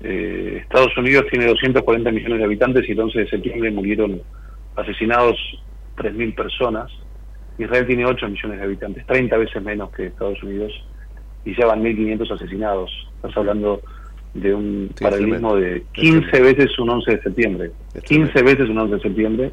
eh, 0.00 0.58
Estados 0.62 0.96
Unidos 0.96 1.26
tiene 1.30 1.46
240 1.46 2.10
millones 2.10 2.38
de 2.38 2.44
habitantes 2.44 2.88
y 2.88 2.92
el 2.92 3.00
11 3.00 3.18
de 3.20 3.28
septiembre 3.28 3.70
murieron 3.70 4.22
asesinados 4.76 5.36
3.000 5.96 6.34
personas. 6.34 6.90
Israel 7.58 7.86
tiene 7.86 8.06
8 8.06 8.28
millones 8.28 8.58
de 8.58 8.64
habitantes, 8.64 9.06
30 9.06 9.36
veces 9.36 9.62
menos 9.62 9.90
que 9.92 10.06
Estados 10.06 10.42
Unidos, 10.42 10.72
y 11.44 11.54
ya 11.54 11.66
van 11.66 11.82
1.500 11.82 12.32
asesinados. 12.32 12.90
Estás 13.16 13.36
hablando 13.36 13.82
de 14.34 14.54
un 14.54 14.90
Sí, 14.96 15.04
paralelismo 15.04 15.56
de 15.56 15.84
15 15.92 16.40
veces 16.40 16.78
un 16.78 16.90
11 16.90 17.10
de 17.10 17.22
septiembre. 17.22 17.70
15 18.04 18.42
veces 18.42 18.68
un 18.68 18.78
11 18.78 18.94
de 18.94 19.00
septiembre, 19.00 19.52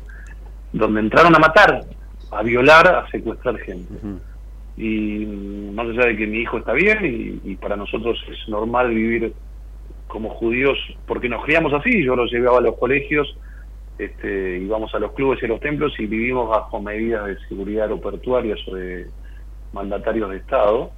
donde 0.74 1.02
entraron 1.02 1.36
a 1.36 1.40
matar, 1.40 1.82
a 2.32 2.44
violar, 2.44 2.88
a 2.88 3.10
secuestrar 3.10 3.58
gente. 3.60 3.94
Y 4.78 5.26
más 5.74 5.88
allá 5.88 6.08
de 6.08 6.18
que 6.18 6.28
mi 6.28 6.40
hijo 6.40 6.58
está 6.58 6.74
bien, 6.74 7.06
y, 7.44 7.52
y 7.52 7.56
para 7.56 7.76
nosotros 7.76 8.18
es 8.32 8.48
normal 8.48 8.90
vivir 8.90 9.34
como 10.08 10.30
judíos, 10.30 10.78
porque 11.06 11.30
nos 11.30 11.44
criamos 11.44 11.74
así, 11.74 12.04
yo 12.04 12.16
los 12.16 12.32
llevaba 12.32 12.58
a 12.60 12.62
los 12.62 12.78
colegios, 12.78 13.38
este, 14.00 14.60
íbamos 14.60 14.96
a 14.96 15.00
los 15.00 15.12
clubes 15.12 15.42
y 15.42 15.46
a 15.46 15.50
los 15.50 15.60
templos 15.60 15.94
y 16.00 16.06
vivimos 16.08 16.50
bajo 16.50 16.82
medidas 16.82 17.28
de 17.28 17.38
seguridad 17.48 17.84
aeroportuarias 17.84 18.58
o 18.68 18.76
de 18.76 19.08
mandatarios 19.74 20.30
de 20.30 20.38
Estado. 20.38 20.92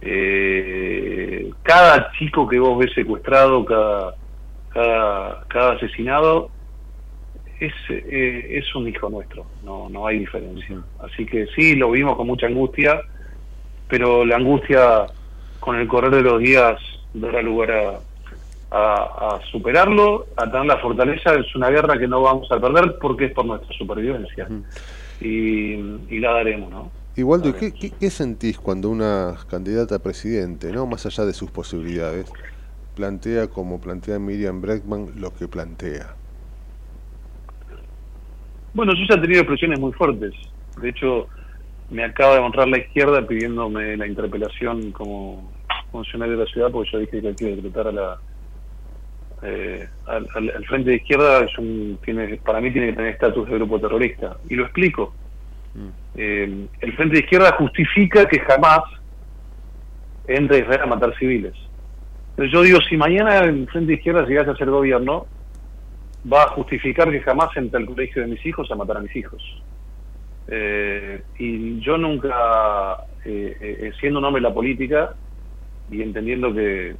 Eh, 0.00 1.50
cada 1.62 2.12
chico 2.12 2.46
que 2.46 2.58
vos 2.58 2.78
ves 2.78 2.92
secuestrado, 2.94 3.64
cada, 3.64 4.14
cada, 4.70 5.44
cada 5.48 5.72
asesinado, 5.72 6.50
es, 7.58 7.72
eh, 7.88 8.58
es 8.58 8.74
un 8.74 8.88
hijo 8.88 9.08
nuestro, 9.08 9.46
no, 9.64 9.88
no 9.88 10.06
hay 10.06 10.18
diferencia. 10.20 10.76
Así 11.00 11.24
que 11.24 11.46
sí, 11.54 11.74
lo 11.74 11.90
vimos 11.90 12.16
con 12.16 12.26
mucha 12.26 12.46
angustia, 12.46 13.00
pero 13.88 14.24
la 14.24 14.36
angustia 14.36 15.06
con 15.60 15.76
el 15.76 15.88
correr 15.88 16.10
de 16.10 16.22
los 16.22 16.38
días 16.40 16.78
dará 17.14 17.40
lugar 17.40 17.70
a, 17.70 18.00
a, 18.70 19.36
a 19.36 19.40
superarlo, 19.50 20.26
a 20.36 20.50
tener 20.50 20.66
la 20.66 20.78
fortaleza. 20.78 21.34
Es 21.34 21.54
una 21.56 21.70
guerra 21.70 21.98
que 21.98 22.06
no 22.06 22.20
vamos 22.20 22.50
a 22.52 22.60
perder 22.60 22.98
porque 23.00 23.26
es 23.26 23.32
por 23.32 23.46
nuestra 23.46 23.74
supervivencia. 23.76 24.46
y, 25.20 25.72
y 26.10 26.18
la 26.20 26.32
daremos, 26.32 26.70
¿no? 26.70 26.90
Igualdo, 27.16 27.48
¿y 27.48 27.54
qué, 27.54 27.74
qué, 27.76 27.96
qué 27.96 28.10
sentís 28.10 28.60
cuando 28.60 28.90
una 28.90 29.36
candidata 29.48 29.96
a 29.96 30.02
presidente, 30.02 30.72
no 30.72 30.86
más 30.86 31.04
allá 31.06 31.24
de 31.24 31.32
sus 31.34 31.50
posibilidades, 31.50 32.36
plantea 32.94 33.48
como 33.50 33.80
plantea 33.80 34.18
Miriam 34.20 34.60
Bregman 34.60 35.12
lo 35.20 35.34
que 35.34 35.48
plantea? 35.48 36.18
Bueno, 38.72 38.92
yo 38.94 39.04
ya 39.08 39.16
he 39.16 39.20
tenido 39.22 39.40
expresiones 39.40 39.78
muy 39.80 39.92
fuertes. 39.92 40.34
De 40.76 40.90
hecho, 40.90 41.28
me 41.88 42.04
acaba 42.04 42.34
de 42.34 42.40
honrar 42.40 42.68
la 42.68 42.78
izquierda 42.78 43.26
pidiéndome 43.26 43.96
la 43.96 44.06
interpelación 44.06 44.92
como 44.92 45.54
funcionario 45.90 46.36
de 46.38 46.44
la 46.44 46.50
ciudad, 46.50 46.70
porque 46.72 46.90
yo 46.92 46.98
dije 47.00 47.20
que 47.22 47.28
hay 47.28 47.36
que 47.36 47.56
decretar 47.56 47.88
a 47.88 47.92
la, 47.92 48.22
eh, 49.42 49.88
al, 50.06 50.28
al- 50.34 50.50
al 50.56 50.64
frente 50.66 50.90
de 50.90 50.96
izquierda 50.96 51.44
es 51.44 51.56
un, 51.58 51.98
tiene, 52.04 52.38
para 52.38 52.60
mí 52.60 52.72
tiene 52.72 52.88
que 52.88 52.96
tener 52.96 53.12
estatus 53.12 53.48
de 53.48 53.54
grupo 53.56 53.80
terrorista. 53.80 54.36
Y 54.48 54.54
lo 54.54 54.64
explico. 54.64 55.16
Eh, 56.16 56.66
el 56.80 56.92
frente 56.94 57.16
de 57.16 57.20
izquierda 57.20 57.52
justifica 57.58 58.26
que 58.26 58.40
jamás 58.40 58.80
entre 60.26 60.60
Israel 60.60 60.80
a 60.82 60.86
matar 60.86 61.16
civiles. 61.18 61.54
Yo 62.36 62.62
digo, 62.62 62.80
si 62.88 62.96
mañana 62.96 63.38
el 63.38 63.66
frente 63.68 63.88
de 63.88 63.94
izquierda 63.94 64.26
llegase 64.26 64.50
a 64.50 64.56
ser 64.56 64.70
gobierno, 64.70 65.26
va 66.30 66.44
a 66.44 66.48
justificar 66.48 67.10
que 67.10 67.20
jamás 67.20 67.56
entre 67.56 67.80
al 67.80 67.86
colegio 67.86 68.22
de 68.22 68.28
mis 68.28 68.44
hijos 68.44 68.70
a 68.70 68.74
matar 68.74 68.98
a 68.98 69.00
mis 69.00 69.14
hijos. 69.16 69.42
Eh, 70.48 71.22
y 71.38 71.80
yo 71.80 71.98
nunca, 71.98 73.04
eh, 73.24 73.56
eh, 73.60 73.92
siendo 74.00 74.18
un 74.18 74.26
hombre 74.26 74.42
de 74.42 74.48
la 74.48 74.54
política 74.54 75.14
y 75.90 76.02
entendiendo 76.02 76.52
que 76.52 76.94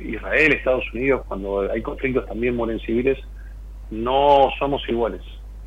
Israel, 0.00 0.52
Estados 0.52 0.84
Unidos, 0.92 1.22
cuando 1.26 1.70
hay 1.70 1.82
conflictos 1.82 2.26
también 2.26 2.54
mueren 2.54 2.80
civiles, 2.80 3.18
no 3.90 4.50
somos 4.58 4.86
iguales. 4.88 5.22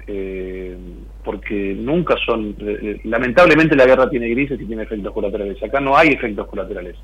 Eh, 0.07 0.77
porque 1.23 1.75
nunca 1.77 2.15
son, 2.25 2.55
eh, 2.59 2.99
lamentablemente 3.03 3.75
la 3.75 3.85
guerra 3.85 4.09
tiene 4.09 4.29
grises 4.29 4.59
y 4.59 4.65
tiene 4.65 4.83
efectos 4.83 5.13
colaterales. 5.13 5.61
Acá 5.61 5.79
no 5.79 5.95
hay 5.95 6.09
efectos 6.09 6.47
colaterales. 6.47 6.95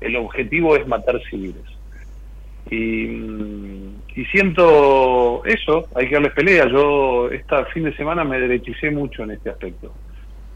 El 0.00 0.16
objetivo 0.16 0.76
es 0.76 0.86
matar 0.86 1.20
civiles. 1.30 1.62
Y, 2.70 3.06
mm, 3.06 3.94
y 4.16 4.24
siento 4.26 5.44
eso, 5.44 5.86
hay 5.94 6.08
que 6.08 6.14
darles 6.14 6.32
pelea. 6.32 6.68
Yo 6.68 7.30
esta 7.30 7.64
fin 7.66 7.84
de 7.84 7.96
semana 7.96 8.24
me 8.24 8.40
derechicé 8.40 8.90
mucho 8.90 9.22
en 9.22 9.32
este 9.32 9.50
aspecto. 9.50 9.92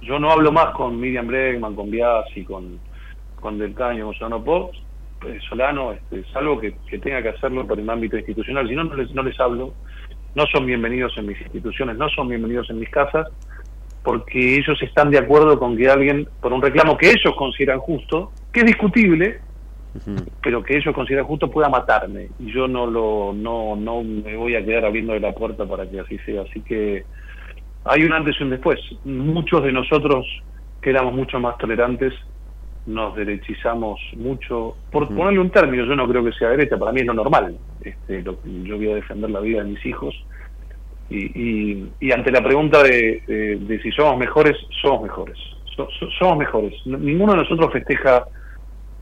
Yo 0.02 0.18
no 0.18 0.30
hablo 0.30 0.52
más 0.52 0.74
con 0.74 1.00
Miriam 1.00 1.26
Bregman, 1.26 1.74
con 1.74 1.90
Biasi, 1.90 2.44
con, 2.44 2.78
con 3.40 3.58
Del 3.58 3.74
Caño, 3.74 4.06
con 4.06 4.14
Solano 4.14 4.44
Post, 4.44 4.74
eh, 5.26 5.38
Solano, 5.48 5.92
este, 5.92 6.24
salvo 6.32 6.60
que, 6.60 6.74
que 6.88 6.98
tenga 6.98 7.22
que 7.22 7.30
hacerlo 7.30 7.66
por 7.66 7.78
el 7.78 7.88
ámbito 7.88 8.18
institucional. 8.18 8.68
Si 8.68 8.74
no, 8.74 8.84
no 8.84 8.94
les, 8.94 9.10
no 9.14 9.22
les 9.22 9.38
hablo. 9.40 9.72
No 10.34 10.44
son 10.46 10.66
bienvenidos 10.66 11.16
en 11.16 11.26
mis 11.26 11.40
instituciones, 11.40 11.96
no 11.96 12.08
son 12.08 12.28
bienvenidos 12.28 12.68
en 12.70 12.80
mis 12.80 12.90
casas, 12.90 13.28
porque 14.02 14.56
ellos 14.56 14.80
están 14.82 15.10
de 15.10 15.18
acuerdo 15.18 15.58
con 15.58 15.76
que 15.76 15.88
alguien, 15.88 16.28
por 16.40 16.52
un 16.52 16.60
reclamo 16.60 16.96
que 16.96 17.08
ellos 17.08 17.34
consideran 17.36 17.78
justo, 17.78 18.32
que 18.52 18.60
es 18.60 18.66
discutible, 18.66 19.40
pero 20.42 20.62
que 20.62 20.76
ellos 20.76 20.94
consideran 20.94 21.26
justo 21.26 21.50
pueda 21.50 21.68
matarme. 21.68 22.28
Y 22.40 22.52
yo 22.52 22.66
no 22.66 22.86
lo 22.86 23.32
no 23.32 23.76
no 23.76 24.02
me 24.02 24.36
voy 24.36 24.56
a 24.56 24.64
quedar 24.64 24.84
abriendo 24.84 25.12
de 25.12 25.20
la 25.20 25.32
puerta 25.32 25.64
para 25.66 25.88
que 25.88 26.00
así 26.00 26.18
sea. 26.18 26.42
Así 26.42 26.60
que 26.62 27.04
hay 27.84 28.02
un 28.02 28.12
antes 28.12 28.34
y 28.40 28.42
un 28.42 28.50
después. 28.50 28.80
Muchos 29.04 29.62
de 29.62 29.72
nosotros 29.72 30.26
que 30.82 30.90
éramos 30.90 31.14
mucho 31.14 31.38
más 31.38 31.56
tolerantes 31.58 32.12
nos 32.86 33.16
derechizamos 33.16 33.98
mucho 34.16 34.76
por 34.90 35.08
ponerle 35.08 35.40
un 35.40 35.50
término 35.50 35.84
yo 35.86 35.96
no 35.96 36.06
creo 36.08 36.22
que 36.24 36.32
sea 36.32 36.50
derecha 36.50 36.76
para 36.76 36.92
mí 36.92 37.00
es 37.00 37.06
lo 37.06 37.14
normal 37.14 37.58
este 37.80 38.22
lo- 38.22 38.38
yo 38.44 38.76
voy 38.76 38.90
a 38.92 38.96
defender 38.96 39.30
la 39.30 39.40
vida 39.40 39.62
de 39.62 39.70
mis 39.70 39.86
hijos 39.86 40.14
y, 41.08 41.18
y, 41.42 41.92
y 42.00 42.12
ante 42.12 42.30
la 42.30 42.42
pregunta 42.42 42.82
de, 42.82 43.22
de- 43.26 43.56
de 43.56 43.80
si 43.82 43.90
somos 43.92 44.18
mejores 44.18 44.56
somos 44.82 45.02
mejores 45.02 45.38
So- 45.76 45.88
so- 45.98 46.10
somos 46.18 46.38
mejores 46.38 46.74
No- 46.84 46.98
ninguno 46.98 47.32
de 47.32 47.38
nosotros 47.38 47.72
festeja 47.72 48.24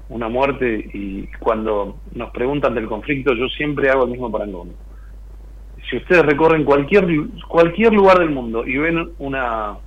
una 0.08 0.28
muerte 0.28 0.84
y 0.94 1.26
cuando 1.40 2.00
nos 2.14 2.30
preguntan 2.32 2.74
del 2.74 2.86
conflicto 2.86 3.34
yo 3.34 3.48
siempre 3.48 3.88
hago 3.88 4.04
el 4.04 4.10
mismo 4.10 4.30
parangón. 4.30 4.76
Si 5.88 5.96
ustedes 5.96 6.22
recorren 6.26 6.64
cualquier 6.64 7.06
cualquier 7.48 7.92
lugar 7.94 8.18
del 8.18 8.30
mundo 8.30 8.66
y 8.66 8.76
ven 8.76 9.10
una 9.18 9.78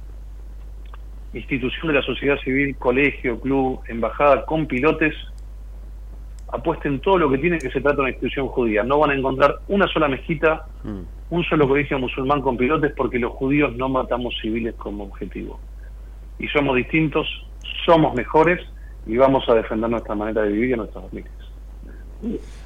institución 1.36 1.88
de 1.90 1.94
la 1.94 2.02
sociedad 2.02 2.38
civil, 2.44 2.76
colegio, 2.78 3.40
club, 3.40 3.82
embajada 3.88 4.46
con 4.46 4.66
pilotes, 4.68 5.14
apuesten 6.52 7.00
todo 7.02 7.18
lo 7.18 7.30
que 7.30 7.38
tiene 7.38 7.60
que 7.60 7.70
se 7.70 7.82
trata 7.82 7.98
de 7.98 8.02
una 8.02 8.10
institución 8.12 8.48
judía. 8.48 8.84
No 8.84 9.00
van 9.00 9.12
a 9.12 9.16
encontrar 9.16 9.56
una 9.68 9.88
sola 9.88 10.08
mezquita, 10.08 10.66
un 11.30 11.44
solo 11.44 11.68
colegio 11.68 12.00
musulmán 12.00 12.42
con 12.42 12.56
pilotes 12.56 12.94
porque 12.96 13.20
los 13.20 13.34
judíos 13.34 13.76
no 13.76 13.90
matamos 13.90 14.34
civiles 14.42 14.76
como 14.76 15.04
objetivo. 15.06 15.60
Y 16.40 16.48
somos 16.48 16.76
distintos, 16.76 17.28
somos 17.86 18.14
mejores 18.16 18.62
y 19.06 19.18
vamos 19.18 19.48
a 19.50 19.54
defender 19.56 19.90
nuestra 19.90 20.16
manera 20.16 20.42
de 20.44 20.50
vivir 20.52 20.70
y 20.70 20.74
a 20.74 20.78
nuestras 20.78 21.04
familias. 21.10 21.34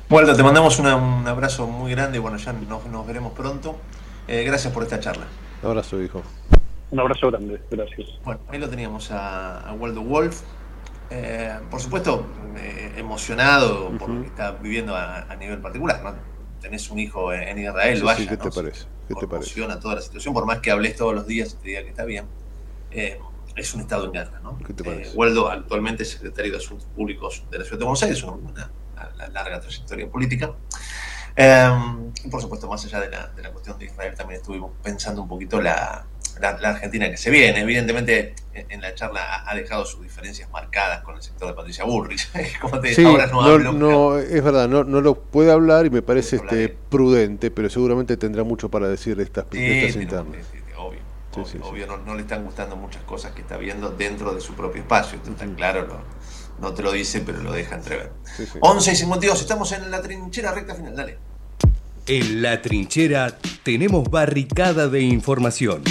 Waldo, 0.10 0.36
te 0.36 0.44
mandamos 0.44 0.80
una- 0.80 0.96
un 0.96 1.28
abrazo 1.28 1.68
muy 1.68 1.92
grande. 1.92 2.20
Bueno, 2.20 2.38
ya 2.38 2.54
nos, 2.54 2.86
nos 2.88 3.08
veremos 3.08 3.34
pronto. 3.34 3.78
Eh, 4.28 4.44
gracias 4.44 4.72
por 4.74 4.84
esta 4.84 5.00
charla. 5.00 5.26
Un 5.64 5.70
abrazo, 5.70 6.02
hijo. 6.02 6.22
Un 6.92 7.00
abrazo 7.00 7.30
grande, 7.30 7.62
gracias. 7.70 8.08
Bueno, 8.24 8.42
ahí 8.48 8.58
lo 8.60 8.70
teníamos 8.70 9.12
a, 9.12 9.60
a 9.62 9.74
Waldo 9.74 10.02
Wolf. 10.02 10.42
Eh, 11.12 11.58
por 11.70 11.80
supuesto, 11.82 12.26
eh, 12.58 12.94
emocionado 12.98 13.90
por 13.98 14.10
lo 14.10 14.22
que 14.22 14.28
está 14.28 14.52
viviendo 14.52 14.96
a, 14.96 15.22
a 15.24 15.36
nivel 15.36 15.60
particular. 15.60 16.02
¿no? 16.04 16.16
Tenés 16.62 16.90
un 16.90 17.00
hijo 17.00 17.32
en, 17.34 17.44
en 17.44 17.60
Israel, 17.60 17.98
Sí, 17.98 18.04
vaya. 18.04 18.18
sí, 18.20 18.28
¿qué 18.28 18.38
¿no? 18.38 18.44
te 18.44 18.52
parece? 18.52 18.86
¿Qué 19.08 19.16
te 19.16 19.28
parece? 19.28 19.62
Toda 19.82 19.96
la 19.96 20.02
situación, 20.02 20.34
por 20.34 20.46
más 20.46 20.60
que 20.60 20.72
hables 20.72 20.96
todos 20.96 21.14
los 21.16 21.26
días 21.28 21.54
y 21.54 21.58
te 21.58 21.68
diga 21.70 21.84
que 21.84 21.90
está 21.90 22.06
bien. 22.06 22.26
eh, 22.92 23.20
es 23.56 23.74
un 23.74 23.82
estado 23.82 24.06
en 24.06 24.12
guerra, 24.14 24.40
¿no? 24.42 24.58
¿Qué 24.60 24.74
te 24.74 24.84
parece? 24.84 25.18
Waldo 25.18 25.50
actualmente 25.50 26.04
es 26.04 26.12
secretario 26.12 26.52
de 26.52 26.60
Asuntos 26.60 26.88
Públicos 26.96 27.44
de 27.52 27.58
la 27.60 27.64
Ciudad 27.66 27.80
de 27.80 27.84
Buenos 27.86 28.04
Aires, 28.04 28.24
una, 28.24 28.34
una- 28.34 28.72
una 29.16 29.28
larga 29.30 29.60
trayectoria 29.60 30.10
política. 30.10 30.52
Eh, 31.36 31.70
y 32.24 32.30
por 32.30 32.42
supuesto, 32.42 32.68
más 32.70 32.86
allá 32.86 33.02
de 33.02 33.10
la, 33.10 33.28
de 33.28 33.42
la 33.42 33.52
cuestión 33.52 33.78
de 33.80 33.86
Israel, 33.86 34.14
también 34.16 34.40
estuvimos 34.40 34.72
pensando 34.82 35.22
un 35.24 35.28
poquito 35.28 35.60
la, 35.62 36.06
la, 36.40 36.58
la 36.60 36.70
Argentina 36.70 37.10
que 37.10 37.18
se 37.18 37.30
viene. 37.30 37.60
Evidentemente, 37.62 38.36
en, 38.54 38.72
en 38.72 38.82
la 38.82 38.94
charla 38.96 39.22
ha, 39.22 39.50
ha 39.52 39.56
dejado 39.56 39.86
sus 39.86 40.02
diferencias 40.02 40.50
marcadas 40.52 41.02
con 41.04 41.16
el 41.16 41.22
sector 41.22 41.48
de 41.50 41.54
Patricia 41.54 41.84
Bullrich. 41.86 42.30
Como 42.62 42.80
te 42.80 42.94
Sí, 42.94 43.06
ahora 43.06 43.28
no, 43.28 43.42
no, 43.42 43.48
hablo. 43.48 43.74
no, 43.74 44.18
es 44.18 44.44
verdad, 44.44 44.68
no, 44.70 44.84
no 44.84 45.02
lo 45.02 45.16
puede 45.22 45.52
hablar 45.52 45.86
y 45.86 45.90
me 45.90 46.02
parece 46.02 46.38
este 46.38 46.70
prudente, 46.70 47.52
pero 47.52 47.70
seguramente 47.70 48.18
tendrá 48.18 48.44
mucho 48.44 48.70
para 48.70 48.88
decir 48.88 49.16
de 49.16 49.24
estas, 49.24 49.50
de 49.50 49.58
Sí, 49.58 49.86
estas 49.88 50.02
internas. 50.02 50.46
obvio. 50.78 51.00
Sí, 51.36 51.42
sí, 51.46 51.52
sí. 51.54 51.60
Obvio, 51.64 51.86
no, 51.88 51.98
no 51.98 52.16
le 52.16 52.22
están 52.22 52.44
gustando 52.44 52.76
muchas 52.76 53.04
cosas 53.04 53.32
que 53.34 53.42
está 53.42 53.58
viendo 53.58 53.90
dentro 53.92 54.34
de 54.34 54.42
su 54.42 54.54
propio 54.56 54.82
espacio. 54.82 55.18
Esto 55.18 55.32
está 55.32 55.46
claro, 55.56 55.86
lo, 55.86 56.02
no 56.60 56.74
te 56.74 56.82
lo 56.82 56.92
dice, 56.92 57.22
pero 57.22 57.40
lo 57.42 57.52
deja 57.52 57.76
entrever. 57.76 58.12
11 58.60 58.92
y 58.92 58.96
52, 58.96 59.40
estamos 59.42 59.72
en 59.72 59.92
la 59.92 60.02
trinchera 60.02 60.52
recta 60.52 60.74
final, 60.76 60.96
dale. 60.96 61.18
En 62.08 62.42
la 62.42 62.60
trinchera 62.62 63.38
tenemos 63.62 64.10
barricada 64.10 64.88
de 64.88 65.02
información, 65.02 65.84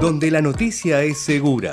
donde 0.00 0.30
la 0.30 0.40
noticia 0.40 1.02
es 1.02 1.18
segura. 1.18 1.72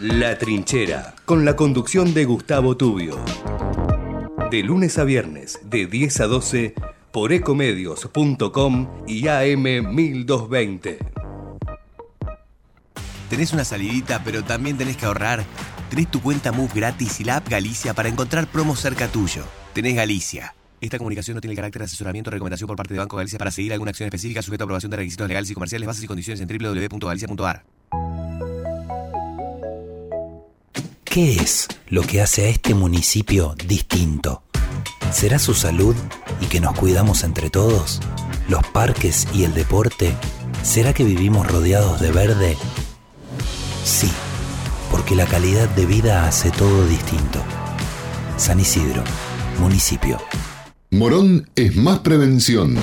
La 0.00 0.36
trinchera, 0.36 1.14
con 1.24 1.44
la 1.44 1.54
conducción 1.54 2.12
de 2.12 2.24
Gustavo 2.24 2.76
Tubio. 2.76 3.16
De 4.50 4.62
lunes 4.64 4.98
a 4.98 5.04
viernes, 5.04 5.60
de 5.62 5.86
10 5.86 6.20
a 6.20 6.26
12, 6.26 6.74
por 7.12 7.32
ecomedios.com 7.32 9.04
y 9.06 9.28
AM 9.28 9.94
1220. 9.94 10.98
¿Tenés 13.30 13.52
una 13.52 13.64
salidita 13.64 14.22
pero 14.24 14.42
también 14.42 14.76
tenés 14.76 14.96
que 14.96 15.06
ahorrar? 15.06 15.44
Tenés 15.90 16.10
tu 16.10 16.20
cuenta 16.20 16.50
Move 16.50 16.72
gratis 16.74 17.20
y 17.20 17.24
la 17.24 17.36
app 17.36 17.48
Galicia 17.48 17.94
para 17.94 18.08
encontrar 18.08 18.48
promos 18.48 18.80
cerca 18.80 19.06
tuyo. 19.06 19.44
Tenés 19.72 19.94
Galicia. 19.94 20.54
Esta 20.80 20.98
comunicación 20.98 21.36
no 21.36 21.40
tiene 21.40 21.56
carácter 21.56 21.80
de 21.80 21.86
asesoramiento 21.86 22.30
o 22.30 22.32
recomendación 22.32 22.66
por 22.66 22.76
parte 22.76 22.94
de 22.94 23.00
Banco 23.00 23.16
Galicia 23.16 23.38
para 23.38 23.50
seguir 23.50 23.72
alguna 23.72 23.90
acción 23.90 24.06
específica 24.06 24.42
sujeta 24.42 24.64
a 24.64 24.66
aprobación 24.66 24.90
de 24.90 24.98
requisitos 24.98 25.28
legales 25.28 25.50
y 25.50 25.54
comerciales, 25.54 25.86
bases 25.86 26.04
y 26.04 26.06
condiciones 26.06 26.40
en 26.40 26.48
www.galicia.ar. 26.48 27.64
¿Qué 31.04 31.36
es 31.36 31.68
lo 31.88 32.02
que 32.02 32.20
hace 32.20 32.46
a 32.46 32.48
este 32.48 32.74
municipio 32.74 33.54
distinto? 33.66 34.42
¿Será 35.12 35.38
su 35.38 35.54
salud 35.54 35.94
y 36.40 36.46
que 36.46 36.60
nos 36.60 36.76
cuidamos 36.76 37.22
entre 37.22 37.50
todos? 37.50 38.00
¿Los 38.48 38.66
parques 38.66 39.28
y 39.32 39.44
el 39.44 39.54
deporte? 39.54 40.12
¿Será 40.64 40.92
que 40.92 41.04
vivimos 41.04 41.46
rodeados 41.46 42.00
de 42.00 42.10
verde? 42.10 42.56
Sí, 43.84 44.10
porque 44.90 45.14
la 45.14 45.26
calidad 45.26 45.68
de 45.68 45.86
vida 45.86 46.26
hace 46.26 46.50
todo 46.50 46.84
distinto. 46.88 47.40
San 48.36 48.58
Isidro, 48.58 49.04
municipio. 49.60 50.18
Morón 50.94 51.50
es 51.56 51.74
más 51.74 51.98
prevención. 51.98 52.76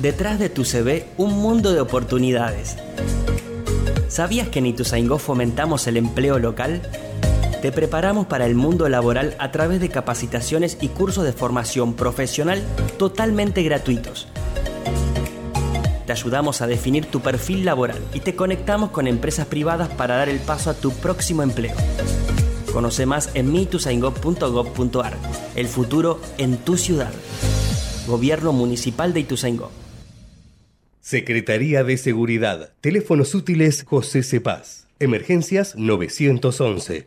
Detrás 0.00 0.38
de 0.38 0.48
tu 0.48 0.64
CV, 0.64 1.06
un 1.16 1.38
mundo 1.38 1.72
de 1.72 1.80
oportunidades. 1.80 2.76
¿Sabías 4.06 4.46
que 4.48 4.60
en 4.60 4.66
Ituzaingó 4.66 5.18
fomentamos 5.18 5.88
el 5.88 5.96
empleo 5.96 6.38
local? 6.38 6.82
Te 7.62 7.72
preparamos 7.72 8.28
para 8.28 8.46
el 8.46 8.54
mundo 8.54 8.88
laboral 8.88 9.34
a 9.40 9.50
través 9.50 9.80
de 9.80 9.88
capacitaciones 9.88 10.78
y 10.80 10.88
cursos 10.88 11.24
de 11.24 11.32
formación 11.32 11.94
profesional 11.94 12.62
totalmente 12.98 13.64
gratuitos. 13.64 14.28
Te 16.06 16.12
ayudamos 16.12 16.62
a 16.62 16.68
definir 16.68 17.06
tu 17.06 17.20
perfil 17.20 17.64
laboral 17.64 17.98
y 18.14 18.20
te 18.20 18.36
conectamos 18.36 18.90
con 18.90 19.08
empresas 19.08 19.46
privadas 19.46 19.88
para 19.88 20.16
dar 20.16 20.28
el 20.28 20.38
paso 20.38 20.70
a 20.70 20.74
tu 20.74 20.92
próximo 20.92 21.42
empleo. 21.42 21.74
Conoce 22.72 23.06
más 23.06 23.30
en 23.34 23.50
mituzaingó.gov.ar. 23.50 25.16
El 25.56 25.66
futuro 25.66 26.20
en 26.38 26.58
tu 26.58 26.76
ciudad. 26.76 27.12
Gobierno 28.06 28.52
Municipal 28.52 29.12
de 29.12 29.20
Ituzaingó. 29.20 29.72
Secretaría 31.00 31.82
de 31.82 31.96
Seguridad. 31.96 32.70
Teléfonos 32.80 33.34
útiles 33.34 33.82
José 33.82 34.22
Cepaz. 34.22 34.86
Emergencias 35.00 35.74
911. 35.76 37.06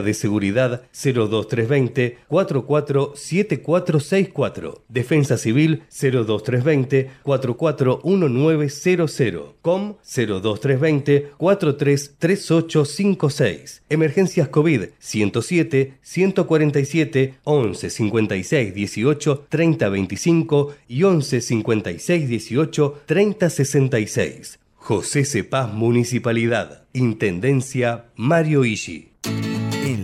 de 0.00 0.14
Seguridad 0.14 0.82
02320 0.92 2.18
447464. 2.28 4.84
Defensa 4.88 5.36
Civil 5.36 5.82
02320 5.90 7.10
441900. 7.24 9.56
COM 9.60 9.96
02320 10.04 11.32
433856. 11.36 13.82
Emergencias 13.88 14.46
COVID 14.48 14.82
107 15.00 15.94
147 16.00 17.34
11 17.44 17.90
56 17.90 18.74
18 18.74 19.46
30 19.48 19.88
25 19.88 20.74
y 20.88 21.02
11 21.02 21.40
56 21.40 22.28
18 22.28 23.00
30 23.06 23.50
66. 23.50 24.60
José 24.76 25.24
Cepaz 25.24 25.72
Municipalidad. 25.72 26.84
Intendencia 26.92 28.06
Mario 28.16 28.64
Ishi. 28.64 29.10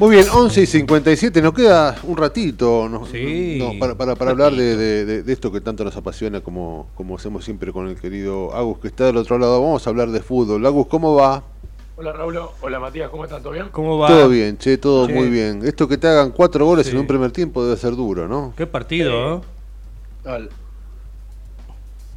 Muy 0.00 0.16
bien, 0.16 0.24
11 0.32 0.62
y 0.62 0.66
57, 0.66 1.42
nos 1.42 1.52
queda 1.52 1.94
un 2.04 2.16
ratito 2.16 2.88
¿no? 2.88 3.04
Sí. 3.06 3.58
no, 3.60 3.78
para, 3.78 3.94
para- 3.94 4.16
para 4.16 4.30
hablar 4.30 4.52
de, 4.54 4.74
de- 4.74 5.04
de- 5.04 5.22
de 5.22 5.32
esto 5.32 5.52
que 5.52 5.60
tanto 5.60 5.84
nos 5.84 5.94
apasiona 5.94 6.40
como, 6.40 6.88
como 6.94 7.16
hacemos 7.16 7.44
siempre 7.44 7.70
con 7.70 7.86
el 7.86 7.96
querido 8.00 8.54
Agus 8.54 8.78
que 8.78 8.88
está 8.88 9.04
del 9.04 9.18
otro 9.18 9.38
lado. 9.38 9.60
Vamos 9.60 9.86
a 9.86 9.90
hablar 9.90 10.08
de 10.10 10.20
fútbol. 10.22 10.64
Agus, 10.64 10.86
¿cómo 10.86 11.14
va? 11.16 11.42
Hola 11.98 12.12
Raúl, 12.14 12.40
hola 12.62 12.80
Matías, 12.80 13.10
¿cómo 13.10 13.24
están? 13.24 13.42
¿Todo 13.42 13.52
bien? 13.52 13.66
¿Cómo 13.70 14.06
Todo 14.06 14.28
bien, 14.30 14.56
che, 14.56 14.78
todo 14.78 15.06
Che. 15.06 15.12
muy 15.12 15.28
bien. 15.28 15.60
Esto 15.66 15.86
que 15.86 15.98
te 15.98 16.08
hagan 16.08 16.30
cuatro 16.30 16.64
goles 16.64 16.86
Sí. 16.86 16.92
en 16.92 16.98
un 16.98 17.06
primer 17.06 17.30
tiempo 17.30 17.62
debe 17.62 17.76
ser 17.76 17.94
duro, 17.94 18.26
¿no? 18.26 18.54
Qué 18.56 18.66
partido, 18.66 19.42
¿eh? 20.24 20.48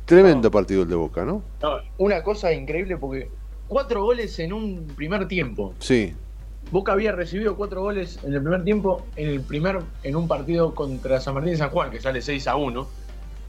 Tremendo 0.05 0.49
partido 0.49 0.84
el 0.84 0.89
de 0.89 0.95
Boca, 0.95 1.26
¿no? 1.26 1.41
no, 1.61 1.69
una 1.97 2.23
cosa 2.23 2.53
increíble 2.53 2.95
porque 2.97 3.30
cuatro 3.68 4.03
goles 4.03 4.38
en 4.39 4.53
un 4.53 4.88
primer 4.95 5.27
tiempo. 5.27 5.73
Sí, 5.80 6.14
Boca 6.74 6.91
había 6.91 7.12
recibido 7.12 7.56
cuatro 7.56 7.82
goles 7.84 8.18
en 8.24 8.34
el 8.34 8.41
primer 8.41 8.64
tiempo 8.64 9.06
en 9.16 9.30
el 9.30 9.41
primer 9.41 9.82
en 10.02 10.16
un 10.16 10.28
partido 10.28 10.74
contra 10.74 11.22
San 11.22 11.36
Martín 11.36 11.52
de 11.52 11.58
San 11.58 11.70
Juan 11.70 11.91
que 11.91 12.02
sale 12.02 12.20
6 12.20 12.48
a 12.48 12.56
1 12.56 12.88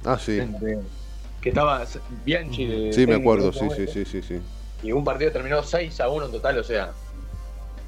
ah, 0.05 0.19
sí. 0.19 0.39
entre- 0.39 0.81
que 1.41 1.49
estaba 1.49 1.83
Bianchi 2.23 2.67
de 2.67 2.93
Sí, 2.93 3.07
me 3.07 3.15
acuerdo, 3.15 3.51
sí, 3.51 3.67
sí, 3.75 3.87
sí, 3.87 4.05
sí, 4.05 4.21
sí. 4.23 4.41
y 4.83 4.93
un 4.93 5.03
partido 5.05 5.33
terminó 5.33 5.63
6 5.63 5.99
a 6.03 6.11
1 6.11 6.27
en 6.27 6.33
total, 6.33 6.59
o 6.59 6.65
sea, 6.65 6.93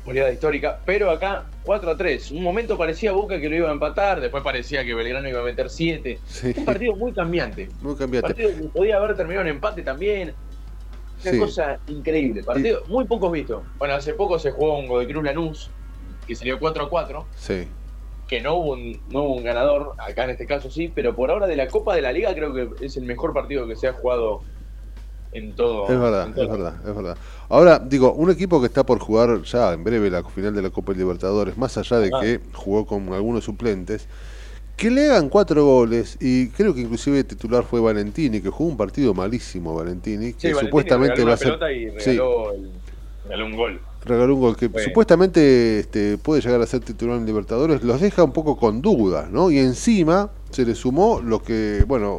goleada 0.07 0.33
histórica, 0.33 0.81
pero 0.87 1.11
acá 1.11 1.45
4 1.65 1.91
a 1.91 1.97
3. 1.99 2.31
Un 2.31 2.43
momento 2.43 2.79
parecía 2.79 3.13
Boca 3.13 3.39
que 3.39 3.51
lo 3.51 3.57
iba 3.57 3.69
a 3.69 3.73
empatar, 3.73 4.21
después 4.23 4.43
parecía 4.43 4.85
que 4.87 4.95
Belgrano 4.95 5.29
iba 5.29 5.41
a 5.41 5.45
meter 5.45 5.69
7. 5.69 6.19
Sí. 6.27 6.55
Un 6.57 6.65
partido 6.65 6.97
muy 6.97 7.13
cambiante. 7.13 7.69
Muy 7.83 7.93
Un 7.93 7.99
cambiante. 7.99 8.29
partido 8.29 8.51
que 8.57 8.69
podía 8.69 8.97
haber 8.97 9.17
terminado 9.17 9.47
en 9.47 9.55
empate 9.55 9.83
también. 9.83 10.33
Una 11.23 11.33
Sí. 11.33 11.39
cosa 11.39 11.79
increíble. 11.89 12.43
Partido 12.43 12.83
muy 12.89 13.05
pocos 13.07 13.33
vistos. 13.33 13.63
Bueno, 13.79 13.95
hace 13.95 14.15
poco 14.15 14.39
se 14.39 14.53
jugó 14.53 14.79
un 14.79 14.87
Godecruz 14.87 15.25
Lanús, 15.25 15.71
que 16.27 16.35
salió 16.35 16.59
4 16.59 16.85
a 16.85 16.89
4, 16.91 17.27
Sí. 17.37 17.67
que 18.29 18.41
no 18.41 18.57
hubo, 18.57 18.73
un, 18.75 19.01
no 19.11 19.23
hubo 19.23 19.35
un 19.37 19.45
ganador, 19.45 19.95
acá 19.99 20.25
en 20.25 20.31
este 20.31 20.47
caso 20.47 20.71
sí, 20.71 20.91
pero 20.95 21.15
por 21.17 21.31
ahora 21.31 21.47
de 21.47 21.57
la 21.57 21.69
Copa 21.69 21.95
de 21.95 22.03
la 22.03 22.13
Liga 22.13 22.35
creo 22.35 22.53
que 22.53 22.85
es 22.85 22.97
el 22.97 23.05
mejor 23.05 23.33
partido 23.33 23.67
que 23.67 23.77
se 23.77 23.89
ha 23.89 23.93
jugado 23.93 24.41
en 25.33 25.55
todo. 25.55 25.85
Es 25.85 25.99
verdad, 26.01 26.29
todo. 26.35 26.45
es 26.45 26.51
verdad, 26.51 26.75
es 26.89 26.95
verdad. 26.97 27.17
Ahora, 27.49 27.79
digo, 27.79 28.13
un 28.13 28.31
equipo 28.31 28.61
que 28.61 28.67
está 28.67 28.85
por 28.85 28.99
jugar 28.99 29.43
ya 29.43 29.73
en 29.73 29.85
breve 29.85 30.11
la 30.11 30.23
final 30.25 30.55
de 30.55 30.63
la 30.63 30.71
Copa 30.71 30.93
Libertadores, 30.93 31.57
más 31.57 31.77
allá 31.79 31.99
de 31.99 32.11
Ah. 32.13 32.21
que 32.21 32.41
jugó 32.55 32.85
con 32.87 33.13
algunos 33.13 33.45
suplentes, 33.45 34.09
que 34.77 34.91
le 34.91 35.07
hagan 35.11 35.29
cuatro 35.31 35.65
goles, 35.65 36.19
y 36.21 36.49
creo 36.51 36.75
que 36.75 36.83
inclusive 36.83 37.19
el 37.21 37.25
titular 37.25 37.65
fue 37.65 37.81
Valentini, 37.81 38.41
que 38.41 38.51
jugó 38.51 38.71
un 38.71 38.77
partido 38.77 39.15
malísimo 39.15 39.75
Valentini, 39.75 40.35
que 40.35 40.41
Sí, 40.41 40.47
Valentini 40.49 40.67
supuestamente 40.69 41.15
regaló 41.15 41.29
va 41.29 41.35
a 41.35 41.37
ser... 41.39 41.73
y 41.75 41.91
Sí, 42.01 42.11
regaló, 42.11 42.53
el- 42.53 42.71
regaló 43.25 43.47
un 43.47 43.57
gol. 43.57 43.81
regaló 44.05 44.35
un 44.35 44.41
gol 44.41 44.57
que 44.57 44.71
supuestamente 44.85 45.79
este, 45.81 46.19
puede 46.19 46.43
llegar 46.43 46.61
a 46.61 46.67
ser 46.67 46.81
titular 46.81 47.17
en 47.17 47.25
Libertadores, 47.27 47.83
los 47.83 48.01
deja 48.01 48.23
un 48.23 48.33
poco 48.33 48.57
con 48.59 48.83
dudas, 48.83 49.31
¿no? 49.31 49.51
Y 49.51 49.59
encima 49.59 50.31
se 50.51 50.65
le 50.67 50.75
sumó 50.75 51.21
lo 51.25 51.43
que, 51.43 51.85
bueno, 51.89 52.13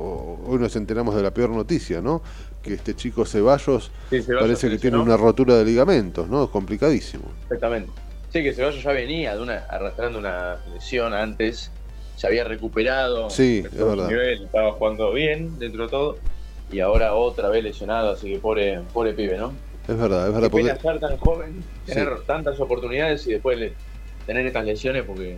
hoy 0.47 0.57
nos 0.59 0.75
enteramos 0.75 1.15
de 1.15 1.21
la 1.23 1.31
peor 1.31 1.51
noticia, 1.51 2.01
¿no? 2.01 2.21
Que 2.63 2.73
este 2.73 2.95
chico 2.95 3.23
Ceballos, 3.25 3.91
Sí, 4.09 4.21
Ceballos 4.21 4.41
parece 4.47 4.69
que 4.69 4.77
tiene 4.79 4.97
una 4.97 5.15
rotura 5.15 5.55
de 5.55 5.63
ligamentos, 5.63 6.27
¿no? 6.27 6.43
Es 6.45 6.49
complicadísimo. 6.49 7.23
Exactamente. 7.43 7.91
Sí, 8.33 8.43
que 8.43 8.51
Ceballos 8.53 8.83
ya 8.83 8.91
venía 8.91 9.35
de 9.35 9.41
una, 9.43 9.57
arrastrando 9.69 10.19
una 10.19 10.57
lesión 10.73 11.13
antes, 11.13 11.71
se 12.17 12.25
había 12.25 12.43
recuperado, 12.43 13.29
Sí, 13.29 13.63
es 13.63 13.77
verdad. 13.77 14.07
nivel, 14.09 14.43
estaba 14.45 14.71
jugando 14.71 15.13
bien 15.13 15.57
dentro 15.59 15.83
de 15.83 15.89
todo, 15.89 16.17
y 16.71 16.79
ahora 16.79 17.13
otra 17.13 17.47
vez 17.49 17.63
lesionado, 17.63 18.09
así 18.11 18.33
que 18.33 18.39
pobre, 18.39 18.79
pobre 18.91 19.13
pibe, 19.13 19.37
¿no? 19.37 19.53
Es 19.87 19.97
verdad, 19.97 20.27
es 20.27 20.33
verdad. 20.33 20.49
Porque, 20.49 20.75
ser 20.75 20.99
tan 20.99 21.15
joven, 21.17 21.63
Sí. 21.85 21.93
tener 21.93 22.09
tantas 22.25 22.59
oportunidades 22.59 23.25
y 23.27 23.33
después 23.33 23.59
le- 23.59 23.75
tener 24.25 24.47
estas 24.47 24.65
lesiones 24.65 25.03
porque 25.03 25.37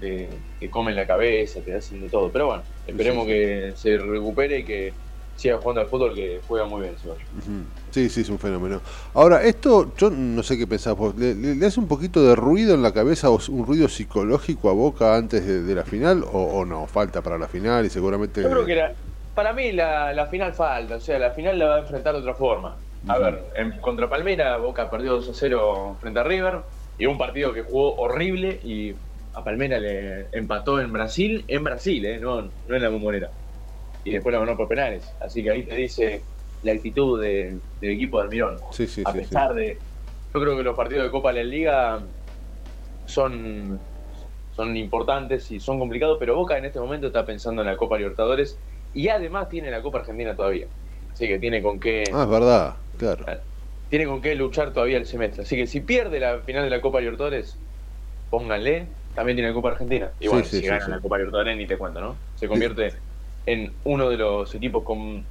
te, 0.00 0.28
te 0.58 0.68
comen 0.68 0.96
la 0.96 1.06
cabeza, 1.06 1.60
te 1.60 1.74
hacen 1.76 2.02
de 2.02 2.08
todo. 2.08 2.28
Pero 2.32 2.46
bueno, 2.48 2.62
esperemos 2.88 3.24
Sí, 3.26 3.30
sí. 3.32 3.38
que 3.38 3.72
se 3.76 3.98
recupere 3.98 4.58
y 4.58 4.64
que 4.64 4.92
siga 5.40 5.58
jugando 5.58 5.80
al 5.80 5.88
fútbol, 5.88 6.14
que 6.14 6.40
juega 6.46 6.66
muy 6.66 6.82
bien. 6.82 6.94
Ujú. 7.02 7.64
Sí, 7.90 8.08
sí, 8.08 8.20
es 8.20 8.28
un 8.28 8.38
fenómeno. 8.38 8.80
Ahora, 9.14 9.42
esto, 9.42 9.94
yo 9.96 10.10
no 10.10 10.42
sé 10.42 10.56
qué 10.58 10.66
pensás 10.66 10.96
vos, 10.96 11.16
¿le, 11.16 11.34
le- 11.34 11.54
le 11.54 11.66
hace 11.66 11.80
un 11.80 11.88
poquito 11.88 12.22
de 12.22 12.36
ruido 12.36 12.74
en 12.74 12.82
la 12.82 12.92
cabeza 12.92 13.30
o 13.30 13.38
un 13.48 13.66
ruido 13.66 13.88
psicológico 13.88 14.68
a 14.70 14.72
Boca 14.74 15.16
antes 15.16 15.46
de, 15.46 15.62
de 15.62 15.74
la 15.74 15.84
final 15.84 16.22
o, 16.24 16.28
o 16.60 16.64
no? 16.64 16.86
Falta 16.86 17.22
para 17.22 17.38
la 17.38 17.48
final 17.48 17.86
y 17.86 17.90
seguramente... 17.90 18.42
Yo 18.42 18.50
creo 18.50 18.66
que 18.66 18.74
la- 18.76 18.92
para 19.34 19.52
mí 19.52 19.72
la, 19.72 20.12
la 20.12 20.26
final 20.26 20.52
falta, 20.52 20.96
o 20.96 21.00
sea, 21.00 21.18
la 21.18 21.30
final 21.30 21.58
la 21.58 21.66
va 21.66 21.76
a 21.76 21.80
enfrentar 21.80 22.14
de 22.14 22.20
otra 22.20 22.34
forma. 22.34 22.76
A 23.08 23.18
ver, 23.18 23.46
en- 23.56 23.80
contra 23.80 24.08
Palmera, 24.10 24.56
Boca 24.58 24.90
perdió 24.90 25.12
2 25.12 25.28
a 25.30 25.34
0 25.34 25.96
frente 26.00 26.20
a 26.20 26.24
River, 26.24 26.62
y 26.98 27.06
un 27.06 27.16
partido 27.16 27.52
que 27.54 27.62
jugó 27.62 27.96
horrible 27.96 28.60
y 28.62 28.94
a 29.32 29.42
Palmera 29.42 29.78
le 29.78 30.28
empató 30.32 30.80
en 30.80 30.92
Brasil, 30.92 31.44
en 31.48 31.64
Brasil, 31.64 32.04
¿eh? 32.04 32.18
no, 32.20 32.42
no 32.42 32.76
en 32.76 32.82
la 32.82 32.88
bombonera. 32.90 33.30
Y 34.04 34.12
después 34.12 34.32
la 34.32 34.40
ganó 34.40 34.56
por 34.56 34.68
penales. 34.68 35.14
Así 35.20 35.42
que 35.42 35.50
ahí 35.50 35.64
te 35.64 35.74
dice 35.74 36.24
la 36.62 36.72
actitud 36.72 37.20
de- 37.20 37.58
del 37.80 37.90
equipo 37.90 38.18
de 38.18 38.24
Almirón. 38.24 38.56
Sí, 38.72 38.86
sí, 38.86 39.02
a 39.04 39.12
sí, 39.12 39.18
pesar 39.18 39.54
de. 39.54 39.78
Yo 40.32 40.40
creo 40.40 40.56
que 40.56 40.62
los 40.62 40.76
partidos 40.76 41.04
de 41.04 41.10
Copa 41.10 41.32
de 41.32 41.42
la 41.42 41.50
Liga 41.50 42.02
son, 43.06 43.80
son 44.52 44.76
importantes 44.76 45.50
y 45.50 45.60
son 45.60 45.78
complicados, 45.78 46.18
pero 46.18 46.36
Boca 46.36 46.56
en 46.56 46.64
este 46.64 46.78
momento 46.80 47.08
está 47.08 47.24
pensando 47.24 47.62
en 47.62 47.68
la 47.68 47.76
Copa 47.76 47.96
Libertadores 47.98 48.58
y 48.94 49.08
además 49.08 49.48
tiene 49.48 49.70
la 49.70 49.82
Copa 49.82 49.98
Argentina 50.00 50.34
todavía. 50.36 50.66
Así 51.12 51.26
que 51.26 51.38
tiene 51.38 51.62
con 51.62 51.80
qué. 51.80 52.04
Ah, 52.12 52.22
es 52.22 52.30
verdad, 52.30 52.76
claro. 52.96 53.24
Tiene 53.88 54.06
con 54.06 54.22
qué 54.22 54.36
luchar 54.36 54.72
todavía 54.72 54.98
el 54.98 55.06
semestre. 55.06 55.42
Así 55.42 55.56
que 55.56 55.66
si 55.66 55.80
pierde 55.80 56.20
la 56.20 56.38
final 56.40 56.62
de 56.64 56.70
la 56.70 56.80
Copa 56.80 57.00
Libertadores, 57.00 57.58
pónganle. 58.30 58.86
También 59.14 59.36
tiene 59.36 59.52
Copa 59.52 59.70
Argentina. 59.70 60.12
Y 60.20 60.28
bueno, 60.28 60.44
si 60.44 60.62
gana 60.62 60.86
la 60.86 61.00
Copa 61.00 61.18
Libertadores, 61.18 61.56
ni 61.56 61.66
te 61.66 61.76
cuento, 61.76 62.00
¿no? 62.00 62.16
Se 62.36 62.46
convierte 62.46 62.92
en 63.46 63.72
uno 63.84 64.08
de 64.08 64.16
los 64.16 64.54
equipos 64.54 64.84
con, 64.84 65.24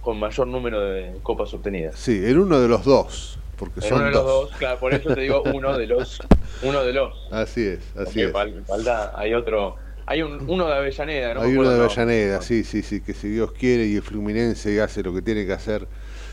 con 0.00 0.18
mayor 0.18 0.46
número 0.46 0.80
de 0.80 1.14
copas 1.22 1.52
obtenidas. 1.54 1.94
Sí, 1.96 2.20
en 2.24 2.38
uno 2.38 2.60
de 2.60 2.68
los 2.68 2.84
dos, 2.84 3.38
porque 3.56 3.80
En 3.80 3.88
son 3.88 3.98
uno 3.98 4.06
de 4.06 4.12
los 4.12 4.24
dos. 4.24 4.50
dos, 4.50 4.58
claro, 4.58 4.80
por 4.80 4.94
eso 4.94 5.14
te 5.14 5.20
digo 5.20 5.42
uno 5.54 5.76
de 5.76 5.86
los. 5.86 6.18
Uno 6.62 6.84
de 6.84 6.92
los. 6.92 7.14
Así 7.30 7.62
es, 7.66 7.78
así 7.96 8.04
Porque 8.04 8.24
es. 8.24 8.32
fal- 8.34 8.64
falta, 8.66 9.12
hay 9.18 9.32
otro. 9.32 9.76
Hay 10.04 10.20
un, 10.20 10.44
uno 10.50 10.66
de 10.66 10.74
Avellaneda, 10.74 11.32
¿no? 11.34 11.40
Hay 11.42 11.56
uno 11.56 11.70
de 11.70 11.76
el 11.76 11.82
Avellaneda, 11.82 12.42
sí, 12.42 12.64
sí, 12.64 12.82
sí, 12.82 13.00
que 13.00 13.14
si 13.14 13.28
Dios 13.28 13.52
quiere 13.52 13.86
y 13.86 13.96
el 13.96 14.02
Fluminense 14.02 14.78
hace 14.82 15.02
lo 15.02 15.14
que 15.14 15.22
tiene 15.22 15.46
que 15.46 15.54
hacer, 15.54 15.86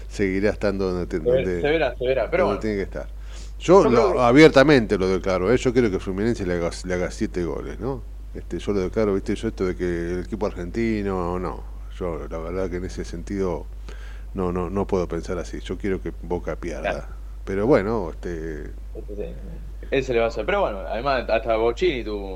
seguirá 0.10 0.50
estando 0.50 0.92
donde, 0.92 1.06
te- 1.06 1.20
donde- 1.20 1.62
Se 1.62 1.70
verá, 1.70 1.96
se 1.96 2.06
verá. 2.06 2.30
Pero 2.30 2.46
bueno, 2.48 2.60
tiene 2.60 2.76
que 2.76 2.82
estar. 2.82 3.08
Yo, 3.60 3.84
Yo 3.84 3.90
lo- 3.90 4.10
creo- 4.12 4.22
abiertamente 4.22 4.98
lo 4.98 5.08
declaro, 5.08 5.50
¿eh? 5.54 5.58
yo 5.58 5.72
quiero 5.72 5.90
que 5.90 6.00
Fluminense 6.00 6.46
le 6.46 6.56
haga, 6.56 6.72
le 6.84 6.94
haga 6.94 7.10
siete 7.12 7.46
goles, 7.46 7.80
¿no? 7.80 8.04
Este, 8.34 8.60
yo 8.60 8.72
lo 8.74 8.80
declaro, 8.82 9.14
viste, 9.16 9.36
yo 9.36 9.48
esto 9.48 9.66
de 9.66 9.76
que 9.76 9.84
el 10.14 10.20
equipo 10.22 10.46
argentino, 10.46 11.40
no, 11.40 11.64
yo 11.98 12.28
la 12.30 12.38
verdad 12.38 12.70
que 12.70 12.78
en 12.78 12.86
ese 12.86 13.04
sentido 13.04 13.66
no, 14.34 14.52
no, 14.52 14.70
no 14.70 14.86
puedo 14.86 15.08
pensar 15.08 15.38
así, 15.40 15.60
yo 15.62 15.78
quiero 15.78 16.02
que 16.02 16.14
Boca 16.22 16.56
pierda. 16.56 17.10
Pero 17.46 17.66
bueno, 17.66 18.10
este, 18.12 18.72
ese 19.90 20.14
le 20.14 20.20
va 20.20 20.26
a 20.26 20.28
hacer. 20.28 20.46
Pero 20.46 20.62
bueno, 20.62 20.80
además, 20.80 21.26
hasta 21.30 21.56
Bochini, 21.56 22.04
tu, 22.04 22.34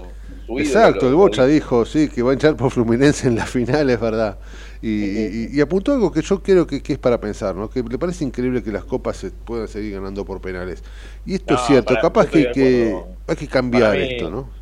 tu 0.48 0.58
Exacto, 0.58 1.08
el 1.08 1.16
Bocha 1.16 1.46
dijo. 1.46 1.84
dijo, 1.84 1.86
sí, 1.86 2.08
que 2.08 2.22
va 2.24 2.32
a 2.32 2.34
hinchar 2.34 2.56
por 2.56 2.72
Fluminense 2.72 3.28
en 3.28 3.36
la 3.36 3.46
final, 3.46 3.90
es 3.90 4.00
verdad. 4.00 4.40
Y, 4.82 4.88
y- 4.90 5.50
y 5.52 5.62
apuntó 5.62 5.92
algo 5.94 6.12
que 6.12 6.22
yo 6.22 6.42
creo 6.42 6.66
que, 6.66 6.82
que 6.82 6.94
es 6.94 7.00
para 7.00 7.20
pensar, 7.20 7.56
¿no? 7.56 7.70
Que 7.70 7.84
le 7.84 7.98
parece 8.00 8.24
increíble 8.24 8.64
que 8.64 8.72
las 8.72 8.86
copas 8.86 9.18
se 9.18 9.32
puedan 9.32 9.68
seguir 9.68 9.94
ganando 9.94 10.26
por 10.26 10.42
penales. 10.42 10.84
Y 11.26 11.36
esto 11.36 11.54
No, 11.54 11.60
es 11.60 11.68
cierto, 11.68 11.88
para- 11.88 12.02
capaz 12.02 12.28
que, 12.28 12.52
que 12.52 13.04
hay 13.28 13.36
que 13.36 13.48
cambiar 13.48 13.98
mí- 13.98 14.04
esto, 14.04 14.32
¿no? 14.32 14.61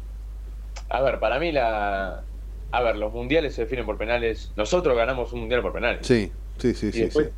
A 0.89 1.01
ver, 1.01 1.19
para 1.19 1.39
mí 1.39 1.51
la. 1.51 2.25
A 2.71 2.81
ver, 2.83 2.97
los 2.97 3.11
mundiales 3.13 3.55
se 3.55 3.63
definen 3.63 3.85
por 3.85 3.97
penales. 3.97 4.53
Nosotros 4.55 4.95
ganamos 4.95 5.33
un 5.33 5.41
mundial 5.41 5.61
por 5.61 5.73
penales. 5.73 6.05
Sí, 6.05 6.31
sí, 6.57 6.73
sí, 6.73 6.87
Y 6.87 6.91
sí. 6.91 6.99
después, 7.01 7.27
sí. 7.27 7.33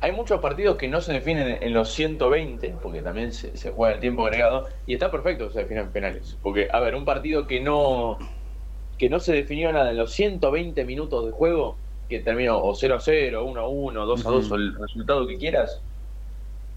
Hay 0.00 0.12
muchos 0.12 0.40
partidos 0.40 0.76
que 0.76 0.88
no 0.88 1.00
se 1.00 1.12
definen 1.14 1.58
en 1.62 1.72
los 1.72 1.90
120, 1.92 2.76
porque 2.82 3.02
también 3.02 3.32
se, 3.32 3.56
se 3.56 3.70
juega 3.72 3.94
el 3.94 4.00
tiempo 4.00 4.26
agregado, 4.26 4.68
y 4.86 4.94
está 4.94 5.10
perfecto 5.10 5.48
que 5.48 5.54
se 5.54 5.60
definan 5.60 5.92
penales. 5.92 6.38
Porque, 6.42 6.68
a 6.70 6.80
ver, 6.80 6.94
un 6.94 7.04
partido 7.04 7.46
que 7.46 7.60
no 7.60 8.18
que 8.98 9.10
no 9.10 9.20
se 9.20 9.34
definió 9.34 9.72
nada 9.72 9.90
en 9.90 9.96
los 9.98 10.12
120 10.12 10.84
minutos 10.84 11.26
de 11.26 11.32
juego, 11.32 11.82
que 12.08 12.20
terminó 12.20 12.62
o 12.62 12.74
0 12.74 12.96
a 12.96 13.00
0, 13.00 13.44
1 13.44 13.60
a 13.60 13.68
1, 13.68 14.06
2 14.06 14.26
a 14.26 14.30
2, 14.30 14.46
Ujú. 14.46 14.54
o 14.54 14.56
el 14.56 14.74
resultado 14.80 15.26
que 15.26 15.38
quieras, 15.38 15.84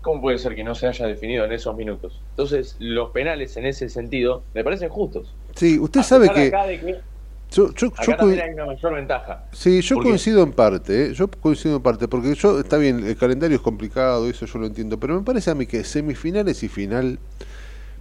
¿cómo 0.01 0.21
puede 0.21 0.37
ser 0.37 0.55
que 0.55 0.63
no 0.63 0.75
se 0.75 0.87
haya 0.87 1.07
definido 1.07 1.45
en 1.45 1.51
esos 1.53 1.75
minutos? 1.75 2.23
Entonces, 2.31 2.75
los 2.79 3.11
penales 3.11 3.57
en 3.57 3.65
ese 3.65 3.89
sentido 3.89 4.47
me 4.53 4.63
parecen 4.63 4.89
justos. 4.89 5.37
Sí, 5.59 5.77
usted 5.77 6.03
sabe 6.03 6.29
que... 6.29 6.51
Yo, 7.51 7.73
yo, 7.73 7.87
acá 7.87 8.03
yo 8.05 8.15
también 8.15 8.39
coin- 8.39 8.43
hay 8.47 8.53
una 8.53 8.65
mayor 8.67 8.93
ventaja. 8.93 9.43
Sí, 9.51 9.81
yo 9.81 9.97
coincido 9.97 10.43
en 10.43 10.51
parte, 10.53 11.07
¿eh? 11.07 11.13
yo 11.13 11.27
coincido 11.29 11.77
en 11.77 11.81
parte, 11.81 12.07
porque 12.07 12.33
yo, 12.35 12.59
está 12.59 12.77
bien, 12.77 13.03
el 13.05 13.17
calendario 13.17 13.55
es 13.57 13.61
complicado, 13.61 14.29
eso 14.29 14.45
yo 14.45 14.59
lo 14.59 14.67
entiendo, 14.67 14.99
pero 14.99 15.15
me 15.15 15.23
parece 15.25 15.49
a 15.49 15.55
mí 15.55 15.65
que 15.65 15.83
semifinales 15.83 16.61
y 16.63 16.67
final, 16.69 17.17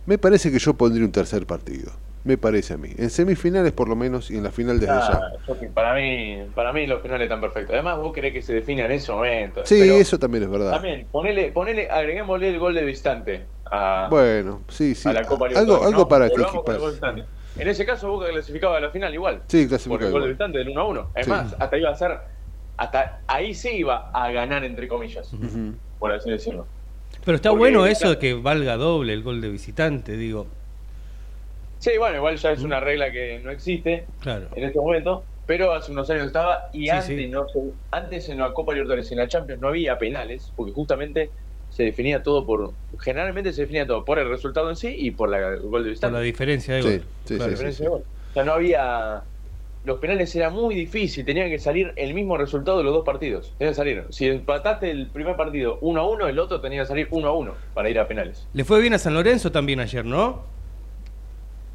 me 0.06 0.18
parece 0.18 0.52
que 0.52 0.58
yo 0.58 0.74
pondría 0.74 1.02
un 1.04 1.12
tercer 1.12 1.46
partido, 1.46 1.90
me 2.24 2.36
parece 2.36 2.74
a 2.74 2.76
mí, 2.76 2.90
en 2.98 3.08
semifinales 3.08 3.72
por 3.72 3.88
lo 3.88 3.96
menos 3.96 4.30
y 4.30 4.36
en 4.36 4.44
la 4.44 4.50
final 4.50 4.78
desde 4.80 4.92
Ah, 4.92 5.32
ya. 5.48 5.54
para 5.72 5.94
mí, 5.94 6.42
para 6.54 6.72
mí 6.74 6.86
los 6.86 7.00
penales 7.00 7.24
están 7.24 7.40
perfectos. 7.40 7.72
Además, 7.72 7.96
vos 7.96 8.12
querés 8.12 8.34
que 8.34 8.42
se 8.42 8.52
defina 8.52 8.84
en 8.84 8.92
ese 8.92 9.10
momento. 9.10 9.62
Sí, 9.64 9.78
pero 9.80 9.94
eso 9.94 10.18
también 10.18 10.44
es 10.44 10.50
verdad. 10.50 10.72
También, 10.72 11.06
ponele, 11.10 11.52
ponele, 11.52 11.88
agreguémosle 11.90 12.50
el 12.50 12.58
gol 12.58 12.74
de 12.74 12.84
visitante 12.84 13.46
a, 13.64 14.08
Bueno, 14.10 14.60
sí, 14.68 14.94
sí. 14.94 15.08
a 15.08 15.12
la 15.14 15.22
Copa 15.22 15.46
Algo, 15.46 15.54
Libertadores. 15.54 15.86
algo 15.86 16.00
¿no? 16.02 16.08
para 16.08 16.28
que 16.28 16.34
para-. 16.66 17.26
En 17.56 17.66
ese 17.68 17.84
caso, 17.86 18.08
Boca 18.08 18.28
clasificaba 18.28 18.76
a 18.76 18.80
la 18.80 18.90
final 18.90 19.12
igual. 19.14 19.42
Sí, 19.48 19.62
Por 19.62 19.68
clasificaba 19.68 20.06
el 20.06 20.12
gol 20.12 20.20
de 20.22 20.28
igual. 20.28 20.28
visitante 20.30 20.58
del 20.58 20.68
1 20.70 20.80
a 20.80 20.84
1. 20.86 21.10
Es 21.16 21.24
Sí. 21.24 21.30
más, 21.30 21.56
hasta 21.58 21.76
iba 21.78 21.90
a 21.90 21.94
ser. 21.94 22.18
Hasta 22.76 23.20
ahí 23.26 23.54
sí 23.54 23.70
iba 23.78 24.10
a 24.12 24.30
ganar, 24.30 24.64
entre 24.64 24.86
comillas. 24.86 25.32
Por 25.98 26.12
así 26.12 26.30
decirlo. 26.30 26.66
Pero 27.24 27.36
está 27.36 27.50
Porque, 27.50 27.58
bueno 27.58 27.86
eso 27.86 28.10
de 28.10 28.18
que 28.18 28.34
valga 28.34 28.76
doble 28.76 29.12
el 29.12 29.22
gol 29.22 29.40
de 29.40 29.48
visitante, 29.48 30.12
digo. 30.16 30.46
Sí, 31.80 31.92
bueno, 31.98 32.16
igual 32.16 32.36
ya 32.36 32.52
es 32.52 32.62
una 32.62 32.80
regla 32.80 33.10
que 33.10 33.40
no 33.42 33.50
existe 33.50 34.06
Claro. 34.20 34.48
en 34.54 34.64
este 34.64 34.78
momento. 34.78 35.24
Pero 35.46 35.72
hace 35.72 35.90
unos 35.92 36.10
años 36.10 36.26
estaba. 36.26 36.68
Y 36.74 36.84
Sí, 36.84 36.90
antes, 36.90 37.06
sí. 37.06 37.28
No, 37.28 37.46
antes 37.90 38.28
en 38.28 38.38
la 38.38 38.52
Copa 38.52 38.72
Libertadores 38.74 39.10
y 39.10 39.14
en 39.14 39.20
la 39.20 39.28
Champions 39.28 39.60
no 39.62 39.68
había 39.68 39.96
penales. 39.98 40.52
Porque 40.54 40.72
justamente 40.72 41.30
se 41.70 41.82
definía 41.84 42.22
todo 42.22 42.44
por. 42.46 42.72
Generalmente 43.00 43.52
se 43.52 43.62
definía 43.62 43.86
todo 43.86 44.04
por 44.04 44.18
el 44.18 44.28
resultado 44.28 44.68
en 44.70 44.76
sí 44.76 44.94
y 44.98 45.10
por 45.12 45.28
la, 45.28 45.38
el 45.48 45.60
gol 45.60 45.62
de 45.62 45.68
Por 45.70 45.84
visitante. 45.84 46.16
la 46.16 46.20
diferencia 46.22 46.74
de 46.74 46.82
gol. 46.82 46.90
sí, 46.92 46.98
sí, 47.24 47.38
sí, 47.38 47.50
diferencia 47.50 47.72
sí. 47.72 47.82
de 47.84 47.88
gol. 47.88 48.02
O 48.30 48.32
sea, 48.34 48.44
no 48.44 48.52
había. 48.52 49.22
Los 49.84 50.00
penales 50.00 50.34
era 50.34 50.50
muy 50.50 50.74
difícil, 50.74 51.24
tenían 51.24 51.48
que 51.48 51.58
salir 51.58 51.92
el 51.96 52.12
mismo 52.12 52.36
resultado 52.36 52.78
de 52.78 52.84
los 52.84 52.92
dos 52.92 53.04
partidos. 53.06 53.54
Tenía 53.56 53.70
que 53.70 53.76
salir. 53.76 54.04
Si 54.10 54.26
empataste 54.26 54.90
el 54.90 55.06
primer 55.06 55.36
partido 55.36 55.78
1 55.80 56.00
a 56.00 56.06
1, 56.08 56.28
el 56.28 56.38
otro 56.40 56.60
tenía 56.60 56.80
que 56.82 56.86
salir 56.86 57.08
1 57.10 57.26
a 57.28 57.32
1 57.32 57.54
para 57.74 57.88
ir 57.88 57.98
a 57.98 58.06
penales. 58.08 58.46
Le 58.52 58.64
fue 58.64 58.80
bien 58.80 58.92
a 58.94 58.98
San 58.98 59.14
Lorenzo 59.14 59.50
también 59.52 59.80
ayer, 59.80 60.04
¿no? 60.04 60.42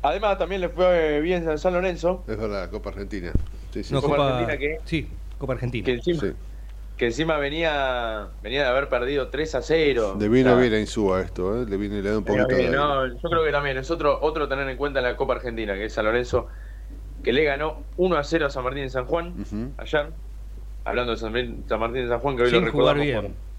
Además, 0.02 0.38
también 0.38 0.62
le 0.62 0.70
fue 0.70 1.22
bien 1.22 1.48
a 1.48 1.58
San 1.58 1.74
Lorenzo, 1.74 2.24
Es 2.28 2.38
verdad, 2.38 2.70
Copa 2.70 2.90
Argentina. 2.90 3.32
Sí, 3.72 3.84
sí, 3.84 3.94
No, 3.94 4.02
sí. 4.02 4.06
Copa 4.06 4.18
Copa 4.18 4.30
Argentina 4.38 4.58
que- 4.60 4.78
Sí, 4.86 5.08
Copa 5.38 5.54
Argentina. 5.54 5.86
que 5.86 5.94
encima, 5.94 6.20
Sí. 6.22 6.32
Que 6.98 7.06
encima 7.06 7.38
venía, 7.38 8.30
venía 8.42 8.64
de 8.64 8.70
haber 8.70 8.88
perdido 8.90 9.30
3 9.30 9.56
a 9.56 9.62
0. 9.62 10.18
Le 10.20 10.30
vino 10.30 10.50
O 10.50 10.54
sea, 10.54 10.62
bien 10.62 10.74
a 10.74 10.80
Insúa 10.80 11.22
esto, 11.22 11.62
¿eh? 11.62 11.66
Le 11.68 11.78
vino 11.78 11.98
y 11.98 12.02
le 12.02 12.10
da 12.10 12.18
un 12.18 12.24
poquito 12.24 12.48
bien, 12.56 12.72
de... 12.72 12.78
no, 12.78 13.08
yo 13.08 13.30
creo 13.30 13.44
que 13.44 13.52
también 13.52 13.78
es 13.78 13.90
otro, 13.90 14.20
otro 14.22 14.48
tener 14.48 14.68
en 14.70 14.78
cuenta 14.78 15.00
en 15.00 15.06
la 15.06 15.16
Copa 15.18 15.34
Argentina, 15.34 15.74
que 15.76 15.86
es 15.86 15.94
San 15.94 16.06
Lorenzo, 16.06 16.48
que 17.24 17.34
le 17.34 17.44
ganó 17.44 17.84
1 17.98 18.16
a 18.18 18.24
0 18.24 18.46
a 18.46 18.50
San 18.50 18.64
Martín 18.64 18.84
de 18.84 18.90
San 18.90 19.06
Juan 19.06 19.34
ayer. 19.78 20.14
Hablando 20.86 21.14
de 21.14 21.18
San 21.18 21.32
Martín, 21.32 21.64
San 21.68 21.80
Martín 21.80 22.04
de 22.04 22.10
San 22.10 22.20
Juan, 22.20 22.36
que 22.38 22.44
hoy 22.44 22.50
Sin 22.50 22.66
lo 22.66 22.72
jugar 22.72 22.98
recordamos 22.98 23.06
bien. 23.24 23.34
por- 23.34 23.54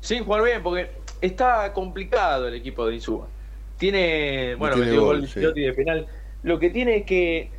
sin 0.00 0.24
jugar 0.24 0.42
bien, 0.42 0.62
porque 0.62 0.90
está 1.20 1.72
complicado 1.72 2.48
el 2.48 2.54
equipo 2.54 2.86
de 2.86 2.94
Insúa. 2.94 3.28
Tiene, 3.76 4.54
bueno, 4.56 4.74
tiene 4.74 4.88
metió 4.90 5.04
gol, 5.04 5.18
gol 5.20 5.28
sí. 5.28 5.40
De 5.40 5.72
penal. 5.74 6.06
Lo 6.42 6.58
que 6.58 6.70
tiene 6.70 6.96
es 6.96 7.06
que 7.06 7.52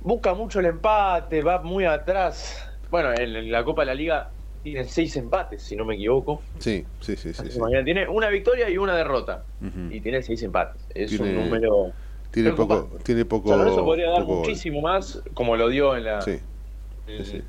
busca 0.00 0.34
mucho 0.34 0.60
el 0.60 0.66
empate, 0.66 1.42
va 1.42 1.60
muy 1.62 1.84
atrás. 1.84 2.69
Bueno, 2.90 3.12
en, 3.16 3.50
la 3.50 3.64
Copa 3.64 3.82
de 3.82 3.86
la 3.86 3.94
Liga 3.94 4.30
tiene 4.62 4.84
seis 4.84 5.16
empates, 5.16 5.62
si 5.62 5.76
no 5.76 5.84
me 5.84 5.94
equivoco. 5.94 6.42
Sí, 6.58 6.84
sí, 7.00 7.16
sí, 7.16 7.32
sí. 7.32 7.42
Tiene 7.84 8.08
una 8.08 8.28
victoria 8.28 8.68
y 8.68 8.76
una 8.78 8.94
derrota. 8.96 9.44
Y 9.90 10.00
tiene 10.00 10.22
seis 10.22 10.42
empates. 10.42 10.82
Es 10.94 11.10
Tiene- 11.10 11.30
un 11.38 11.44
número. 11.44 11.92
Tiene 12.30 12.52
poco, 12.52 12.88
tiene 13.02 13.24
poco, 13.24 13.48
San 13.48 13.58
Lorenzo 13.58 13.84
podría 13.84 14.10
dar 14.10 14.20
poco 14.20 14.26
gol. 14.36 14.38
muchísimo 14.46 14.80
más, 14.80 15.20
como 15.34 15.56
lo 15.56 15.68
dio 15.68 15.96
en, 15.96 16.04
la, 16.04 16.20
Sí, 16.20 16.38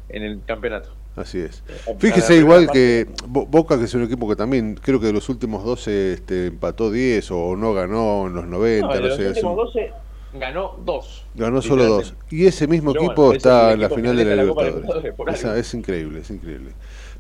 en, 0.10 0.24
el 0.24 0.42
campeonato. 0.44 0.90
así 1.16 1.38
es. 1.40 1.64
Fíjese 2.00 2.38
igual 2.38 2.68
que 2.72 3.06
Bo- 3.28 3.46
Boca, 3.46 3.78
que 3.78 3.84
es 3.84 3.94
un 3.94 4.02
equipo 4.06 4.28
que 4.28 4.36
también 4.36 4.74
creo 4.74 5.00
que 5.00 5.06
de 5.06 5.14
los 5.14 5.30
últimos 5.30 5.64
12 5.64 6.14
este, 6.14 6.48
empató 6.48 6.90
10 6.90 7.30
o 7.30 7.56
no 7.56 7.76
ganó 7.76 8.26
en 8.26 8.34
los 8.34 8.48
90, 8.48 8.88
No, 8.88 8.94
no, 8.96 9.00
de 9.02 9.08
los 9.08 9.18
sé. 9.18 9.28
últimos 9.28 9.52
un- 9.52 9.58
12 9.66 9.92
ganó 10.34 10.78
dos. 10.86 11.26
Ganó 11.36 11.62
solo 11.62 11.86
dos. 11.86 12.14
Y 12.30 12.46
ese 12.46 12.68
mismo 12.68 12.94
Pero 12.94 13.06
equipo 13.06 13.22
bueno, 13.26 13.38
está 13.38 13.74
en 13.74 13.82
la 13.82 13.90
final 13.90 14.16
de 14.16 14.26
la 14.26 14.36
la 14.36 14.44
Libertadores. 14.44 15.14
Esa- 15.40 15.58
es 15.58 15.74
increíble, 15.74 16.20
es 16.20 16.30
increíble. 16.30 16.72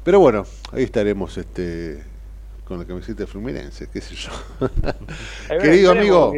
Pero 0.03 0.19
bueno, 0.19 0.45
ahí 0.71 0.83
estaremos 0.83 1.37
este 1.37 2.03
con 2.65 2.79
la 2.79 2.85
camiseta 2.85 3.19
de 3.23 3.27
Fluminense, 3.27 3.87
qué 3.91 3.99
sé 4.01 4.15
yo. 4.15 4.29
Querido 5.61 5.91
amigo, 5.91 6.33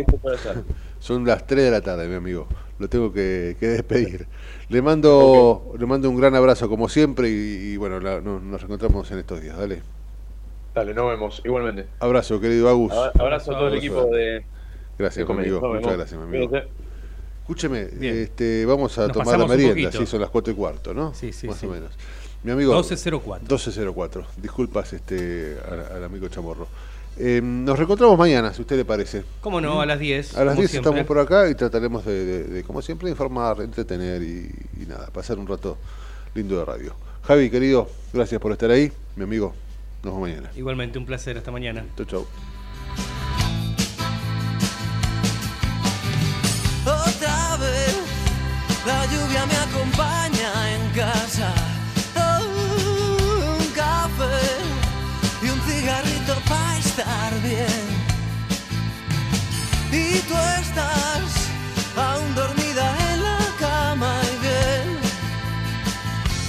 son 0.99 1.25
las 1.25 1.45
3 1.45 1.65
de 1.65 1.71
la 1.71 1.81
tarde, 1.81 2.07
mi 2.07 2.15
amigo. 2.15 2.47
Lo 2.79 2.89
tengo 2.89 3.13
que, 3.13 3.55
que 3.59 3.67
despedir. 3.67 4.25
Le 4.69 4.81
mando, 4.81 5.75
le 5.77 5.85
mando 5.85 6.09
un 6.09 6.17
gran 6.19 6.33
abrazo 6.35 6.67
como 6.67 6.89
siempre 6.89 7.29
y, 7.29 7.73
y 7.73 7.77
bueno, 7.77 7.99
la- 7.99 8.19
no- 8.21 8.39
nos 8.39 8.59
reencontramos 8.61 9.11
en 9.11 9.19
estos 9.19 9.41
días. 9.41 9.55
Dale. 9.57 9.83
Dale, 10.73 10.93
nos 10.95 11.07
vemos, 11.11 11.41
igualmente. 11.45 11.85
Abrazo, 11.99 12.39
querido 12.39 12.67
Agus. 12.69 12.91
Abra- 12.93 13.11
Abrazo 13.19 13.51
a 13.51 13.57
todo 13.59 13.67
el 13.67 13.75
equipo 13.77 14.05
de. 14.05 14.43
Gracias, 14.97 15.27
mi 15.27 15.33
amigo. 15.35 15.59
Muchas 15.61 15.81
vemos. 15.81 15.97
gracias, 15.97 16.19
mi 16.21 16.25
amigo. 16.37 16.57
Escúcheme, 17.41 17.85
Bien. 17.85 18.15
este, 18.19 18.65
vamos 18.65 18.97
a 18.97 19.07
Nos 19.07 19.11
tomar 19.17 19.37
la 19.37 19.47
merienda, 19.47 19.91
sí, 19.91 20.05
son 20.05 20.21
las 20.21 20.29
4 20.29 20.53
y 20.53 20.55
cuarto, 20.55 20.93
¿no? 20.93 21.13
Sí, 21.13 21.33
sí, 21.33 21.47
Más 21.47 21.57
sí. 21.57 21.65
o 21.65 21.69
menos. 21.71 21.91
Mi 22.43 22.51
amigo. 22.51 22.73
12.04. 22.81 23.41
12.04. 23.47 24.25
Disculpas 24.37 24.93
este, 24.93 25.57
al, 25.69 25.97
al 25.97 26.03
amigo 26.05 26.27
Chamorro. 26.29 26.67
Eh, 27.17 27.41
nos 27.43 27.77
reencontramos 27.77 28.17
mañana, 28.17 28.53
si 28.53 28.61
usted 28.61 28.75
le 28.77 28.85
parece. 28.85 29.23
¿Cómo 29.41 29.59
no? 29.61 29.81
A 29.81 29.85
las 29.85 29.99
10. 29.99 30.35
A 30.37 30.45
las 30.45 30.53
como 30.53 30.61
10 30.61 30.71
siempre. 30.71 30.89
estamos 30.89 31.07
por 31.07 31.19
acá 31.19 31.49
y 31.49 31.55
trataremos 31.55 32.05
de, 32.05 32.25
de- 32.25 32.43
de, 32.45 32.63
como 32.63 32.81
siempre, 32.81 33.09
informar, 33.09 33.61
entretener 33.61 34.23
y, 34.23 34.49
y 34.81 34.85
nada, 34.87 35.07
pasar 35.07 35.37
un 35.37 35.45
rato 35.47 35.77
lindo 36.33 36.57
de 36.57 36.65
radio. 36.65 36.95
Javi, 37.23 37.49
querido, 37.49 37.87
gracias 38.13 38.39
por 38.41 38.51
estar 38.53 38.71
ahí. 38.71 38.91
Mi 39.15 39.23
amigo, 39.23 39.53
nos 40.03 40.13
vemos 40.13 40.21
mañana. 40.29 40.49
Igualmente, 40.55 40.97
un 40.97 41.05
placer. 41.05 41.37
Hasta 41.37 41.51
mañana. 41.51 41.85
Chau, 41.97 42.05
chau. 42.05 42.25
La 48.85 49.05
lluvia 49.05 49.45
me 49.45 49.57
acompaña 49.57 50.49
en 50.75 50.89
casa. 50.91 51.53
Oh, 52.15 53.57
un 53.57 53.67
café 53.67 54.41
y 55.41 55.49
un 55.49 55.61
cigarrito 55.61 56.35
para 56.47 56.77
estar 56.77 57.33
bien. 57.41 57.83
Y 59.91 60.19
tú 60.27 60.35
estás 60.61 61.23
aún 61.95 62.35
dormida 62.35 62.85
en 63.11 63.23
la 63.23 63.39
cama 63.59 64.13
y 64.33 64.37
bien. 64.47 64.97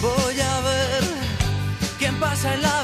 Voy 0.00 0.40
a 0.40 0.60
ver 0.60 1.02
quién 1.98 2.14
pasa 2.18 2.54
en 2.54 2.62
la 2.62 2.83